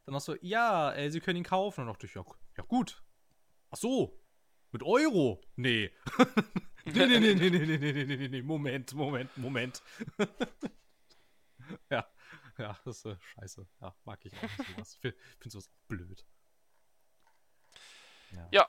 dann 0.06 0.16
auch 0.16 0.20
so, 0.20 0.34
ja, 0.40 0.92
äh, 0.92 1.08
sie 1.08 1.20
können 1.20 1.36
ihn 1.36 1.44
kaufen. 1.44 1.82
Und 1.82 1.86
dann 1.86 1.94
dachte 1.94 2.06
ich, 2.06 2.14
ja, 2.14 2.24
ja 2.56 2.64
gut. 2.64 3.00
Ach 3.70 3.76
so, 3.76 4.21
mit 4.72 4.82
Euro? 4.82 5.40
Nee. 5.56 5.92
nee, 6.84 6.92
nee, 7.06 7.18
nee, 7.18 7.34
nee, 7.34 7.34
nee, 7.34 7.50
nee, 7.50 7.76
nee, 7.76 7.92
nee, 7.92 8.16
nee, 8.16 8.28
nee, 8.28 8.42
Moment, 8.42 8.94
Moment, 8.94 9.36
Moment. 9.36 9.82
ja, 11.90 12.06
ja, 12.58 12.78
das 12.84 12.98
ist 12.98 13.06
äh, 13.06 13.16
scheiße. 13.20 13.66
Ja, 13.80 13.94
mag 14.04 14.24
ich 14.24 14.34
auch 14.36 14.42
nicht 14.42 14.70
sowas. 14.70 14.94
Ich 14.94 15.00
finde 15.00 15.50
sowas 15.50 15.68
auch 15.68 15.88
blöd. 15.88 16.24
Ja. 18.32 18.48
ja. 18.50 18.68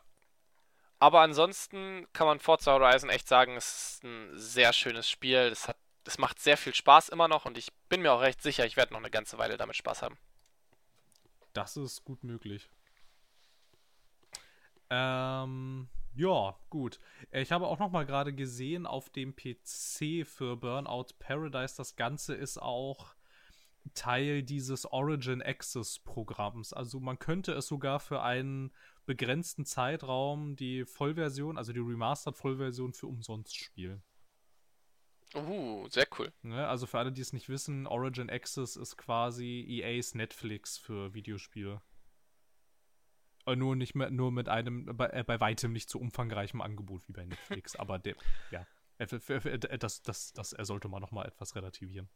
Aber 0.99 1.21
ansonsten 1.21 2.07
kann 2.13 2.27
man 2.27 2.39
Forza 2.39 2.71
Horizon 2.73 3.09
echt 3.09 3.27
sagen, 3.27 3.57
es 3.57 3.95
ist 3.95 4.03
ein 4.03 4.37
sehr 4.37 4.71
schönes 4.71 5.09
Spiel. 5.09 5.37
Es, 5.37 5.67
hat, 5.67 5.77
es 6.05 6.17
macht 6.17 6.39
sehr 6.39 6.57
viel 6.57 6.73
Spaß 6.73 7.09
immer 7.09 7.27
noch 7.27 7.45
und 7.45 7.57
ich 7.57 7.73
bin 7.89 8.01
mir 8.01 8.13
auch 8.13 8.21
recht 8.21 8.41
sicher, 8.41 8.65
ich 8.65 8.77
werde 8.77 8.93
noch 8.93 8.99
eine 8.99 9.11
ganze 9.11 9.37
Weile 9.37 9.57
damit 9.57 9.75
Spaß 9.75 10.01
haben. 10.01 10.17
Das 11.53 11.77
ist 11.77 12.03
gut 12.03 12.23
möglich. 12.23 12.69
Ähm, 14.95 15.87
ja, 16.15 16.55
gut. 16.69 16.99
Ich 17.31 17.51
habe 17.51 17.65
auch 17.65 17.79
noch 17.79 17.91
mal 17.91 18.05
gerade 18.05 18.33
gesehen 18.33 18.85
auf 18.85 19.09
dem 19.09 19.35
PC 19.35 20.27
für 20.27 20.55
Burnout 20.55 21.07
Paradise, 21.17 21.75
das 21.75 21.95
Ganze 21.95 22.35
ist 22.35 22.61
auch 22.61 23.15
Teil 23.95 24.43
dieses 24.43 24.85
Origin 24.85 25.41
Access 25.41 25.97
Programms. 25.99 26.71
Also 26.73 26.99
man 26.99 27.17
könnte 27.17 27.53
es 27.53 27.67
sogar 27.67 27.99
für 27.99 28.21
einen 28.21 28.71
begrenzten 29.07 29.65
Zeitraum 29.65 30.55
die 30.55 30.85
Vollversion, 30.85 31.57
also 31.57 31.73
die 31.73 31.79
Remastered 31.79 32.37
Vollversion 32.37 32.93
für 32.93 33.07
umsonst 33.07 33.55
spielen. 33.55 34.03
Uh, 35.35 35.87
sehr 35.89 36.07
cool. 36.19 36.31
Ne, 36.43 36.67
also 36.67 36.85
für 36.85 36.99
alle, 36.99 37.11
die 37.11 37.21
es 37.21 37.33
nicht 37.33 37.49
wissen, 37.49 37.87
Origin 37.87 38.29
Access 38.29 38.75
ist 38.75 38.97
quasi 38.97 39.65
EAs 39.67 40.13
Netflix 40.13 40.77
für 40.77 41.15
Videospiele. 41.15 41.81
Äh, 43.45 43.55
nur 43.55 43.75
nicht 43.75 43.95
mehr, 43.95 44.09
nur 44.09 44.31
mit 44.31 44.47
einem 44.49 44.85
bei, 44.85 45.07
äh, 45.09 45.23
bei 45.23 45.39
weitem 45.39 45.73
nicht 45.73 45.89
so 45.89 45.99
umfangreichem 45.99 46.61
Angebot 46.61 47.07
wie 47.07 47.13
bei 47.13 47.25
Netflix. 47.25 47.75
aber 47.79 47.99
der, 47.99 48.15
ja, 48.51 48.65
äh, 48.97 49.07
das, 49.77 50.01
das, 50.01 50.33
das 50.33 50.49
sollte 50.51 50.87
man 50.87 51.01
nochmal 51.01 51.27
etwas 51.27 51.55
relativieren. 51.55 52.09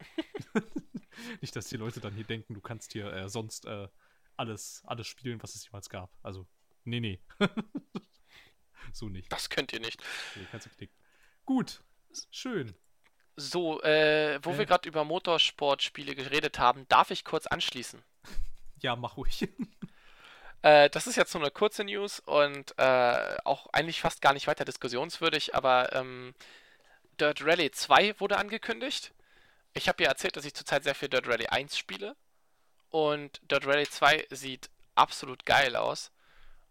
nicht, 1.40 1.54
dass 1.54 1.68
die 1.68 1.76
Leute 1.76 2.00
dann 2.00 2.14
hier 2.14 2.24
denken, 2.24 2.54
du 2.54 2.60
kannst 2.60 2.92
hier 2.92 3.12
äh, 3.12 3.28
sonst 3.28 3.66
äh, 3.66 3.88
alles, 4.36 4.82
alles 4.84 5.06
spielen, 5.06 5.42
was 5.42 5.54
es 5.54 5.64
jemals 5.66 5.88
gab. 5.88 6.10
Also, 6.22 6.46
nee, 6.84 7.00
nee. 7.00 7.20
so 8.92 9.08
nicht. 9.08 9.30
Das 9.32 9.48
könnt 9.48 9.72
ihr 9.72 9.80
nicht. 9.80 10.02
Nee, 10.34 10.46
kannst 10.50 10.66
du 10.66 10.70
knicken. 10.70 10.96
Gut, 11.44 11.82
schön. 12.30 12.74
So, 13.36 13.82
äh, 13.82 14.38
wo 14.42 14.56
wir 14.56 14.66
gerade 14.66 14.88
über 14.88 15.04
Motorsportspiele 15.04 16.14
geredet 16.14 16.58
haben, 16.58 16.86
darf 16.88 17.10
ich 17.10 17.24
kurz 17.24 17.46
anschließen? 17.46 18.02
Ja, 18.80 18.96
mach 18.96 19.16
ruhig. 19.16 19.48
Äh, 20.64 20.88
das 20.88 21.06
ist 21.06 21.16
jetzt 21.16 21.34
nur 21.34 21.42
eine 21.42 21.50
kurze 21.50 21.84
News 21.84 22.20
und 22.20 22.72
äh, 22.78 23.36
auch 23.44 23.66
eigentlich 23.74 24.00
fast 24.00 24.22
gar 24.22 24.32
nicht 24.32 24.46
weiter 24.46 24.64
diskussionswürdig, 24.64 25.54
aber 25.54 25.92
ähm, 25.92 26.34
Dirt 27.20 27.44
Rally 27.44 27.70
2 27.70 28.18
wurde 28.18 28.38
angekündigt. 28.38 29.12
Ich 29.74 29.88
habe 29.88 30.02
ja 30.02 30.08
erzählt, 30.08 30.36
dass 30.36 30.46
ich 30.46 30.54
zurzeit 30.54 30.82
sehr 30.82 30.94
viel 30.94 31.10
Dirt 31.10 31.28
Rally 31.28 31.48
1 31.48 31.76
spiele. 31.76 32.16
Und 32.88 33.42
Dirt 33.50 33.66
Rally 33.66 33.86
2 33.86 34.26
sieht 34.30 34.70
absolut 34.94 35.44
geil 35.44 35.76
aus. 35.76 36.10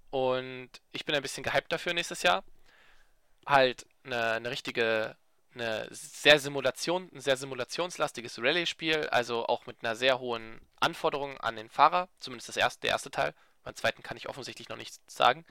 Und 0.09 0.71
ich 0.91 1.05
bin 1.05 1.13
ein 1.13 1.21
bisschen 1.21 1.43
gehypt 1.43 1.71
dafür 1.71 1.93
nächstes 1.93 2.23
Jahr. 2.23 2.43
Halt 3.45 3.85
eine, 4.05 4.31
eine 4.31 4.49
richtige, 4.49 5.15
eine 5.53 5.87
sehr 5.91 6.39
Simulation, 6.39 7.11
ein 7.13 7.21
sehr 7.21 7.37
simulationslastiges 7.37 8.39
Rallye-Spiel, 8.39 9.09
also 9.09 9.45
auch 9.45 9.67
mit 9.67 9.83
einer 9.83 9.95
sehr 9.95 10.19
hohen 10.19 10.61
Anforderung 10.79 11.37
an 11.41 11.57
den 11.57 11.69
Fahrer, 11.69 12.09
zumindest 12.19 12.49
das 12.49 12.57
erste, 12.57 12.81
der 12.81 12.91
erste 12.91 13.11
Teil. 13.11 13.35
Beim 13.63 13.75
zweiten 13.75 14.03
kann 14.03 14.17
ich 14.17 14.29
offensichtlich 14.29 14.69
noch 14.69 14.77
nichts 14.77 15.01
sagen. 15.07 15.45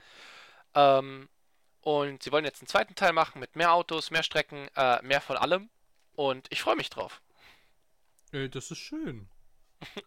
Ähm, 0.75 1.29
und 1.81 2.23
sie 2.23 2.31
wollen 2.31 2.45
jetzt 2.45 2.61
einen 2.61 2.67
zweiten 2.67 2.95
Teil 2.95 3.13
machen 3.13 3.39
mit 3.39 3.55
mehr 3.55 3.73
Autos, 3.73 4.11
mehr 4.11 4.23
Strecken, 4.23 4.69
äh, 4.75 5.01
mehr 5.01 5.21
von 5.21 5.37
allem. 5.37 5.69
Und 6.15 6.47
ich 6.51 6.61
freue 6.61 6.75
mich 6.75 6.89
drauf. 6.89 7.21
Äh, 8.31 8.49
das 8.49 8.71
ist 8.71 8.77
schön. 8.79 9.29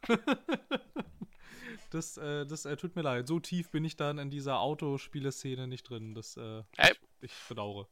das 1.90 2.16
äh, 2.16 2.46
das 2.46 2.64
äh, 2.64 2.76
tut 2.76 2.96
mir 2.96 3.02
leid. 3.02 3.26
So 3.28 3.40
tief 3.40 3.70
bin 3.70 3.84
ich 3.84 3.96
dann 3.96 4.18
in 4.18 4.30
dieser 4.30 4.60
Autospieleszene 4.60 5.66
nicht 5.66 5.88
drin. 5.88 6.14
Das, 6.14 6.36
äh, 6.36 6.62
Hey. 6.76 6.92
ich, 7.20 7.30
ich 7.30 7.48
bedauere. 7.48 7.88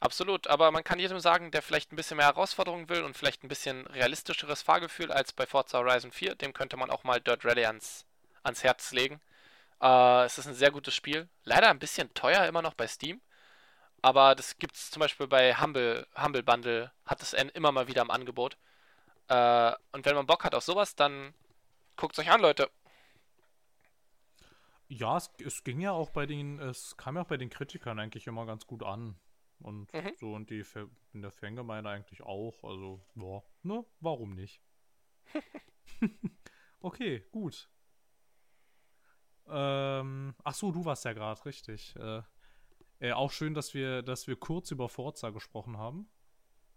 Absolut, 0.00 0.46
aber 0.46 0.70
man 0.70 0.82
kann 0.82 0.98
jedem 0.98 1.20
sagen, 1.20 1.50
der 1.50 1.60
vielleicht 1.60 1.92
ein 1.92 1.96
bisschen 1.96 2.16
mehr 2.16 2.26
Herausforderung 2.26 2.88
will 2.88 3.02
und 3.02 3.16
vielleicht 3.18 3.44
ein 3.44 3.48
bisschen 3.48 3.86
realistischeres 3.88 4.62
Fahrgefühl 4.62 5.12
als 5.12 5.34
bei 5.34 5.44
Forza 5.46 5.78
Horizon 5.78 6.10
4, 6.10 6.36
dem 6.36 6.54
könnte 6.54 6.78
man 6.78 6.90
auch 6.90 7.04
mal 7.04 7.20
Dirt 7.20 7.44
Rally 7.44 7.66
ans, 7.66 8.06
ans 8.42 8.64
Herz 8.64 8.92
legen. 8.92 9.20
Äh, 9.82 10.24
es 10.26 10.38
ist 10.38 10.46
ein 10.48 10.54
sehr 10.54 10.70
gutes 10.72 10.94
Spiel. 10.94 11.28
Leider 11.44 11.70
ein 11.70 11.78
bisschen 11.80 12.12
teuer 12.14 12.46
immer 12.46 12.62
noch 12.62 12.74
bei 12.74 12.86
Steam. 12.88 13.20
Aber 14.02 14.34
das 14.34 14.58
gibt 14.58 14.76
es 14.76 14.90
zum 14.90 15.00
Beispiel 15.00 15.26
bei 15.28 15.54
Humble, 15.56 16.06
Humble 16.22 16.42
Bundle, 16.42 16.92
hat 17.06 17.22
es 17.22 17.32
en- 17.34 17.50
immer 17.50 17.72
mal 17.72 17.88
wieder 17.88 18.02
im 18.02 18.10
Angebot. 18.10 18.56
Äh, 19.28 19.72
und 19.92 20.04
wenn 20.06 20.16
man 20.16 20.26
Bock 20.26 20.44
hat 20.44 20.54
auf 20.54 20.64
sowas, 20.64 20.96
dann 20.96 21.34
guckt 21.96 22.14
es 22.18 22.20
euch 22.20 22.32
an, 22.32 22.40
Leute. 22.42 22.70
Ja, 24.88 25.16
es, 25.16 25.30
es 25.44 25.64
ging 25.64 25.80
ja 25.80 25.92
auch 25.92 26.10
bei 26.10 26.26
den, 26.26 26.58
es 26.58 26.96
kam 26.96 27.16
ja 27.16 27.22
auch 27.22 27.26
bei 27.28 27.36
den 27.36 27.48
Kritikern 27.50 27.98
eigentlich 27.98 28.26
immer 28.26 28.44
ganz 28.46 28.66
gut 28.66 28.82
an. 28.82 29.16
Und 29.60 29.88
Mhm. 29.94 30.10
so 30.14 30.34
und 30.34 30.50
die 30.50 30.64
in 31.12 31.22
der 31.22 31.30
Fangemeinde 31.30 31.90
eigentlich 31.90 32.22
auch. 32.22 32.62
Also, 32.64 33.00
ja, 33.14 33.42
ne, 33.62 33.84
warum 34.00 34.34
nicht? 34.34 34.60
okay, 36.82 37.24
gut. 37.32 37.68
Ähm, 39.50 40.34
ach 40.44 40.54
so, 40.54 40.70
du 40.72 40.84
warst 40.84 41.04
ja 41.04 41.12
gerade, 41.12 41.44
richtig. 41.44 41.94
Äh, 41.96 42.22
äh, 43.00 43.12
auch 43.12 43.32
schön, 43.32 43.54
dass 43.54 43.74
wir, 43.74 44.02
dass 44.02 44.26
wir 44.26 44.36
kurz 44.36 44.70
über 44.70 44.88
Forza 44.88 45.30
gesprochen 45.30 45.78
haben. 45.78 46.08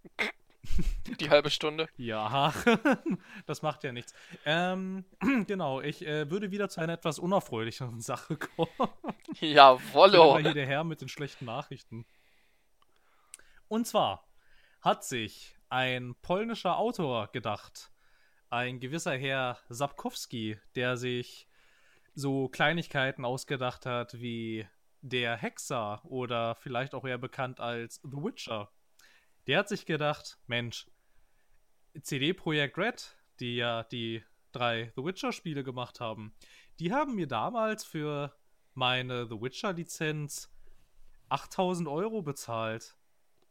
Die 1.19 1.29
halbe 1.29 1.49
Stunde. 1.49 1.89
Ja, 1.97 2.53
das 3.45 3.61
macht 3.61 3.83
ja 3.83 3.91
nichts. 3.91 4.13
Ähm, 4.45 5.05
genau, 5.47 5.81
ich 5.81 6.05
äh, 6.05 6.29
würde 6.31 6.51
wieder 6.51 6.69
zu 6.69 6.79
einer 6.79 6.93
etwas 6.93 7.19
unerfreulicheren 7.19 7.99
Sache 8.01 8.37
kommen. 8.37 8.89
Jawollo. 9.39 10.37
Immer 10.37 10.39
hier 10.39 10.53
der 10.53 10.65
Herr 10.65 10.83
mit 10.83 11.01
den 11.01 11.09
schlechten 11.09 11.45
Nachrichten. 11.45 12.05
Und 13.67 13.85
zwar 13.85 14.25
hat 14.81 15.03
sich 15.03 15.57
ein 15.69 16.15
polnischer 16.21 16.77
Autor 16.77 17.27
gedacht, 17.31 17.91
ein 18.49 18.79
gewisser 18.79 19.17
Herr 19.17 19.57
Sapkowski, 19.67 20.57
der 20.75 20.95
sich 20.95 21.47
so 22.15 22.47
Kleinigkeiten 22.49 23.25
ausgedacht 23.25 23.85
hat 23.85 24.19
wie 24.19 24.67
der 25.01 25.35
Hexer 25.35 26.01
oder 26.05 26.55
vielleicht 26.55 26.93
auch 26.93 27.05
eher 27.05 27.17
bekannt 27.17 27.59
als 27.59 27.99
The 28.03 28.17
Witcher. 28.17 28.71
Der 29.47 29.59
hat 29.59 29.67
sich 29.67 29.85
gedacht, 29.85 30.39
Mensch, 30.47 30.87
CD 32.01 32.33
Projekt 32.33 32.77
Red, 32.77 33.17
die 33.39 33.57
ja 33.57 33.83
die 33.83 34.23
drei 34.51 34.93
The 34.95 35.03
Witcher 35.03 35.31
Spiele 35.31 35.63
gemacht 35.63 35.99
haben, 35.99 36.33
die 36.79 36.93
haben 36.93 37.15
mir 37.15 37.27
damals 37.27 37.83
für 37.83 38.33
meine 38.73 39.27
The 39.27 39.41
Witcher 39.41 39.73
Lizenz 39.73 40.49
8000 41.29 41.87
Euro 41.87 42.21
bezahlt. 42.21 42.95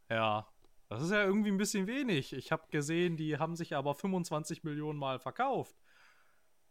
Ja, 0.08 0.48
das 0.88 1.02
ist 1.02 1.10
ja 1.10 1.24
irgendwie 1.24 1.50
ein 1.50 1.58
bisschen 1.58 1.86
wenig. 1.86 2.32
Ich 2.32 2.52
habe 2.52 2.68
gesehen, 2.70 3.16
die 3.16 3.38
haben 3.38 3.56
sich 3.56 3.74
aber 3.74 3.94
25 3.94 4.64
Millionen 4.64 4.98
Mal 4.98 5.18
verkauft. 5.18 5.81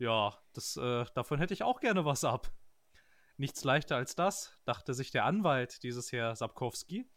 Ja, 0.01 0.35
das, 0.53 0.77
äh, 0.77 1.05
davon 1.13 1.37
hätte 1.37 1.53
ich 1.53 1.61
auch 1.61 1.79
gerne 1.79 2.05
was 2.05 2.23
ab. 2.23 2.51
Nichts 3.37 3.63
leichter 3.63 3.97
als 3.97 4.15
das, 4.15 4.57
dachte 4.65 4.95
sich 4.95 5.11
der 5.11 5.25
Anwalt 5.25 5.83
dieses 5.83 6.11
Herr 6.11 6.35
Sapkowski 6.35 7.07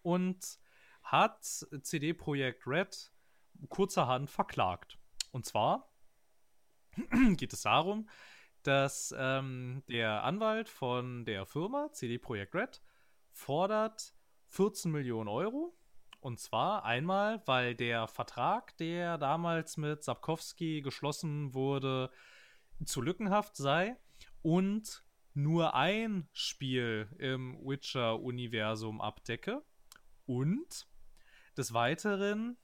und 0.00 0.58
hat 1.02 1.44
CD 1.82 2.14
Projekt 2.14 2.66
Red 2.66 3.12
kurzerhand 3.68 4.30
verklagt. 4.30 4.98
Und 5.32 5.44
zwar 5.44 5.92
geht 7.36 7.52
es 7.52 7.60
darum, 7.60 8.08
dass 8.62 9.14
ähm, 9.18 9.82
der 9.90 10.24
Anwalt 10.24 10.70
von 10.70 11.26
der 11.26 11.44
Firma 11.44 11.92
CD 11.92 12.16
Projekt 12.16 12.54
Red 12.54 12.80
fordert 13.32 14.14
14 14.46 14.90
Millionen 14.90 15.28
Euro. 15.28 15.76
Und 16.20 16.38
zwar 16.38 16.84
einmal, 16.84 17.42
weil 17.46 17.74
der 17.74 18.06
Vertrag, 18.06 18.76
der 18.76 19.16
damals 19.16 19.76
mit 19.76 20.04
Sapkowski 20.04 20.82
geschlossen 20.82 21.54
wurde, 21.54 22.10
zu 22.84 23.00
lückenhaft 23.00 23.56
sei 23.56 23.96
und 24.42 25.02
nur 25.34 25.74
ein 25.74 26.28
Spiel 26.32 27.08
im 27.18 27.58
Witcher-Universum 27.64 29.00
abdecke. 29.00 29.62
Und 30.26 30.86
des 31.56 31.72
Weiteren 31.72 32.56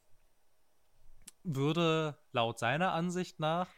würde 1.43 2.19
laut 2.33 2.59
seiner 2.59 2.93
Ansicht 2.93 3.41
nach 3.41 3.69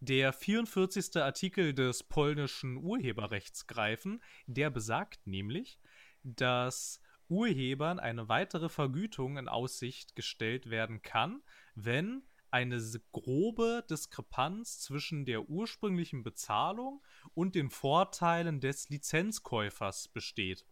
der 0.00 0.32
44. 0.32 1.22
Artikel 1.22 1.74
des 1.74 2.02
polnischen 2.02 2.76
Urheberrechts 2.76 3.66
greifen. 3.66 4.22
Der 4.46 4.68
besagt 4.70 5.26
nämlich, 5.26 5.78
dass 6.24 7.00
Urhebern 7.32 7.98
eine 7.98 8.28
weitere 8.28 8.68
Vergütung 8.68 9.38
in 9.38 9.48
Aussicht 9.48 10.14
gestellt 10.14 10.68
werden 10.68 11.00
kann, 11.02 11.42
wenn 11.74 12.22
eine 12.50 12.78
grobe 13.12 13.84
Diskrepanz 13.88 14.78
zwischen 14.80 15.24
der 15.24 15.48
ursprünglichen 15.48 16.22
Bezahlung 16.22 17.02
und 17.32 17.54
den 17.54 17.70
Vorteilen 17.70 18.60
des 18.60 18.90
Lizenzkäufers 18.90 20.08
besteht. 20.08 20.66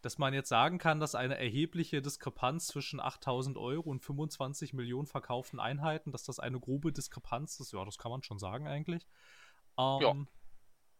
Dass 0.00 0.16
man 0.16 0.32
jetzt 0.32 0.48
sagen 0.48 0.78
kann, 0.78 1.00
dass 1.00 1.14
eine 1.14 1.38
erhebliche 1.38 2.00
Diskrepanz 2.00 2.68
zwischen 2.68 3.00
8000 3.00 3.58
Euro 3.58 3.90
und 3.90 4.00
25 4.00 4.72
Millionen 4.72 5.06
verkauften 5.06 5.60
Einheiten, 5.60 6.10
dass 6.10 6.24
das 6.24 6.38
eine 6.38 6.58
grobe 6.58 6.92
Diskrepanz 6.92 7.60
ist, 7.60 7.72
ja, 7.72 7.84
das 7.84 7.98
kann 7.98 8.10
man 8.10 8.22
schon 8.22 8.38
sagen 8.38 8.66
eigentlich. 8.66 9.06
Ähm, 9.78 10.26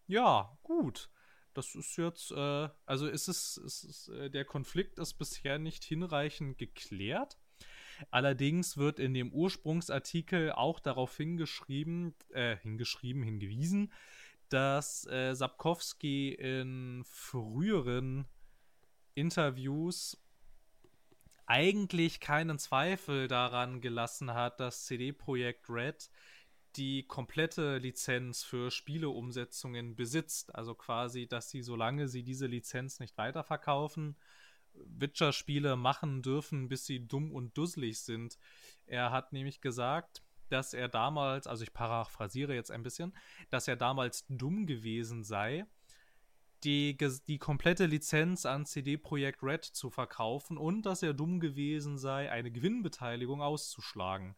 ja, 0.06 0.59
gut. 0.62 1.09
Das 1.55 1.74
ist 1.74 1.97
jetzt, 1.97 2.32
äh, 2.32 2.68
also 2.85 3.06
ist 3.06 3.28
es, 3.28 3.56
ist 3.56 3.85
es 3.85 4.09
äh, 4.09 4.28
der 4.28 4.44
Konflikt 4.44 4.98
ist 4.98 5.14
bisher 5.14 5.59
nicht 5.59 5.85
hinreichend 5.85 6.59
geklärt. 6.59 7.39
Allerdings 8.10 8.76
wird 8.76 8.98
in 8.98 9.14
dem 9.14 9.32
Ursprungsartikel 9.32 10.52
auch 10.52 10.81
darauf 10.81 11.16
hingeschrieben, 11.16 12.14
äh, 12.31 12.56
hingeschrieben, 12.56 13.22
hingewiesen, 13.22 13.93
dass 14.48 15.06
äh, 15.06 15.35
Sapkowski 15.35 16.32
in 16.32 17.05
früheren 17.05 18.26
Interviews 19.14 20.20
eigentlich 21.47 22.20
keinen 22.20 22.59
Zweifel 22.59 23.28
daran 23.28 23.81
gelassen 23.81 24.35
hat, 24.35 24.60
dass 24.60 24.86
CD 24.86 25.12
Projekt 25.12 25.68
Red 25.68 26.10
die 26.76 27.05
komplette 27.05 27.78
Lizenz 27.78 28.42
für 28.42 28.70
Spieleumsetzungen 28.70 29.96
besitzt. 29.96 30.55
Also 30.55 30.74
quasi, 30.74 31.26
dass 31.26 31.51
sie, 31.51 31.62
solange 31.62 32.09
sie 32.09 32.22
diese 32.22 32.46
Lizenz 32.46 33.01
nicht 33.01 33.16
weiterverkaufen, 33.16 34.16
Witcher-Spiele 34.74 35.76
machen 35.76 36.22
dürfen, 36.22 36.68
bis 36.68 36.86
sie 36.86 37.06
dumm 37.06 37.32
und 37.32 37.56
dusselig 37.56 38.01
sind. 38.01 38.38
Er 38.86 39.10
hat 39.12 39.32
nämlich 39.32 39.60
gesagt, 39.60 40.22
dass 40.48 40.74
er 40.74 40.88
damals, 40.88 41.46
also 41.46 41.62
ich 41.62 41.72
paraphrasiere 41.72 42.55
jetzt 42.55 42.70
ein 42.70 42.82
bisschen, 42.82 43.14
dass 43.51 43.68
er 43.68 43.76
damals 43.76 44.24
dumm 44.28 44.66
gewesen 44.66 45.24
sei, 45.24 45.66
die, 46.64 46.96
die 47.26 47.38
komplette 47.38 47.86
Lizenz 47.86 48.46
an 48.46 48.64
CD 48.64 48.96
Projekt 48.96 49.42
Red 49.42 49.64
zu 49.64 49.90
verkaufen 49.90 50.56
und 50.56 50.82
dass 50.82 51.02
er 51.02 51.12
dumm 51.12 51.40
gewesen 51.40 51.98
sei, 51.98 52.30
eine 52.30 52.51
Gewinnbeteiligung 52.51 53.42
auszuschlagen. 53.42 54.34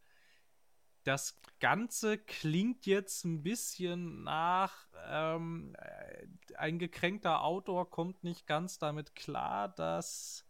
Das 1.07 1.41
Ganze 1.61 2.19
klingt 2.19 2.85
jetzt 2.85 3.25
ein 3.25 3.45
bisschen 3.45 4.25
nach, 4.25 4.89
ähm, 5.07 5.77
äh, 5.79 6.27
ein 6.57 6.81
gekränkter 6.81 7.45
Autor 7.45 7.89
kommt 7.89 8.25
nicht 8.25 8.49
ganz 8.49 8.81
damit 8.81 9.15
klar, 9.15 9.69
dass, 9.69 10.45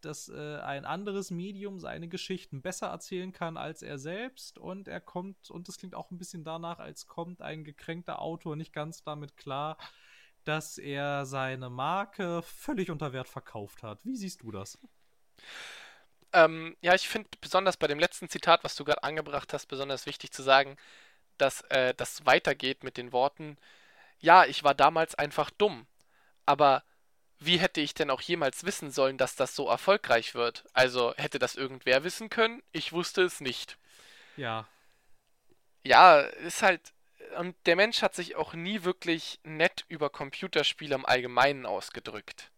dass 0.00 0.28
äh, 0.30 0.56
ein 0.56 0.84
anderes 0.84 1.30
Medium 1.30 1.78
seine 1.78 2.08
Geschichten 2.08 2.60
besser 2.60 2.88
erzählen 2.88 3.32
kann 3.32 3.56
als 3.56 3.82
er 3.82 4.00
selbst 4.00 4.58
und 4.58 4.88
er 4.88 5.00
kommt, 5.00 5.48
und 5.48 5.68
es 5.68 5.78
klingt 5.78 5.94
auch 5.94 6.10
ein 6.10 6.18
bisschen 6.18 6.42
danach, 6.42 6.80
als 6.80 7.06
kommt 7.06 7.40
ein 7.40 7.62
gekränkter 7.62 8.20
Autor 8.20 8.56
nicht 8.56 8.72
ganz 8.72 9.04
damit 9.04 9.36
klar, 9.36 9.78
dass 10.42 10.76
er 10.76 11.24
seine 11.24 11.70
Marke 11.70 12.42
völlig 12.42 12.90
unter 12.90 13.12
Wert 13.12 13.28
verkauft 13.28 13.84
hat. 13.84 14.04
Wie 14.04 14.16
siehst 14.16 14.42
du 14.42 14.50
das? 14.50 14.76
Ähm, 16.32 16.76
ja, 16.80 16.94
ich 16.94 17.08
finde 17.08 17.28
besonders 17.40 17.76
bei 17.76 17.86
dem 17.86 17.98
letzten 17.98 18.28
Zitat, 18.28 18.64
was 18.64 18.74
du 18.76 18.84
gerade 18.84 19.02
angebracht 19.04 19.52
hast, 19.52 19.66
besonders 19.66 20.06
wichtig 20.06 20.32
zu 20.32 20.42
sagen, 20.42 20.76
dass 21.38 21.62
äh, 21.62 21.94
das 21.94 22.26
weitergeht 22.26 22.84
mit 22.84 22.96
den 22.96 23.12
Worten, 23.12 23.58
ja, 24.20 24.44
ich 24.44 24.64
war 24.64 24.74
damals 24.74 25.14
einfach 25.14 25.50
dumm, 25.50 25.86
aber 26.46 26.84
wie 27.38 27.58
hätte 27.58 27.80
ich 27.80 27.94
denn 27.94 28.10
auch 28.10 28.20
jemals 28.22 28.64
wissen 28.64 28.90
sollen, 28.90 29.18
dass 29.18 29.36
das 29.36 29.54
so 29.54 29.68
erfolgreich 29.68 30.34
wird? 30.34 30.64
Also 30.72 31.14
hätte 31.16 31.38
das 31.38 31.54
irgendwer 31.56 32.04
wissen 32.04 32.30
können? 32.30 32.62
Ich 32.72 32.92
wusste 32.92 33.22
es 33.22 33.40
nicht. 33.40 33.78
Ja, 34.36 34.66
Ja, 35.84 36.20
ist 36.20 36.62
halt, 36.62 36.92
und 37.38 37.54
der 37.66 37.76
Mensch 37.76 38.02
hat 38.02 38.14
sich 38.14 38.36
auch 38.36 38.54
nie 38.54 38.82
wirklich 38.84 39.38
nett 39.44 39.84
über 39.88 40.10
Computerspiele 40.10 40.94
im 40.94 41.06
Allgemeinen 41.06 41.66
ausgedrückt. 41.66 42.50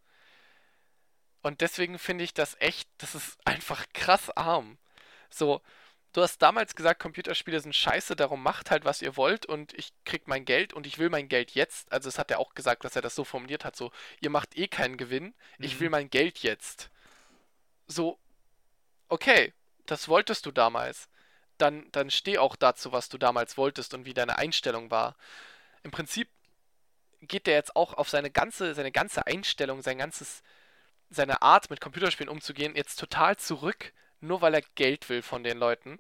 Und 1.49 1.63
deswegen 1.63 1.99
finde 1.99 2.25
ich 2.25 2.35
das 2.35 2.57
echt, 2.61 2.91
das 2.99 3.15
ist 3.15 3.39
einfach 3.47 3.87
krass 3.95 4.29
arm. 4.37 4.77
So, 5.31 5.63
du 6.13 6.21
hast 6.21 6.43
damals 6.43 6.75
gesagt, 6.75 7.01
Computerspiele 7.01 7.59
sind 7.61 7.75
scheiße, 7.75 8.17
darum 8.17 8.43
macht 8.43 8.71
halt, 8.71 8.85
was 8.85 9.01
ihr 9.01 9.17
wollt 9.17 9.47
und 9.47 9.73
ich 9.73 9.95
krieg 10.05 10.29
mein 10.29 10.45
Geld 10.45 10.75
und 10.75 10.87
ich 10.87 10.99
will 10.99 11.09
mein 11.09 11.29
Geld 11.31 11.53
jetzt. 11.53 11.91
Also 11.91 12.11
es 12.11 12.19
hat 12.19 12.31
er 12.31 12.39
auch 12.39 12.53
gesagt, 12.55 12.85
dass 12.85 12.97
er 12.97 13.03
das 13.03 13.15
so 13.15 13.25
formuliert 13.25 13.65
hat, 13.65 13.77
so, 13.77 13.93
ihr 14.21 14.29
macht 14.29 14.59
eh 14.59 14.69
keinen 14.69 14.99
Gewinn, 14.99 15.33
ich 15.59 15.77
Mhm. 15.77 15.81
will 15.81 15.89
mein 15.91 16.11
Geld 16.11 16.41
jetzt. 16.41 16.91
So, 17.87 18.19
okay, 19.09 19.55
das 19.87 20.09
wolltest 20.09 20.45
du 20.47 20.51
damals. 20.53 21.09
Dann, 21.59 21.91
dann 21.93 22.11
steh 22.11 22.37
auch 22.39 22.57
dazu, 22.57 22.93
was 22.93 23.09
du 23.09 23.17
damals 23.19 23.57
wolltest 23.57 23.95
und 23.95 24.05
wie 24.05 24.15
deine 24.15 24.37
Einstellung 24.37 24.91
war. 24.91 25.17
Im 25.83 25.93
Prinzip 25.93 26.29
geht 27.23 27.47
der 27.47 27.55
jetzt 27.55 27.75
auch 27.77 27.95
auf 27.95 28.11
seine 28.11 28.31
ganze, 28.31 28.75
seine 28.75 28.93
ganze 28.93 29.27
Einstellung, 29.27 29.83
sein 29.83 29.99
ganzes, 29.99 30.43
seine 31.11 31.43
Art 31.43 31.71
mit 31.71 31.81
Computerspielen 31.81 32.31
umzugehen, 32.31 32.77
jetzt 32.77 32.97
total 32.97 33.37
zurück, 33.37 33.93
nur 34.21 34.41
weil 34.41 34.55
er 34.55 34.63
Geld 34.75 35.09
will 35.09 35.23
von 35.23 35.43
den 35.43 35.59
Leuten. 35.59 35.99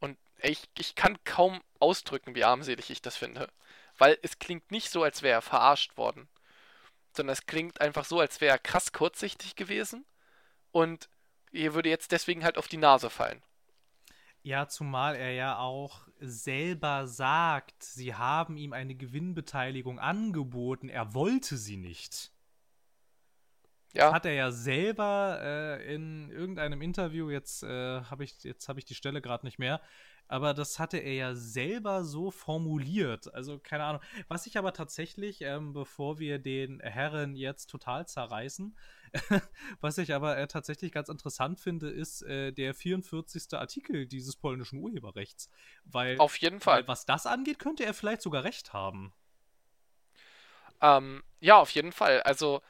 Und 0.00 0.18
ich, 0.42 0.68
ich 0.78 0.94
kann 0.94 1.22
kaum 1.24 1.60
ausdrücken, 1.78 2.34
wie 2.34 2.44
armselig 2.44 2.90
ich 2.90 3.02
das 3.02 3.16
finde. 3.16 3.48
Weil 3.98 4.18
es 4.22 4.38
klingt 4.38 4.70
nicht 4.70 4.90
so, 4.90 5.02
als 5.02 5.22
wäre 5.22 5.34
er 5.34 5.42
verarscht 5.42 5.96
worden. 5.96 6.28
Sondern 7.14 7.32
es 7.34 7.46
klingt 7.46 7.80
einfach 7.80 8.04
so, 8.04 8.20
als 8.20 8.40
wäre 8.40 8.52
er 8.52 8.58
krass 8.58 8.92
kurzsichtig 8.92 9.54
gewesen. 9.56 10.04
Und 10.70 11.08
ihr 11.52 11.74
würde 11.74 11.90
jetzt 11.90 12.12
deswegen 12.12 12.44
halt 12.44 12.58
auf 12.58 12.68
die 12.68 12.78
Nase 12.78 13.10
fallen. 13.10 13.42
Ja, 14.42 14.66
zumal 14.66 15.14
er 15.14 15.32
ja 15.32 15.58
auch 15.58 16.00
selber 16.18 17.06
sagt, 17.06 17.80
sie 17.82 18.14
haben 18.14 18.56
ihm 18.56 18.72
eine 18.72 18.96
Gewinnbeteiligung 18.96 20.00
angeboten, 20.00 20.88
er 20.88 21.14
wollte 21.14 21.56
sie 21.56 21.76
nicht. 21.76 22.32
Ja, 23.94 24.12
Hat 24.12 24.24
er 24.24 24.32
ja 24.32 24.50
selber 24.50 25.38
äh, 25.42 25.94
in 25.94 26.30
irgendeinem 26.30 26.80
Interview, 26.80 27.28
jetzt 27.28 27.62
äh, 27.62 28.00
habe 28.02 28.24
ich, 28.24 28.42
jetzt 28.42 28.68
habe 28.68 28.78
ich 28.78 28.86
die 28.86 28.94
Stelle 28.94 29.20
gerade 29.20 29.44
nicht 29.44 29.58
mehr, 29.58 29.82
aber 30.28 30.54
das 30.54 30.78
hatte 30.78 30.96
er 30.96 31.12
ja 31.12 31.34
selber 31.34 32.04
so 32.04 32.30
formuliert. 32.30 33.32
Also 33.34 33.58
keine 33.58 33.84
Ahnung. 33.84 34.02
Was 34.28 34.46
ich 34.46 34.56
aber 34.56 34.72
tatsächlich, 34.72 35.42
ähm, 35.42 35.74
bevor 35.74 36.18
wir 36.18 36.38
den 36.38 36.80
Herren 36.80 37.36
jetzt 37.36 37.66
total 37.66 38.08
zerreißen, 38.08 38.74
was 39.80 39.98
ich 39.98 40.14
aber 40.14 40.38
äh, 40.38 40.48
tatsächlich 40.48 40.90
ganz 40.90 41.10
interessant 41.10 41.60
finde, 41.60 41.90
ist 41.90 42.22
äh, 42.22 42.50
der 42.50 42.72
44. 42.72 43.52
Artikel 43.52 44.06
dieses 44.06 44.36
polnischen 44.36 44.78
Urheberrechts. 44.78 45.50
Weil, 45.84 46.18
auf 46.18 46.36
jeden 46.38 46.60
Fall. 46.60 46.88
was 46.88 47.04
das 47.04 47.26
angeht, 47.26 47.58
könnte 47.58 47.84
er 47.84 47.92
vielleicht 47.92 48.22
sogar 48.22 48.44
recht 48.44 48.72
haben. 48.72 49.12
Ähm, 50.80 51.22
ja, 51.40 51.58
auf 51.58 51.70
jeden 51.70 51.92
Fall. 51.92 52.22
Also, 52.22 52.62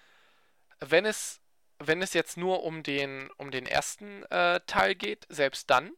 wenn 0.91 1.05
es, 1.07 1.41
wenn 1.79 2.03
es 2.03 2.13
jetzt 2.13 2.37
nur 2.37 2.63
um 2.65 2.83
den, 2.83 3.31
um 3.39 3.51
den 3.51 3.67
ersten 3.67 4.23
äh, 4.25 4.61
Teil 4.67 4.95
geht, 4.95 5.27
selbst 5.29 5.71
dann, 5.71 5.93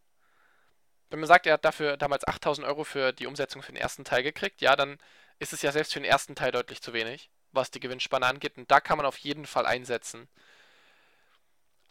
wenn 1.11 1.21
man 1.21 1.29
sagt, 1.29 1.47
er 1.47 1.55
hat 1.55 1.65
dafür 1.65 1.97
damals 1.97 2.27
8000 2.27 2.67
Euro 2.67 2.85
für 2.85 3.13
die 3.13 3.27
Umsetzung 3.27 3.63
für 3.63 3.73
den 3.73 3.81
ersten 3.81 4.05
Teil 4.05 4.23
gekriegt, 4.23 4.61
ja, 4.63 4.75
dann 4.77 4.99
ist 5.39 5.53
es 5.53 5.63
ja 5.63 5.73
selbst 5.73 5.93
für 5.93 6.01
den 6.01 6.09
ersten 6.11 6.35
Teil 6.35 6.53
deutlich 6.53 6.81
zu 6.83 6.93
wenig, 6.93 7.31
was 7.53 7.71
die 7.71 7.81
Gewinnspanne 7.81 8.27
angeht. 8.27 8.57
Und 8.57 8.71
da 8.71 8.81
kann 8.81 8.97
man 8.97 9.07
auf 9.07 9.19
jeden 9.19 9.47
Fall 9.47 9.67
einsetzen. 9.67 10.29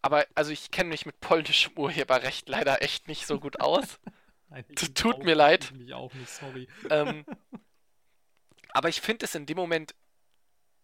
Aber, 0.01 0.25
also 0.35 0.51
ich 0.51 0.71
kenne 0.71 0.89
mich 0.89 1.05
mit 1.05 1.19
polnischem 1.21 1.77
Urheberrecht 1.77 2.49
leider 2.49 2.81
echt 2.81 3.07
nicht 3.07 3.25
so 3.25 3.39
gut 3.39 3.61
aus. 3.61 3.99
Nein, 4.49 4.65
tut 4.93 5.15
auch- 5.15 5.23
mir 5.23 5.35
leid. 5.35 5.65
Ich 5.65 5.71
mich 5.71 5.93
auch 5.93 6.13
nicht, 6.13 6.29
sorry. 6.29 6.67
ähm, 6.89 7.25
aber 8.69 8.89
ich 8.89 9.01
finde 9.01 9.25
es 9.25 9.35
in 9.35 9.45
dem 9.45 9.57
Moment 9.57 9.95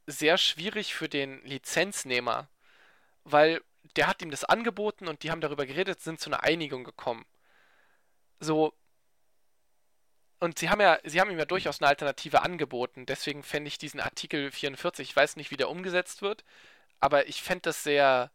sehr 0.10 0.38
schwierig 0.38 0.94
für 0.96 1.10
den 1.10 1.44
Lizenznehmer, 1.46 2.50
weil 3.24 3.62
der 3.96 4.08
hat 4.08 4.22
ihm 4.22 4.32
das 4.32 4.46
angeboten 4.46 5.08
und 5.08 5.24
die 5.24 5.32
haben 5.32 5.42
darüber 5.42 5.66
geredet, 5.66 6.02
sind 6.02 6.20
zu 6.20 6.30
einer 6.30 6.44
Einigung 6.44 6.84
gekommen. 6.84 7.26
So. 8.40 8.74
Und 10.40 10.58
sie 10.60 10.70
haben 10.70 10.80
ja, 10.82 11.00
sie 11.04 11.20
haben 11.20 11.30
ihm 11.32 11.40
ja 11.40 11.46
durchaus 11.46 11.82
eine 11.82 11.90
Alternative 11.90 12.42
angeboten, 12.44 13.06
deswegen 13.06 13.44
fände 13.44 13.68
ich 13.68 13.78
diesen 13.78 14.00
Artikel 14.00 14.52
44, 14.52 15.10
ich 15.10 15.16
weiß 15.16 15.36
nicht, 15.36 15.52
wie 15.52 15.58
der 15.58 15.70
umgesetzt 15.70 16.22
wird, 16.22 16.46
aber 17.02 17.28
ich 17.28 17.42
fände 17.42 17.64
das 17.64 17.84
sehr, 17.84 18.32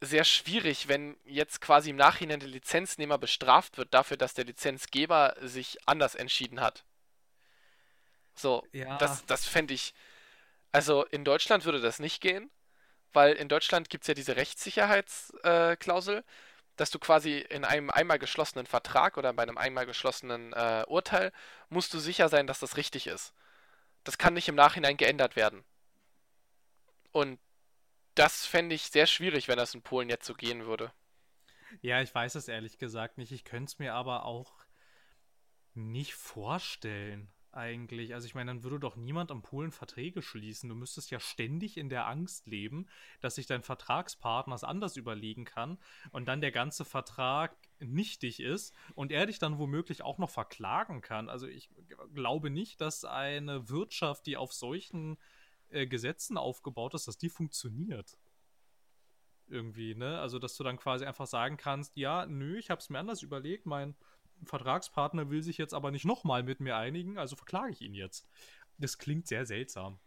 sehr 0.00 0.24
schwierig, 0.24 0.88
wenn 0.88 1.16
jetzt 1.24 1.60
quasi 1.60 1.90
im 1.90 1.96
Nachhinein 1.96 2.40
der 2.40 2.48
Lizenznehmer 2.48 3.18
bestraft 3.18 3.78
wird 3.78 3.92
dafür, 3.94 4.16
dass 4.16 4.34
der 4.34 4.44
Lizenzgeber 4.44 5.34
sich 5.40 5.78
anders 5.86 6.14
entschieden 6.14 6.60
hat. 6.60 6.84
So, 8.34 8.64
Ja. 8.72 8.98
das, 8.98 9.24
das 9.26 9.46
fände 9.46 9.74
ich. 9.74 9.94
Also 10.76 11.06
in 11.06 11.24
Deutschland 11.24 11.64
würde 11.64 11.80
das 11.80 12.00
nicht 12.00 12.20
gehen, 12.20 12.50
weil 13.14 13.32
in 13.32 13.48
Deutschland 13.48 13.88
gibt 13.88 14.04
es 14.04 14.08
ja 14.08 14.12
diese 14.14 14.36
Rechtssicherheitsklausel, 14.36 16.18
äh, 16.18 16.22
dass 16.76 16.90
du 16.90 16.98
quasi 16.98 17.38
in 17.38 17.64
einem 17.64 17.88
einmal 17.88 18.18
geschlossenen 18.18 18.66
Vertrag 18.66 19.16
oder 19.16 19.32
bei 19.32 19.44
einem 19.44 19.56
einmal 19.56 19.86
geschlossenen 19.86 20.52
äh, 20.52 20.84
Urteil 20.86 21.32
musst 21.70 21.94
du 21.94 21.98
sicher 21.98 22.28
sein, 22.28 22.46
dass 22.46 22.60
das 22.60 22.76
richtig 22.76 23.06
ist. 23.06 23.32
Das 24.04 24.18
kann 24.18 24.34
nicht 24.34 24.48
im 24.48 24.54
Nachhinein 24.54 24.98
geändert 24.98 25.34
werden. 25.34 25.64
Und 27.10 27.38
das 28.14 28.44
fände 28.44 28.74
ich 28.74 28.82
sehr 28.88 29.06
schwierig, 29.06 29.48
wenn 29.48 29.56
das 29.56 29.72
in 29.72 29.80
Polen 29.80 30.10
jetzt 30.10 30.26
so 30.26 30.34
gehen 30.34 30.66
würde. 30.66 30.92
Ja, 31.80 32.02
ich 32.02 32.14
weiß 32.14 32.34
es 32.34 32.48
ehrlich 32.48 32.76
gesagt 32.76 33.16
nicht. 33.16 33.32
Ich 33.32 33.44
könnte 33.44 33.70
es 33.70 33.78
mir 33.78 33.94
aber 33.94 34.26
auch 34.26 34.52
nicht 35.72 36.12
vorstellen, 36.12 37.32
eigentlich. 37.56 38.14
Also 38.14 38.26
ich 38.26 38.34
meine, 38.34 38.50
dann 38.50 38.62
würde 38.62 38.78
doch 38.78 38.96
niemand 38.96 39.30
am 39.30 39.42
Polen 39.42 39.72
Verträge 39.72 40.22
schließen. 40.22 40.68
Du 40.68 40.74
müsstest 40.74 41.10
ja 41.10 41.18
ständig 41.18 41.76
in 41.76 41.88
der 41.88 42.06
Angst 42.06 42.46
leben, 42.46 42.86
dass 43.20 43.36
sich 43.36 43.46
dein 43.46 43.62
Vertragspartner 43.62 44.54
es 44.54 44.64
anders 44.64 44.96
überlegen 44.96 45.44
kann 45.44 45.78
und 46.12 46.26
dann 46.26 46.40
der 46.40 46.52
ganze 46.52 46.84
Vertrag 46.84 47.56
nichtig 47.78 48.40
ist 48.40 48.74
und 48.94 49.10
er 49.10 49.26
dich 49.26 49.38
dann 49.38 49.58
womöglich 49.58 50.02
auch 50.02 50.18
noch 50.18 50.30
verklagen 50.30 51.00
kann. 51.00 51.28
Also 51.28 51.46
ich 51.46 51.70
glaube 52.14 52.50
nicht, 52.50 52.80
dass 52.80 53.04
eine 53.04 53.68
Wirtschaft, 53.68 54.26
die 54.26 54.36
auf 54.36 54.52
solchen 54.52 55.18
äh, 55.70 55.86
Gesetzen 55.86 56.36
aufgebaut 56.36 56.94
ist, 56.94 57.08
dass 57.08 57.18
die 57.18 57.28
funktioniert 57.28 58.16
irgendwie, 59.48 59.94
ne? 59.94 60.18
Also, 60.18 60.38
dass 60.38 60.56
du 60.56 60.64
dann 60.64 60.76
quasi 60.76 61.04
einfach 61.04 61.26
sagen 61.26 61.56
kannst, 61.56 61.96
ja, 61.96 62.26
nö, 62.26 62.58
ich 62.58 62.70
habe 62.70 62.80
es 62.80 62.90
mir 62.90 62.98
anders 62.98 63.22
überlegt, 63.22 63.66
mein 63.66 63.94
Vertragspartner 64.44 65.30
will 65.30 65.42
sich 65.42 65.58
jetzt 65.58 65.74
aber 65.74 65.90
nicht 65.90 66.04
nochmal 66.04 66.42
mit 66.42 66.60
mir 66.60 66.76
einigen, 66.76 67.18
also 67.18 67.36
verklage 67.36 67.72
ich 67.72 67.80
ihn 67.82 67.94
jetzt. 67.94 68.28
Das 68.78 68.98
klingt 68.98 69.26
sehr 69.26 69.46
seltsam. 69.46 69.98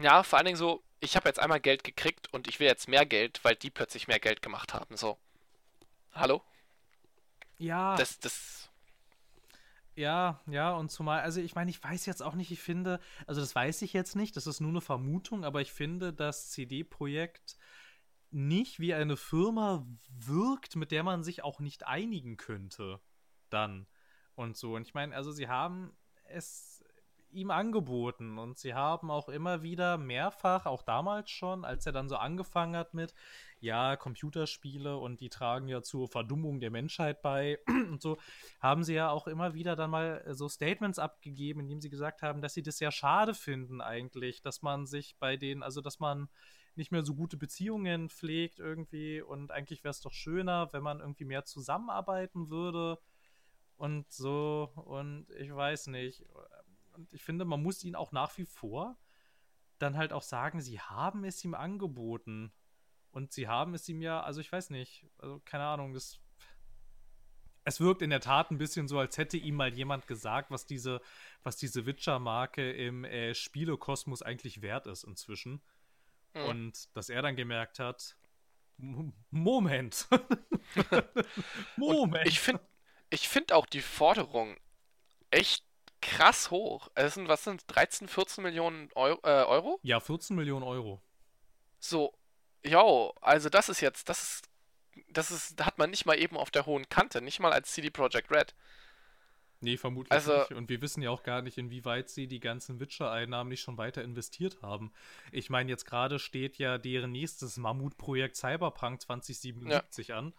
Ja, 0.00 0.22
vor 0.22 0.38
allen 0.38 0.46
Dingen 0.46 0.56
so, 0.56 0.82
ich 1.00 1.16
habe 1.16 1.28
jetzt 1.28 1.38
einmal 1.40 1.60
Geld 1.60 1.84
gekriegt 1.84 2.32
und 2.32 2.48
ich 2.48 2.60
will 2.60 2.66
jetzt 2.66 2.88
mehr 2.88 3.06
Geld, 3.06 3.40
weil 3.44 3.56
die 3.56 3.70
plötzlich 3.70 4.08
mehr 4.08 4.20
Geld 4.20 4.42
gemacht 4.42 4.74
haben. 4.74 4.96
So. 4.96 5.18
Hallo? 6.12 6.42
Ja, 7.58 7.96
Das, 7.96 8.18
das. 8.20 8.70
ja, 9.96 10.40
ja, 10.46 10.72
und 10.72 10.90
zumal, 10.90 11.20
also 11.22 11.40
ich 11.40 11.54
meine, 11.56 11.70
ich 11.70 11.82
weiß 11.82 12.06
jetzt 12.06 12.22
auch 12.22 12.34
nicht, 12.34 12.52
ich 12.52 12.60
finde, 12.60 13.00
also 13.26 13.40
das 13.40 13.54
weiß 13.54 13.82
ich 13.82 13.92
jetzt 13.92 14.14
nicht, 14.14 14.36
das 14.36 14.46
ist 14.46 14.60
nur 14.60 14.70
eine 14.70 14.80
Vermutung, 14.80 15.44
aber 15.44 15.60
ich 15.60 15.72
finde, 15.72 16.12
das 16.12 16.50
CD-Projekt 16.50 17.56
nicht 18.30 18.80
wie 18.80 18.94
eine 18.94 19.16
Firma 19.16 19.86
wirkt, 20.10 20.76
mit 20.76 20.90
der 20.90 21.02
man 21.02 21.22
sich 21.22 21.42
auch 21.44 21.60
nicht 21.60 21.86
einigen 21.86 22.36
könnte. 22.36 23.00
Dann. 23.50 23.86
Und 24.34 24.56
so. 24.56 24.76
Und 24.76 24.82
ich 24.86 24.94
meine, 24.94 25.14
also 25.16 25.32
sie 25.32 25.48
haben 25.48 25.96
es 26.24 26.78
ihm 27.30 27.50
angeboten 27.50 28.38
und 28.38 28.58
sie 28.58 28.74
haben 28.74 29.10
auch 29.10 29.28
immer 29.28 29.62
wieder 29.62 29.98
mehrfach, 29.98 30.66
auch 30.66 30.82
damals 30.82 31.30
schon, 31.30 31.64
als 31.64 31.84
er 31.86 31.92
dann 31.92 32.08
so 32.08 32.16
angefangen 32.16 32.76
hat 32.76 32.94
mit, 32.94 33.14
ja, 33.60 33.96
Computerspiele 33.96 34.96
und 34.96 35.20
die 35.20 35.28
tragen 35.28 35.68
ja 35.68 35.82
zur 35.82 36.08
Verdummung 36.08 36.60
der 36.60 36.70
Menschheit 36.70 37.20
bei 37.22 37.58
und 37.90 38.00
so, 38.00 38.18
haben 38.60 38.84
sie 38.84 38.94
ja 38.94 39.10
auch 39.10 39.26
immer 39.26 39.54
wieder 39.54 39.76
dann 39.76 39.90
mal 39.90 40.22
äh, 40.26 40.34
so 40.34 40.48
Statements 40.48 40.98
abgegeben, 40.98 41.60
indem 41.60 41.80
sie 41.80 41.90
gesagt 41.90 42.22
haben, 42.22 42.40
dass 42.40 42.54
sie 42.54 42.62
das 42.62 42.78
sehr 42.78 42.92
schade 42.92 43.34
finden 43.34 43.80
eigentlich, 43.80 44.40
dass 44.40 44.62
man 44.62 44.86
sich 44.86 45.16
bei 45.18 45.36
denen, 45.36 45.62
also 45.62 45.80
dass 45.80 45.98
man 45.98 46.28
nicht 46.78 46.92
mehr 46.92 47.04
so 47.04 47.14
gute 47.14 47.36
Beziehungen 47.36 48.08
pflegt 48.08 48.58
irgendwie 48.58 49.20
und 49.20 49.50
eigentlich 49.50 49.84
wäre 49.84 49.90
es 49.90 50.00
doch 50.00 50.12
schöner, 50.12 50.72
wenn 50.72 50.82
man 50.82 51.00
irgendwie 51.00 51.24
mehr 51.24 51.44
zusammenarbeiten 51.44 52.48
würde 52.48 52.98
und 53.76 54.10
so 54.10 54.72
und 54.74 55.26
ich 55.38 55.54
weiß 55.54 55.88
nicht. 55.88 56.24
Und 56.94 57.12
ich 57.12 57.22
finde, 57.22 57.44
man 57.44 57.62
muss 57.62 57.84
ihn 57.84 57.94
auch 57.94 58.12
nach 58.12 58.36
wie 58.38 58.46
vor 58.46 58.96
dann 59.78 59.96
halt 59.96 60.12
auch 60.12 60.22
sagen, 60.22 60.60
sie 60.60 60.80
haben 60.80 61.24
es 61.24 61.44
ihm 61.44 61.54
angeboten. 61.54 62.52
Und 63.10 63.32
sie 63.32 63.48
haben 63.48 63.74
es 63.74 63.88
ihm 63.88 64.02
ja, 64.02 64.22
also 64.22 64.40
ich 64.40 64.52
weiß 64.52 64.70
nicht, 64.70 65.06
also 65.18 65.40
keine 65.44 65.64
Ahnung, 65.64 65.94
das. 65.94 66.20
Es 67.64 67.80
wirkt 67.80 68.00
in 68.00 68.10
der 68.10 68.20
Tat 68.20 68.50
ein 68.50 68.56
bisschen 68.56 68.88
so, 68.88 68.98
als 68.98 69.18
hätte 69.18 69.36
ihm 69.36 69.54
mal 69.54 69.74
jemand 69.74 70.06
gesagt, 70.06 70.50
was 70.50 70.64
diese, 70.64 71.02
was 71.42 71.56
diese 71.56 71.84
Witcher-Marke 71.84 72.72
im 72.72 73.04
äh, 73.04 73.34
Spielekosmos 73.34 74.22
eigentlich 74.22 74.62
wert 74.62 74.86
ist 74.86 75.04
inzwischen. 75.04 75.60
Mhm. 76.34 76.42
Und 76.44 76.96
dass 76.96 77.08
er 77.08 77.22
dann 77.22 77.36
gemerkt 77.36 77.78
hat, 77.78 78.16
"M- 78.78 79.12
Moment. 79.30 80.06
Und 80.12 81.16
Moment. 81.76 82.26
ich 82.26 82.40
finde 82.40 82.60
ich 83.10 83.28
find 83.28 83.52
auch 83.52 83.66
die 83.66 83.80
Forderung 83.80 84.56
echt 85.30 85.64
krass 86.00 86.50
hoch. 86.50 86.88
Es 86.94 87.14
sind, 87.14 87.28
was 87.28 87.44
sind 87.44 87.64
13, 87.66 88.06
14 88.08 88.42
Millionen 88.44 88.90
Euro, 88.94 89.18
äh, 89.24 89.44
Euro? 89.44 89.80
Ja, 89.82 89.98
14 90.00 90.36
Millionen 90.36 90.62
Euro. 90.62 91.02
So, 91.80 92.14
ja, 92.64 92.82
also 93.20 93.48
das 93.48 93.68
ist 93.68 93.80
jetzt, 93.80 94.08
das 94.08 94.22
ist, 94.22 94.48
das 95.08 95.30
ist, 95.30 95.64
hat 95.64 95.78
man 95.78 95.90
nicht 95.90 96.06
mal 96.06 96.18
eben 96.18 96.36
auf 96.36 96.50
der 96.50 96.66
hohen 96.66 96.88
Kante, 96.88 97.20
nicht 97.22 97.40
mal 97.40 97.52
als 97.52 97.72
CD 97.72 97.90
Projekt 97.90 98.30
Red. 98.30 98.54
Nee, 99.60 99.76
vermutlich 99.76 100.12
also, 100.12 100.38
nicht. 100.38 100.52
Und 100.52 100.68
wir 100.68 100.80
wissen 100.82 101.02
ja 101.02 101.10
auch 101.10 101.24
gar 101.24 101.42
nicht, 101.42 101.58
inwieweit 101.58 102.08
sie 102.08 102.28
die 102.28 102.38
ganzen 102.38 102.78
Witcher-Einnahmen 102.78 103.48
nicht 103.48 103.60
schon 103.60 103.76
weiter 103.76 104.02
investiert 104.04 104.62
haben. 104.62 104.92
Ich 105.32 105.50
meine, 105.50 105.70
jetzt 105.70 105.84
gerade 105.84 106.18
steht 106.18 106.58
ja 106.58 106.78
deren 106.78 107.10
nächstes 107.10 107.56
Mammutprojekt 107.56 108.36
Cyberpunk 108.36 109.00
2077 109.02 110.08
ja. 110.08 110.18
an. 110.18 110.32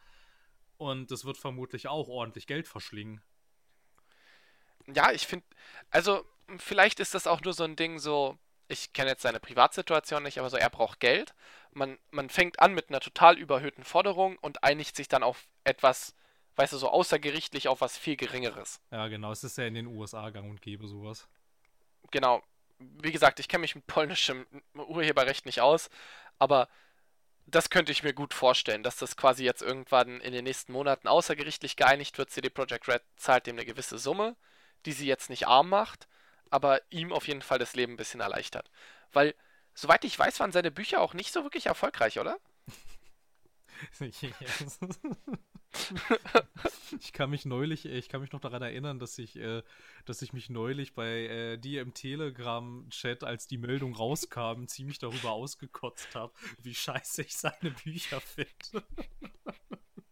Und 0.77 1.11
das 1.11 1.25
wird 1.25 1.37
vermutlich 1.37 1.89
auch 1.89 2.07
ordentlich 2.07 2.47
Geld 2.47 2.67
verschlingen. 2.67 3.21
Ja, 4.87 5.11
ich 5.11 5.27
finde, 5.27 5.45
also 5.91 6.25
vielleicht 6.57 7.01
ist 7.01 7.13
das 7.13 7.27
auch 7.27 7.41
nur 7.41 7.53
so 7.53 7.65
ein 7.65 7.75
Ding, 7.75 7.99
so, 7.99 8.37
ich 8.69 8.93
kenne 8.93 9.09
jetzt 9.09 9.21
seine 9.21 9.41
Privatsituation 9.41 10.23
nicht, 10.23 10.39
aber 10.39 10.49
so, 10.49 10.55
er 10.55 10.69
braucht 10.69 11.01
Geld. 11.01 11.35
Man, 11.71 11.97
man 12.11 12.29
fängt 12.29 12.59
an 12.59 12.73
mit 12.73 12.89
einer 12.89 13.01
total 13.01 13.37
überhöhten 13.37 13.83
Forderung 13.83 14.37
und 14.37 14.63
einigt 14.63 14.95
sich 14.95 15.09
dann 15.09 15.23
auf 15.23 15.49
etwas 15.65 16.15
weißt 16.59 16.73
du, 16.73 16.77
so 16.77 16.89
außergerichtlich 16.89 17.69
auf 17.69 17.79
was 17.79 17.97
viel 17.97 18.17
Geringeres. 18.17 18.81
Ja, 18.91 19.07
genau. 19.07 19.31
Es 19.31 19.45
ist 19.45 19.57
ja 19.57 19.63
in 19.65 19.75
den 19.75 19.87
USA 19.87 20.29
gang 20.29 20.49
und 20.49 20.61
gäbe 20.61 20.89
sowas. 20.89 21.25
Genau. 22.11 22.43
Wie 22.79 23.13
gesagt, 23.13 23.39
ich 23.39 23.47
kenne 23.47 23.61
mich 23.61 23.75
mit 23.75 23.87
polnischem 23.87 24.45
Urheberrecht 24.73 25.45
nicht 25.45 25.61
aus, 25.61 25.89
aber 26.37 26.67
das 27.45 27.69
könnte 27.69 27.93
ich 27.93 28.03
mir 28.03 28.13
gut 28.13 28.33
vorstellen, 28.33 28.83
dass 28.83 28.97
das 28.97 29.15
quasi 29.15 29.45
jetzt 29.45 29.61
irgendwann 29.61 30.19
in 30.19 30.33
den 30.33 30.43
nächsten 30.43 30.73
Monaten 30.73 31.07
außergerichtlich 31.07 31.77
geeinigt 31.77 32.17
wird. 32.17 32.29
CD 32.29 32.49
Projekt 32.49 32.89
Red 32.89 33.03
zahlt 33.15 33.47
dem 33.47 33.55
eine 33.55 33.65
gewisse 33.65 33.97
Summe, 33.97 34.35
die 34.85 34.91
sie 34.91 35.07
jetzt 35.07 35.29
nicht 35.29 35.47
arm 35.47 35.69
macht, 35.69 36.09
aber 36.49 36.81
ihm 36.89 37.13
auf 37.13 37.29
jeden 37.29 37.41
Fall 37.41 37.59
das 37.59 37.73
Leben 37.73 37.93
ein 37.93 37.97
bisschen 37.97 38.19
erleichtert. 38.19 38.69
Weil, 39.13 39.33
soweit 39.73 40.03
ich 40.03 40.19
weiß, 40.19 40.41
waren 40.41 40.51
seine 40.51 40.71
Bücher 40.71 40.99
auch 40.99 41.13
nicht 41.13 41.31
so 41.31 41.43
wirklich 41.43 41.67
erfolgreich, 41.67 42.19
oder? 42.19 42.37
ich 46.99 47.13
kann 47.13 47.29
mich 47.29 47.45
neulich, 47.45 47.85
ich 47.85 48.09
kann 48.09 48.21
mich 48.21 48.31
noch 48.31 48.39
daran 48.39 48.61
erinnern, 48.61 48.99
dass 48.99 49.17
ich, 49.17 49.35
äh, 49.37 49.63
dass 50.05 50.21
ich 50.21 50.33
mich 50.33 50.49
neulich 50.49 50.93
bei 50.93 51.27
äh, 51.27 51.57
dir 51.57 51.81
im 51.81 51.93
Telegram-Chat, 51.93 53.23
als 53.23 53.47
die 53.47 53.57
Meldung 53.57 53.95
rauskam, 53.95 54.65
ziemlich 54.65 54.99
darüber 54.99 55.31
ausgekotzt 55.31 56.15
habe, 56.15 56.33
wie 56.61 56.75
scheiße 56.75 57.21
ich 57.21 57.35
seine 57.35 57.71
Bücher 57.83 58.19
finde. 58.21 58.83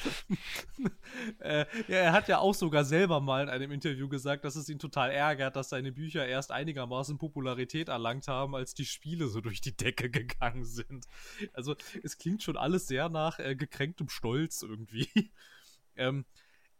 äh, 1.40 1.66
ja, 1.88 1.96
er 1.96 2.12
hat 2.12 2.28
ja 2.28 2.38
auch 2.38 2.54
sogar 2.54 2.84
selber 2.84 3.20
mal 3.20 3.42
in 3.42 3.48
einem 3.48 3.72
Interview 3.72 4.08
gesagt, 4.08 4.44
dass 4.44 4.56
es 4.56 4.68
ihn 4.68 4.78
total 4.78 5.10
ärgert, 5.10 5.56
dass 5.56 5.68
seine 5.68 5.92
Bücher 5.92 6.26
erst 6.26 6.52
einigermaßen 6.52 7.18
Popularität 7.18 7.88
erlangt 7.88 8.28
haben, 8.28 8.54
als 8.54 8.74
die 8.74 8.84
Spiele 8.84 9.28
so 9.28 9.40
durch 9.40 9.60
die 9.60 9.76
Decke 9.76 10.10
gegangen 10.10 10.64
sind. 10.64 11.06
Also 11.52 11.76
es 12.02 12.18
klingt 12.18 12.42
schon 12.42 12.56
alles 12.56 12.86
sehr 12.86 13.08
nach 13.08 13.38
äh, 13.38 13.56
gekränktem 13.56 14.08
Stolz 14.08 14.62
irgendwie. 14.62 15.08
ähm, 15.96 16.24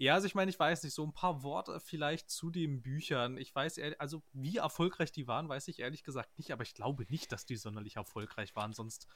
ja, 0.00 0.14
also 0.14 0.26
ich 0.26 0.34
meine, 0.34 0.50
ich 0.50 0.58
weiß 0.58 0.82
nicht, 0.82 0.94
so 0.94 1.04
ein 1.04 1.12
paar 1.12 1.42
Worte 1.42 1.78
vielleicht 1.78 2.30
zu 2.30 2.50
den 2.50 2.80
Büchern. 2.80 3.36
Ich 3.36 3.54
weiß, 3.54 3.78
also 3.98 4.22
wie 4.32 4.56
erfolgreich 4.56 5.12
die 5.12 5.28
waren, 5.28 5.50
weiß 5.50 5.68
ich 5.68 5.78
ehrlich 5.80 6.04
gesagt 6.04 6.38
nicht, 6.38 6.52
aber 6.52 6.62
ich 6.62 6.72
glaube 6.72 7.04
nicht, 7.10 7.30
dass 7.32 7.44
die 7.44 7.56
sonderlich 7.56 7.96
erfolgreich 7.96 8.56
waren, 8.56 8.72
sonst 8.72 9.06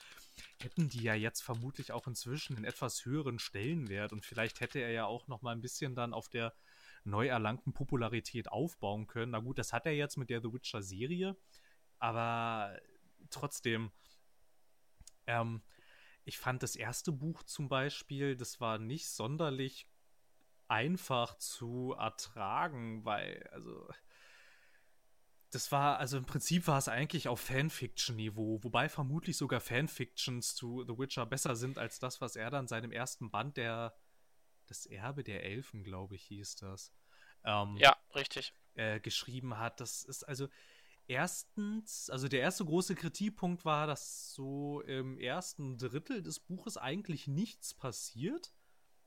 hätten 0.60 0.90
die 0.90 1.02
ja 1.02 1.14
jetzt 1.14 1.40
vermutlich 1.40 1.92
auch 1.92 2.06
inzwischen 2.06 2.56
einen 2.56 2.66
etwas 2.66 3.06
höheren 3.06 3.38
Stellenwert 3.38 4.12
und 4.12 4.26
vielleicht 4.26 4.60
hätte 4.60 4.78
er 4.78 4.90
ja 4.90 5.06
auch 5.06 5.26
noch 5.26 5.40
mal 5.40 5.52
ein 5.52 5.62
bisschen 5.62 5.94
dann 5.94 6.12
auf 6.12 6.28
der 6.28 6.52
neu 7.02 7.28
erlangten 7.28 7.72
Popularität 7.72 8.52
aufbauen 8.52 9.06
können. 9.06 9.32
Na 9.32 9.38
gut, 9.38 9.56
das 9.56 9.72
hat 9.72 9.86
er 9.86 9.92
jetzt 9.92 10.18
mit 10.18 10.28
der 10.28 10.42
The 10.42 10.52
Witcher 10.52 10.82
Serie, 10.82 11.34
aber 11.98 12.78
trotzdem, 13.30 13.90
ähm, 15.26 15.62
ich 16.26 16.36
fand 16.36 16.62
das 16.62 16.76
erste 16.76 17.10
Buch 17.10 17.42
zum 17.44 17.70
Beispiel, 17.70 18.36
das 18.36 18.60
war 18.60 18.78
nicht 18.78 19.08
sonderlich 19.08 19.88
einfach 20.74 21.38
zu 21.38 21.94
ertragen, 21.96 23.04
weil, 23.04 23.48
also, 23.52 23.88
das 25.52 25.70
war, 25.70 25.98
also 25.98 26.18
im 26.18 26.26
Prinzip 26.26 26.66
war 26.66 26.78
es 26.78 26.88
eigentlich 26.88 27.28
auf 27.28 27.40
Fanfiction-Niveau, 27.40 28.58
wobei 28.64 28.88
vermutlich 28.88 29.36
sogar 29.36 29.60
Fanfictions 29.60 30.56
zu 30.56 30.84
The 30.84 30.98
Witcher 30.98 31.26
besser 31.26 31.54
sind 31.54 31.78
als 31.78 32.00
das, 32.00 32.20
was 32.20 32.34
er 32.34 32.50
dann 32.50 32.66
seinem 32.66 32.90
ersten 32.90 33.30
Band, 33.30 33.56
der, 33.56 33.94
das 34.66 34.86
Erbe 34.86 35.22
der 35.22 35.44
Elfen, 35.44 35.84
glaube 35.84 36.16
ich, 36.16 36.24
hieß 36.24 36.56
das. 36.56 36.92
Ähm, 37.44 37.76
ja, 37.76 37.96
richtig. 38.16 38.52
Äh, 38.74 38.98
geschrieben 38.98 39.58
hat. 39.58 39.78
Das 39.78 40.02
ist 40.02 40.24
also 40.24 40.48
erstens, 41.06 42.10
also 42.10 42.26
der 42.26 42.40
erste 42.40 42.64
große 42.64 42.96
Kritikpunkt 42.96 43.64
war, 43.64 43.86
dass 43.86 44.34
so 44.34 44.80
im 44.80 45.18
ersten 45.18 45.78
Drittel 45.78 46.20
des 46.20 46.40
Buches 46.40 46.76
eigentlich 46.76 47.28
nichts 47.28 47.74
passiert 47.74 48.52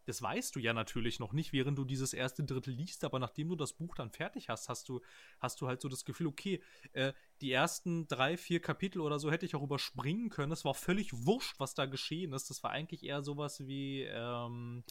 das 0.08 0.22
weißt 0.22 0.56
du 0.56 0.60
ja 0.60 0.74
natürlich 0.74 1.20
noch 1.20 1.34
nicht, 1.34 1.52
während 1.52 1.78
du 1.78 1.84
dieses 1.84 2.14
erste 2.14 2.44
Drittel 2.44 2.74
liest, 2.74 3.04
aber 3.04 3.20
nachdem 3.20 3.50
du 3.50 3.56
das 3.56 3.74
Buch 3.74 3.94
dann 3.94 4.10
fertig 4.10 4.48
hast, 4.48 4.70
hast 4.70 4.88
du, 4.88 5.02
hast 5.40 5.60
du 5.60 5.68
halt 5.68 5.82
so 5.82 5.90
das 5.90 6.06
Gefühl, 6.06 6.28
okay, 6.28 6.62
äh, 6.94 7.12
die 7.42 7.52
ersten 7.52 8.08
drei, 8.08 8.38
vier 8.38 8.62
Kapitel 8.62 9.02
oder 9.02 9.20
so 9.20 9.30
hätte 9.32 9.46
ich 9.46 9.56
auch 9.56 9.64
überspringen 9.64 10.30
können. 10.30 10.54
Es 10.54 10.64
war 10.64 10.74
völlig 10.74 11.26
wurscht, 11.26 11.60
was 11.60 11.74
da 11.74 11.86
geschehen 11.86 12.32
ist. 12.32 12.50
Das 12.50 12.64
war 12.64 12.72
eigentlich 12.72 13.04
eher 13.04 13.22
sowas 13.22 13.68
wie, 13.68 14.04
ähm, 14.04 14.86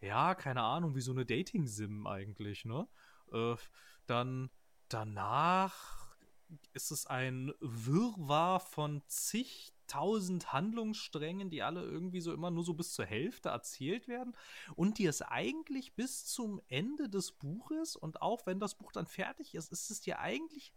ja, 0.00 0.34
keine 0.34 0.62
Ahnung, 0.62 0.94
wie 0.94 1.02
so 1.02 1.12
eine 1.12 1.26
Dating-Sim 1.26 2.06
eigentlich, 2.06 2.64
ne? 2.64 2.88
Äh, 3.32 3.56
dann 4.06 4.50
danach 4.88 6.16
ist 6.72 6.90
es 6.90 7.06
ein 7.06 7.52
Wirrwarr 7.60 8.60
von 8.60 9.02
zig 9.08 9.73
tausend 9.86 10.52
Handlungssträngen, 10.52 11.50
die 11.50 11.62
alle 11.62 11.82
irgendwie 11.82 12.20
so 12.20 12.32
immer 12.32 12.50
nur 12.50 12.64
so 12.64 12.74
bis 12.74 12.92
zur 12.92 13.06
Hälfte 13.06 13.50
erzählt 13.50 14.08
werden 14.08 14.36
und 14.76 14.98
die 14.98 15.06
es 15.06 15.22
eigentlich 15.22 15.94
bis 15.94 16.24
zum 16.26 16.60
Ende 16.68 17.08
des 17.08 17.32
Buches 17.32 17.96
und 17.96 18.22
auch 18.22 18.46
wenn 18.46 18.60
das 18.60 18.76
Buch 18.76 18.92
dann 18.92 19.06
fertig 19.06 19.54
ist, 19.54 19.72
ist 19.72 19.90
es 19.90 20.00
dir 20.00 20.18
eigentlich 20.20 20.72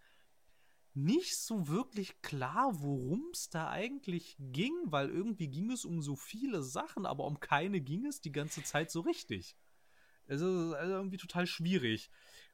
nicht 0.93 1.37
so 1.37 1.67
wirklich 1.67 2.21
klar, 2.23 2.81
worum 2.81 3.29
es 3.31 3.49
da 3.49 3.69
eigentlich 3.69 4.35
ging, 4.39 4.73
weil 4.85 5.09
irgendwie 5.09 5.47
ging 5.47 5.71
es 5.71 5.85
um 5.85 6.01
so 6.01 6.15
viele 6.15 6.63
Sachen, 6.63 7.05
aber 7.05 7.25
um 7.25 7.39
keine 7.39 7.81
ging 7.81 8.07
es 8.07 8.19
die 8.19 8.31
ganze 8.31 8.63
Zeit 8.63 8.89
so 8.89 9.01
richtig. 9.01 9.55
Es 10.25 10.41
ist 10.41 10.73
also 10.73 10.93
irgendwie 10.93 11.17
total 11.17 11.45
schwierig. 11.45 12.09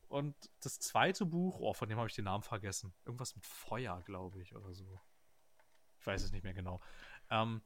Und 0.10 0.36
das 0.60 0.80
zweite 0.80 1.26
Buch, 1.26 1.60
oh, 1.60 1.74
von 1.74 1.90
dem 1.90 1.98
habe 1.98 2.08
ich 2.08 2.16
den 2.16 2.26
Namen 2.26 2.44
vergessen. 2.44 2.94
Irgendwas 3.06 3.36
mit 3.36 3.46
Feuer, 3.46 4.02
glaube 4.06 4.42
ich, 4.42 4.56
oder 4.56 4.74
so. 4.74 5.00
Ich 6.04 6.08
weiß 6.08 6.22
es 6.22 6.34
nicht 6.34 6.44
mehr 6.44 6.54
genau. 6.54 6.82
Ähm, 7.30 7.62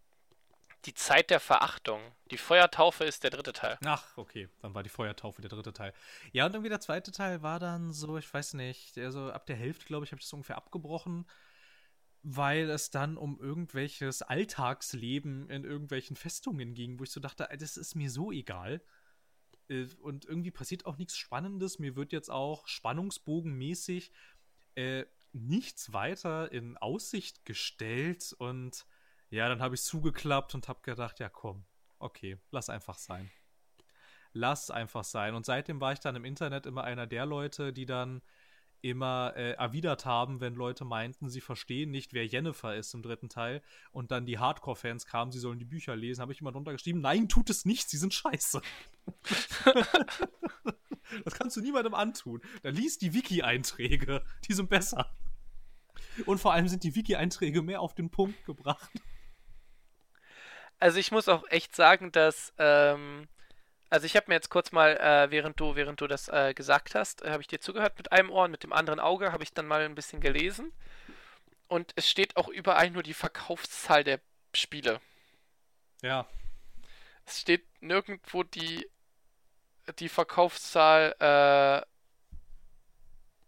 die 0.86 0.94
Zeit 0.94 1.32
der 1.32 1.40
Verachtung. 1.40 2.00
Die 2.30 2.38
Feuertaufe 2.38 3.04
ist 3.04 3.24
der 3.24 3.32
dritte 3.32 3.52
Teil. 3.52 3.80
Ach, 3.84 4.16
okay. 4.16 4.48
Dann 4.62 4.76
war 4.76 4.84
die 4.84 4.92
Feuertaufe 4.92 5.42
der 5.42 5.50
dritte 5.50 5.74
Teil. 5.74 5.92
Ja, 6.34 6.46
und 6.46 6.54
irgendwie 6.54 6.70
der 6.70 6.80
zweite 6.80 7.12
Teil 7.12 7.42
war 7.42 7.58
dann 7.58 7.94
so, 7.94 8.16
ich 8.16 8.32
weiß 8.32 8.54
nicht, 8.54 8.96
also 9.00 9.32
ab 9.32 9.48
der 9.48 9.56
Hälfte, 9.56 9.88
glaube 9.88 10.06
ich, 10.06 10.12
habe 10.12 10.20
ich 10.20 10.26
das 10.26 10.34
ungefähr 10.34 10.56
abgebrochen, 10.56 11.26
weil 12.22 12.70
es 12.70 12.92
dann 12.92 13.18
um 13.18 13.40
irgendwelches 13.40 14.22
Alltagsleben 14.22 15.50
in 15.50 15.64
irgendwelchen 15.64 16.16
Festungen 16.16 16.76
ging, 16.76 17.00
wo 17.00 17.06
ich 17.06 17.12
so 17.12 17.20
dachte, 17.20 17.50
das 17.58 17.76
ist 17.76 17.96
mir 17.96 18.12
so 18.12 18.32
egal. 18.32 18.84
Äh, 19.68 19.88
und 20.00 20.26
irgendwie 20.26 20.52
passiert 20.52 20.86
auch 20.86 20.98
nichts 20.98 21.18
Spannendes. 21.18 21.80
Mir 21.80 21.96
wird 21.96 22.12
jetzt 22.14 22.30
auch 22.30 22.68
spannungsbogenmäßig 22.68 24.12
äh, 24.76 25.06
nichts 25.38 25.94
weiter 25.94 26.52
in 26.52 26.78
Aussicht 26.78 27.46
gestellt 27.46 28.36
und 28.38 28.86
ja, 29.30 29.50
dann 29.50 29.62
habe 29.62 29.76
ich 29.76 29.82
zugeklappt 29.82 30.56
und 30.56 30.68
habe 30.68 30.82
gedacht, 30.82 31.20
ja 31.20 31.30
komm, 31.30 31.66
okay, 32.00 32.38
lass 32.52 32.70
einfach 32.70 32.98
sein. 32.98 33.30
Lass 34.34 34.70
einfach 34.70 35.04
sein. 35.04 35.36
Und 35.36 35.46
seitdem 35.46 35.82
war 35.82 35.94
ich 35.94 36.00
dann 36.00 36.16
im 36.16 36.26
Internet 36.26 36.66
immer 36.66 36.84
einer 36.84 37.08
der 37.08 37.26
Leute, 37.26 37.74
die 37.74 37.86
dann 37.86 38.22
immer 38.82 39.34
äh, 39.36 39.54
erwidert 39.54 40.06
haben, 40.06 40.40
wenn 40.40 40.54
Leute 40.54 40.86
meinten, 40.86 41.30
sie 41.30 41.42
verstehen 41.42 41.90
nicht, 41.90 42.14
wer 42.14 42.26
Jennifer 42.26 42.76
ist 42.76 42.94
im 42.94 43.02
dritten 43.02 43.30
Teil 43.30 43.62
und 43.92 44.12
dann 44.12 44.26
die 44.26 44.38
Hardcore-Fans 44.38 45.08
kamen, 45.08 45.32
sie 45.32 45.40
sollen 45.40 45.60
die 45.60 45.66
Bücher 45.66 45.96
lesen, 45.96 46.22
habe 46.22 46.32
ich 46.32 46.42
immer 46.42 46.52
drunter 46.52 46.74
geschrieben, 46.74 47.02
nein, 47.02 47.28
tut 47.28 47.50
es 47.50 47.66
nicht, 47.66 47.90
sie 47.90 47.98
sind 47.98 48.14
scheiße. 48.14 48.62
das 51.24 51.34
kannst 51.34 51.58
du 51.58 51.62
niemandem 51.62 51.96
antun. 51.96 52.42
Dann 52.62 52.76
liest 52.76 53.02
die 53.02 53.14
Wiki-Einträge, 53.14 54.24
die 54.48 54.54
sind 54.54 54.70
besser. 54.70 55.12
Und 56.26 56.40
vor 56.40 56.54
allem 56.54 56.68
sind 56.68 56.84
die 56.84 56.96
Wiki-Einträge 56.96 57.62
mehr 57.62 57.82
auf 57.82 57.94
den 57.94 58.10
Punkt 58.10 58.46
gebracht. 58.46 58.92
Also 60.80 61.00
ich 61.00 61.12
muss 61.12 61.28
auch 61.28 61.44
echt 61.50 61.76
sagen, 61.76 62.12
dass 62.12 62.54
ähm, 62.58 63.28
also 63.90 64.06
ich 64.06 64.16
habe 64.16 64.26
mir 64.28 64.36
jetzt 64.36 64.50
kurz 64.50 64.72
mal, 64.72 64.98
äh, 64.98 65.32
während 65.32 65.60
du, 65.60 65.76
während 65.76 66.02
du 66.02 66.08
das 66.08 66.28
äh, 66.28 66.54
gesagt 66.54 66.94
hast, 66.94 67.22
äh, 67.22 67.32
habe 67.32 67.42
ich 67.42 67.48
dir 67.48 67.62
zugehört 67.62 67.98
mit 67.98 68.12
einem 68.12 68.30
Ohr 68.30 68.46
und 68.46 68.52
mit 68.52 68.64
dem 68.64 68.74
anderen 68.74 69.00
Auge 69.00 69.32
habe 69.32 69.44
ich 69.44 69.54
dann 69.54 69.66
mal 69.68 69.82
ein 69.82 69.96
bisschen 69.96 70.20
gelesen. 70.20 70.74
Und 71.68 71.94
es 71.96 72.10
steht 72.10 72.36
auch 72.38 72.50
überall 72.50 72.90
nur 72.92 73.04
die 73.04 73.14
Verkaufszahl 73.14 74.04
der 74.04 74.20
Spiele. 74.54 75.00
Ja. 76.02 76.28
Es 77.26 77.42
steht 77.42 77.66
nirgendwo 77.82 78.44
die, 78.44 78.90
die 80.00 80.10
Verkaufszahl 80.10 81.16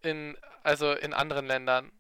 äh, 0.04 0.10
in, 0.10 0.38
also 0.64 0.94
in 0.94 1.14
anderen 1.14 1.48
Ländern. 1.48 1.92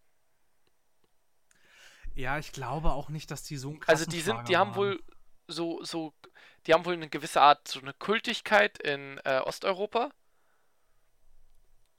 Ja, 2.20 2.38
ich 2.38 2.52
glaube 2.52 2.91
auch 2.91 3.08
nicht, 3.08 3.32
dass 3.32 3.44
die 3.44 3.56
so 3.56 3.70
einen 3.70 3.80
Also 3.88 4.06
die 4.06 4.20
sind, 4.20 4.50
die 4.50 4.58
haben 4.58 4.76
wohl 4.76 5.02
so, 5.48 5.82
so, 5.86 6.14
die 6.68 6.74
haben 6.74 6.84
wohl 6.84 6.94
eine 6.94 7.08
gewisse 7.08 7.40
Art, 7.40 7.66
so 7.66 7.80
eine 7.80 7.94
Kultigkeit 7.94 8.78
in 8.78 9.22
äh, 9.24 9.40
Osteuropa. 9.40 10.12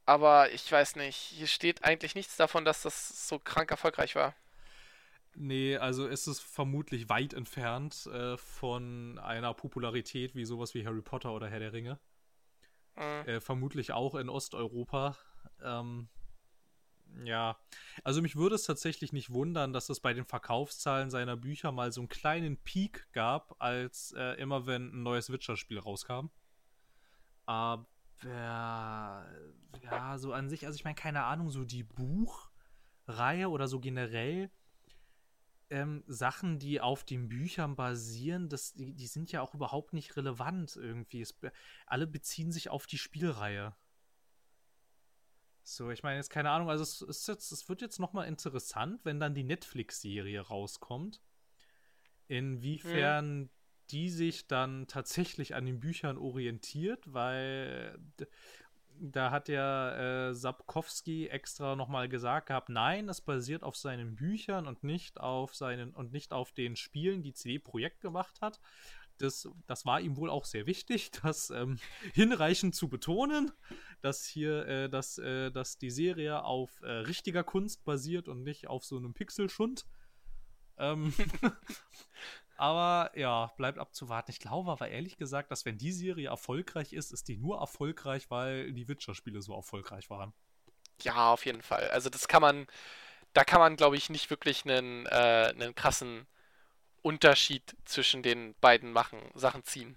Aber 0.05 0.53
ich 0.53 0.71
weiß 0.71 0.97
nicht, 0.97 1.17
hier 1.17 1.47
steht 1.47 1.85
eigentlich 1.85 2.15
nichts 2.15 2.37
davon, 2.37 2.67
dass 2.67 2.83
das 2.83 3.29
so 3.29 3.39
krank 3.39 3.71
erfolgreich 3.71 4.15
war. 4.15 4.35
Nee, 5.37 5.79
also 5.79 6.07
ist 6.07 6.27
es 6.27 6.39
vermutlich 6.39 7.09
weit 7.09 7.33
entfernt 7.33 8.05
äh, 8.13 8.37
von 8.37 9.19
einer 9.21 9.55
Popularität 9.55 10.35
wie 10.35 10.45
sowas 10.45 10.75
wie 10.75 10.85
Harry 10.85 11.01
Potter 11.01 11.33
oder 11.33 11.49
Herr 11.49 11.61
der 11.61 11.73
Ringe. 11.73 11.99
Mhm. 12.95 13.27
Äh, 13.27 13.41
vermutlich 13.41 13.93
auch 13.93 14.15
in 14.17 14.29
Osteuropa. 14.29 15.17
Ähm, 15.63 16.11
ja, 17.24 17.59
also 18.05 18.23
mich 18.23 18.37
würde 18.37 18.55
es 18.55 18.65
tatsächlich 18.65 19.12
nicht 19.12 19.31
wundern, 19.31 19.73
dass 19.73 19.89
es 19.89 20.01
bei 20.01 20.15
den 20.15 20.24
Verkaufszahlen 20.24 21.11
seiner 21.11 21.37
Bücher 21.37 21.73
mal 21.73 21.93
so 21.93 22.01
einen 22.01 22.09
kleinen 22.09 22.57
Peak 22.59 23.09
gab, 23.12 23.57
als 23.59 24.12
äh, 24.16 24.41
immer 24.41 24.66
wenn 24.66 24.93
ein 24.93 25.03
neues 25.03 25.31
Witcher-Spiel 25.31 25.78
rauskam. 25.78 26.31
Aber 27.47 27.87
ja, 29.82 30.19
so 30.19 30.32
an 30.32 30.49
sich, 30.49 30.66
also 30.66 30.77
ich 30.77 30.85
meine, 30.85 30.95
keine 30.95 31.24
Ahnung, 31.24 31.51
so 31.51 31.65
die 31.65 31.85
Buchreihe 31.85 33.49
oder 33.49 33.66
so 33.66 33.81
generell 33.81 34.51
ähm, 35.70 36.03
Sachen, 36.07 36.59
die 36.59 36.81
auf 36.81 37.05
den 37.05 37.28
Büchern 37.28 37.77
basieren, 37.77 38.49
das, 38.49 38.74
die, 38.74 38.93
die 38.93 39.07
sind 39.07 39.32
ja 39.32 39.41
auch 39.41 39.55
überhaupt 39.55 39.93
nicht 39.93 40.16
relevant 40.16 40.77
irgendwie. 40.77 41.23
Es, 41.23 41.39
alle 41.87 42.07
beziehen 42.07 42.53
sich 42.53 42.69
auf 42.69 42.87
die 42.87 42.99
Spielreihe. 42.99 43.74
So, 45.77 45.91
ich 45.91 46.03
meine 46.03 46.17
jetzt 46.17 46.31
keine 46.31 46.51
Ahnung, 46.51 46.69
also 46.69 46.83
es, 46.83 47.01
ist 47.01 47.29
jetzt, 47.29 47.53
es 47.53 47.69
wird 47.69 47.81
jetzt 47.81 48.01
nochmal 48.01 48.27
interessant, 48.27 49.05
wenn 49.05 49.21
dann 49.21 49.35
die 49.35 49.45
Netflix-Serie 49.45 50.41
rauskommt. 50.41 51.21
Inwiefern 52.27 53.43
hm. 53.43 53.51
die 53.91 54.09
sich 54.11 54.47
dann 54.47 54.87
tatsächlich 54.87 55.55
an 55.55 55.67
den 55.67 55.81
Büchern 55.81 56.19
orientiert, 56.19 57.13
weil 57.13 57.99
da 59.01 59.31
hat 59.31 59.49
ja 59.49 60.29
äh, 60.29 60.35
Sapkowski 60.35 61.29
extra 61.29 61.75
nochmal 61.75 62.09
gesagt 62.09 62.49
gehabt, 62.49 62.69
nein, 62.69 63.09
es 63.09 63.21
basiert 63.21 63.63
auf 63.63 63.77
seinen 63.77 64.15
Büchern 64.15 64.67
und 64.67 64.85
nicht 64.85 65.19
auf 65.19 65.55
seinen 65.55 65.95
und 65.95 66.13
nicht 66.13 66.33
auf 66.33 66.53
den 66.53 66.77
Spielen, 66.77 67.23
die 67.23 67.33
CD 67.33 67.59
Projekt 67.59 68.01
gemacht 68.01 68.41
hat. 68.43 68.61
Das, 69.21 69.49
das 69.67 69.87
war 69.87 70.01
ihm 70.01 70.17
wohl 70.17 70.31
auch 70.31 70.45
sehr 70.45 70.67
wichtig, 70.67 71.11
das 71.23 71.51
ähm, 71.51 71.79
hinreichend 72.15 72.75
zu 72.75 72.89
betonen, 72.89 73.53
dass 74.01 74.27
hier, 74.27 74.67
äh, 74.67 74.89
dass, 74.89 75.19
äh, 75.19 75.51
dass 75.51 75.79
die 75.79 75.91
Serie 75.91 76.45
auf 76.45 76.83
äh, 76.83 76.91
richtiger 76.91 77.45
Kunst 77.45 77.85
basiert 77.85 78.29
und 78.29 78.43
nicht 78.43 78.69
auf 78.69 78.85
so 78.85 78.97
einem 78.97 79.15
Pixelschund. 79.15 79.85
Ähm, 80.79 81.13
Aber 82.61 83.11
ja, 83.19 83.47
bleibt 83.57 83.79
abzuwarten. 83.79 84.31
Ich 84.33 84.39
glaube 84.39 84.71
aber 84.71 84.91
ehrlich 84.91 85.17
gesagt, 85.17 85.51
dass 85.51 85.65
wenn 85.65 85.79
die 85.79 85.93
Serie 85.93 86.29
erfolgreich 86.29 86.93
ist, 86.93 87.11
ist 87.11 87.29
die 87.29 87.39
nur 87.39 87.59
erfolgreich, 87.59 88.31
weil 88.31 88.75
die 88.75 88.87
Witcher-Spiele 88.87 89.41
so 89.41 89.55
erfolgreich 89.55 90.11
waren. 90.11 90.35
Ja, 91.01 91.33
auf 91.33 91.47
jeden 91.47 91.63
Fall. 91.63 91.89
Also 91.89 92.11
das 92.11 92.29
kann 92.29 92.43
man, 92.43 92.67
da 93.33 93.45
kann 93.45 93.61
man, 93.61 93.77
glaube 93.77 93.97
ich, 93.97 94.11
nicht 94.11 94.29
wirklich 94.29 94.67
einen, 94.67 95.07
äh, 95.07 95.55
einen 95.55 95.75
krassen 95.75 96.27
Unterschied 97.03 97.77
zwischen 97.85 98.23
den 98.23 98.55
beiden 98.61 98.93
machen, 98.93 99.19
Sachen 99.35 99.65
ziehen. 99.65 99.97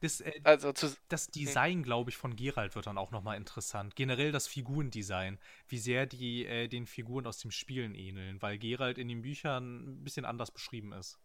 Das, 0.00 0.20
äh, 0.20 0.40
also 0.44 0.72
zu, 0.72 0.94
das. 1.08 1.28
Design, 1.28 1.82
glaube 1.82 2.10
ich, 2.10 2.16
von 2.16 2.34
Geralt 2.34 2.74
wird 2.74 2.86
dann 2.86 2.98
auch 2.98 3.10
nochmal 3.10 3.36
interessant. 3.36 3.96
Generell 3.96 4.32
das 4.32 4.46
Figurendesign, 4.46 5.38
wie 5.68 5.78
sehr 5.78 6.06
die 6.06 6.46
äh, 6.46 6.68
den 6.68 6.86
Figuren 6.86 7.26
aus 7.26 7.38
dem 7.38 7.50
Spielen 7.50 7.94
ähneln, 7.94 8.40
weil 8.40 8.58
Geralt 8.58 8.98
in 8.98 9.08
den 9.08 9.22
Büchern 9.22 10.00
ein 10.00 10.04
bisschen 10.04 10.24
anders 10.24 10.50
beschrieben 10.50 10.92
ist. 10.92 11.18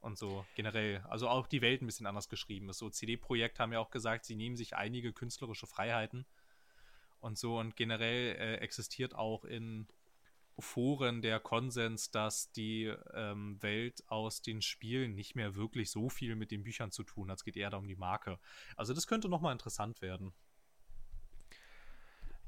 Und 0.00 0.18
so, 0.18 0.44
generell. 0.54 1.04
Also 1.08 1.28
auch 1.28 1.46
die 1.46 1.62
Welt 1.62 1.82
ein 1.82 1.86
bisschen 1.86 2.06
anders 2.06 2.28
geschrieben 2.28 2.68
ist. 2.68 2.78
So, 2.78 2.90
CD-Projekt 2.90 3.58
haben 3.58 3.72
ja 3.72 3.78
auch 3.78 3.90
gesagt, 3.90 4.24
sie 4.24 4.36
nehmen 4.36 4.56
sich 4.56 4.76
einige 4.76 5.12
künstlerische 5.12 5.66
Freiheiten. 5.66 6.26
Und 7.20 7.38
so, 7.38 7.58
und 7.58 7.76
generell 7.76 8.36
äh, 8.36 8.54
existiert 8.56 9.14
auch 9.14 9.44
in 9.44 9.86
Foren 10.58 11.22
der 11.22 11.40
Konsens, 11.40 12.10
dass 12.10 12.50
die 12.52 12.92
ähm, 13.14 13.62
Welt 13.62 14.02
aus 14.06 14.42
den 14.42 14.62
Spielen 14.62 15.14
nicht 15.14 15.34
mehr 15.34 15.54
wirklich 15.54 15.90
so 15.90 16.08
viel 16.08 16.34
mit 16.34 16.50
den 16.50 16.62
Büchern 16.62 16.90
zu 16.90 17.02
tun 17.02 17.30
hat. 17.30 17.38
Es 17.38 17.44
geht 17.44 17.56
eher 17.56 17.70
darum 17.70 17.88
die 17.88 17.96
Marke. 17.96 18.38
Also 18.76 18.94
das 18.94 19.06
könnte 19.06 19.28
nochmal 19.28 19.52
interessant 19.52 20.00
werden. 20.02 20.32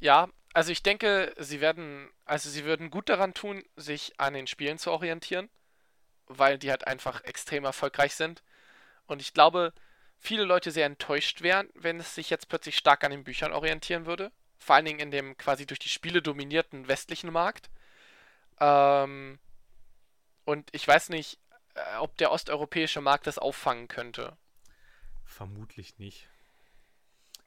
Ja, 0.00 0.28
also 0.54 0.72
ich 0.72 0.82
denke, 0.82 1.34
sie 1.38 1.60
werden, 1.60 2.08
also 2.24 2.48
sie 2.48 2.64
würden 2.64 2.90
gut 2.90 3.08
daran 3.08 3.34
tun, 3.34 3.62
sich 3.76 4.18
an 4.18 4.34
den 4.34 4.46
Spielen 4.46 4.78
zu 4.78 4.90
orientieren, 4.90 5.50
weil 6.26 6.58
die 6.58 6.70
halt 6.70 6.86
einfach 6.86 7.24
extrem 7.24 7.64
erfolgreich 7.64 8.14
sind. 8.14 8.42
Und 9.06 9.20
ich 9.20 9.34
glaube, 9.34 9.72
viele 10.18 10.44
Leute 10.44 10.70
sehr 10.70 10.86
enttäuscht 10.86 11.42
wären, 11.42 11.68
wenn 11.74 12.00
es 12.00 12.14
sich 12.14 12.30
jetzt 12.30 12.48
plötzlich 12.48 12.76
stark 12.76 13.04
an 13.04 13.10
den 13.10 13.24
Büchern 13.24 13.52
orientieren 13.52 14.06
würde. 14.06 14.32
Vor 14.58 14.76
allen 14.76 14.84
Dingen 14.84 15.00
in 15.00 15.10
dem 15.10 15.36
quasi 15.36 15.66
durch 15.66 15.78
die 15.78 15.88
Spiele 15.88 16.22
dominierten 16.22 16.88
westlichen 16.88 17.32
Markt. 17.32 17.70
Ähm, 18.60 19.38
und 20.44 20.68
ich 20.74 20.86
weiß 20.86 21.10
nicht, 21.10 21.38
äh, 21.74 21.96
ob 21.98 22.16
der 22.18 22.32
osteuropäische 22.32 23.00
Markt 23.00 23.26
das 23.26 23.38
auffangen 23.38 23.88
könnte. 23.88 24.36
Vermutlich 25.24 25.98
nicht. 25.98 26.28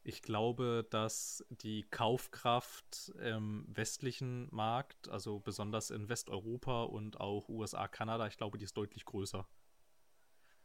Ich 0.03 0.23
glaube, 0.23 0.87
dass 0.89 1.45
die 1.49 1.83
Kaufkraft 1.83 3.11
im 3.21 3.65
westlichen 3.67 4.47
Markt, 4.53 5.09
also 5.09 5.39
besonders 5.39 5.91
in 5.91 6.09
Westeuropa 6.09 6.83
und 6.83 7.19
auch 7.19 7.49
USA, 7.49 7.87
Kanada, 7.87 8.25
ich 8.25 8.37
glaube, 8.37 8.57
die 8.57 8.65
ist 8.65 8.77
deutlich 8.77 9.05
größer. 9.05 9.47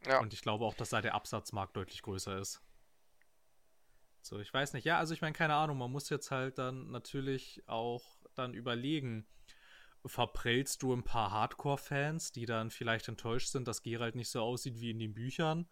Ja. 0.07 0.19
Und 0.19 0.33
ich 0.33 0.41
glaube 0.41 0.65
auch, 0.65 0.73
dass 0.73 0.89
da 0.89 1.01
der 1.01 1.13
Absatzmarkt 1.13 1.75
deutlich 1.75 2.01
größer 2.01 2.39
ist. 2.39 2.61
So, 4.21 4.39
ich 4.39 4.53
weiß 4.53 4.73
nicht. 4.73 4.85
Ja, 4.85 4.97
also 4.97 5.13
ich 5.13 5.21
meine, 5.21 5.33
keine 5.33 5.55
Ahnung, 5.55 5.77
man 5.77 5.91
muss 5.91 6.09
jetzt 6.09 6.31
halt 6.31 6.57
dann 6.57 6.89
natürlich 6.91 7.63
auch 7.67 8.03
dann 8.35 8.53
überlegen, 8.53 9.25
verprellst 10.05 10.81
du 10.81 10.93
ein 10.93 11.03
paar 11.03 11.31
Hardcore-Fans, 11.31 12.31
die 12.31 12.45
dann 12.45 12.71
vielleicht 12.71 13.07
enttäuscht 13.07 13.49
sind, 13.49 13.67
dass 13.67 13.81
Geralt 13.81 14.15
nicht 14.15 14.29
so 14.29 14.41
aussieht 14.41 14.79
wie 14.79 14.91
in 14.91 14.99
den 14.99 15.13
Büchern? 15.13 15.67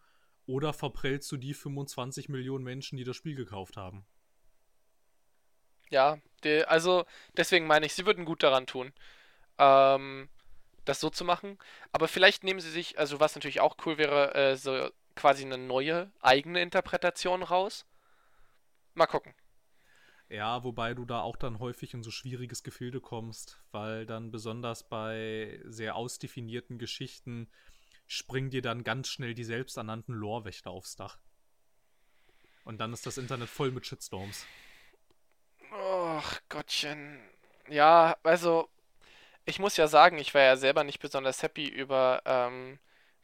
Oder 0.46 0.72
verprellst 0.72 1.30
du 1.32 1.36
die 1.36 1.54
25 1.54 2.28
Millionen 2.28 2.64
Menschen, 2.64 2.96
die 2.96 3.04
das 3.04 3.16
Spiel 3.16 3.34
gekauft 3.34 3.76
haben? 3.76 4.06
Ja, 5.90 6.18
die, 6.44 6.64
also 6.64 7.04
deswegen 7.36 7.66
meine 7.66 7.86
ich, 7.86 7.94
sie 7.94 8.06
würden 8.06 8.24
gut 8.24 8.42
daran 8.42 8.66
tun, 8.66 8.92
ähm, 9.58 10.28
das 10.84 11.00
so 11.00 11.10
zu 11.10 11.24
machen. 11.24 11.58
Aber 11.92 12.08
vielleicht 12.08 12.44
nehmen 12.44 12.60
sie 12.60 12.70
sich, 12.70 12.98
also 12.98 13.20
was 13.20 13.34
natürlich 13.34 13.60
auch 13.60 13.76
cool 13.86 13.98
wäre, 13.98 14.34
äh, 14.34 14.56
so 14.56 14.90
quasi 15.14 15.44
eine 15.44 15.58
neue 15.58 16.10
eigene 16.20 16.60
Interpretation 16.60 17.42
raus. 17.42 17.86
Mal 18.94 19.06
gucken. 19.06 19.34
Ja, 20.28 20.64
wobei 20.64 20.94
du 20.94 21.04
da 21.04 21.20
auch 21.20 21.36
dann 21.36 21.60
häufig 21.60 21.94
in 21.94 22.02
so 22.02 22.10
schwieriges 22.10 22.64
Gefilde 22.64 23.00
kommst, 23.00 23.60
weil 23.70 24.06
dann 24.06 24.32
besonders 24.32 24.88
bei 24.88 25.60
sehr 25.64 25.94
ausdefinierten 25.94 26.78
Geschichten 26.78 27.48
springen 28.08 28.50
dir 28.50 28.62
dann 28.62 28.82
ganz 28.82 29.08
schnell 29.08 29.34
die 29.34 29.44
selbsternannten 29.44 30.14
Lorewächter 30.14 30.70
aufs 30.70 30.96
Dach. 30.96 31.18
Und 32.64 32.78
dann 32.78 32.92
ist 32.92 33.06
das 33.06 33.18
Internet 33.18 33.48
voll 33.48 33.70
mit 33.70 33.86
Shitstorms. 33.86 34.44
Och, 35.72 36.40
Gottchen. 36.48 37.20
Ja, 37.68 38.16
also, 38.24 38.68
ich 39.44 39.60
muss 39.60 39.76
ja 39.76 39.86
sagen, 39.86 40.18
ich 40.18 40.34
war 40.34 40.42
ja 40.42 40.56
selber 40.56 40.82
nicht 40.82 40.98
besonders 40.98 41.42
happy 41.42 41.68
über 41.68 42.22
ähm, 42.24 42.80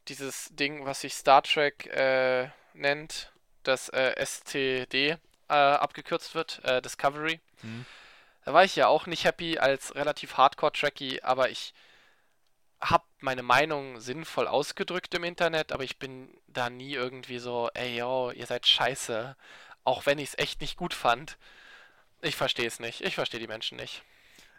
dieses 0.08 0.50
Ding, 0.52 0.84
was 0.84 1.00
sich 1.00 1.14
Star 1.14 1.42
Trek 1.42 1.86
äh, 1.86 2.48
nennt, 2.74 3.32
das 3.64 3.88
äh, 3.88 4.14
STD, 4.24 5.18
äh, 5.52 5.76
abgekürzt 5.76 6.34
wird, 6.34 6.60
äh, 6.64 6.80
Discovery. 6.82 7.40
Mhm. 7.62 7.86
Da 8.44 8.54
war 8.54 8.64
ich 8.64 8.74
ja 8.74 8.88
auch 8.88 9.06
nicht 9.06 9.24
happy 9.24 9.58
als 9.58 9.94
relativ 9.94 10.36
Hardcore-Tracky, 10.36 11.20
aber 11.22 11.50
ich 11.50 11.74
habe 12.80 13.04
meine 13.20 13.44
Meinung 13.44 14.00
sinnvoll 14.00 14.48
ausgedrückt 14.48 15.14
im 15.14 15.22
Internet, 15.22 15.70
aber 15.70 15.84
ich 15.84 15.98
bin 15.98 16.28
da 16.48 16.68
nie 16.68 16.94
irgendwie 16.94 17.38
so, 17.38 17.70
ey 17.74 17.98
yo, 17.98 18.32
ihr 18.32 18.46
seid 18.46 18.66
scheiße, 18.66 19.36
auch 19.84 20.06
wenn 20.06 20.18
ich 20.18 20.30
es 20.30 20.38
echt 20.38 20.60
nicht 20.60 20.76
gut 20.76 20.94
fand. 20.94 21.38
Ich 22.20 22.34
verstehe 22.34 22.66
es 22.66 22.80
nicht. 22.80 23.02
Ich 23.02 23.14
verstehe 23.14 23.40
die 23.40 23.46
Menschen 23.46 23.76
nicht. 23.76 24.02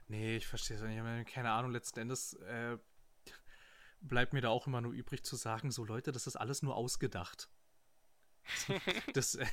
Nee, 0.07 0.37
ich 0.37 0.47
verstehe 0.47 0.77
es 0.77 0.83
nicht. 0.83 1.33
Keine 1.33 1.51
Ahnung, 1.51 1.71
letzten 1.71 1.99
Endes 1.99 2.33
äh, 2.33 2.77
bleibt 4.01 4.33
mir 4.33 4.41
da 4.41 4.49
auch 4.49 4.67
immer 4.67 4.81
nur 4.81 4.93
übrig 4.93 5.23
zu 5.23 5.35
sagen, 5.35 5.71
so 5.71 5.83
Leute, 5.83 6.11
das 6.11 6.27
ist 6.27 6.35
alles 6.35 6.61
nur 6.61 6.75
ausgedacht. 6.75 7.49
Das, 9.13 9.35
äh, 9.35 9.45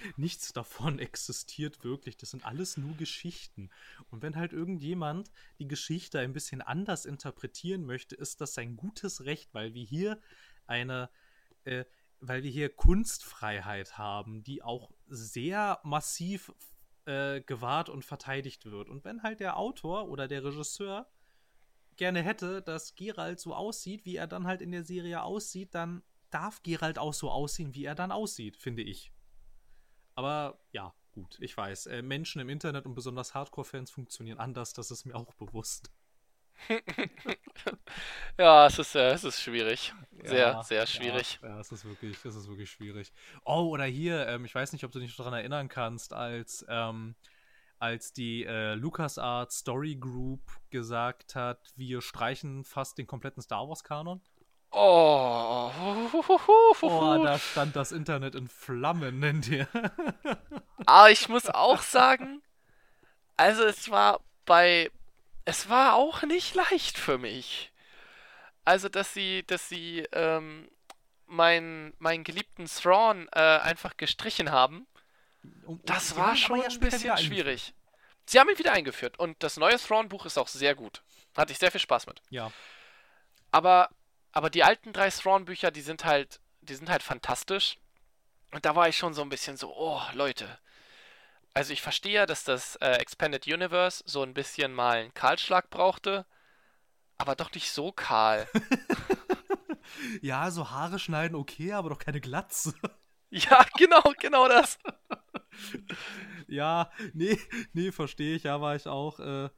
nichts 0.16 0.52
davon 0.52 0.98
existiert 0.98 1.84
wirklich. 1.84 2.16
Das 2.16 2.30
sind 2.30 2.44
alles 2.44 2.76
nur 2.76 2.96
Geschichten. 2.96 3.70
Und 4.10 4.22
wenn 4.22 4.36
halt 4.36 4.52
irgendjemand 4.52 5.30
die 5.58 5.68
Geschichte 5.68 6.18
ein 6.20 6.32
bisschen 6.32 6.62
anders 6.62 7.04
interpretieren 7.04 7.84
möchte, 7.84 8.14
ist 8.16 8.40
das 8.40 8.54
sein 8.54 8.76
gutes 8.76 9.24
Recht, 9.24 9.52
weil 9.54 9.74
wir 9.74 9.84
hier 9.84 10.20
eine, 10.66 11.10
äh, 11.64 11.84
weil 12.20 12.42
wir 12.42 12.50
hier 12.50 12.74
Kunstfreiheit 12.74 13.98
haben, 13.98 14.42
die 14.42 14.62
auch 14.62 14.90
sehr 15.08 15.80
massiv 15.84 16.52
äh, 17.06 17.40
gewahrt 17.40 17.88
und 17.88 18.04
verteidigt 18.04 18.66
wird. 18.66 18.88
Und 18.88 19.04
wenn 19.04 19.22
halt 19.22 19.40
der 19.40 19.56
Autor 19.56 20.08
oder 20.08 20.28
der 20.28 20.44
Regisseur 20.44 21.06
gerne 21.96 22.22
hätte, 22.22 22.62
dass 22.62 22.94
Geralt 22.94 23.40
so 23.40 23.54
aussieht, 23.54 24.04
wie 24.04 24.16
er 24.16 24.26
dann 24.26 24.46
halt 24.46 24.60
in 24.60 24.70
der 24.70 24.84
Serie 24.84 25.22
aussieht, 25.22 25.74
dann 25.74 26.02
darf 26.30 26.62
Geralt 26.62 26.98
auch 26.98 27.14
so 27.14 27.30
aussehen, 27.30 27.74
wie 27.74 27.84
er 27.84 27.94
dann 27.94 28.12
aussieht, 28.12 28.56
finde 28.56 28.82
ich. 28.82 29.12
Aber 30.16 30.58
ja, 30.72 30.92
gut, 31.12 31.36
ich 31.40 31.56
weiß. 31.56 31.86
Äh, 31.86 32.02
Menschen 32.02 32.40
im 32.40 32.48
Internet 32.48 32.86
und 32.86 32.94
besonders 32.94 33.34
Hardcore-Fans 33.34 33.90
funktionieren 33.90 34.38
anders, 34.38 34.72
das 34.72 34.90
ist 34.90 35.04
mir 35.04 35.14
auch 35.14 35.34
bewusst. 35.34 35.92
ja, 38.38 38.66
es 38.66 38.78
ist, 38.78 38.94
äh, 38.94 39.10
es 39.10 39.24
ist 39.24 39.40
schwierig. 39.40 39.92
Sehr, 40.24 40.38
Ja, 40.38 40.62
sehr 40.62 40.86
schwierig. 40.86 41.38
Ja, 41.42 41.50
ja, 41.50 41.60
es 41.60 41.70
ist 41.70 41.84
wirklich, 41.84 42.16
es 42.24 42.34
ist 42.34 42.48
wirklich 42.48 42.70
schwierig. 42.70 43.12
Oh, 43.44 43.68
oder 43.68 43.84
hier, 43.84 44.26
ähm, 44.26 44.46
ich 44.46 44.54
weiß 44.54 44.72
nicht, 44.72 44.84
ob 44.84 44.90
du 44.90 44.98
dich 44.98 45.14
daran 45.14 45.34
erinnern 45.34 45.68
kannst, 45.68 46.14
als, 46.14 46.64
ähm, 46.68 47.14
als 47.78 48.14
die 48.14 48.44
äh, 48.44 48.74
LucasArts 48.74 49.58
Story 49.58 49.96
Group 49.96 50.40
gesagt 50.70 51.34
hat, 51.34 51.72
wir 51.76 52.00
streichen 52.00 52.64
fast 52.64 52.96
den 52.96 53.06
kompletten 53.06 53.42
Star 53.42 53.68
Wars-Kanon. 53.68 54.22
Oh, 54.78 55.70
Oh, 56.82 57.24
da 57.24 57.38
stand 57.38 57.74
das 57.76 57.92
Internet 57.92 58.34
in 58.34 58.46
Flammen 58.48 59.22
in 59.22 59.40
dir. 59.40 59.68
Aber 60.86 61.10
ich 61.10 61.28
muss 61.28 61.48
auch 61.48 61.80
sagen, 61.82 62.42
also 63.36 63.64
es 63.64 63.90
war 63.90 64.20
bei, 64.44 64.90
es 65.46 65.68
war 65.70 65.94
auch 65.94 66.22
nicht 66.22 66.54
leicht 66.54 66.98
für 66.98 67.18
mich. 67.18 67.72
Also, 68.64 68.88
dass 68.88 69.14
sie, 69.14 69.44
dass 69.46 69.68
sie 69.68 70.06
ähm, 70.12 70.68
meinen, 71.26 71.94
meinen 71.98 72.24
geliebten 72.24 72.66
Thrawn 72.66 73.28
äh, 73.32 73.40
einfach 73.40 73.96
gestrichen 73.96 74.50
haben, 74.50 74.86
das 75.84 76.16
war 76.16 76.36
schon 76.36 76.60
ein 76.60 76.80
bisschen 76.80 77.16
schwierig. 77.18 77.74
Sie 78.26 78.40
haben 78.40 78.48
ihn 78.50 78.58
wieder 78.58 78.72
eingeführt 78.72 79.18
und 79.18 79.42
das 79.42 79.56
neue 79.56 79.78
Thrawn-Buch 79.78 80.26
ist 80.26 80.36
auch 80.38 80.48
sehr 80.48 80.74
gut. 80.74 81.02
Hatte 81.36 81.52
ich 81.52 81.58
sehr 81.58 81.70
viel 81.70 81.80
Spaß 81.80 82.06
mit. 82.06 82.20
Ja, 82.30 82.50
Aber, 83.52 83.90
aber 84.36 84.50
die 84.50 84.64
alten 84.64 84.92
drei 84.92 85.08
Thrawn-Bücher, 85.08 85.70
die 85.70 85.80
sind 85.80 86.04
halt, 86.04 86.40
die 86.60 86.74
sind 86.74 86.90
halt 86.90 87.02
fantastisch. 87.02 87.78
Und 88.52 88.66
da 88.66 88.76
war 88.76 88.86
ich 88.86 88.98
schon 88.98 89.14
so 89.14 89.22
ein 89.22 89.30
bisschen 89.30 89.56
so, 89.56 89.74
oh, 89.74 90.02
Leute. 90.12 90.58
Also 91.54 91.72
ich 91.72 91.80
verstehe 91.80 92.26
dass 92.26 92.44
das 92.44 92.76
äh, 92.76 92.98
Expanded 92.98 93.46
Universe 93.46 94.04
so 94.04 94.22
ein 94.22 94.34
bisschen 94.34 94.74
mal 94.74 94.98
einen 94.98 95.14
Kahlschlag 95.14 95.70
brauchte, 95.70 96.26
aber 97.16 97.34
doch 97.34 97.50
nicht 97.52 97.72
so 97.72 97.92
kahl. 97.92 98.46
ja, 100.20 100.50
so 100.50 100.70
Haare 100.70 100.98
schneiden 100.98 101.34
okay, 101.34 101.72
aber 101.72 101.88
doch 101.88 101.98
keine 101.98 102.20
Glatze. 102.20 102.74
ja, 103.30 103.64
genau, 103.78 104.02
genau 104.20 104.48
das. 104.48 104.78
Ja, 106.46 106.90
nee, 107.14 107.38
nee, 107.72 107.90
verstehe 107.90 108.36
ich, 108.36 108.42
ja, 108.42 108.60
war 108.60 108.76
ich 108.76 108.86
auch, 108.86 109.18
äh, 109.18 109.48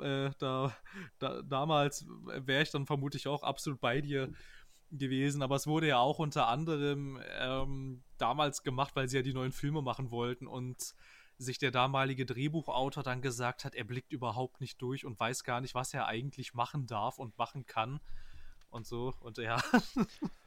äh, 0.00 0.30
da, 0.38 0.74
da, 1.18 1.42
damals 1.42 2.06
wäre 2.24 2.62
ich 2.62 2.70
dann 2.70 2.86
vermutlich 2.86 3.28
auch 3.28 3.42
absolut 3.42 3.80
bei 3.80 4.00
dir 4.00 4.32
gewesen, 4.90 5.42
aber 5.42 5.56
es 5.56 5.66
wurde 5.66 5.88
ja 5.88 5.98
auch 5.98 6.18
unter 6.18 6.48
anderem 6.48 7.20
ähm, 7.38 8.02
damals 8.18 8.62
gemacht, 8.62 8.96
weil 8.96 9.08
sie 9.08 9.16
ja 9.18 9.22
die 9.22 9.34
neuen 9.34 9.52
Filme 9.52 9.82
machen 9.82 10.10
wollten 10.10 10.46
und 10.46 10.94
sich 11.38 11.58
der 11.58 11.70
damalige 11.70 12.26
Drehbuchautor 12.26 13.02
dann 13.02 13.22
gesagt 13.22 13.64
hat, 13.64 13.74
er 13.74 13.84
blickt 13.84 14.12
überhaupt 14.12 14.60
nicht 14.60 14.82
durch 14.82 15.06
und 15.06 15.18
weiß 15.18 15.44
gar 15.44 15.60
nicht, 15.60 15.74
was 15.74 15.94
er 15.94 16.06
eigentlich 16.06 16.54
machen 16.54 16.86
darf 16.86 17.18
und 17.18 17.38
machen 17.38 17.66
kann 17.66 18.00
und 18.70 18.86
so 18.86 19.14
und 19.20 19.38
ja, 19.38 19.62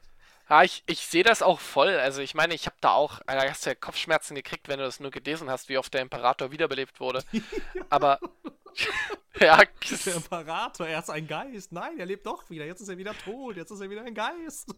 Ja, 0.49 0.63
ich, 0.63 0.83
ich 0.87 1.05
sehe 1.05 1.23
das 1.23 1.41
auch 1.41 1.59
voll. 1.59 1.97
Also 1.97 2.21
ich 2.21 2.35
meine, 2.35 2.53
ich 2.53 2.65
habe 2.65 2.75
da 2.81 2.91
auch, 2.91 3.21
da 3.25 3.49
hast 3.49 3.65
du 3.65 3.69
ja 3.69 3.75
Kopfschmerzen 3.75 4.35
gekriegt, 4.35 4.67
wenn 4.67 4.77
du 4.77 4.85
das 4.85 4.99
nur 4.99 5.11
gelesen 5.11 5.49
hast, 5.49 5.69
wie 5.69 5.77
oft 5.77 5.93
der 5.93 6.01
Imperator 6.01 6.51
wiederbelebt 6.51 6.99
wurde. 6.99 7.23
Aber 7.89 8.19
ja, 9.39 9.61
der 10.05 10.15
Imperator, 10.15 10.87
er 10.87 10.99
ist 10.99 11.09
ein 11.09 11.27
Geist, 11.27 11.71
nein, 11.71 11.99
er 11.99 12.05
lebt 12.05 12.25
doch 12.25 12.49
wieder, 12.49 12.65
jetzt 12.65 12.81
ist 12.81 12.89
er 12.89 12.97
wieder 12.97 13.13
tot, 13.17 13.57
jetzt 13.57 13.71
ist 13.71 13.81
er 13.81 13.89
wieder 13.89 14.03
ein 14.03 14.13
Geist. 14.13 14.73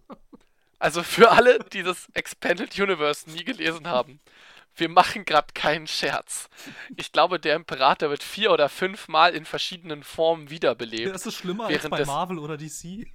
Also 0.80 1.04
für 1.04 1.32
alle, 1.32 1.60
die 1.72 1.84
das 1.84 2.08
Expanded 2.14 2.78
Universe 2.80 3.30
nie 3.30 3.44
gelesen 3.44 3.88
haben, 3.88 4.20
wir 4.76 4.90
machen 4.90 5.24
gerade 5.24 5.48
keinen 5.54 5.88
Scherz. 5.88 6.50
Ich 6.98 7.12
glaube, 7.12 7.40
der 7.40 7.56
Imperator 7.56 8.10
wird 8.10 8.24
vier 8.24 8.52
oder 8.52 8.68
fünf 8.68 9.08
Mal 9.08 9.34
in 9.34 9.46
verschiedenen 9.46 10.04
Formen 10.04 10.50
wiederbelebt. 10.50 11.14
Das 11.14 11.26
ist 11.26 11.36
schlimmer 11.36 11.68
als 11.68 11.88
bei 11.88 12.04
Marvel 12.04 12.40
oder 12.40 12.58
DC. 12.58 13.08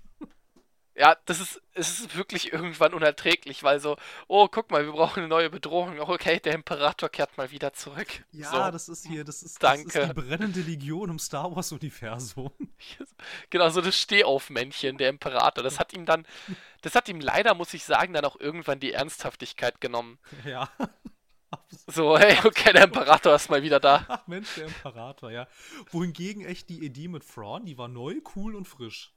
Ja, 1.01 1.17
das 1.25 1.41
ist, 1.41 1.63
es 1.73 1.99
ist 1.99 2.15
wirklich 2.15 2.53
irgendwann 2.53 2.93
unerträglich, 2.93 3.63
weil 3.63 3.81
so, 3.81 3.97
oh, 4.29 4.49
guck 4.49 4.71
mal, 4.71 4.85
wir 4.85 4.93
brauchen 4.93 5.21
eine 5.21 5.29
neue 5.29 5.49
Bedrohung. 5.49 5.99
Oh, 5.99 6.09
Okay, 6.11 6.41
der 6.41 6.53
Imperator 6.55 7.09
kehrt 7.09 7.39
mal 7.39 7.51
wieder 7.51 7.73
zurück. 7.73 8.23
Ja, 8.33 8.67
so. 8.67 8.71
das 8.71 8.91
ist 8.91 9.07
hier, 9.07 9.25
das 9.25 9.43
ist, 9.43 9.63
das 9.63 9.79
ist 9.79 9.97
Danke. 9.97 10.13
die 10.13 10.21
brennende 10.21 10.61
Legion 10.61 11.09
im 11.09 11.19
Star 11.19 11.57
Wars-Universum. 11.57 12.51
Genau, 13.49 13.71
so 13.71 13.81
das 13.81 13.97
Stehaufmännchen, 13.97 14.99
der 14.99 15.09
Imperator. 15.09 15.65
Das 15.65 15.79
hat 15.79 15.95
ihm 15.95 16.05
dann, 16.05 16.27
das 16.83 16.95
hat 16.95 17.09
ihm 17.09 17.21
leider, 17.21 17.55
muss 17.55 17.73
ich 17.73 17.85
sagen, 17.85 18.13
dann 18.13 18.25
auch 18.27 18.39
irgendwann 18.39 18.79
die 18.81 18.93
Ernsthaftigkeit 18.93 19.81
genommen. 19.81 20.19
ja. 20.45 20.69
So, 21.89 22.17
hey, 22.17 22.39
okay, 22.45 22.73
der 22.73 22.85
Imperator 22.85 23.35
ist 23.35 23.51
mal 23.51 23.63
wieder 23.63 23.81
da. 23.81 24.05
Ach 24.07 24.27
Mensch, 24.29 24.55
der 24.55 24.67
Imperator, 24.67 25.33
ja. 25.33 25.49
Wohingegen 25.91 26.45
echt 26.45 26.69
die 26.69 26.85
Idee 26.85 27.09
mit 27.09 27.27
Thrawn, 27.27 27.65
die 27.65 27.77
war 27.77 27.89
neu, 27.89 28.21
cool 28.37 28.55
und 28.55 28.69
frisch. 28.69 29.13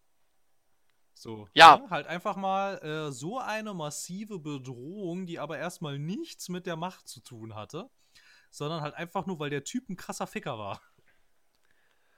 So. 1.23 1.47
Ja. 1.53 1.77
ne, 1.77 1.89
Halt 1.89 2.05
einfach 2.07 2.35
mal 2.35 2.79
äh, 2.83 3.11
so 3.13 3.39
eine 3.39 3.73
massive 3.73 4.39
Bedrohung, 4.39 5.25
die 5.25 5.39
aber 5.39 5.57
erstmal 5.57 5.97
nichts 5.97 6.49
mit 6.49 6.65
der 6.65 6.75
Macht 6.75 7.07
zu 7.07 7.21
tun 7.21 7.55
hatte, 7.55 7.89
sondern 8.51 8.81
halt 8.81 8.93
einfach 8.95 9.25
nur, 9.25 9.39
weil 9.39 9.49
der 9.49 9.63
Typ 9.63 9.87
ein 9.89 9.95
krasser 9.95 10.27
Ficker 10.27 10.59
war. 10.59 10.81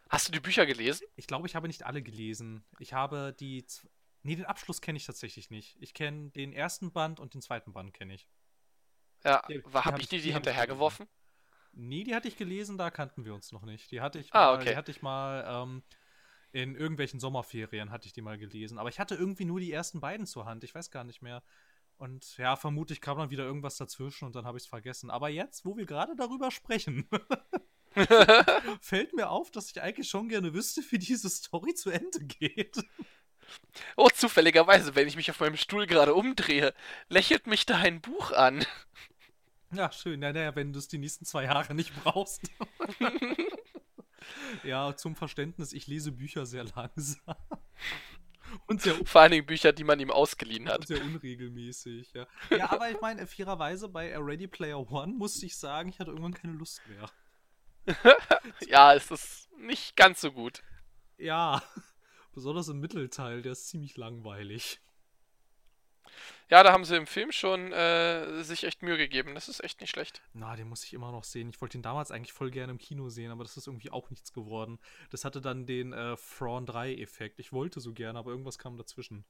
Hast 0.10 0.27
du 0.27 0.32
die 0.32 0.40
Bücher 0.40 0.65
gelesen? 0.65 1.06
Ich 1.15 1.27
glaube, 1.27 1.45
ich 1.48 1.56
habe 1.56 1.68
nicht 1.68 1.84
alle 1.84 2.02
gelesen. 2.02 2.65
Ich 2.80 2.94
habe 2.94 3.36
die. 3.40 3.65
z- 3.65 3.88
Nee, 4.23 4.36
den 4.36 4.45
Abschluss 4.45 4.82
kenne 4.82 4.98
ich 4.98 5.06
tatsächlich 5.06 5.52
nicht. 5.52 5.77
Ich 5.80 5.94
kenne 5.94 6.32
den 6.32 6.52
ersten 6.52 6.91
Band 6.91 7.19
und 7.19 7.36
den 7.36 7.44
zweiten 7.44 7.73
Band 7.73 7.94
kenne 7.94 8.15
ich. 8.15 8.27
Ja, 9.23 9.44
war, 9.65 9.86
hab 9.86 9.98
ich 9.98 10.06
ich- 10.06 10.10
dir 10.10 10.18
die 10.18 10.23
die 10.30 10.34
hinterhergeworfen? 10.34 11.07
Nee, 11.73 12.03
die 12.06 12.15
hatte 12.15 12.27
ich 12.27 12.36
gelesen, 12.38 12.76
da 12.80 12.90
kannten 12.90 13.23
wir 13.23 13.36
uns 13.36 13.52
noch 13.52 13.61
nicht. 13.65 13.91
Die 13.91 14.02
hatte 14.02 14.18
ich 14.18 14.34
Ah, 14.34 14.53
mal, 14.53 14.56
okay. 14.56 14.69
die 14.72 14.76
hatte 14.77 14.90
ich 14.90 15.03
mal 15.03 15.45
ähm, 15.48 15.84
in 16.56 16.73
irgendwelchen 16.73 17.19
Sommerferien 17.19 17.91
hatte 17.91 18.07
ich 18.07 18.14
die 18.14 18.22
mal 18.22 18.38
gelesen. 18.38 18.77
Aber 18.77 18.88
ich 18.88 18.98
hatte 18.98 19.15
irgendwie 19.15 19.44
nur 19.44 19.60
die 19.60 19.73
ersten 19.73 19.99
beiden 19.99 20.26
zur 20.26 20.45
Hand. 20.45 20.64
Ich 20.64 20.73
weiß 20.73 20.90
gar 20.90 21.03
nicht 21.03 21.22
mehr. 21.22 21.44
Und 21.98 22.38
ja, 22.38 22.56
vermutlich 22.56 23.02
kam 23.02 23.18
dann 23.18 23.30
wieder 23.30 23.44
irgendwas 23.44 23.76
dazwischen 23.76 24.23
und 24.23 24.36
dann 24.36 24.45
habe 24.45 24.57
ich 24.57 24.64
es 24.64 24.69
vergessen. 24.69 25.10
Aber 25.10 25.27
jetzt, 25.27 25.65
wo 25.65 25.76
wir 25.76 25.86
gerade 25.86 26.15
darüber 26.15 26.52
sprechen, 26.52 27.10
fällt 28.80 29.14
mir 29.14 29.32
auf, 29.32 29.52
dass 29.52 29.69
ich 29.69 29.82
eigentlich 29.82 30.07
schon 30.07 30.30
gerne 30.30 30.53
wüsste, 30.53 30.82
wie 30.91 30.98
diese 30.98 31.30
Story 31.30 31.73
zu 31.73 31.90
Ende 31.90 32.23
geht. 32.23 32.77
Oh, 33.98 34.07
zufälligerweise, 34.07 34.95
wenn 34.95 35.10
ich 35.10 35.18
mich 35.18 35.30
auf 35.30 35.41
meinem 35.41 35.57
Stuhl 35.57 35.86
gerade 35.88 36.14
umdrehe, 36.14 36.73
lächelt 37.10 37.48
mich 37.48 37.65
da 37.65 37.80
ein 37.80 37.99
Buch 37.99 38.32
an. 38.32 38.65
Ja, 39.72 39.91
schön. 39.91 40.22
Ja, 40.22 40.32
naja, 40.32 40.56
wenn 40.56 40.72
du 40.72 40.80
es 40.80 40.88
die 40.88 40.99
nächsten 40.99 41.26
zwei 41.26 41.44
Jahre 41.44 41.76
nicht 41.76 41.94
brauchst. 42.02 42.49
ja, 44.64 44.95
zum 44.95 45.15
Verständnis, 45.15 45.73
ich 45.73 45.88
lese 45.88 46.11
Bücher 46.11 46.45
sehr 46.45 46.64
langsam. 46.64 47.35
Und 48.68 48.81
sehr, 48.81 48.95
Vor 49.06 49.22
allen 49.22 49.31
Dingen 49.31 49.45
Bücher, 49.45 49.73
die 49.73 49.84
man 49.84 49.99
ihm 49.99 50.11
ausgeliehen 50.11 50.69
hat. 50.69 50.88
sehr 50.88 51.02
unregelmäßig, 51.03 52.14
ja. 52.14 52.27
Ja, 52.52 52.72
aber 52.72 52.89
ich 52.89 53.02
meine, 53.02 53.26
fairerweise 53.27 53.89
bei 53.89 54.15
A 54.15 54.19
Ready 54.19 54.47
Player 54.47 54.80
One 54.91 55.14
musste 55.14 55.45
ich 55.45 55.57
sagen, 55.57 55.89
ich 55.89 55.99
hatte 55.99 56.11
irgendwann 56.11 56.34
keine 56.34 56.53
Lust 56.53 56.81
mehr. 56.88 57.10
Ja, 58.68 58.93
es 58.93 59.11
ist 59.11 59.49
nicht 59.57 59.95
ganz 59.95 60.22
so 60.22 60.31
gut. 60.31 60.64
Ja, 61.18 61.61
besonders 62.34 62.68
im 62.68 62.80
Mittelteil, 62.80 63.41
der 63.41 63.53
ist 63.53 63.68
ziemlich 63.68 63.97
langweilig. 63.97 64.80
Ja, 66.49 66.63
da 66.63 66.71
haben 66.71 66.85
sie 66.85 66.95
im 66.95 67.07
Film 67.07 67.31
schon 67.31 67.71
äh, 67.71 68.43
sich 68.43 68.63
echt 68.63 68.81
Mühe 68.83 68.97
gegeben. 68.97 69.35
Das 69.35 69.49
ist 69.49 69.63
echt 69.63 69.81
nicht 69.81 69.89
schlecht. 69.89 70.21
Na, 70.33 70.55
den 70.55 70.69
muss 70.69 70.83
ich 70.83 70.93
immer 70.93 71.11
noch 71.11 71.23
sehen. 71.23 71.49
Ich 71.49 71.59
wollte 71.61 71.77
ihn 71.77 71.81
damals 71.81 72.11
eigentlich 72.11 72.33
voll 72.33 72.51
gerne 72.51 72.71
im 72.71 72.77
Kino 72.77 73.09
sehen, 73.09 73.31
aber 73.31 73.43
das 73.43 73.57
ist 73.57 73.67
irgendwie 73.67 73.91
auch 73.91 74.09
nichts 74.09 74.31
geworden. 74.33 74.79
Das 75.09 75.25
hatte 75.25 75.41
dann 75.41 75.65
den 75.65 75.93
äh, 75.93 76.15
Thrawn 76.15 76.65
3-Effekt. 76.65 77.39
Ich 77.39 77.51
wollte 77.51 77.79
so 77.79 77.93
gerne, 77.93 78.19
aber 78.19 78.31
irgendwas 78.31 78.59
kam 78.59 78.77
dazwischen. 78.77 79.25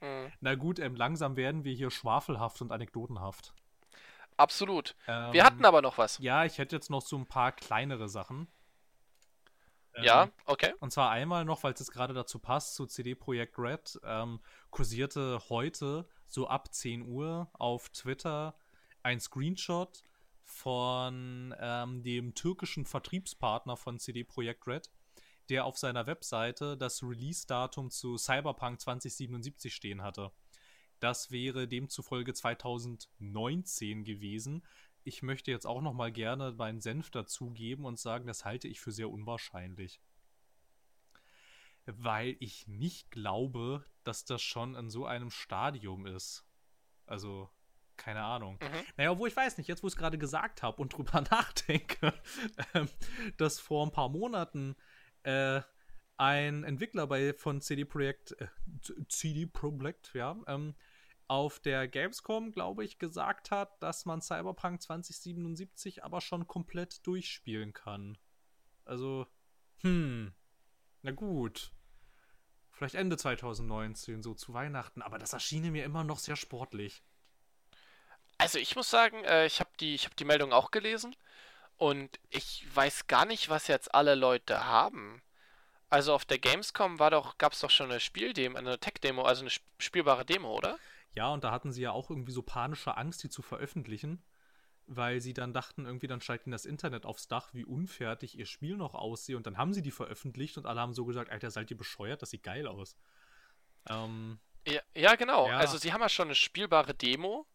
Hm. 0.00 0.30
Na 0.40 0.54
gut, 0.54 0.78
ähm, 0.78 0.94
langsam 0.94 1.36
werden 1.36 1.64
wir 1.64 1.74
hier 1.74 1.90
schwafelhaft 1.90 2.60
und 2.62 2.70
anekdotenhaft. 2.72 3.52
Absolut. 4.36 4.94
Ähm, 5.08 5.32
Wir 5.32 5.44
hatten 5.44 5.64
aber 5.64 5.82
noch 5.82 5.98
was. 5.98 6.18
Ja, 6.18 6.44
ich 6.44 6.58
hätte 6.58 6.76
jetzt 6.76 6.90
noch 6.90 7.02
so 7.02 7.16
ein 7.16 7.26
paar 7.26 7.50
kleinere 7.52 8.08
Sachen. 8.08 8.46
Ähm, 9.98 10.04
Ja, 10.04 10.28
okay. 10.46 10.74
Und 10.80 10.92
zwar 10.92 11.10
einmal 11.10 11.44
noch, 11.44 11.62
weil 11.62 11.72
es 11.72 11.80
jetzt 11.80 11.92
gerade 11.92 12.14
dazu 12.14 12.38
passt, 12.38 12.74
zu 12.74 12.86
CD 12.86 13.14
Projekt 13.14 13.58
Red, 13.58 14.00
ähm, 14.04 14.40
kursierte 14.70 15.40
heute 15.48 16.08
so 16.26 16.46
ab 16.46 16.72
10 16.72 17.02
Uhr 17.02 17.48
auf 17.52 17.88
Twitter 17.90 18.54
ein 19.02 19.20
Screenshot 19.20 20.04
von 20.44 21.54
ähm, 21.60 22.02
dem 22.02 22.34
türkischen 22.34 22.84
Vertriebspartner 22.84 23.76
von 23.76 23.98
CD 23.98 24.24
Projekt 24.24 24.66
Red, 24.66 24.90
der 25.48 25.64
auf 25.64 25.76
seiner 25.78 26.06
Webseite 26.06 26.76
das 26.76 27.02
Release-Datum 27.02 27.90
zu 27.90 28.16
Cyberpunk 28.16 28.80
2077 28.80 29.74
stehen 29.74 30.02
hatte. 30.02 30.32
Das 31.00 31.30
wäre 31.30 31.68
demzufolge 31.68 32.34
2019 32.34 34.04
gewesen. 34.04 34.64
Ich 35.08 35.22
möchte 35.22 35.50
jetzt 35.50 35.66
auch 35.66 35.80
noch 35.80 35.94
mal 35.94 36.12
gerne 36.12 36.52
meinen 36.52 36.80
Senf 36.80 37.10
dazugeben 37.10 37.86
und 37.86 37.98
sagen, 37.98 38.26
das 38.26 38.44
halte 38.44 38.68
ich 38.68 38.80
für 38.80 38.92
sehr 38.92 39.10
unwahrscheinlich. 39.10 40.00
Weil 41.86 42.36
ich 42.38 42.68
nicht 42.68 43.10
glaube, 43.10 43.84
dass 44.04 44.26
das 44.26 44.42
schon 44.42 44.74
in 44.74 44.90
so 44.90 45.06
einem 45.06 45.30
Stadium 45.30 46.04
ist. 46.04 46.44
Also, 47.06 47.50
keine 47.96 48.22
Ahnung. 48.22 48.58
Mhm. 48.60 48.84
Naja, 48.98 49.18
wo 49.18 49.26
ich 49.26 49.34
weiß 49.34 49.56
nicht, 49.56 49.66
jetzt 49.66 49.82
wo 49.82 49.86
ich 49.86 49.94
es 49.94 49.98
gerade 49.98 50.18
gesagt 50.18 50.62
habe 50.62 50.82
und 50.82 50.92
drüber 50.96 51.22
nachdenke, 51.22 52.12
äh, 52.74 52.86
dass 53.38 53.58
vor 53.58 53.86
ein 53.86 53.92
paar 53.92 54.10
Monaten 54.10 54.76
äh, 55.22 55.62
ein 56.18 56.64
Entwickler 56.64 57.06
bei 57.06 57.32
von 57.32 57.62
CD 57.62 57.86
Projekt, 57.86 58.32
äh, 58.32 58.48
CD 59.08 59.46
Projekt, 59.46 60.12
ja, 60.12 60.36
ähm, 60.46 60.74
auf 61.28 61.60
der 61.60 61.86
Gamescom, 61.86 62.52
glaube 62.52 62.84
ich, 62.84 62.98
gesagt 62.98 63.50
hat, 63.50 63.82
dass 63.82 64.06
man 64.06 64.22
Cyberpunk 64.22 64.82
2077 64.82 66.02
aber 66.02 66.20
schon 66.20 66.46
komplett 66.46 67.06
durchspielen 67.06 67.74
kann. 67.74 68.18
Also, 68.84 69.26
hm, 69.82 70.32
na 71.02 71.10
gut. 71.10 71.70
Vielleicht 72.70 72.94
Ende 72.94 73.16
2019, 73.16 74.22
so 74.22 74.34
zu 74.34 74.54
Weihnachten, 74.54 75.02
aber 75.02 75.18
das 75.18 75.32
erschien 75.32 75.70
mir 75.70 75.84
immer 75.84 76.04
noch 76.04 76.18
sehr 76.18 76.36
sportlich. 76.36 77.02
Also 78.38 78.58
ich 78.58 78.76
muss 78.76 78.88
sagen, 78.88 79.24
äh, 79.24 79.46
ich 79.46 79.60
habe 79.60 79.70
die, 79.80 79.98
hab 79.98 80.16
die 80.16 80.24
Meldung 80.24 80.52
auch 80.52 80.70
gelesen 80.70 81.14
und 81.76 82.18
ich 82.30 82.64
weiß 82.74 83.08
gar 83.08 83.26
nicht, 83.26 83.48
was 83.48 83.66
jetzt 83.66 83.94
alle 83.94 84.14
Leute 84.14 84.64
haben. 84.64 85.20
Also 85.90 86.14
auf 86.14 86.24
der 86.24 86.38
Gamescom 86.38 86.98
war 86.98 87.10
doch, 87.10 87.36
gab 87.38 87.52
es 87.52 87.60
doch 87.60 87.70
schon 87.70 87.90
eine 87.90 88.00
Spieldemo, 88.00 88.56
eine 88.56 88.78
Tech-Demo, 88.78 89.22
also 89.22 89.42
eine 89.42 89.50
spielbare 89.78 90.24
Demo, 90.24 90.54
oder? 90.54 90.78
Ja, 91.14 91.28
und 91.28 91.44
da 91.44 91.50
hatten 91.50 91.72
sie 91.72 91.82
ja 91.82 91.92
auch 91.92 92.10
irgendwie 92.10 92.32
so 92.32 92.42
panische 92.42 92.96
Angst, 92.96 93.22
die 93.22 93.28
zu 93.28 93.42
veröffentlichen, 93.42 94.22
weil 94.86 95.20
sie 95.20 95.34
dann 95.34 95.52
dachten, 95.52 95.84
irgendwie 95.84 96.06
dann 96.06 96.20
steigt 96.20 96.46
ihnen 96.46 96.52
das 96.52 96.64
Internet 96.64 97.06
aufs 97.06 97.28
Dach, 97.28 97.50
wie 97.52 97.64
unfertig 97.64 98.38
ihr 98.38 98.46
Spiel 98.46 98.76
noch 98.76 98.94
aussieht. 98.94 99.36
Und 99.36 99.46
dann 99.46 99.58
haben 99.58 99.72
sie 99.72 99.82
die 99.82 99.90
veröffentlicht 99.90 100.58
und 100.58 100.66
alle 100.66 100.80
haben 100.80 100.94
so 100.94 101.04
gesagt, 101.04 101.30
Alter, 101.30 101.50
seid 101.50 101.70
ihr 101.70 101.76
bescheuert? 101.76 102.22
Das 102.22 102.30
sieht 102.30 102.42
geil 102.42 102.66
aus. 102.66 102.96
Ähm, 103.88 104.38
ja, 104.66 104.80
ja, 104.94 105.14
genau. 105.14 105.48
Ja. 105.48 105.58
Also 105.58 105.78
sie 105.78 105.92
haben 105.92 106.00
ja 106.00 106.08
schon 106.08 106.28
eine 106.28 106.34
spielbare 106.34 106.94
Demo. 106.94 107.46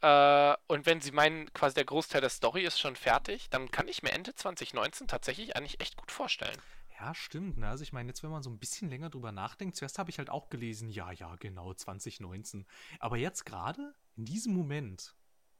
Äh, 0.00 0.54
und 0.68 0.86
wenn 0.86 1.00
sie 1.00 1.10
meinen, 1.10 1.52
quasi 1.52 1.74
der 1.74 1.84
Großteil 1.84 2.20
der 2.20 2.30
Story 2.30 2.64
ist 2.64 2.78
schon 2.78 2.96
fertig, 2.96 3.50
dann 3.50 3.70
kann 3.70 3.88
ich 3.88 4.02
mir 4.02 4.12
Ende 4.12 4.34
2019 4.34 5.08
tatsächlich 5.08 5.56
eigentlich 5.56 5.80
echt 5.80 5.96
gut 5.96 6.12
vorstellen. 6.12 6.56
Ja, 6.98 7.14
stimmt. 7.14 7.58
Ne? 7.58 7.68
Also 7.68 7.82
ich 7.82 7.92
meine, 7.92 8.08
jetzt, 8.08 8.22
wenn 8.22 8.30
man 8.30 8.42
so 8.42 8.50
ein 8.50 8.58
bisschen 8.58 8.88
länger 8.88 9.10
drüber 9.10 9.30
nachdenkt, 9.30 9.76
zuerst 9.76 9.98
habe 9.98 10.10
ich 10.10 10.18
halt 10.18 10.30
auch 10.30 10.50
gelesen, 10.50 10.88
ja, 10.90 11.12
ja, 11.12 11.36
genau, 11.36 11.72
2019. 11.72 12.66
Aber 12.98 13.16
jetzt 13.16 13.44
gerade, 13.44 13.94
in 14.16 14.24
diesem 14.24 14.52
Moment, 14.52 15.14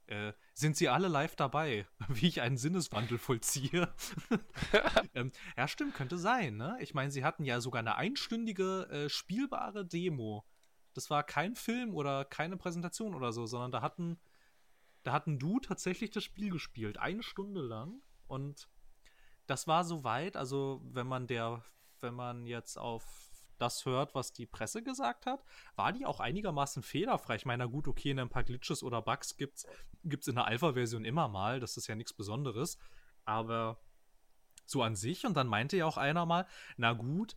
äh, 0.06 0.32
sind 0.54 0.76
sie 0.76 0.88
alle 0.88 1.06
live 1.06 1.36
dabei, 1.36 1.86
wie 2.08 2.26
ich 2.26 2.40
einen 2.40 2.56
Sinneswandel 2.56 3.18
vollziehe. 3.18 3.92
ähm, 5.14 5.30
ja, 5.56 5.68
stimmt, 5.68 5.94
könnte 5.94 6.18
sein, 6.18 6.56
ne? 6.56 6.76
Ich 6.80 6.94
meine, 6.94 7.12
sie 7.12 7.24
hatten 7.24 7.44
ja 7.44 7.60
sogar 7.60 7.80
eine 7.80 7.96
einstündige 7.96 8.88
äh, 8.90 9.08
spielbare 9.08 9.86
Demo. 9.86 10.44
Das 10.94 11.10
war 11.10 11.22
kein 11.22 11.54
Film 11.54 11.94
oder 11.94 12.24
keine 12.24 12.56
Präsentation 12.56 13.14
oder 13.14 13.32
so, 13.32 13.46
sondern 13.46 13.70
da 13.70 13.82
hatten, 13.82 14.18
da 15.04 15.12
hatten 15.12 15.38
du 15.38 15.60
tatsächlich 15.60 16.10
das 16.10 16.24
Spiel 16.24 16.50
gespielt, 16.50 16.98
eine 16.98 17.22
Stunde 17.22 17.60
lang. 17.60 18.00
Und 18.26 18.68
das 19.48 19.66
war 19.66 19.84
soweit, 19.84 20.36
also 20.36 20.80
wenn 20.84 21.06
man 21.06 21.26
der, 21.26 21.62
wenn 22.00 22.14
man 22.14 22.46
jetzt 22.46 22.78
auf 22.78 23.04
das 23.58 23.84
hört, 23.86 24.14
was 24.14 24.32
die 24.32 24.46
Presse 24.46 24.82
gesagt 24.82 25.26
hat, 25.26 25.42
war 25.74 25.92
die 25.92 26.06
auch 26.06 26.20
einigermaßen 26.20 26.82
fehlerfrei. 26.82 27.34
Ich 27.36 27.46
meine, 27.46 27.64
na 27.64 27.70
gut, 27.70 27.88
okay, 27.88 28.12
ein 28.12 28.28
paar 28.28 28.44
Glitches 28.44 28.82
oder 28.82 29.02
Bugs 29.02 29.36
gibt's, 29.36 29.66
gibt's 30.04 30.28
in 30.28 30.36
der 30.36 30.44
Alpha-Version 30.44 31.04
immer 31.04 31.28
mal, 31.28 31.58
das 31.58 31.76
ist 31.76 31.88
ja 31.88 31.96
nichts 31.96 32.12
Besonderes, 32.12 32.78
aber 33.24 33.80
so 34.66 34.82
an 34.82 34.94
sich 34.94 35.26
und 35.26 35.36
dann 35.36 35.48
meinte 35.48 35.78
ja 35.78 35.86
auch 35.86 35.96
einer 35.96 36.26
mal, 36.26 36.46
na 36.76 36.92
gut, 36.92 37.36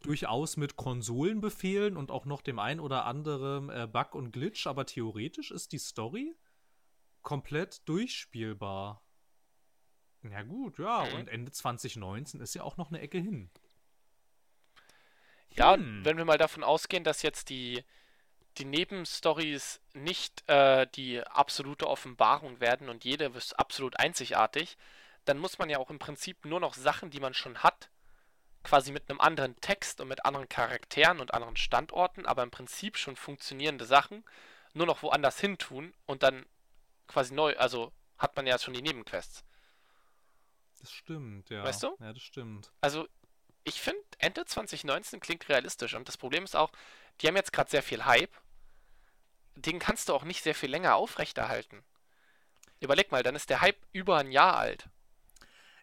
durchaus 0.00 0.56
mit 0.56 0.76
Konsolenbefehlen 0.76 1.96
und 1.96 2.10
auch 2.10 2.24
noch 2.24 2.40
dem 2.42 2.58
ein 2.58 2.80
oder 2.80 3.04
anderen 3.04 3.68
äh, 3.68 3.86
Bug 3.90 4.14
und 4.14 4.32
Glitch, 4.32 4.66
aber 4.66 4.86
theoretisch 4.86 5.50
ist 5.50 5.72
die 5.72 5.78
Story 5.78 6.34
komplett 7.22 7.86
durchspielbar. 7.88 9.02
Ja 10.30 10.42
gut, 10.42 10.78
ja, 10.78 11.04
mhm. 11.04 11.20
und 11.20 11.28
Ende 11.28 11.52
2019 11.52 12.40
ist 12.40 12.54
ja 12.54 12.62
auch 12.62 12.76
noch 12.76 12.90
eine 12.90 13.00
Ecke 13.00 13.18
hin. 13.18 13.50
Ja, 15.50 15.74
hm. 15.74 16.04
wenn 16.04 16.16
wir 16.16 16.24
mal 16.24 16.38
davon 16.38 16.64
ausgehen, 16.64 17.04
dass 17.04 17.22
jetzt 17.22 17.48
die, 17.48 17.84
die 18.58 18.64
Nebenstories 18.64 19.80
nicht 19.92 20.48
äh, 20.48 20.86
die 20.94 21.20
absolute 21.20 21.86
Offenbarung 21.86 22.60
werden 22.60 22.88
und 22.88 23.04
jede 23.04 23.26
ist 23.26 23.58
absolut 23.58 23.98
einzigartig, 23.98 24.76
dann 25.24 25.38
muss 25.38 25.58
man 25.58 25.70
ja 25.70 25.78
auch 25.78 25.90
im 25.90 25.98
Prinzip 25.98 26.44
nur 26.44 26.60
noch 26.60 26.74
Sachen, 26.74 27.10
die 27.10 27.20
man 27.20 27.34
schon 27.34 27.58
hat, 27.62 27.88
quasi 28.62 28.92
mit 28.92 29.08
einem 29.08 29.20
anderen 29.20 29.58
Text 29.60 30.00
und 30.00 30.08
mit 30.08 30.24
anderen 30.24 30.48
Charakteren 30.48 31.20
und 31.20 31.34
anderen 31.34 31.56
Standorten, 31.56 32.26
aber 32.26 32.42
im 32.42 32.50
Prinzip 32.50 32.96
schon 32.96 33.16
funktionierende 33.16 33.84
Sachen, 33.84 34.24
nur 34.72 34.86
noch 34.86 35.02
woanders 35.02 35.38
hin 35.38 35.58
tun 35.58 35.94
und 36.06 36.22
dann 36.22 36.44
quasi 37.06 37.34
neu, 37.34 37.56
also 37.56 37.92
hat 38.18 38.34
man 38.36 38.46
ja 38.46 38.58
schon 38.58 38.74
die 38.74 38.82
Nebenquests. 38.82 39.44
Das 40.84 40.92
stimmt, 40.92 41.48
ja. 41.48 41.64
Weißt 41.64 41.82
du? 41.82 41.96
Ja, 41.98 42.12
das 42.12 42.22
stimmt. 42.22 42.70
Also, 42.82 43.08
ich 43.64 43.80
finde, 43.80 44.02
Ende 44.18 44.44
2019 44.44 45.18
klingt 45.18 45.48
realistisch. 45.48 45.94
Und 45.94 46.08
das 46.08 46.18
Problem 46.18 46.44
ist 46.44 46.54
auch, 46.54 46.72
die 47.20 47.26
haben 47.26 47.36
jetzt 47.36 47.54
gerade 47.54 47.70
sehr 47.70 47.82
viel 47.82 48.04
Hype. 48.04 48.36
Den 49.56 49.78
kannst 49.78 50.10
du 50.10 50.14
auch 50.14 50.24
nicht 50.24 50.42
sehr 50.42 50.54
viel 50.54 50.70
länger 50.70 50.96
aufrechterhalten. 50.96 51.82
Überleg 52.80 53.10
mal, 53.12 53.22
dann 53.22 53.34
ist 53.34 53.48
der 53.48 53.62
Hype 53.62 53.80
über 53.92 54.18
ein 54.18 54.30
Jahr 54.30 54.58
alt. 54.58 54.90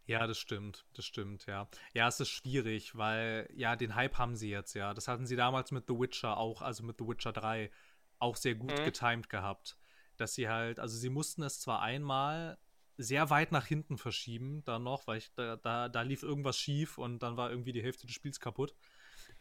Ja, 0.05 0.27
das 0.27 0.37
stimmt, 0.37 0.85
das 0.93 1.05
stimmt, 1.05 1.47
ja. 1.47 1.67
Ja, 1.93 2.07
es 2.07 2.19
ist 2.19 2.29
schwierig, 2.29 2.95
weil, 2.95 3.49
ja, 3.55 3.75
den 3.75 3.95
Hype 3.95 4.19
haben 4.19 4.35
sie 4.35 4.51
jetzt, 4.51 4.75
ja. 4.75 4.93
Das 4.93 5.07
hatten 5.07 5.25
sie 5.25 5.35
damals 5.35 5.71
mit 5.71 5.87
The 5.87 5.97
Witcher 5.97 6.37
auch, 6.37 6.61
also 6.61 6.83
mit 6.83 6.99
The 6.99 7.07
Witcher 7.07 7.33
3, 7.33 7.71
auch 8.19 8.35
sehr 8.35 8.53
gut 8.53 8.77
mhm. 8.77 8.85
getimed 8.85 9.29
gehabt. 9.29 9.77
Dass 10.17 10.35
sie 10.35 10.47
halt, 10.47 10.79
also 10.79 10.95
sie 10.95 11.09
mussten 11.09 11.41
es 11.41 11.59
zwar 11.59 11.81
einmal 11.81 12.59
sehr 13.01 13.29
weit 13.29 13.51
nach 13.51 13.65
hinten 13.65 13.97
verschieben, 13.97 14.63
dann 14.65 14.83
noch, 14.83 15.07
weil 15.07 15.17
ich, 15.17 15.33
da, 15.33 15.55
da, 15.57 15.89
da 15.89 16.01
lief 16.01 16.23
irgendwas 16.23 16.57
schief 16.57 16.97
und 16.97 17.19
dann 17.19 17.37
war 17.37 17.49
irgendwie 17.49 17.71
die 17.71 17.83
Hälfte 17.83 18.05
des 18.05 18.15
Spiels 18.15 18.39
kaputt. 18.39 18.75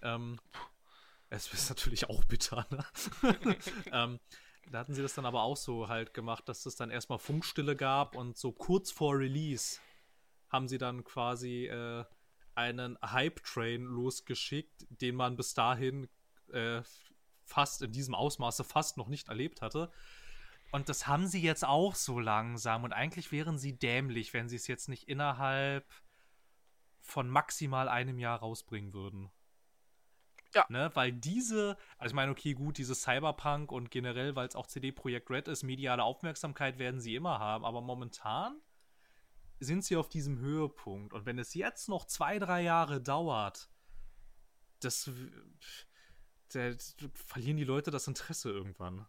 Ähm, 0.03 0.41
es 1.29 1.53
ist 1.53 1.69
natürlich 1.69 2.09
auch 2.09 2.25
bitter, 2.25 2.67
ne? 2.71 2.85
ähm, 3.93 4.21
da 4.71 4.79
hatten 4.79 4.95
sie 4.95 5.03
das 5.03 5.15
dann 5.15 5.27
aber 5.27 5.43
auch 5.43 5.57
so 5.57 5.89
halt 5.89 6.15
gemacht, 6.15 6.49
dass 6.49 6.67
es 6.67 6.77
dann 6.77 6.91
erstmal 6.91 7.19
Funkstille 7.19 7.77
gab 7.77 8.17
und 8.17 8.37
so 8.37 8.53
kurz 8.53 8.91
vor 8.91 9.19
Release 9.19 9.81
haben 10.49 10.69
sie 10.69 10.79
dann 10.79 11.05
quasi 11.05 11.67
äh, 11.67 12.05
einen 12.55 12.99
Hype-Train 13.03 13.85
losgeschickt, 13.85 14.87
den 14.91 15.15
man 15.15 15.37
bis 15.37 15.55
dahin 15.55 16.09
äh, 16.53 16.83
fast 17.45 17.83
in 17.83 17.93
diesem 17.93 18.15
Ausmaße 18.15 18.65
fast 18.65 18.97
noch 18.97 19.09
nicht 19.09 19.29
erlebt 19.29 19.63
hatte. 19.63 19.91
Und 20.73 20.89
das 20.89 21.07
haben 21.07 21.27
sie 21.27 21.41
jetzt 21.41 21.65
auch 21.65 21.95
so 21.95 22.21
langsam. 22.21 22.85
Und 22.85 22.93
eigentlich 22.93 23.33
wären 23.33 23.59
sie 23.59 23.79
dämlich, 23.79 24.33
wenn 24.35 24.49
sie 24.49 24.57
es 24.57 24.67
jetzt 24.67 24.89
nicht 24.89 25.09
innerhalb 25.09 25.87
von 27.01 27.29
maximal 27.29 27.89
einem 27.89 28.19
Jahr 28.19 28.39
rausbringen 28.39 28.93
würden. 28.93 29.31
Ja. 30.55 30.67
Ne? 30.69 30.91
Weil 30.95 31.13
diese, 31.13 31.77
also 31.99 32.13
ich 32.13 32.15
meine, 32.15 32.33
okay, 32.33 32.55
gut, 32.55 32.79
dieses 32.79 33.03
Cyberpunk 33.03 33.73
und 33.73 33.91
generell, 33.91 34.37
weil 34.37 34.49
es 34.49 34.57
auch 34.57 34.67
CD 34.67 34.93
Projekt 34.93 35.31
Red 35.31 35.49
ist, 35.49 35.63
mediale 35.63 36.03
Aufmerksamkeit 36.03 36.79
werden 36.79 37.01
sie 37.01 37.15
immer 37.15 37.39
haben. 37.39 37.65
Aber 37.65 37.81
momentan 37.81 38.61
sind 39.61 39.85
sie 39.85 39.97
auf 39.97 40.09
diesem 40.09 40.39
Höhepunkt. 40.39 41.13
Und 41.13 41.27
wenn 41.27 41.39
es 41.39 41.55
jetzt 41.55 41.89
noch 41.89 42.07
zwei, 42.07 42.39
drei 42.39 42.63
Jahre 42.63 43.01
dauert, 43.01 43.71
das, 44.81 45.11
das 46.49 46.97
verlieren 47.27 47.57
die 47.57 47.65
Leute 47.65 47.91
das 47.91 48.09
Interesse 48.09 48.51
irgendwann. 48.51 49.07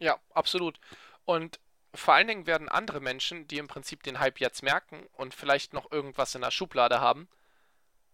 Ja, 0.00 0.18
absolut. 0.34 0.80
Und 1.24 1.60
vor 1.94 2.14
allen 2.14 2.26
Dingen 2.26 2.46
werden 2.46 2.68
andere 2.68 3.00
Menschen, 3.00 3.46
die 3.46 3.58
im 3.58 3.68
Prinzip 3.68 4.02
den 4.02 4.18
Hype 4.18 4.40
jetzt 4.40 4.62
merken 4.62 5.06
und 5.12 5.34
vielleicht 5.34 5.72
noch 5.72 5.90
irgendwas 5.92 6.34
in 6.34 6.40
der 6.40 6.50
Schublade 6.50 7.00
haben, 7.00 7.28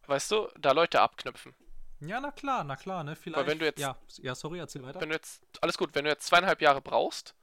weißt 0.07 0.31
du, 0.31 0.49
da 0.59 0.73
Leute 0.73 1.01
abknüpfen. 1.01 1.55
Ja, 2.01 2.21
na 2.21 2.31
klar, 2.31 2.65
na 2.65 2.77
klar, 2.77 3.05
ne? 3.05 3.17
Vielleicht. 3.17 3.39
Weil 3.39 3.47
wenn 3.47 3.59
du 3.59 3.65
jetzt. 3.65 3.79
Ja, 3.79 3.97
ja, 4.19 4.35
sorry, 4.35 4.59
erzähl 4.59 4.83
weiter. 4.83 5.01
Wenn 5.01 5.09
du 5.09 5.15
jetzt. 5.15 5.43
Alles 5.63 5.79
gut, 5.79 5.95
wenn 5.95 6.05
du 6.05 6.11
jetzt 6.11 6.27
zweieinhalb 6.27 6.61
Jahre 6.61 6.83
brauchst, 6.83 7.35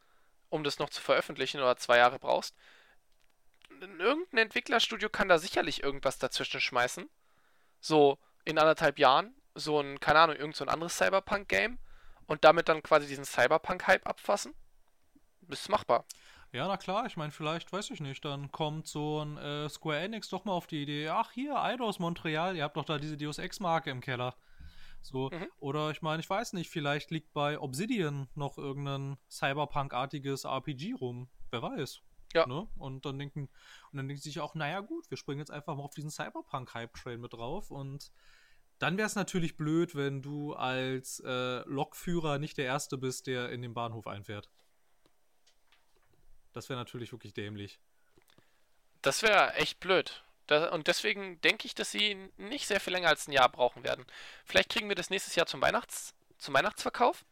um 0.50 0.64
das 0.64 0.78
noch 0.78 0.90
zu 0.90 1.02
veröffentlichen 1.02 1.60
oder 1.60 1.76
zwei 1.78 1.98
Jahre 1.98 2.20
brauchst, 2.20 2.56
irgendein 3.80 4.38
Entwicklerstudio 4.38 5.10
kann 5.10 5.28
da 5.28 5.40
sicherlich 5.40 5.82
irgendwas 5.82 6.20
dazwischen 6.20 6.62
schmeißen. 6.62 7.10
So 7.80 8.20
in 8.46 8.60
anderthalb 8.60 9.00
Jahren, 9.00 9.34
so 9.56 9.80
ein, 9.80 10.00
keine 10.00 10.20
Ahnung, 10.20 10.36
irgend 10.36 10.56
so 10.56 10.64
ein 10.64 10.70
anderes 10.70 10.98
Cyberpunk-Game 10.98 11.80
und 12.28 12.44
damit 12.44 12.70
dann 12.70 12.84
quasi 12.84 13.08
diesen 13.08 13.26
Cyberpunk-Hype 13.26 14.08
abfassen? 14.08 14.54
Ist 15.50 15.70
machbar. 15.70 16.06
Ja, 16.52 16.68
na 16.68 16.78
klar, 16.78 17.08
ich 17.08 17.18
meine, 17.18 17.32
vielleicht, 17.32 17.74
weiß 17.74 17.90
ich 17.90 18.00
nicht, 18.00 18.24
dann 18.24 18.52
kommt 18.52 18.88
so 18.88 19.24
ein 19.24 19.38
äh, 19.38 19.68
Square 19.70 20.00
Enix 20.00 20.30
doch 20.30 20.46
mal 20.46 20.52
auf 20.52 20.68
die 20.68 20.84
Idee, 20.84 21.10
ach 21.10 21.32
hier, 21.32 21.60
Eidos 21.60 21.98
Montreal, 21.98 22.56
ihr 22.56 22.64
habt 22.64 22.78
doch 22.78 22.86
da 22.86 23.00
diese 23.00 23.18
Deus 23.18 23.40
Ex-Marke 23.40 23.90
im 23.90 24.02
Keller. 24.02 24.36
So, 25.02 25.32
mhm. 25.32 25.48
oder 25.60 25.90
ich 25.90 26.02
meine, 26.02 26.22
ich 26.22 26.30
weiß 26.30 26.54
nicht, 26.54 26.70
vielleicht 26.70 27.12
liegt 27.12 27.34
bei 27.34 27.60
Obsidian 27.60 28.30
noch 28.36 28.58
irgendein 28.58 29.18
Cyberpunk-artiges 29.30 30.46
RPG 30.46 30.94
rum. 30.94 31.28
Wer 31.52 31.62
weiß. 31.62 32.02
Ja. 32.34 32.48
Ne? 32.48 32.68
Und 32.78 33.06
dann 33.06 33.20
denken, 33.20 33.50
und 33.92 33.98
dann 33.98 34.08
denken 34.08 34.22
sie 34.22 34.30
sich 34.30 34.40
auch, 34.40 34.56
naja 34.56 34.80
gut, 34.80 35.10
wir 35.10 35.18
springen 35.18 35.40
jetzt 35.40 35.52
einfach 35.52 35.76
mal 35.76 35.84
auf 35.84 35.94
diesen 35.94 36.10
Cyberpunk-Hype-Train 36.10 37.20
mit 37.20 37.34
drauf 37.34 37.70
und 37.70 38.12
dann 38.84 38.98
wäre 38.98 39.08
es 39.08 39.16
natürlich 39.16 39.56
blöd, 39.56 39.96
wenn 39.96 40.22
du 40.22 40.54
als 40.54 41.22
äh, 41.26 41.60
Lokführer 41.70 42.38
nicht 42.38 42.58
der 42.58 42.66
Erste 42.66 42.98
bist, 42.98 43.28
der 43.28 43.50
in 43.50 43.62
den 43.62 43.74
Bahnhof 43.74 44.08
einfährt. 44.08 44.50
Das 46.52 46.68
wäre 46.68 46.78
natürlich 46.78 47.14
wirklich 47.14 47.34
dämlich. 47.34 47.80
Das 49.02 49.24
wäre 49.24 49.54
echt 49.54 49.80
blöd. 49.80 50.24
Da, 50.48 50.70
und 50.72 50.88
deswegen 50.88 51.40
denke 51.40 51.66
ich, 51.66 51.76
dass 51.76 51.92
sie 51.92 52.30
nicht 52.36 52.68
sehr 52.68 52.82
viel 52.82 52.92
länger 52.92 53.08
als 53.08 53.26
ein 53.28 53.32
Jahr 53.32 53.48
brauchen 53.48 53.86
werden. 53.86 54.06
Vielleicht 54.44 54.70
kriegen 54.70 54.90
wir 54.90 54.98
das 54.98 55.10
nächstes 55.10 55.36
Jahr 55.36 55.46
zum, 55.46 55.62
Weihnachts-, 55.62 56.14
zum 56.38 56.54
Weihnachtsverkauf, 56.54 57.26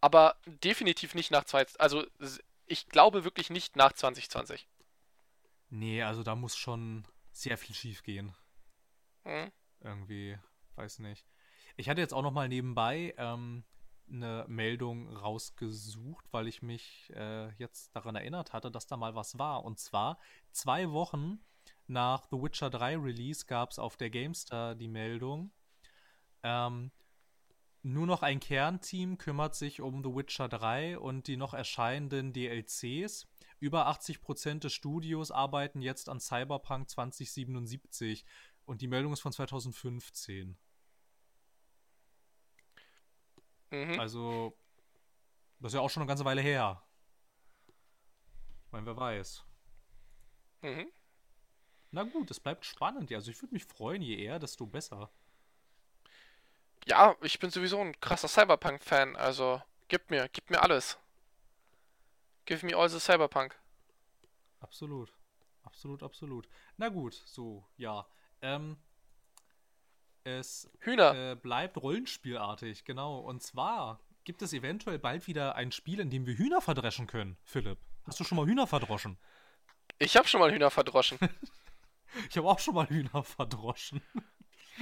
aber 0.00 0.36
definitiv 0.46 1.14
nicht 1.14 1.30
nach 1.30 1.44
zwei. 1.44 1.64
Also 1.78 2.04
ich 2.66 2.88
glaube 2.88 3.22
wirklich 3.22 3.50
nicht 3.50 3.76
nach 3.76 3.92
2020. 3.92 4.66
Nee, 5.70 6.02
also 6.02 6.24
da 6.24 6.34
muss 6.34 6.56
schon 6.56 7.06
sehr 7.30 7.56
viel 7.56 7.76
schief 7.76 8.02
gehen. 8.02 8.34
Hm. 9.22 9.52
Irgendwie, 9.80 10.38
weiß 10.76 11.00
nicht. 11.00 11.26
Ich 11.76 11.88
hatte 11.88 12.00
jetzt 12.00 12.14
auch 12.14 12.22
noch 12.22 12.32
mal 12.32 12.48
nebenbei 12.48 13.14
ähm, 13.16 13.64
eine 14.10 14.44
Meldung 14.48 15.08
rausgesucht, 15.08 16.24
weil 16.32 16.48
ich 16.48 16.62
mich 16.62 17.12
äh, 17.14 17.50
jetzt 17.54 17.94
daran 17.96 18.14
erinnert 18.14 18.52
hatte, 18.52 18.70
dass 18.70 18.86
da 18.86 18.96
mal 18.96 19.14
was 19.14 19.38
war. 19.38 19.64
Und 19.64 19.78
zwar 19.78 20.18
zwei 20.50 20.90
Wochen 20.90 21.40
nach 21.86 22.26
The 22.30 22.36
Witcher 22.36 22.70
3 22.70 22.98
Release 22.98 23.46
gab 23.46 23.70
es 23.70 23.78
auf 23.78 23.96
der 23.96 24.10
GameStar 24.10 24.74
die 24.74 24.88
Meldung, 24.88 25.52
ähm, 26.42 26.90
nur 27.84 28.06
noch 28.06 28.22
ein 28.22 28.38
Kernteam 28.38 29.18
kümmert 29.18 29.56
sich 29.56 29.80
um 29.80 30.04
The 30.04 30.14
Witcher 30.14 30.48
3 30.48 30.98
und 30.98 31.26
die 31.26 31.36
noch 31.36 31.52
erscheinenden 31.52 32.32
DLCs. 32.32 33.26
Über 33.58 33.88
80% 33.88 34.60
des 34.60 34.72
Studios 34.72 35.32
arbeiten 35.32 35.82
jetzt 35.82 36.08
an 36.08 36.20
Cyberpunk 36.20 36.88
2077 36.88 38.24
und 38.66 38.80
die 38.80 38.88
Meldung 38.88 39.12
ist 39.12 39.20
von 39.20 39.32
2015. 39.32 40.56
Mhm. 43.70 44.00
Also, 44.00 44.56
das 45.60 45.72
ist 45.72 45.76
ja 45.76 45.80
auch 45.80 45.90
schon 45.90 46.02
eine 46.02 46.08
ganze 46.08 46.24
Weile 46.24 46.42
her. 46.42 46.82
Ich 48.66 48.72
meine, 48.72 48.86
wer 48.86 48.96
weiß. 48.96 49.44
Mhm. 50.62 50.90
Na 51.90 52.04
gut, 52.04 52.30
es 52.30 52.40
bleibt 52.40 52.64
spannend. 52.64 53.12
Also 53.12 53.30
ich 53.30 53.40
würde 53.42 53.54
mich 53.54 53.64
freuen, 53.64 54.00
je 54.00 54.16
eher, 54.16 54.38
desto 54.38 54.66
besser. 54.66 55.10
Ja, 56.86 57.16
ich 57.20 57.38
bin 57.38 57.50
sowieso 57.50 57.80
ein 57.80 57.98
krasser 58.00 58.28
Cyberpunk-Fan. 58.28 59.14
Also, 59.16 59.62
gib 59.88 60.10
mir, 60.10 60.28
gib 60.28 60.50
mir 60.50 60.62
alles. 60.62 60.98
Give 62.44 62.64
me 62.66 62.74
all 62.74 62.88
the 62.88 62.98
Cyberpunk. 62.98 63.60
Absolut. 64.60 65.12
Absolut, 65.62 66.02
absolut. 66.02 66.48
Na 66.76 66.88
gut, 66.88 67.14
so, 67.14 67.64
ja. 67.76 68.06
Ähm, 68.42 68.76
es. 70.24 70.70
Äh, 70.84 71.36
bleibt 71.36 71.76
rollenspielartig, 71.76 72.84
genau. 72.84 73.18
Und 73.18 73.42
zwar 73.42 74.00
gibt 74.24 74.42
es 74.42 74.52
eventuell 74.52 74.98
bald 74.98 75.26
wieder 75.26 75.56
ein 75.56 75.72
Spiel, 75.72 76.00
in 76.00 76.10
dem 76.10 76.26
wir 76.26 76.36
Hühner 76.36 76.60
verdreschen 76.60 77.06
können, 77.06 77.36
Philipp. 77.44 77.78
Hast 78.04 78.20
du 78.20 78.24
schon 78.24 78.36
mal 78.36 78.46
Hühner 78.46 78.66
verdroschen? 78.66 79.16
Ich 79.98 80.16
habe 80.16 80.28
schon 80.28 80.40
mal 80.40 80.52
Hühner 80.52 80.70
verdroschen. 80.70 81.18
ich 82.28 82.36
habe 82.36 82.48
auch 82.48 82.58
schon 82.58 82.74
mal 82.74 82.88
Hühner 82.88 83.22
verdroschen. 83.22 84.00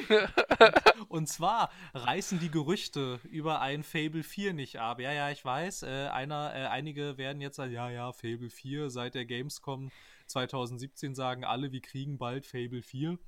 und 1.08 1.28
zwar 1.28 1.70
reißen 1.94 2.38
die 2.38 2.50
Gerüchte 2.50 3.20
über 3.24 3.60
ein 3.60 3.82
Fable 3.82 4.22
4 4.22 4.54
nicht 4.54 4.78
ab. 4.78 5.00
Ja, 5.00 5.12
ja, 5.12 5.30
ich 5.30 5.44
weiß, 5.44 5.82
äh, 5.82 6.08
einer, 6.08 6.54
äh, 6.54 6.66
einige 6.66 7.18
werden 7.18 7.40
jetzt 7.40 7.56
sagen, 7.56 7.72
ja, 7.72 7.90
ja, 7.90 8.12
Fable 8.12 8.50
4 8.50 8.90
seit 8.90 9.14
der 9.14 9.26
Gamescom 9.26 9.90
2017 10.26 11.14
sagen 11.14 11.44
alle, 11.44 11.72
wir 11.72 11.82
kriegen 11.82 12.18
bald 12.18 12.46
Fable 12.46 12.82
4. 12.82 13.18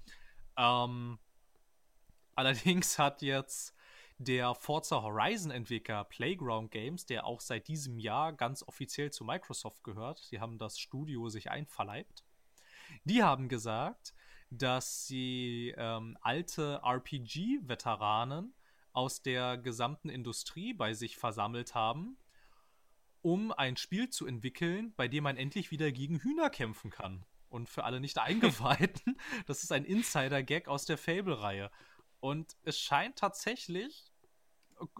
Ähm, 0.57 1.19
allerdings 2.35 2.99
hat 2.99 3.23
jetzt 3.23 3.75
der 4.19 4.55
Forza 4.55 5.03
Horizon 5.03 5.51
Entwickler 5.51 6.05
Playground 6.05 6.71
Games, 6.71 7.07
der 7.07 7.27
auch 7.27 7.41
seit 7.41 7.69
diesem 7.69 7.99
Jahr 7.99 8.33
ganz 8.33 8.63
offiziell 8.63 9.11
zu 9.11 9.25
Microsoft 9.25 9.83
gehört, 9.83 10.31
die 10.31 10.41
haben 10.41 10.59
das 10.59 10.79
Studio 10.79 11.29
sich 11.29 11.51
einverleibt, 11.51 12.25
die 13.05 13.23
haben 13.23 13.49
gesagt, 13.49 14.15
dass 14.51 15.07
sie 15.07 15.75
ähm, 15.77 16.17
alte 16.21 16.81
RPG-Veteranen 16.85 18.55
aus 18.93 19.23
der 19.23 19.57
gesamten 19.57 20.11
Industrie 20.11 20.75
bei 20.75 20.93
sich 20.93 21.17
versammelt 21.17 21.75
haben, 21.75 22.19
um 23.23 23.51
ein 23.53 23.77
Spiel 23.77 24.11
zu 24.11 24.27
entwickeln, 24.27 24.93
bei 24.97 25.09
dem 25.09 25.25
man 25.25 25.37
endlich 25.37 25.71
wieder 25.71 25.91
gegen 25.91 26.19
Hühner 26.19 26.51
kämpfen 26.51 26.91
kann. 26.91 27.25
Und 27.53 27.69
für 27.69 27.85
alle 27.85 28.01
nicht 28.01 28.19
eingeweihten, 28.19 29.19
das 29.47 29.63
ist 29.63 29.73
ein 29.73 29.85
Insider-Gag 29.85 30.69
aus 30.69 30.87
der 30.87 30.97
Fable-Reihe. 30.97 31.71
Und 32.21 32.57
es 32.65 32.79
scheint 32.79 33.17
tatsächlich, 33.17 34.11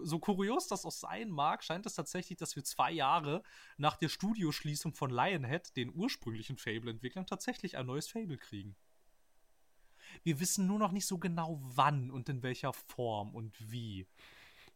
so 0.03 0.19
kurios 0.19 0.69
das 0.69 0.85
auch 0.85 0.93
sein 0.93 1.31
mag, 1.31 1.65
scheint 1.65 1.87
es 1.87 1.95
tatsächlich, 1.95 2.39
dass 2.39 2.55
wir 2.55 2.63
zwei 2.63 2.93
Jahre 2.93 3.43
nach 3.79 3.97
der 3.97 4.09
Studioschließung 4.09 4.93
von 4.93 5.11
Lionhead, 5.11 5.77
den 5.77 5.95
ursprünglichen 5.95 6.59
Fable-Entwicklern, 6.59 7.27
tatsächlich 7.27 7.77
ein 7.77 7.87
neues 7.87 8.09
Fable 8.09 8.37
kriegen. 8.37 8.77
Wir 10.23 10.39
wissen 10.39 10.67
nur 10.67 10.79
noch 10.79 10.93
nicht 10.93 11.07
so 11.07 11.19
genau 11.19 11.59
wann 11.63 12.11
und 12.11 12.29
in 12.29 12.43
welcher 12.43 12.75
Form 12.75 13.35
und 13.35 13.73
wie. 13.73 14.07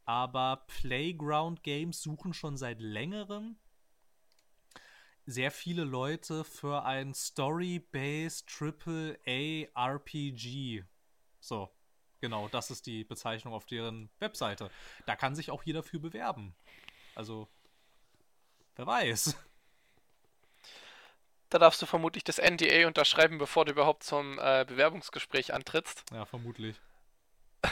Aber 0.07 0.65
Playground 0.66 1.62
Games 1.62 2.01
suchen 2.01 2.32
schon 2.32 2.57
seit 2.57 2.81
längerem 2.81 3.57
sehr 5.27 5.51
viele 5.51 5.85
Leute 5.85 6.44
für 6.44 6.85
ein 6.85 7.12
Story-based 7.12 8.47
AAA 8.48 9.66
RPG. 9.74 10.85
So, 11.40 11.69
genau, 12.20 12.48
das 12.48 12.70
ist 12.70 12.86
die 12.86 13.05
Bezeichnung 13.05 13.53
auf 13.53 13.66
deren 13.66 14.09
Webseite. 14.20 14.70
Da 15.05 15.16
kann 15.16 15.35
sich 15.35 15.51
auch 15.51 15.65
jeder 15.65 15.82
für 15.82 15.98
bewerben. 15.98 16.55
Also, 17.15 17.48
wer 18.77 18.86
weiß. 18.86 19.36
Da 21.48 21.59
darfst 21.59 21.81
du 21.81 21.86
vermutlich 21.86 22.24
das 22.24 22.39
NDA 22.39 22.86
unterschreiben, 22.86 23.39
bevor 23.39 23.65
du 23.65 23.73
überhaupt 23.73 24.03
zum 24.03 24.39
äh, 24.39 24.65
Bewerbungsgespräch 24.66 25.55
antrittst. 25.55 26.05
Ja, 26.12 26.24
vermutlich. 26.24 26.77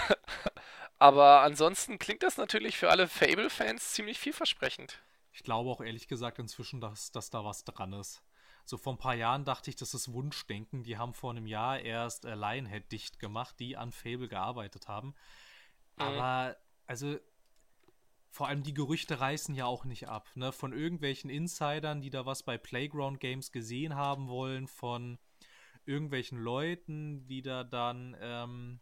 Aber 0.99 1.43
ansonsten 1.43 1.99
klingt 1.99 2.23
das 2.23 2.37
natürlich 2.37 2.77
für 2.77 2.91
alle 2.91 3.09
Fable-Fans 3.09 3.93
ziemlich 3.93 4.19
vielversprechend. 4.19 5.03
Ich 5.35 5.43
glaube 5.43 5.69
auch 5.69 5.81
ehrlich 5.81 6.07
gesagt 6.07 6.39
inzwischen, 6.39 6.81
dass, 6.81 7.11
dass 7.11 7.29
da 7.29 7.45
was 7.45 7.65
dran 7.65 7.93
ist. 7.93 8.23
So 8.65 8.79
vor 8.79 8.95
ein 8.95 8.99
paar 8.99 9.17
Jahren 9.17 9.45
dachte 9.45 9.69
ich, 9.69 9.77
das 9.77 9.93
ist 9.93 10.13
Wunschdenken. 10.13 10.85
Die 10.85 10.97
haben 10.97 11.13
vor 11.13 11.33
einem 11.33 11.47
Jahr 11.47 11.81
erst 11.81 12.25
äh, 12.25 12.35
Lionhead 12.35 12.91
dicht 12.91 13.19
gemacht, 13.19 13.57
die 13.59 13.77
an 13.77 13.91
Fable 13.91 14.29
gearbeitet 14.29 14.87
haben. 14.87 15.09
Mhm. 15.97 16.03
Aber, 16.03 16.57
also, 16.87 17.19
vor 18.31 18.49
allem 18.49 18.63
die 18.63 18.75
Gerüchte 18.75 19.21
reißen 19.21 19.55
ja 19.57 19.67
auch 19.67 19.85
nicht 19.85 20.09
ab, 20.09 20.31
ne? 20.35 20.53
Von 20.53 20.73
irgendwelchen 20.73 21.31
Insidern, 21.31 22.01
die 22.01 22.11
da 22.11 22.27
was 22.27 22.45
bei 22.45 22.57
Playground 22.57 23.19
Games 23.21 23.51
gesehen 23.51 23.97
haben 23.97 24.29
wollen, 24.29 24.69
von 24.69 25.19
irgendwelchen 25.85 26.39
Leuten, 26.39 27.27
die 27.27 27.43
da 27.43 27.65
dann 27.65 28.17
ähm, 28.21 28.81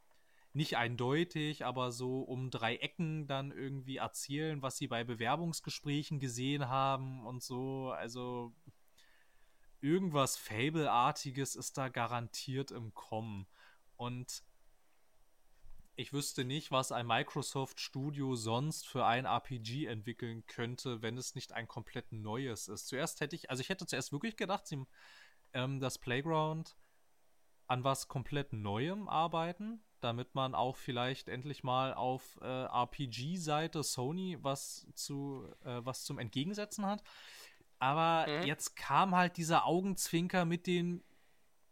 nicht 0.55 0.77
eindeutig, 0.77 1.65
aber 1.65 1.93
so 1.93 2.21
um 2.21 2.51
drei 2.51 2.77
Ecken 2.77 3.27
dann 3.27 3.53
irgendwie 3.53 3.97
erzählen, 3.97 4.61
was 4.63 4.77
sie 4.77 4.87
bei 4.87 5.03
Bewerbungsgesprächen 5.05 6.21
gesehen 6.21 6.69
haben 6.69 7.25
und 7.27 7.43
so. 7.43 7.91
Also 7.91 8.55
irgendwas 9.81 10.37
Fable-artiges 10.37 11.57
ist 11.57 11.79
da 11.79 11.89
garantiert 11.89 12.71
im 12.71 12.93
Kommen. 12.95 13.47
Und 13.97 14.45
ich 15.95 16.13
wüsste 16.13 16.45
nicht, 16.45 16.71
was 16.71 16.93
ein 16.93 17.07
Microsoft 17.07 17.81
Studio 17.81 18.35
sonst 18.35 18.87
für 18.87 19.05
ein 19.05 19.25
RPG 19.25 19.87
entwickeln 19.87 20.47
könnte, 20.47 21.03
wenn 21.03 21.19
es 21.19 21.35
nicht 21.35 21.53
ein 21.53 21.69
komplett 21.69 22.13
neues 22.13 22.69
ist. 22.69 22.89
Zuerst 22.89 23.21
hätte 23.21 23.37
ich, 23.37 23.51
also 23.51 23.61
ich 23.61 23.69
hätte 23.69 23.87
zuerst 23.87 24.13
wirklich 24.13 24.37
gedacht, 24.37 24.67
sie, 24.67 24.85
ähm, 25.53 25.81
das 25.81 25.99
Playground 25.99 26.77
an 27.67 27.85
was 27.85 28.09
komplett 28.09 28.53
Neuem 28.53 29.09
arbeiten, 29.09 29.83
damit 30.05 30.35
man 30.35 30.55
auch 30.55 30.77
vielleicht 30.77 31.29
endlich 31.29 31.63
mal 31.65 31.95
auf 31.95 32.39
äh, 32.43 32.47
RPG-Seite 32.47 33.83
Sony 33.83 34.39
was 34.43 34.87
zu 34.95 35.49
äh, 35.65 35.81
was 35.85 36.05
zum 36.05 36.19
Entgegensetzen 36.19 36.87
hat. 36.87 37.03
Aber 37.79 38.31
mhm. 38.31 38.47
jetzt 38.47 38.77
kam 38.77 39.15
halt 39.15 39.37
dieser 39.37 39.67
Augenzwinker 39.67 40.45
mit 40.45 40.67
den 40.67 41.03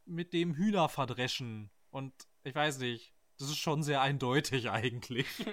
mit 0.07 0.32
dem 0.32 0.55
Hühnerverdreschen 0.55 1.70
und 1.90 2.12
ich 2.43 2.55
weiß 2.55 2.78
nicht, 2.78 3.12
das 3.39 3.48
ist 3.48 3.59
schon 3.59 3.82
sehr 3.82 4.01
eindeutig 4.01 4.70
eigentlich. 4.70 5.27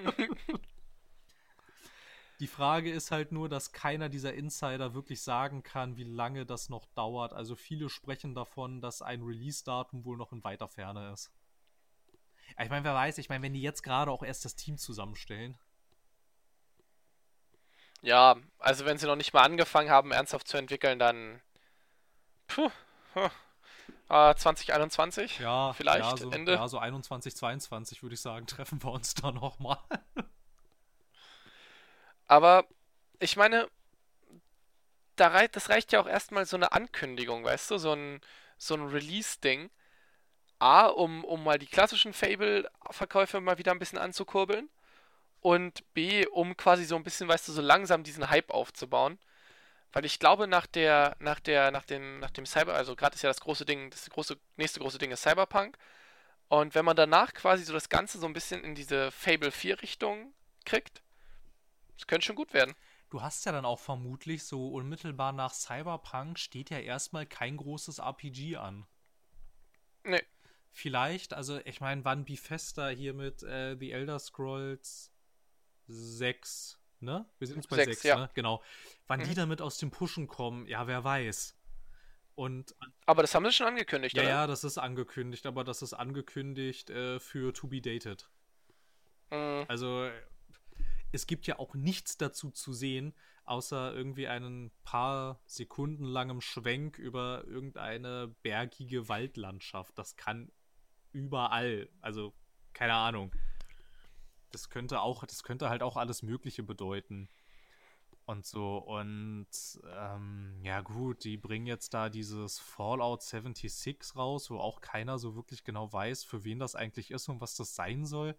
Die 2.40 2.46
Frage 2.46 2.92
ist 2.92 3.10
halt 3.10 3.32
nur, 3.32 3.48
dass 3.48 3.72
keiner 3.72 4.08
dieser 4.08 4.32
Insider 4.34 4.94
wirklich 4.94 5.22
sagen 5.22 5.64
kann, 5.64 5.96
wie 5.96 6.04
lange 6.04 6.46
das 6.46 6.68
noch 6.68 6.86
dauert. 6.94 7.32
Also 7.32 7.56
viele 7.56 7.88
sprechen 7.88 8.34
davon, 8.34 8.80
dass 8.80 9.02
ein 9.02 9.22
Release-Datum 9.22 10.04
wohl 10.04 10.16
noch 10.16 10.32
in 10.32 10.44
weiter 10.44 10.68
Ferne 10.68 11.10
ist. 11.12 11.32
Ich 12.60 12.70
meine, 12.70 12.84
wer 12.84 12.94
weiß, 12.94 13.18
ich 13.18 13.28
meine, 13.28 13.42
wenn 13.42 13.52
die 13.52 13.62
jetzt 13.62 13.82
gerade 13.82 14.10
auch 14.10 14.22
erst 14.22 14.44
das 14.44 14.56
Team 14.56 14.78
zusammenstellen. 14.78 15.58
Ja, 18.00 18.36
also 18.58 18.84
wenn 18.84 18.98
sie 18.98 19.06
noch 19.06 19.16
nicht 19.16 19.32
mal 19.32 19.42
angefangen 19.42 19.90
haben, 19.90 20.12
ernsthaft 20.12 20.48
zu 20.48 20.56
entwickeln, 20.56 20.98
dann 20.98 21.40
Puh. 22.48 22.70
Äh, 24.08 24.34
2021? 24.34 25.38
Ja, 25.38 25.72
vielleicht 25.74 26.10
ja, 26.10 26.16
so, 26.16 26.30
Ende. 26.30 26.54
Ja, 26.54 26.66
so 26.66 26.78
21, 26.78 27.36
22 27.36 28.02
würde 28.02 28.14
ich 28.14 28.20
sagen, 28.20 28.46
treffen 28.46 28.82
wir 28.82 28.90
uns 28.90 29.14
da 29.14 29.30
nochmal. 29.30 29.78
Aber 32.26 32.64
ich 33.20 33.36
meine, 33.36 33.68
da 35.16 35.28
rei 35.28 35.48
das 35.48 35.68
reicht 35.68 35.92
ja 35.92 36.00
auch 36.00 36.06
erstmal 36.06 36.46
so 36.46 36.56
eine 36.56 36.72
Ankündigung, 36.72 37.44
weißt 37.44 37.70
du, 37.70 37.78
so 37.78 37.92
ein, 37.92 38.20
so 38.56 38.74
ein 38.74 38.86
Release-Ding. 38.86 39.70
A, 40.58 40.86
um, 40.86 41.24
um 41.24 41.44
mal 41.44 41.58
die 41.58 41.66
klassischen 41.66 42.12
Fable-Verkäufe 42.12 43.40
mal 43.40 43.58
wieder 43.58 43.72
ein 43.72 43.78
bisschen 43.78 43.98
anzukurbeln. 43.98 44.68
Und 45.40 45.92
B, 45.94 46.26
um 46.26 46.56
quasi 46.56 46.84
so 46.84 46.96
ein 46.96 47.04
bisschen, 47.04 47.28
weißt 47.28 47.48
du, 47.48 47.52
so 47.52 47.62
langsam 47.62 48.02
diesen 48.02 48.28
Hype 48.28 48.50
aufzubauen. 48.50 49.18
Weil 49.92 50.04
ich 50.04 50.18
glaube, 50.18 50.46
nach 50.48 50.66
der, 50.66 51.16
nach 51.20 51.40
der, 51.40 51.70
nach 51.70 51.84
dem, 51.84 52.18
nach 52.20 52.30
dem 52.30 52.44
Cyber, 52.44 52.74
also 52.74 52.94
gerade 52.96 53.14
ist 53.14 53.22
ja 53.22 53.30
das 53.30 53.40
große 53.40 53.64
Ding, 53.64 53.90
das 53.90 54.08
große, 54.10 54.36
nächste 54.56 54.80
große 54.80 54.98
Ding 54.98 55.10
ist 55.12 55.22
Cyberpunk. 55.22 55.78
Und 56.48 56.74
wenn 56.74 56.84
man 56.84 56.96
danach 56.96 57.32
quasi 57.34 57.64
so 57.64 57.72
das 57.72 57.88
Ganze 57.88 58.18
so 58.18 58.26
ein 58.26 58.32
bisschen 58.32 58.64
in 58.64 58.74
diese 58.74 59.10
Fable 59.10 59.50
4 59.50 59.82
Richtung 59.82 60.34
kriegt, 60.64 61.02
das 61.96 62.06
könnte 62.06 62.26
schon 62.26 62.36
gut 62.36 62.52
werden. 62.52 62.74
Du 63.10 63.22
hast 63.22 63.46
ja 63.46 63.52
dann 63.52 63.64
auch 63.64 63.78
vermutlich 63.78 64.44
so 64.44 64.68
unmittelbar 64.68 65.32
nach 65.32 65.54
Cyberpunk 65.54 66.38
steht 66.38 66.68
ja 66.68 66.78
erstmal 66.78 67.26
kein 67.26 67.56
großes 67.56 68.00
RPG 68.00 68.56
an. 68.56 68.86
Nee. 70.04 70.22
Vielleicht, 70.78 71.34
also 71.34 71.58
ich 71.64 71.80
meine, 71.80 72.04
wann 72.04 72.24
Bethesda 72.24 72.88
hier 72.88 73.12
mit 73.12 73.42
äh, 73.42 73.76
The 73.76 73.90
Elder 73.90 74.20
Scrolls 74.20 75.12
6, 75.88 76.78
ne? 77.00 77.28
Wir 77.40 77.48
sind 77.48 77.56
jetzt 77.56 77.68
bei 77.68 77.74
Sechs, 77.78 78.02
6, 78.02 78.02
ja. 78.04 78.16
ne? 78.16 78.30
Genau. 78.34 78.62
Wann 79.08 79.18
die 79.18 79.30
Mhm. 79.30 79.34
damit 79.34 79.60
aus 79.60 79.78
dem 79.78 79.90
Pushen 79.90 80.28
kommen, 80.28 80.66
ja, 80.68 80.86
wer 80.86 81.02
weiß. 81.02 81.56
Und 82.36 82.76
Aber 83.06 83.22
das 83.22 83.34
haben 83.34 83.44
sie 83.44 83.50
schon 83.50 83.66
angekündigt, 83.66 84.14
ja, 84.16 84.22
oder? 84.22 84.30
ja, 84.30 84.46
das 84.46 84.62
ist 84.62 84.78
angekündigt, 84.78 85.46
aber 85.46 85.64
das 85.64 85.82
ist 85.82 85.94
angekündigt 85.94 86.90
äh, 86.90 87.18
für 87.18 87.52
To 87.52 87.66
Be 87.66 87.80
Dated. 87.80 88.28
Mhm. 89.32 89.64
Also 89.66 90.08
es 91.10 91.26
gibt 91.26 91.48
ja 91.48 91.58
auch 91.58 91.74
nichts 91.74 92.18
dazu 92.18 92.52
zu 92.52 92.72
sehen, 92.72 93.14
außer 93.46 93.92
irgendwie 93.94 94.28
einen 94.28 94.70
paar 94.84 95.40
Sekunden 95.44 96.04
langem 96.04 96.40
Schwenk 96.40 96.98
über 96.98 97.42
irgendeine 97.48 98.32
bergige 98.42 99.08
Waldlandschaft. 99.08 99.98
Das 99.98 100.14
kann 100.14 100.52
überall, 101.18 101.88
also 102.00 102.32
keine 102.72 102.94
Ahnung. 102.94 103.32
Das 104.50 104.70
könnte 104.70 105.00
auch, 105.00 105.24
das 105.24 105.42
könnte 105.42 105.68
halt 105.68 105.82
auch 105.82 105.96
alles 105.96 106.22
Mögliche 106.22 106.62
bedeuten. 106.62 107.28
Und 108.24 108.46
so, 108.46 108.76
und 108.78 109.48
ähm, 109.96 110.60
ja 110.62 110.82
gut, 110.82 111.24
die 111.24 111.38
bringen 111.38 111.66
jetzt 111.66 111.94
da 111.94 112.10
dieses 112.10 112.58
Fallout 112.58 113.22
76 113.22 114.16
raus, 114.16 114.50
wo 114.50 114.58
auch 114.58 114.80
keiner 114.82 115.18
so 115.18 115.34
wirklich 115.34 115.64
genau 115.64 115.90
weiß, 115.92 116.24
für 116.24 116.44
wen 116.44 116.58
das 116.58 116.74
eigentlich 116.74 117.10
ist 117.10 117.28
und 117.28 117.40
was 117.40 117.56
das 117.56 117.74
sein 117.74 118.04
soll. 118.04 118.36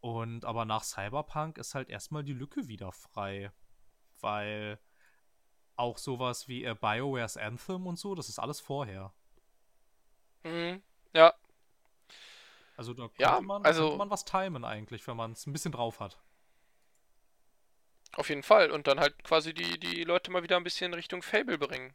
Und 0.00 0.44
aber 0.44 0.64
nach 0.64 0.84
Cyberpunk 0.84 1.58
ist 1.58 1.74
halt 1.74 1.88
erstmal 1.88 2.22
die 2.22 2.32
Lücke 2.32 2.68
wieder 2.68 2.92
frei. 2.92 3.50
Weil 4.20 4.78
auch 5.74 5.98
sowas 5.98 6.48
wie 6.48 6.64
äh, 6.64 6.74
BioWare's 6.80 7.36
Anthem 7.36 7.86
und 7.86 7.98
so, 7.98 8.14
das 8.14 8.28
ist 8.28 8.38
alles 8.38 8.60
vorher. 8.60 9.12
Mhm. 10.44 10.80
Ja, 11.12 11.34
Also 12.76 12.92
da 12.94 13.04
könnte, 13.08 13.22
Ja, 13.22 13.40
man, 13.40 13.64
also- 13.64 13.82
könnte 13.84 13.98
man 13.98 14.10
was 14.10 14.24
timen 14.24 14.64
eigentlich, 14.64 15.06
wenn 15.06 15.16
man 15.16 15.32
es 15.32 15.46
ein 15.46 15.52
bisschen 15.52 15.72
drauf 15.72 16.00
hat. 16.00 16.18
auf 18.12 18.28
jeden 18.30 18.42
Fall. 18.42 18.70
Und 18.70 18.86
dann 18.86 18.98
halt 19.00 19.22
quasi 19.24 19.52
die, 19.52 19.78
die 19.78 20.02
Leute 20.04 20.30
mal 20.30 20.42
wieder 20.42 20.56
ein 20.56 20.64
bisschen 20.64 20.94
Richtung 20.94 21.20
Fable 21.22 21.58
bringen. 21.58 21.94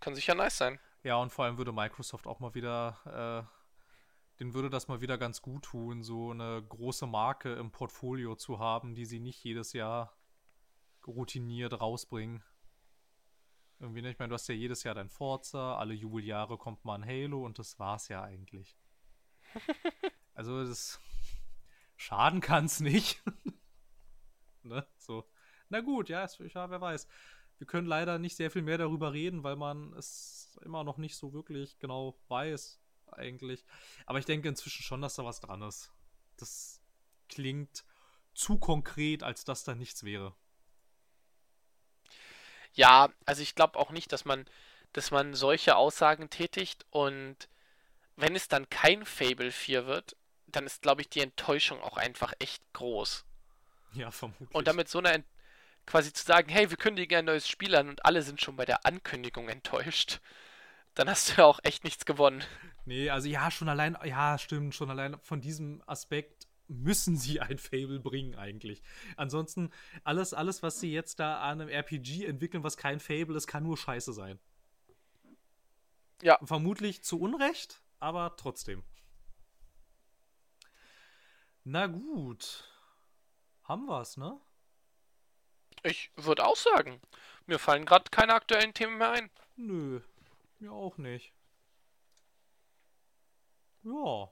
Kann 0.00 0.14
sicher 0.14 0.34
nice 0.34 0.56
sein. 0.56 0.80
Ja, 1.02 1.16
und 1.16 1.30
vor 1.30 1.44
allem 1.44 1.58
würde 1.58 1.72
Microsoft 1.72 2.26
auch 2.26 2.40
mal 2.40 2.54
wieder, 2.54 3.46
äh, 3.46 4.38
denen 4.38 4.54
würde 4.54 4.70
das 4.70 4.88
mal 4.88 5.02
wieder 5.02 5.18
ganz 5.18 5.42
gut 5.42 5.64
tun, 5.66 6.02
so 6.02 6.30
eine 6.30 6.62
große 6.62 7.06
Marke 7.06 7.52
im 7.54 7.70
Portfolio 7.70 8.34
zu 8.34 8.58
haben, 8.60 8.94
die 8.94 9.04
sie 9.04 9.20
nicht 9.20 9.44
jedes 9.44 9.74
Jahr 9.74 10.16
routiniert 11.06 11.78
rausbringen. 11.78 12.42
Irgendwie, 13.78 14.00
ne? 14.02 14.10
Ich 14.10 14.18
meine, 14.18 14.30
du 14.30 14.34
hast 14.34 14.48
ja 14.48 14.54
jedes 14.54 14.84
Jahr 14.84 14.94
dein 14.94 15.10
Forza, 15.10 15.76
alle 15.76 15.92
Jubeljahre 15.94 16.56
kommt 16.56 16.84
mal 16.86 16.94
ein 16.94 17.04
Halo 17.06 17.44
und 17.44 17.58
das 17.58 17.78
war's 17.78 18.08
ja 18.08 18.22
eigentlich. 18.22 18.78
Also 20.34 20.64
das 20.64 20.98
schaden 21.96 22.40
kann's 22.40 22.80
nicht. 22.80 23.22
ne? 24.62 24.86
So. 24.96 25.28
Na 25.68 25.80
gut, 25.80 26.08
ja, 26.08 26.24
ist, 26.24 26.38
ja, 26.38 26.70
wer 26.70 26.80
weiß. 26.80 27.06
Wir 27.58 27.66
können 27.66 27.86
leider 27.86 28.18
nicht 28.18 28.36
sehr 28.36 28.50
viel 28.50 28.62
mehr 28.62 28.78
darüber 28.78 29.12
reden, 29.12 29.42
weil 29.42 29.56
man 29.56 29.92
es 29.92 30.58
immer 30.64 30.82
noch 30.82 30.96
nicht 30.96 31.16
so 31.16 31.34
wirklich 31.34 31.78
genau 31.78 32.18
weiß, 32.28 32.80
eigentlich. 33.12 33.66
Aber 34.06 34.18
ich 34.18 34.24
denke 34.24 34.48
inzwischen 34.48 34.82
schon, 34.82 35.02
dass 35.02 35.16
da 35.16 35.26
was 35.26 35.40
dran 35.40 35.60
ist. 35.60 35.92
Das 36.38 36.80
klingt 37.28 37.84
zu 38.34 38.58
konkret, 38.58 39.22
als 39.22 39.44
dass 39.44 39.64
da 39.64 39.74
nichts 39.74 40.04
wäre. 40.04 40.34
Ja, 42.72 43.10
also 43.26 43.42
ich 43.42 43.54
glaube 43.54 43.78
auch 43.78 43.90
nicht, 43.90 44.12
dass 44.12 44.24
man, 44.24 44.46
dass 44.92 45.10
man 45.10 45.34
solche 45.34 45.76
Aussagen 45.76 46.30
tätigt 46.30 46.86
und 46.90 47.48
wenn 48.20 48.36
es 48.36 48.48
dann 48.48 48.68
kein 48.70 49.04
Fable 49.04 49.50
4 49.50 49.86
wird, 49.86 50.16
dann 50.46 50.66
ist, 50.66 50.82
glaube 50.82 51.02
ich, 51.02 51.08
die 51.08 51.20
Enttäuschung 51.20 51.80
auch 51.80 51.96
einfach 51.96 52.32
echt 52.38 52.62
groß. 52.72 53.24
Ja, 53.92 54.10
vermutlich. 54.10 54.54
Und 54.54 54.68
damit 54.68 54.88
so 54.88 54.98
eine 54.98 55.12
Ent 55.12 55.26
quasi 55.86 56.12
zu 56.12 56.24
sagen, 56.24 56.48
hey, 56.48 56.70
wir 56.70 56.76
kündigen 56.76 57.18
ein 57.18 57.24
neues 57.24 57.48
Spiel 57.48 57.74
an 57.74 57.88
und 57.88 58.04
alle 58.04 58.22
sind 58.22 58.40
schon 58.40 58.56
bei 58.56 58.64
der 58.64 58.86
Ankündigung 58.86 59.48
enttäuscht, 59.48 60.20
dann 60.94 61.08
hast 61.08 61.30
du 61.30 61.40
ja 61.40 61.46
auch 61.46 61.60
echt 61.62 61.84
nichts 61.84 62.04
gewonnen. 62.04 62.44
Nee, 62.84 63.10
also 63.10 63.28
ja, 63.28 63.50
schon 63.50 63.68
allein, 63.68 63.96
ja, 64.04 64.38
stimmt, 64.38 64.74
schon 64.74 64.90
allein 64.90 65.18
von 65.22 65.40
diesem 65.40 65.82
Aspekt 65.86 66.48
müssen 66.68 67.16
sie 67.16 67.40
ein 67.40 67.58
Fable 67.58 67.98
bringen 67.98 68.36
eigentlich. 68.36 68.82
Ansonsten, 69.16 69.70
alles, 70.04 70.32
alles, 70.32 70.62
was 70.62 70.78
sie 70.78 70.92
jetzt 70.92 71.18
da 71.18 71.40
an 71.40 71.60
einem 71.60 71.68
RPG 71.68 72.24
entwickeln, 72.24 72.62
was 72.62 72.76
kein 72.76 73.00
Fable 73.00 73.36
ist, 73.36 73.48
kann 73.48 73.64
nur 73.64 73.76
scheiße 73.76 74.12
sein. 74.12 74.38
Ja. 76.22 76.38
Vermutlich 76.44 77.02
zu 77.02 77.18
Unrecht, 77.18 77.82
aber 78.00 78.36
trotzdem. 78.36 78.82
Na 81.64 81.86
gut. 81.86 82.64
Haben 83.62 83.86
wir's, 83.86 84.16
ne? 84.16 84.40
Ich 85.84 86.10
würde 86.16 86.44
auch 86.44 86.56
sagen, 86.56 87.00
mir 87.46 87.58
fallen 87.58 87.86
gerade 87.86 88.10
keine 88.10 88.34
aktuellen 88.34 88.74
Themen 88.74 88.98
mehr 88.98 89.12
ein. 89.12 89.30
Nö, 89.56 90.00
mir 90.58 90.72
auch 90.72 90.98
nicht. 90.98 91.32
Ja, 93.82 94.30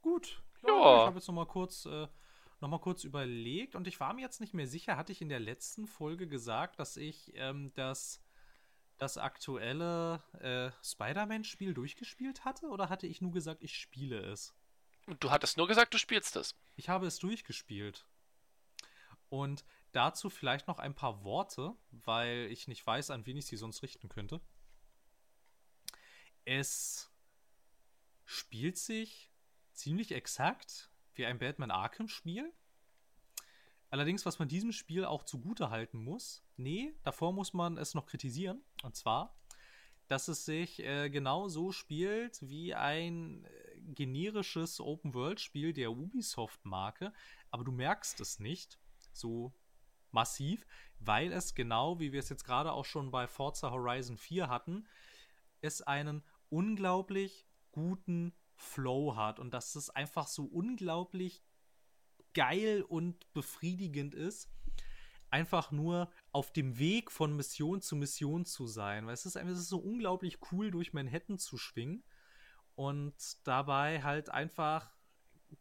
gut. 0.00 0.42
Ja. 0.66 1.00
Ich 1.00 1.06
habe 1.06 1.16
jetzt 1.16 1.28
noch 1.28 1.34
mal 1.34 1.46
kurz, 1.46 1.84
äh, 1.86 2.08
noch 2.60 2.68
mal 2.68 2.80
kurz 2.80 3.04
überlegt 3.04 3.74
und 3.74 3.86
ich 3.86 4.00
war 4.00 4.14
mir 4.14 4.22
jetzt 4.22 4.40
nicht 4.40 4.54
mehr 4.54 4.66
sicher, 4.66 4.96
hatte 4.96 5.12
ich 5.12 5.20
in 5.20 5.28
der 5.28 5.40
letzten 5.40 5.86
Folge 5.86 6.26
gesagt, 6.26 6.78
dass 6.78 6.96
ich 6.96 7.32
ähm, 7.34 7.72
das, 7.74 8.22
das 8.98 9.16
aktuelle 9.16 10.22
äh, 10.40 10.70
Spider-Man-Spiel 10.84 11.74
durchgespielt 11.74 12.44
hatte 12.44 12.66
oder 12.66 12.88
hatte 12.88 13.06
ich 13.06 13.20
nur 13.20 13.32
gesagt, 13.32 13.62
ich 13.62 13.76
spiele 13.76 14.18
es? 14.20 14.54
Du 15.20 15.30
hattest 15.30 15.56
nur 15.56 15.68
gesagt, 15.68 15.94
du 15.94 15.98
spielst 15.98 16.36
es. 16.36 16.54
Ich 16.76 16.88
habe 16.88 17.06
es 17.06 17.18
durchgespielt. 17.18 18.04
Und 19.30 19.64
dazu 19.92 20.30
vielleicht 20.30 20.66
noch 20.68 20.78
ein 20.78 20.94
paar 20.94 21.24
Worte, 21.24 21.74
weil 21.90 22.48
ich 22.50 22.68
nicht 22.68 22.86
weiß, 22.86 23.10
an 23.10 23.24
wen 23.26 23.36
ich 23.36 23.46
sie 23.46 23.56
sonst 23.56 23.82
richten 23.82 24.08
könnte. 24.08 24.40
Es 26.44 27.10
spielt 28.24 28.78
sich 28.78 29.30
ziemlich 29.72 30.12
exakt 30.12 30.90
wie 31.14 31.26
ein 31.26 31.38
Batman 31.38 31.70
Arkham-Spiel. 31.70 32.52
Allerdings, 33.90 34.26
was 34.26 34.38
man 34.38 34.48
diesem 34.48 34.72
Spiel 34.72 35.04
auch 35.04 35.22
zugute 35.22 35.70
halten 35.70 35.98
muss, 35.98 36.44
nee, 36.56 36.94
davor 37.02 37.32
muss 37.32 37.54
man 37.54 37.78
es 37.78 37.94
noch 37.94 38.06
kritisieren. 38.06 38.62
Und 38.82 38.96
zwar, 38.96 39.38
dass 40.08 40.28
es 40.28 40.44
sich 40.44 40.80
äh, 40.80 41.08
genau 41.10 41.48
so 41.48 41.72
spielt 41.72 42.38
wie 42.42 42.74
ein 42.74 43.44
äh, 43.44 43.80
generisches 43.94 44.80
Open-World-Spiel 44.80 45.72
der 45.72 45.92
Ubisoft-Marke, 45.92 47.12
aber 47.50 47.64
du 47.64 47.72
merkst 47.72 48.20
es 48.20 48.40
nicht 48.40 48.78
so 49.12 49.54
massiv, 50.10 50.66
weil 50.98 51.32
es 51.32 51.54
genau, 51.54 52.00
wie 52.00 52.12
wir 52.12 52.20
es 52.20 52.28
jetzt 52.28 52.44
gerade 52.44 52.72
auch 52.72 52.84
schon 52.84 53.10
bei 53.10 53.26
Forza 53.26 53.70
Horizon 53.70 54.16
4 54.16 54.48
hatten, 54.48 54.86
es 55.60 55.82
einen 55.82 56.22
unglaublich 56.48 57.46
guten 57.72 58.34
Flow 58.54 59.16
hat 59.16 59.38
und 59.38 59.52
dass 59.52 59.76
es 59.76 59.90
einfach 59.90 60.26
so 60.26 60.44
unglaublich 60.44 61.42
geil 62.34 62.82
und 62.82 63.32
befriedigend 63.32 64.14
ist, 64.14 64.50
einfach 65.30 65.70
nur 65.70 66.10
auf 66.32 66.52
dem 66.52 66.78
Weg 66.78 67.10
von 67.10 67.36
Mission 67.36 67.80
zu 67.80 67.96
Mission 67.96 68.44
zu 68.44 68.66
sein. 68.66 69.06
Weil 69.06 69.14
es 69.14 69.26
ist, 69.26 69.36
einfach- 69.36 69.52
es 69.52 69.60
ist 69.60 69.68
so 69.68 69.78
unglaublich 69.78 70.38
cool, 70.52 70.70
durch 70.70 70.92
Manhattan 70.92 71.38
zu 71.38 71.58
schwingen 71.58 72.02
und 72.74 73.14
dabei 73.46 74.02
halt 74.02 74.30
einfach 74.30 74.90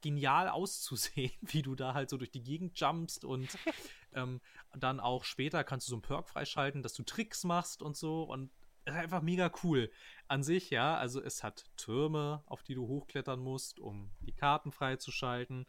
genial 0.01 0.49
auszusehen, 0.49 1.31
wie 1.41 1.61
du 1.61 1.75
da 1.75 1.93
halt 1.93 2.09
so 2.09 2.17
durch 2.17 2.31
die 2.31 2.43
Gegend 2.43 2.79
jumpst 2.79 3.25
und 3.25 3.57
ähm, 4.13 4.41
dann 4.73 4.99
auch 4.99 5.23
später 5.23 5.63
kannst 5.63 5.87
du 5.87 5.91
so 5.91 5.95
einen 5.95 6.01
Perk 6.01 6.29
freischalten, 6.29 6.83
dass 6.83 6.93
du 6.93 7.03
Tricks 7.03 7.43
machst 7.43 7.81
und 7.81 7.95
so 7.97 8.23
und 8.23 8.51
einfach 8.85 9.21
mega 9.21 9.51
cool. 9.63 9.91
An 10.27 10.43
sich, 10.43 10.69
ja, 10.69 10.95
also 10.97 11.21
es 11.21 11.43
hat 11.43 11.65
Türme, 11.75 12.43
auf 12.45 12.63
die 12.63 12.75
du 12.75 12.87
hochklettern 12.87 13.39
musst, 13.39 13.79
um 13.79 14.11
die 14.21 14.33
Karten 14.33 14.71
freizuschalten. 14.71 15.65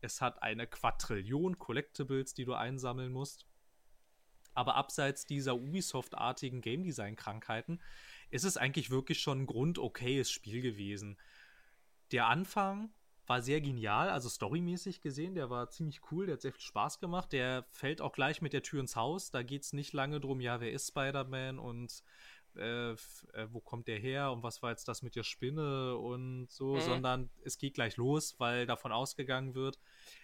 Es 0.00 0.20
hat 0.20 0.42
eine 0.42 0.66
Quadrillion 0.66 1.58
Collectibles, 1.58 2.34
die 2.34 2.44
du 2.44 2.54
einsammeln 2.54 3.12
musst. 3.12 3.46
Aber 4.54 4.74
abseits 4.74 5.26
dieser 5.26 5.54
Ubisoft-artigen 5.54 6.60
Game 6.60 6.82
Design-Krankheiten 6.82 7.80
ist 8.30 8.44
es 8.44 8.56
eigentlich 8.56 8.90
wirklich 8.90 9.20
schon 9.20 9.42
ein 9.42 9.46
grundokayes 9.46 10.30
Spiel 10.30 10.60
gewesen. 10.60 11.18
Der 12.12 12.26
Anfang 12.26 12.90
war 13.26 13.42
sehr 13.42 13.60
genial, 13.60 14.10
also 14.10 14.28
storymäßig 14.28 15.02
gesehen, 15.02 15.36
der 15.36 15.50
war 15.50 15.70
ziemlich 15.70 16.00
cool, 16.10 16.26
der 16.26 16.32
hat 16.32 16.40
sehr 16.40 16.52
viel 16.52 16.60
Spaß 16.62 16.98
gemacht. 16.98 17.32
Der 17.32 17.64
fällt 17.70 18.00
auch 18.00 18.12
gleich 18.12 18.42
mit 18.42 18.52
der 18.52 18.64
Tür 18.64 18.80
ins 18.80 18.96
Haus. 18.96 19.30
Da 19.30 19.44
geht 19.44 19.62
es 19.62 19.72
nicht 19.72 19.92
lange 19.92 20.18
drum, 20.18 20.40
ja, 20.40 20.60
wer 20.60 20.72
ist 20.72 20.88
Spider-Man 20.88 21.60
und 21.60 22.02
äh, 22.56 22.92
äh, 22.92 22.96
wo 23.50 23.60
kommt 23.60 23.88
der 23.88 23.98
her 23.98 24.32
und 24.32 24.42
was 24.42 24.62
war 24.62 24.70
jetzt 24.70 24.88
das 24.88 25.02
mit 25.02 25.16
der 25.16 25.22
Spinne 25.22 25.96
und 25.96 26.50
so, 26.50 26.74
mhm. 26.74 26.80
sondern 26.80 27.30
es 27.44 27.58
geht 27.58 27.74
gleich 27.74 27.96
los, 27.96 28.36
weil 28.38 28.66
davon 28.66 28.92
ausgegangen 28.92 29.54
wird, 29.54 29.78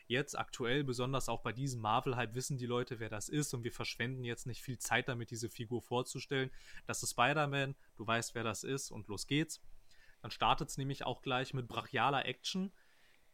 jetzt 0.07 0.39
aktuell, 0.39 0.85
besonders 0.85 1.29
auch 1.29 1.43
bei 1.43 1.53
diesem 1.53 1.81
Marvel-Hype, 1.81 2.35
wissen 2.35 2.59
die 2.59 2.67
Leute, 2.67 3.01
wer 3.01 3.09
das 3.09 3.29
ist 3.29 3.55
und 3.55 3.65
wir 3.65 3.73
verschwenden 3.73 4.25
jetzt 4.25 4.47
nicht 4.47 4.63
viel 4.63 4.79
Zeit 4.79 5.09
damit, 5.09 5.31
diese 5.31 5.51
Figur 5.51 5.83
vorzustellen. 5.83 6.51
Das 6.87 7.03
ist 7.03 7.11
Spider-Man, 7.11 7.75
du 7.97 8.07
weißt, 8.07 8.35
wer 8.35 8.45
das 8.45 8.65
ist 8.65 8.91
und 8.91 9.09
los 9.09 9.27
geht's. 9.27 9.61
Dann 10.23 10.31
startet 10.31 10.69
es 10.69 10.79
nämlich 10.79 11.05
auch 11.07 11.23
gleich 11.23 11.55
mit 11.55 11.69
brachialer 11.69 12.27
Action 12.27 12.73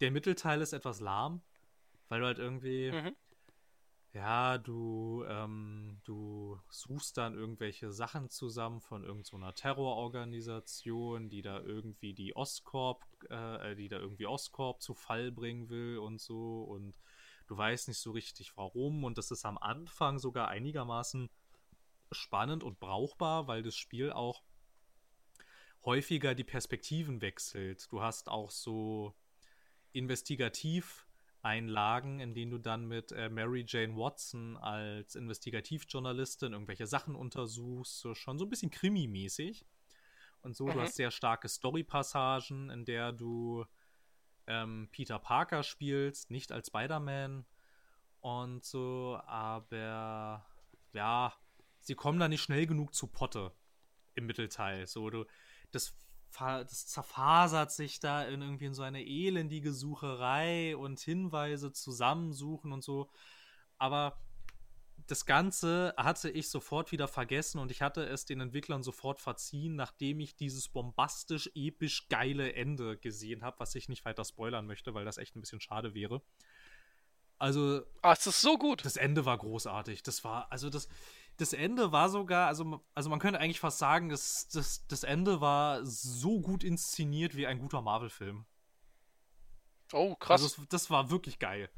der 0.02 0.10
Mittelteil 0.10 0.60
ist 0.60 0.72
etwas 0.72 1.00
lahm, 1.00 1.40
weil 2.08 2.20
du 2.20 2.26
halt 2.26 2.38
irgendwie, 2.38 2.90
mhm. 2.90 3.16
Ja, 4.12 4.58
du, 4.58 5.24
ähm, 5.26 6.00
du 6.04 6.60
suchst 6.68 7.16
dann 7.16 7.34
irgendwelche 7.34 7.90
Sachen 7.90 8.28
zusammen 8.28 8.82
von 8.82 9.04
irgendeiner 9.04 9.46
so 9.48 9.52
Terrororganisation, 9.52 11.30
die 11.30 11.40
da 11.40 11.60
irgendwie 11.60 12.12
die 12.12 12.36
Ostkorp, 12.36 13.06
äh, 13.30 13.74
die 13.74 13.88
da 13.88 13.98
irgendwie 13.98 14.26
Ostkorp 14.26 14.82
zu 14.82 14.94
Fall 14.94 15.32
bringen 15.32 15.70
will 15.70 15.96
und 15.96 16.20
so 16.20 16.62
und 16.64 16.94
du 17.46 17.56
weißt 17.56 17.88
nicht 17.88 18.00
so 18.00 18.10
richtig 18.10 18.56
warum 18.56 19.04
und 19.04 19.16
das 19.16 19.30
ist 19.30 19.46
am 19.46 19.56
Anfang 19.56 20.18
sogar 20.18 20.48
einigermaßen 20.48 21.30
spannend 22.10 22.62
und 22.62 22.80
brauchbar, 22.80 23.46
weil 23.46 23.62
das 23.62 23.76
Spiel 23.76 24.12
auch 24.12 24.42
häufiger 25.84 26.34
die 26.34 26.44
Perspektiven 26.44 27.22
wechselt. 27.22 27.90
Du 27.90 28.02
hast 28.02 28.28
auch 28.28 28.50
so 28.50 29.14
Investigativeinlagen, 31.42 32.20
in 32.20 32.34
denen 32.34 32.50
du 32.50 32.58
dann 32.58 32.86
mit 32.86 33.12
äh, 33.12 33.28
Mary 33.28 33.64
Jane 33.66 33.96
Watson 33.96 34.56
als 34.56 35.14
Investigativjournalistin 35.14 36.52
irgendwelche 36.52 36.86
Sachen 36.86 37.14
untersuchst, 37.14 37.98
so 37.98 38.14
schon 38.14 38.38
so 38.38 38.46
ein 38.46 38.50
bisschen 38.50 38.70
krimi-mäßig. 38.70 39.64
Und 40.42 40.56
so, 40.56 40.66
mhm. 40.66 40.72
du 40.72 40.80
hast 40.80 40.96
sehr 40.96 41.10
starke 41.10 41.48
Story-Passagen, 41.48 42.70
in 42.70 42.84
der 42.84 43.12
du 43.12 43.64
ähm, 44.46 44.88
Peter 44.92 45.18
Parker 45.18 45.62
spielst, 45.62 46.30
nicht 46.30 46.52
als 46.52 46.68
Spider-Man 46.68 47.44
und 48.20 48.64
so, 48.64 49.20
aber 49.26 50.44
ja, 50.92 51.32
sie 51.80 51.94
kommen 51.94 52.18
da 52.18 52.28
nicht 52.28 52.42
schnell 52.42 52.66
genug 52.66 52.94
zu 52.94 53.06
Potte 53.08 53.52
im 54.14 54.26
Mittelteil. 54.26 54.86
So, 54.86 55.10
du, 55.10 55.24
das 55.70 55.94
das 56.38 56.86
zerfasert 56.86 57.72
sich 57.72 58.00
da 58.00 58.24
in 58.24 58.42
irgendwie 58.42 58.66
in 58.66 58.74
so 58.74 58.82
eine 58.82 59.04
elendige 59.04 59.72
Sucherei 59.72 60.76
und 60.76 61.00
Hinweise 61.00 61.72
zusammensuchen 61.72 62.72
und 62.72 62.82
so. 62.82 63.10
Aber 63.78 64.18
das 65.06 65.26
Ganze 65.26 65.94
hatte 65.96 66.30
ich 66.30 66.48
sofort 66.48 66.92
wieder 66.92 67.08
vergessen 67.08 67.58
und 67.58 67.70
ich 67.70 67.82
hatte 67.82 68.04
es 68.04 68.24
den 68.24 68.40
Entwicklern 68.40 68.82
sofort 68.82 69.20
verziehen, 69.20 69.74
nachdem 69.74 70.20
ich 70.20 70.36
dieses 70.36 70.68
bombastisch, 70.68 71.50
episch 71.54 72.08
geile 72.08 72.52
Ende 72.54 72.96
gesehen 72.96 73.42
habe, 73.42 73.58
was 73.60 73.74
ich 73.74 73.88
nicht 73.88 74.04
weiter 74.04 74.24
spoilern 74.24 74.66
möchte, 74.66 74.94
weil 74.94 75.04
das 75.04 75.18
echt 75.18 75.36
ein 75.36 75.40
bisschen 75.40 75.60
schade 75.60 75.94
wäre. 75.94 76.22
Also. 77.42 77.82
Ah, 78.02 78.12
es 78.12 78.24
ist 78.26 78.40
so 78.40 78.56
gut. 78.56 78.84
Das 78.84 78.96
Ende 78.96 79.24
war 79.24 79.36
großartig. 79.36 80.04
Das 80.04 80.22
war, 80.22 80.52
also 80.52 80.70
das 80.70 80.88
das 81.36 81.52
Ende 81.52 81.92
war 81.92 82.08
sogar, 82.08 82.46
also, 82.46 82.84
also 82.94 83.10
man 83.10 83.18
könnte 83.18 83.40
eigentlich 83.40 83.60
fast 83.60 83.78
sagen, 83.78 84.08
das, 84.08 84.48
das, 84.48 84.86
das 84.86 85.02
Ende 85.04 85.40
war 85.40 85.84
so 85.84 86.40
gut 86.40 86.62
inszeniert 86.62 87.36
wie 87.36 87.46
ein 87.46 87.58
guter 87.58 87.82
Marvel-Film. 87.82 88.44
Oh, 89.92 90.14
krass. 90.14 90.42
Also 90.42 90.62
das, 90.62 90.68
das, 90.68 90.90
war 90.90 91.10
wirklich 91.10 91.38
geil. 91.38 91.70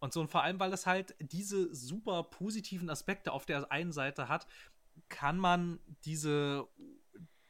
Und 0.00 0.12
so, 0.12 0.20
und 0.20 0.30
vor 0.30 0.42
allem, 0.42 0.60
weil 0.60 0.72
es 0.72 0.86
halt 0.86 1.14
diese 1.20 1.74
super 1.74 2.22
positiven 2.22 2.90
Aspekte 2.90 3.32
auf 3.32 3.46
der 3.46 3.70
einen 3.72 3.92
Seite 3.92 4.28
hat, 4.28 4.46
kann 5.08 5.38
man 5.38 5.80
diese, 6.04 6.68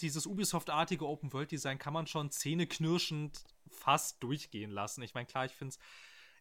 dieses 0.01 0.27
Ubisoft-artige 0.27 1.07
Open-World-Design 1.07 1.79
kann 1.79 1.93
man 1.93 2.07
schon 2.07 2.31
zähneknirschend 2.31 3.45
fast 3.71 4.23
durchgehen 4.23 4.71
lassen. 4.71 5.03
Ich 5.03 5.15
meine, 5.15 5.27
klar, 5.27 5.45
ich 5.45 5.53
finde 5.53 5.75
es 5.75 5.79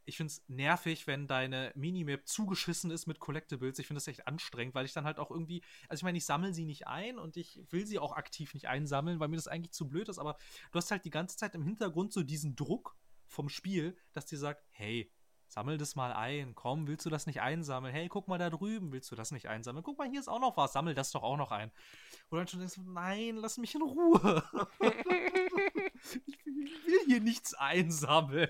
ich 0.07 0.15
finde 0.15 0.31
es 0.31 0.43
nervig, 0.47 1.05
wenn 1.05 1.27
deine 1.27 1.73
Minimap 1.75 2.25
zugeschissen 2.25 2.91
ist 2.91 3.07
mit 3.07 3.19
Collectibles. 3.19 3.77
Ich 3.77 3.87
finde 3.87 3.97
das 3.97 4.07
echt 4.07 4.25
anstrengend, 4.25 4.73
weil 4.73 4.85
ich 4.85 4.93
dann 4.93 5.03
halt 5.03 5.19
auch 5.19 5.29
irgendwie, 5.29 5.61
also 5.89 5.99
ich 5.99 6.03
meine, 6.03 6.17
ich 6.17 6.25
sammle 6.25 6.53
sie 6.53 6.63
nicht 6.63 6.87
ein 6.87 7.19
und 7.19 7.35
ich 7.35 7.61
will 7.69 7.85
sie 7.85 7.99
auch 7.99 8.13
aktiv 8.13 8.53
nicht 8.53 8.69
einsammeln, 8.69 9.19
weil 9.19 9.27
mir 9.27 9.35
das 9.35 9.49
eigentlich 9.49 9.73
zu 9.73 9.89
blöd 9.89 10.07
ist, 10.07 10.17
aber 10.17 10.37
du 10.71 10.77
hast 10.77 10.91
halt 10.91 11.03
die 11.03 11.09
ganze 11.09 11.35
Zeit 11.35 11.55
im 11.55 11.63
Hintergrund 11.63 12.13
so 12.13 12.23
diesen 12.23 12.55
Druck 12.55 12.95
vom 13.27 13.49
Spiel, 13.49 13.97
dass 14.13 14.25
dir 14.25 14.37
sagt, 14.37 14.63
hey, 14.69 15.11
sammel 15.49 15.77
das 15.77 15.97
mal 15.97 16.13
ein, 16.13 16.55
komm, 16.55 16.87
willst 16.87 17.05
du 17.05 17.09
das 17.09 17.25
nicht 17.25 17.41
einsammeln? 17.41 17.93
Hey, 17.93 18.07
guck 18.07 18.29
mal 18.29 18.37
da 18.37 18.49
drüben, 18.49 18.93
willst 18.93 19.11
du 19.11 19.15
das 19.15 19.31
nicht 19.31 19.49
einsammeln? 19.49 19.83
Guck 19.83 19.97
mal, 19.97 20.09
hier 20.09 20.21
ist 20.21 20.29
auch 20.29 20.39
noch 20.39 20.55
was, 20.55 20.71
sammel 20.71 20.93
das 20.93 21.11
doch 21.11 21.23
auch 21.23 21.37
noch 21.37 21.51
ein. 21.51 21.69
Und 22.29 22.37
dann 22.37 22.47
schon 22.47 22.61
denkst, 22.61 22.79
nein, 22.85 23.35
lass 23.35 23.57
mich 23.57 23.75
in 23.75 23.81
Ruhe. 23.81 24.41
ich 26.25 26.45
will 26.85 26.99
hier 27.07 27.19
nichts 27.19 27.53
einsammeln 27.55 28.49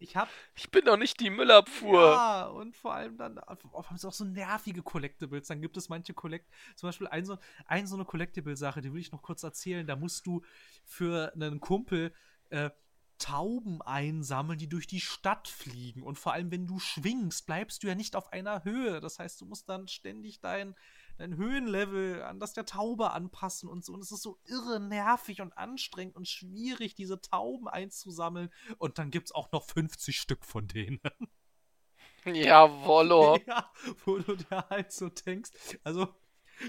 ich 0.00 0.16
hab. 0.16 0.28
Ich 0.54 0.70
bin 0.70 0.84
doch 0.84 0.96
nicht 0.96 1.20
die 1.20 1.30
Müllabfuhr. 1.30 2.00
Ja, 2.00 2.46
und 2.46 2.76
vor 2.76 2.94
allem 2.94 3.16
dann 3.16 3.38
haben 3.38 3.96
sie 3.96 4.08
auch 4.08 4.12
so 4.12 4.24
nervige 4.24 4.82
Collectibles. 4.82 5.48
Dann 5.48 5.60
gibt 5.60 5.76
es 5.76 5.88
manche 5.88 6.14
Collect, 6.14 6.48
zum 6.74 6.88
Beispiel 6.88 7.06
ein 7.08 7.24
so, 7.24 7.38
ein, 7.66 7.86
so 7.86 7.96
eine 7.96 8.04
Collectible-Sache, 8.04 8.80
die 8.80 8.92
will 8.92 9.00
ich 9.00 9.12
noch 9.12 9.22
kurz 9.22 9.42
erzählen. 9.42 9.86
Da 9.86 9.96
musst 9.96 10.26
du 10.26 10.42
für 10.84 11.32
einen 11.34 11.60
Kumpel 11.60 12.12
äh, 12.48 12.70
Tauben 13.18 13.82
einsammeln, 13.82 14.58
die 14.58 14.68
durch 14.68 14.86
die 14.86 15.00
Stadt 15.00 15.46
fliegen. 15.46 16.02
Und 16.02 16.18
vor 16.18 16.32
allem, 16.32 16.50
wenn 16.50 16.66
du 16.66 16.78
schwingst, 16.78 17.46
bleibst 17.46 17.82
du 17.82 17.86
ja 17.86 17.94
nicht 17.94 18.16
auf 18.16 18.32
einer 18.32 18.64
Höhe. 18.64 19.00
Das 19.00 19.18
heißt, 19.18 19.40
du 19.42 19.44
musst 19.44 19.68
dann 19.68 19.88
ständig 19.88 20.40
dein, 20.40 20.74
dein 21.20 21.36
Höhenlevel 21.36 22.22
an 22.22 22.40
das 22.40 22.54
der 22.54 22.64
Taube 22.64 23.10
anpassen 23.10 23.68
und 23.68 23.84
so. 23.84 23.92
Und 23.92 24.00
es 24.00 24.10
ist 24.10 24.22
so 24.22 24.38
irre 24.46 24.80
nervig 24.80 25.42
und 25.42 25.56
anstrengend 25.56 26.16
und 26.16 26.26
schwierig, 26.26 26.94
diese 26.94 27.20
Tauben 27.20 27.68
einzusammeln. 27.68 28.50
Und 28.78 28.98
dann 28.98 29.10
gibt 29.10 29.26
es 29.26 29.32
auch 29.32 29.52
noch 29.52 29.64
50 29.64 30.18
Stück 30.18 30.44
von 30.44 30.66
denen. 30.66 31.00
Jawollo. 32.24 33.38
Ja, 33.46 33.70
wo 34.04 34.18
du 34.18 34.36
dir 34.36 34.68
halt 34.68 34.92
so 34.92 35.08
denkst, 35.08 35.50
also 35.84 36.08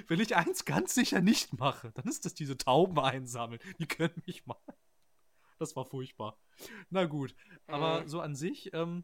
wenn 0.08 0.20
ich 0.20 0.36
eins 0.36 0.66
ganz 0.66 0.96
sicher 0.96 1.22
nicht 1.22 1.58
mache, 1.58 1.92
dann 1.92 2.06
ist 2.06 2.26
das 2.26 2.34
diese 2.34 2.58
Tauben 2.58 3.00
einsammeln. 3.00 3.62
Die 3.80 3.88
können 3.88 4.22
mich 4.26 4.46
mal. 4.46 4.58
Das 5.60 5.76
war 5.76 5.86
furchtbar. 5.86 6.38
Na 6.90 7.06
gut. 7.06 7.36
Aber 7.68 8.02
mhm. 8.02 8.08
so 8.08 8.20
an 8.20 8.36
sich, 8.36 8.74
ähm, 8.74 9.04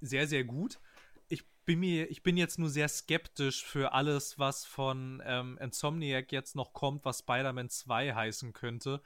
sehr, 0.00 0.26
sehr 0.26 0.44
gut 0.44 0.80
bin 1.64 1.80
mir, 1.80 2.10
ich 2.10 2.22
bin 2.22 2.36
jetzt 2.36 2.58
nur 2.58 2.68
sehr 2.68 2.88
skeptisch 2.88 3.64
für 3.64 3.92
alles, 3.92 4.38
was 4.38 4.64
von 4.64 5.22
ähm, 5.24 5.58
Insomniac 5.60 6.32
jetzt 6.32 6.56
noch 6.56 6.72
kommt, 6.72 7.04
was 7.04 7.20
Spider-Man 7.20 7.70
2 7.70 8.14
heißen 8.14 8.52
könnte, 8.52 9.00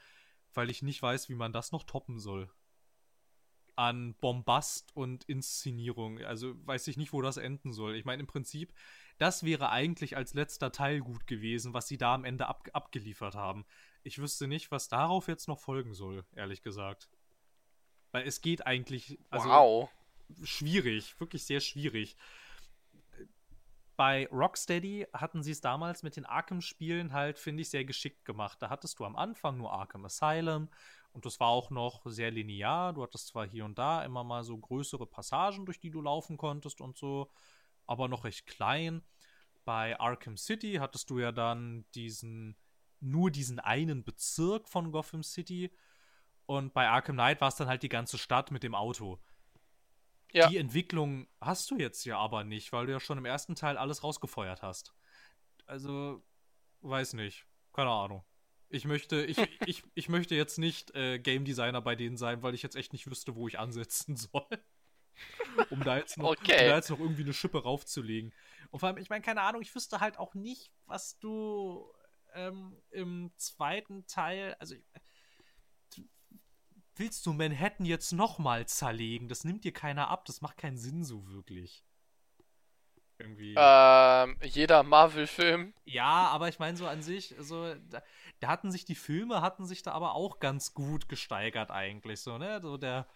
weil 0.54 0.70
ich 0.70 0.82
nicht 0.82 1.00
weiß, 1.02 1.28
wie 1.28 1.34
man 1.34 1.52
das 1.52 1.72
noch 1.72 1.84
toppen 1.84 2.18
soll. 2.18 2.50
An 3.76 4.14
Bombast 4.14 4.94
und 4.96 5.24
Inszenierung. 5.24 6.18
Also 6.24 6.54
weiß 6.66 6.88
ich 6.88 6.96
nicht, 6.96 7.12
wo 7.12 7.22
das 7.22 7.36
enden 7.36 7.72
soll. 7.72 7.94
Ich 7.94 8.04
meine, 8.04 8.20
im 8.20 8.26
Prinzip, 8.26 8.74
das 9.18 9.44
wäre 9.44 9.70
eigentlich 9.70 10.16
als 10.16 10.34
letzter 10.34 10.72
Teil 10.72 11.00
gut 11.00 11.28
gewesen, 11.28 11.74
was 11.74 11.86
sie 11.86 11.98
da 11.98 12.14
am 12.14 12.24
Ende 12.24 12.48
ab 12.48 12.68
abgeliefert 12.72 13.36
haben. 13.36 13.66
Ich 14.02 14.18
wüsste 14.18 14.48
nicht, 14.48 14.72
was 14.72 14.88
darauf 14.88 15.28
jetzt 15.28 15.46
noch 15.46 15.60
folgen 15.60 15.94
soll, 15.94 16.24
ehrlich 16.34 16.62
gesagt. 16.62 17.08
Weil 18.10 18.26
es 18.26 18.40
geht 18.40 18.66
eigentlich. 18.66 19.20
Also, 19.30 19.48
wow. 19.48 19.90
Schwierig, 20.42 21.18
wirklich 21.20 21.44
sehr 21.46 21.60
schwierig 21.60 22.16
bei 23.98 24.28
Rocksteady 24.28 25.08
hatten 25.12 25.42
sie 25.42 25.50
es 25.50 25.60
damals 25.60 26.04
mit 26.04 26.14
den 26.14 26.24
Arkham-Spielen 26.24 27.12
halt, 27.12 27.36
finde 27.36 27.62
ich, 27.62 27.70
sehr 27.70 27.84
geschickt 27.84 28.24
gemacht. 28.24 28.62
Da 28.62 28.70
hattest 28.70 29.00
du 29.00 29.04
am 29.04 29.16
Anfang 29.16 29.58
nur 29.58 29.72
Arkham 29.72 30.04
Asylum 30.04 30.68
und 31.12 31.26
das 31.26 31.40
war 31.40 31.48
auch 31.48 31.70
noch 31.70 32.02
sehr 32.06 32.30
linear. 32.30 32.92
Du 32.92 33.02
hattest 33.02 33.26
zwar 33.26 33.44
hier 33.44 33.64
und 33.64 33.76
da 33.76 34.04
immer 34.04 34.22
mal 34.22 34.44
so 34.44 34.56
größere 34.56 35.04
Passagen, 35.04 35.66
durch 35.66 35.80
die 35.80 35.90
du 35.90 36.00
laufen 36.00 36.36
konntest 36.36 36.80
und 36.80 36.96
so, 36.96 37.28
aber 37.88 38.06
noch 38.06 38.22
recht 38.22 38.46
klein. 38.46 39.02
Bei 39.64 39.98
Arkham 39.98 40.36
City 40.36 40.74
hattest 40.74 41.10
du 41.10 41.18
ja 41.18 41.32
dann 41.32 41.84
diesen, 41.96 42.56
nur 43.00 43.32
diesen 43.32 43.58
einen 43.58 44.04
Bezirk 44.04 44.68
von 44.68 44.92
Gotham 44.92 45.24
City. 45.24 45.72
Und 46.46 46.72
bei 46.72 46.88
Arkham 46.88 47.16
Knight 47.16 47.40
war 47.40 47.48
es 47.48 47.56
dann 47.56 47.66
halt 47.66 47.82
die 47.82 47.88
ganze 47.88 48.16
Stadt 48.16 48.52
mit 48.52 48.62
dem 48.62 48.76
Auto. 48.76 49.18
Ja. 50.32 50.48
Die 50.48 50.58
Entwicklung 50.58 51.26
hast 51.40 51.70
du 51.70 51.76
jetzt 51.78 52.04
ja 52.04 52.18
aber 52.18 52.44
nicht, 52.44 52.72
weil 52.72 52.86
du 52.86 52.92
ja 52.92 53.00
schon 53.00 53.18
im 53.18 53.24
ersten 53.24 53.54
Teil 53.54 53.76
alles 53.78 54.02
rausgefeuert 54.04 54.62
hast. 54.62 54.94
also, 55.66 56.22
weiß 56.80 57.14
nicht. 57.14 57.46
Keine 57.72 57.90
Ahnung. 57.90 58.24
Ich 58.68 58.84
möchte, 58.84 59.24
ich, 59.24 59.38
ich, 59.66 59.82
ich 59.94 60.08
möchte 60.08 60.34
jetzt 60.34 60.58
nicht 60.58 60.94
äh, 60.94 61.18
Game 61.18 61.44
Designer 61.44 61.80
bei 61.80 61.96
denen 61.96 62.16
sein, 62.16 62.42
weil 62.42 62.54
ich 62.54 62.62
jetzt 62.62 62.76
echt 62.76 62.92
nicht 62.92 63.08
wüsste, 63.10 63.34
wo 63.36 63.48
ich 63.48 63.58
ansetzen 63.58 64.16
soll. 64.16 64.46
um, 65.70 65.82
da 65.82 65.96
jetzt 65.96 66.18
noch, 66.18 66.30
Okay. 66.30 66.52
um 66.64 66.68
da 66.68 66.76
jetzt 66.76 66.90
noch 66.90 67.00
irgendwie 67.00 67.22
eine 67.22 67.32
Schippe 67.32 67.62
raufzulegen. 67.62 68.32
Und 68.70 68.80
vor 68.80 68.88
allem, 68.88 68.98
ich 68.98 69.08
meine, 69.08 69.22
keine 69.24 69.40
Ahnung, 69.42 69.62
ich 69.62 69.74
wüsste 69.74 70.00
halt 70.00 70.18
auch 70.18 70.34
nicht, 70.34 70.70
was 70.86 71.18
du 71.18 71.90
ähm, 72.34 72.76
im 72.90 73.32
zweiten 73.36 74.06
Teil, 74.06 74.54
also 74.58 74.74
ich, 74.74 74.84
willst 76.98 77.26
du 77.26 77.32
Manhattan 77.32 77.86
jetzt 77.86 78.12
nochmal 78.12 78.66
zerlegen? 78.66 79.28
Das 79.28 79.44
nimmt 79.44 79.64
dir 79.64 79.72
keiner 79.72 80.08
ab, 80.08 80.24
das 80.24 80.40
macht 80.40 80.56
keinen 80.56 80.78
Sinn 80.78 81.04
so 81.04 81.28
wirklich. 81.28 81.84
Irgendwie. 83.18 83.54
Ähm, 83.56 84.36
jeder 84.44 84.84
Marvel-Film. 84.84 85.74
Ja, 85.84 86.28
aber 86.28 86.48
ich 86.48 86.60
meine 86.60 86.76
so 86.76 86.86
an 86.86 87.02
sich, 87.02 87.34
so 87.40 87.74
da, 87.74 88.02
da 88.38 88.48
hatten 88.48 88.70
sich 88.70 88.84
die 88.84 88.94
Filme 88.94 89.42
hatten 89.42 89.66
sich 89.66 89.82
da 89.82 89.90
aber 89.92 90.14
auch 90.14 90.38
ganz 90.38 90.72
gut 90.72 91.08
gesteigert 91.08 91.72
eigentlich 91.72 92.20
so, 92.20 92.38
ne? 92.38 92.60
So 92.62 92.76
der 92.76 93.08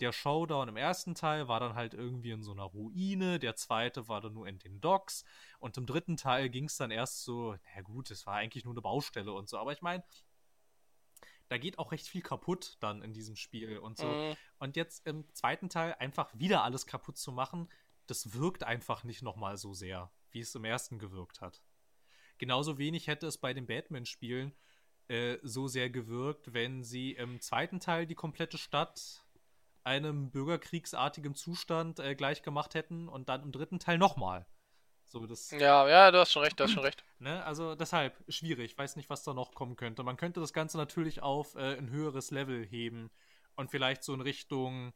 der 0.00 0.12
Showdown 0.12 0.68
im 0.68 0.76
ersten 0.76 1.14
Teil 1.14 1.48
war 1.48 1.60
dann 1.60 1.74
halt 1.74 1.94
irgendwie 1.94 2.30
in 2.30 2.42
so 2.42 2.52
einer 2.52 2.64
Ruine, 2.64 3.38
der 3.38 3.56
zweite 3.56 4.08
war 4.08 4.20
dann 4.20 4.34
nur 4.34 4.46
in 4.46 4.58
den 4.58 4.80
Docks 4.80 5.24
und 5.58 5.76
im 5.78 5.86
dritten 5.86 6.16
Teil 6.16 6.50
ging 6.50 6.66
es 6.66 6.76
dann 6.76 6.90
erst 6.90 7.24
so, 7.24 7.56
na 7.74 7.82
gut, 7.82 8.10
es 8.10 8.26
war 8.26 8.34
eigentlich 8.34 8.64
nur 8.64 8.74
eine 8.74 8.82
Baustelle 8.82 9.32
und 9.32 9.48
so, 9.48 9.58
aber 9.58 9.72
ich 9.72 9.82
meine, 9.82 10.04
da 11.48 11.58
geht 11.58 11.78
auch 11.78 11.92
recht 11.92 12.08
viel 12.08 12.22
kaputt 12.22 12.76
dann 12.80 13.02
in 13.02 13.12
diesem 13.12 13.36
Spiel 13.36 13.78
und 13.78 13.98
so. 13.98 14.06
Mhm. 14.06 14.36
Und 14.58 14.76
jetzt 14.76 15.06
im 15.06 15.32
zweiten 15.34 15.68
Teil 15.68 15.94
einfach 15.98 16.30
wieder 16.34 16.64
alles 16.64 16.86
kaputt 16.86 17.16
zu 17.18 17.32
machen, 17.32 17.68
das 18.06 18.34
wirkt 18.34 18.64
einfach 18.64 19.04
nicht 19.04 19.22
nochmal 19.22 19.56
so 19.56 19.74
sehr, 19.74 20.10
wie 20.30 20.40
es 20.40 20.54
im 20.54 20.64
ersten 20.64 20.98
gewirkt 20.98 21.40
hat. 21.40 21.62
Genauso 22.38 22.78
wenig 22.78 23.06
hätte 23.06 23.26
es 23.26 23.38
bei 23.38 23.54
den 23.54 23.66
Batman-Spielen 23.66 24.54
äh, 25.08 25.38
so 25.42 25.68
sehr 25.68 25.90
gewirkt, 25.90 26.52
wenn 26.52 26.82
sie 26.82 27.12
im 27.12 27.40
zweiten 27.40 27.80
Teil 27.80 28.06
die 28.06 28.14
komplette 28.14 28.58
Stadt 28.58 29.24
einem 29.84 30.30
bürgerkriegsartigen 30.30 31.34
Zustand 31.34 32.00
äh, 32.00 32.14
gleich 32.16 32.42
gemacht 32.42 32.74
hätten 32.74 33.08
und 33.08 33.28
dann 33.28 33.42
im 33.42 33.52
dritten 33.52 33.78
Teil 33.78 33.98
nochmal. 33.98 34.46
So, 35.06 35.24
das, 35.26 35.50
Ja, 35.52 35.88
ja, 35.88 36.10
du 36.10 36.18
hast 36.18 36.32
schon 36.32 36.42
recht, 36.42 36.58
du 36.58 36.64
hast 36.64 36.72
schon 36.72 36.82
recht. 36.84 37.04
Ne, 37.18 37.42
also 37.46 37.74
deshalb 37.74 38.22
schwierig. 38.28 38.76
Weiß 38.76 38.96
nicht, 38.96 39.08
was 39.08 39.22
da 39.22 39.32
noch 39.32 39.54
kommen 39.54 39.76
könnte. 39.76 40.02
Man 40.02 40.18
könnte 40.18 40.38
das 40.38 40.52
Ganze 40.52 40.76
natürlich 40.76 41.22
auf 41.22 41.54
äh, 41.54 41.78
ein 41.78 41.88
höheres 41.88 42.30
Level 42.30 42.62
heben 42.62 43.10
und 43.54 43.70
vielleicht 43.70 44.04
so 44.04 44.12
in 44.12 44.20
Richtung 44.20 44.92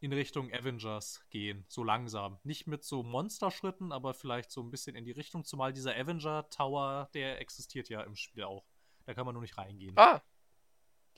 in 0.00 0.14
Richtung 0.14 0.50
Avengers 0.52 1.22
gehen, 1.28 1.66
so 1.68 1.84
langsam. 1.84 2.38
Nicht 2.42 2.66
mit 2.66 2.82
so 2.84 3.02
Monsterschritten, 3.02 3.92
aber 3.92 4.14
vielleicht 4.14 4.50
so 4.50 4.62
ein 4.62 4.70
bisschen 4.70 4.96
in 4.96 5.04
die 5.04 5.12
Richtung, 5.12 5.44
zumal 5.44 5.74
dieser 5.74 5.94
Avenger 5.94 6.48
Tower, 6.48 7.10
der 7.12 7.38
existiert 7.40 7.90
ja 7.90 8.00
im 8.00 8.16
Spiel 8.16 8.44
auch. 8.44 8.64
Da 9.04 9.12
kann 9.12 9.26
man 9.26 9.34
nur 9.34 9.42
nicht 9.42 9.58
reingehen. 9.58 9.92
Ah. 9.96 10.22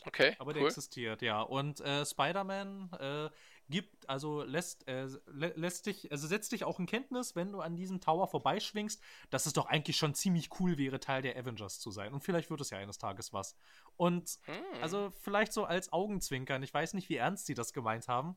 Okay, 0.04 0.34
Aber 0.40 0.52
der 0.52 0.62
cool. 0.62 0.68
existiert, 0.68 1.22
ja. 1.22 1.42
Und 1.42 1.80
äh, 1.80 2.04
Spider-Man 2.04 2.90
äh, 2.98 3.30
gibt, 3.72 4.08
also 4.08 4.44
lässt, 4.44 4.86
äh, 4.86 5.08
lä 5.26 5.52
lässt 5.56 5.86
dich, 5.86 6.12
also 6.12 6.28
setzt 6.28 6.52
dich 6.52 6.62
auch 6.62 6.78
in 6.78 6.86
Kenntnis, 6.86 7.34
wenn 7.34 7.50
du 7.50 7.60
an 7.60 7.74
diesem 7.74 8.00
Tower 8.00 8.28
vorbeischwingst, 8.28 9.02
dass 9.30 9.46
es 9.46 9.52
doch 9.52 9.66
eigentlich 9.66 9.96
schon 9.96 10.14
ziemlich 10.14 10.60
cool 10.60 10.78
wäre, 10.78 11.00
Teil 11.00 11.22
der 11.22 11.36
Avengers 11.36 11.80
zu 11.80 11.90
sein. 11.90 12.14
Und 12.14 12.22
vielleicht 12.22 12.50
wird 12.50 12.60
es 12.60 12.70
ja 12.70 12.78
eines 12.78 12.98
Tages 12.98 13.32
was. 13.32 13.56
Und 13.96 14.38
Hm. 14.44 14.54
also 14.80 15.10
vielleicht 15.22 15.52
so 15.52 15.64
als 15.64 15.92
Augenzwinkern. 15.92 16.62
Ich 16.62 16.72
weiß 16.72 16.94
nicht, 16.94 17.08
wie 17.08 17.16
ernst 17.16 17.46
sie 17.46 17.54
das 17.54 17.72
gemeint 17.72 18.06
haben. 18.06 18.36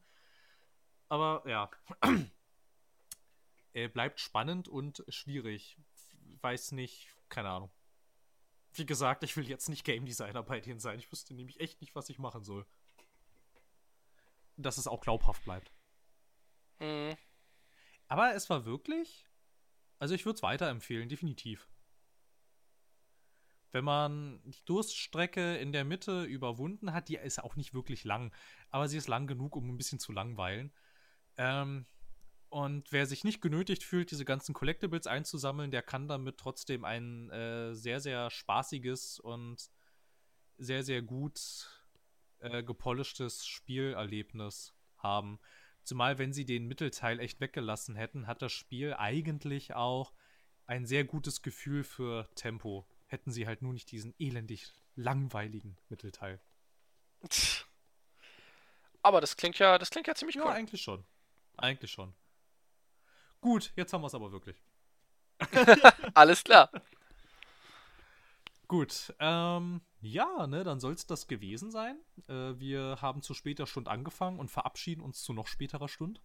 Aber 1.07 1.43
ja. 1.47 1.69
äh, 3.73 3.87
bleibt 3.89 4.19
spannend 4.19 4.67
und 4.67 5.03
schwierig. 5.09 5.77
Weiß 6.41 6.71
nicht, 6.71 7.09
keine 7.29 7.49
Ahnung. 7.49 7.71
Wie 8.73 8.85
gesagt, 8.85 9.23
ich 9.23 9.37
will 9.37 9.47
jetzt 9.47 9.69
nicht 9.69 9.85
Game 9.85 10.05
Designer 10.05 10.43
bei 10.43 10.59
denen 10.59 10.79
sein. 10.79 10.99
Ich 10.99 11.11
wüsste 11.11 11.33
nämlich 11.33 11.59
echt 11.59 11.79
nicht, 11.81 11.95
was 11.95 12.09
ich 12.09 12.19
machen 12.19 12.43
soll. 12.43 12.65
Dass 14.57 14.77
es 14.77 14.87
auch 14.87 15.01
glaubhaft 15.01 15.43
bleibt. 15.43 15.71
Hm. 16.79 17.15
Aber 18.07 18.33
es 18.35 18.49
war 18.49 18.65
wirklich. 18.65 19.25
Also 19.99 20.13
ich 20.13 20.25
würde 20.25 20.35
es 20.35 20.43
weiterempfehlen, 20.43 21.09
definitiv. 21.09 21.67
Wenn 23.71 23.83
man 23.83 24.41
die 24.45 24.63
Durststrecke 24.65 25.57
in 25.57 25.73
der 25.73 25.83
Mitte 25.83 26.23
überwunden 26.23 26.93
hat, 26.93 27.09
die 27.09 27.15
ist 27.15 27.43
auch 27.43 27.55
nicht 27.57 27.73
wirklich 27.73 28.05
lang, 28.05 28.33
aber 28.69 28.87
sie 28.87 28.97
ist 28.97 29.09
lang 29.09 29.27
genug, 29.27 29.55
um 29.55 29.69
ein 29.69 29.77
bisschen 29.77 29.99
zu 29.99 30.13
langweilen. 30.13 30.71
Ähm, 31.37 31.85
und 32.47 32.93
wer 32.93 33.05
sich 33.05 33.25
nicht 33.25 33.41
genötigt 33.41 33.83
fühlt, 33.83 34.11
diese 34.11 34.23
ganzen 34.23 34.53
Collectibles 34.53 35.07
einzusammeln, 35.07 35.71
der 35.71 35.81
kann 35.81 36.07
damit 36.07 36.37
trotzdem 36.37 36.85
ein 36.85 37.29
äh, 37.31 37.73
sehr, 37.73 37.99
sehr 37.99 38.29
spaßiges 38.29 39.19
und 39.19 39.69
sehr, 40.57 40.83
sehr 40.83 41.01
gut 41.01 41.84
äh, 42.39 42.63
gepolischtes 42.63 43.45
Spielerlebnis 43.45 44.73
haben. 44.97 45.39
Zumal, 45.83 46.17
wenn 46.17 46.33
sie 46.33 46.45
den 46.45 46.65
Mittelteil 46.67 47.19
echt 47.19 47.39
weggelassen 47.39 47.95
hätten, 47.95 48.27
hat 48.27 48.41
das 48.41 48.51
Spiel 48.51 48.93
eigentlich 48.95 49.73
auch 49.75 50.13
ein 50.65 50.85
sehr 50.85 51.03
gutes 51.03 51.41
Gefühl 51.41 51.83
für 51.83 52.27
Tempo. 52.35 52.87
Hätten 53.07 53.31
sie 53.31 53.45
halt 53.45 53.61
nur 53.61 53.73
nicht 53.73 53.91
diesen 53.91 54.15
elendig 54.19 54.67
langweiligen 54.95 55.77
Mittelteil. 55.89 56.41
Aber 59.03 59.21
das 59.21 59.37
klingt 59.37 59.59
ja, 59.59 59.77
das 59.77 59.91
klingt 59.91 60.07
ja 60.07 60.15
ziemlich 60.15 60.35
Ja, 60.37 60.45
cool. 60.45 60.51
eigentlich 60.51 60.81
schon. 60.81 61.05
Eigentlich 61.57 61.91
schon. 61.91 62.15
Gut, 63.39 63.71
jetzt 63.75 63.93
haben 63.93 64.01
wir 64.01 64.07
es 64.07 64.15
aber 64.15 64.31
wirklich. 64.31 64.63
Alles 66.15 66.43
klar. 66.43 66.71
Gut, 68.67 69.13
ähm, 69.19 69.81
ja, 70.05 70.47
ne, 70.47 70.63
dann 70.63 70.79
soll 70.79 70.93
es 70.93 71.05
das 71.05 71.27
gewesen 71.27 71.71
sein. 71.71 71.97
Äh, 72.27 72.59
wir 72.59 73.01
haben 73.01 73.21
zu 73.21 73.33
später 73.33 73.67
Stunde 73.67 73.91
angefangen 73.91 74.39
und 74.39 74.51
verabschieden 74.51 75.01
uns 75.01 75.21
zu 75.23 75.33
noch 75.33 75.47
späterer 75.47 75.87
Stunde. 75.87 76.21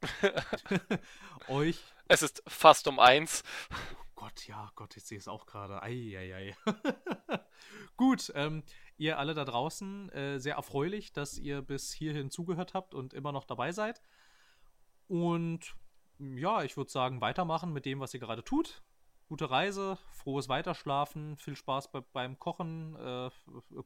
Euch 1.48 1.80
Es 2.08 2.22
ist 2.22 2.42
fast 2.46 2.88
um 2.88 2.98
eins. 2.98 3.42
Gott, 4.14 4.46
ja, 4.46 4.72
Gott, 4.74 4.96
ich 4.96 5.04
sehe 5.04 5.18
es 5.18 5.28
auch 5.28 5.46
gerade. 5.46 5.82
Eieiei. 5.82 6.56
Gut, 7.96 8.32
ähm, 8.34 8.64
ihr 8.96 9.18
alle 9.18 9.34
da 9.34 9.44
draußen, 9.44 10.08
äh, 10.10 10.38
sehr 10.40 10.56
erfreulich, 10.56 11.12
dass 11.12 11.38
ihr 11.38 11.62
bis 11.62 11.92
hierhin 11.92 12.30
zugehört 12.30 12.74
habt 12.74 12.94
und 12.94 13.12
immer 13.12 13.32
noch 13.32 13.44
dabei 13.44 13.72
seid. 13.72 14.00
Und 15.06 15.74
ja, 16.18 16.62
ich 16.62 16.76
würde 16.76 16.90
sagen, 16.90 17.20
weitermachen 17.20 17.72
mit 17.72 17.84
dem, 17.84 18.00
was 18.00 18.14
ihr 18.14 18.20
gerade 18.20 18.42
tut. 18.42 18.82
Gute 19.28 19.50
Reise, 19.50 19.98
frohes 20.10 20.48
Weiterschlafen, 20.48 21.36
viel 21.36 21.54
Spaß 21.54 21.92
bei, 21.92 22.00
beim 22.00 22.38
Kochen, 22.38 22.96
äh, 22.96 23.30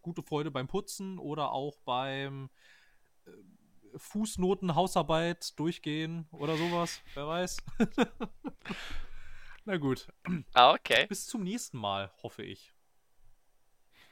gute 0.01 0.23
Freude 0.23 0.53
beim 0.53 0.69
Putzen 0.69 1.19
oder 1.19 1.51
auch 1.51 1.81
beim 1.81 2.49
äh, 3.27 3.31
Fußnoten, 3.97 4.77
Hausarbeit 4.77 5.59
durchgehen 5.59 6.29
oder 6.31 6.57
sowas. 6.57 7.01
Wer 7.15 7.27
weiß. 7.27 7.57
Na 9.65 9.77
gut. 9.77 10.09
Ah, 10.55 10.73
okay. 10.73 11.07
Bis 11.09 11.27
zum 11.27 11.43
nächsten 11.43 11.77
Mal, 11.77 12.13
hoffe 12.23 12.45
ich. 12.45 12.73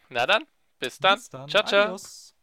Na 0.08 0.26
dann, 0.26 0.46
bis 0.80 0.98
dann. 0.98 1.14
Bis 1.14 1.30
dann. 1.30 1.48
Ciao, 1.48 1.64
ciao. 1.64 1.84
Adios. 1.84 2.34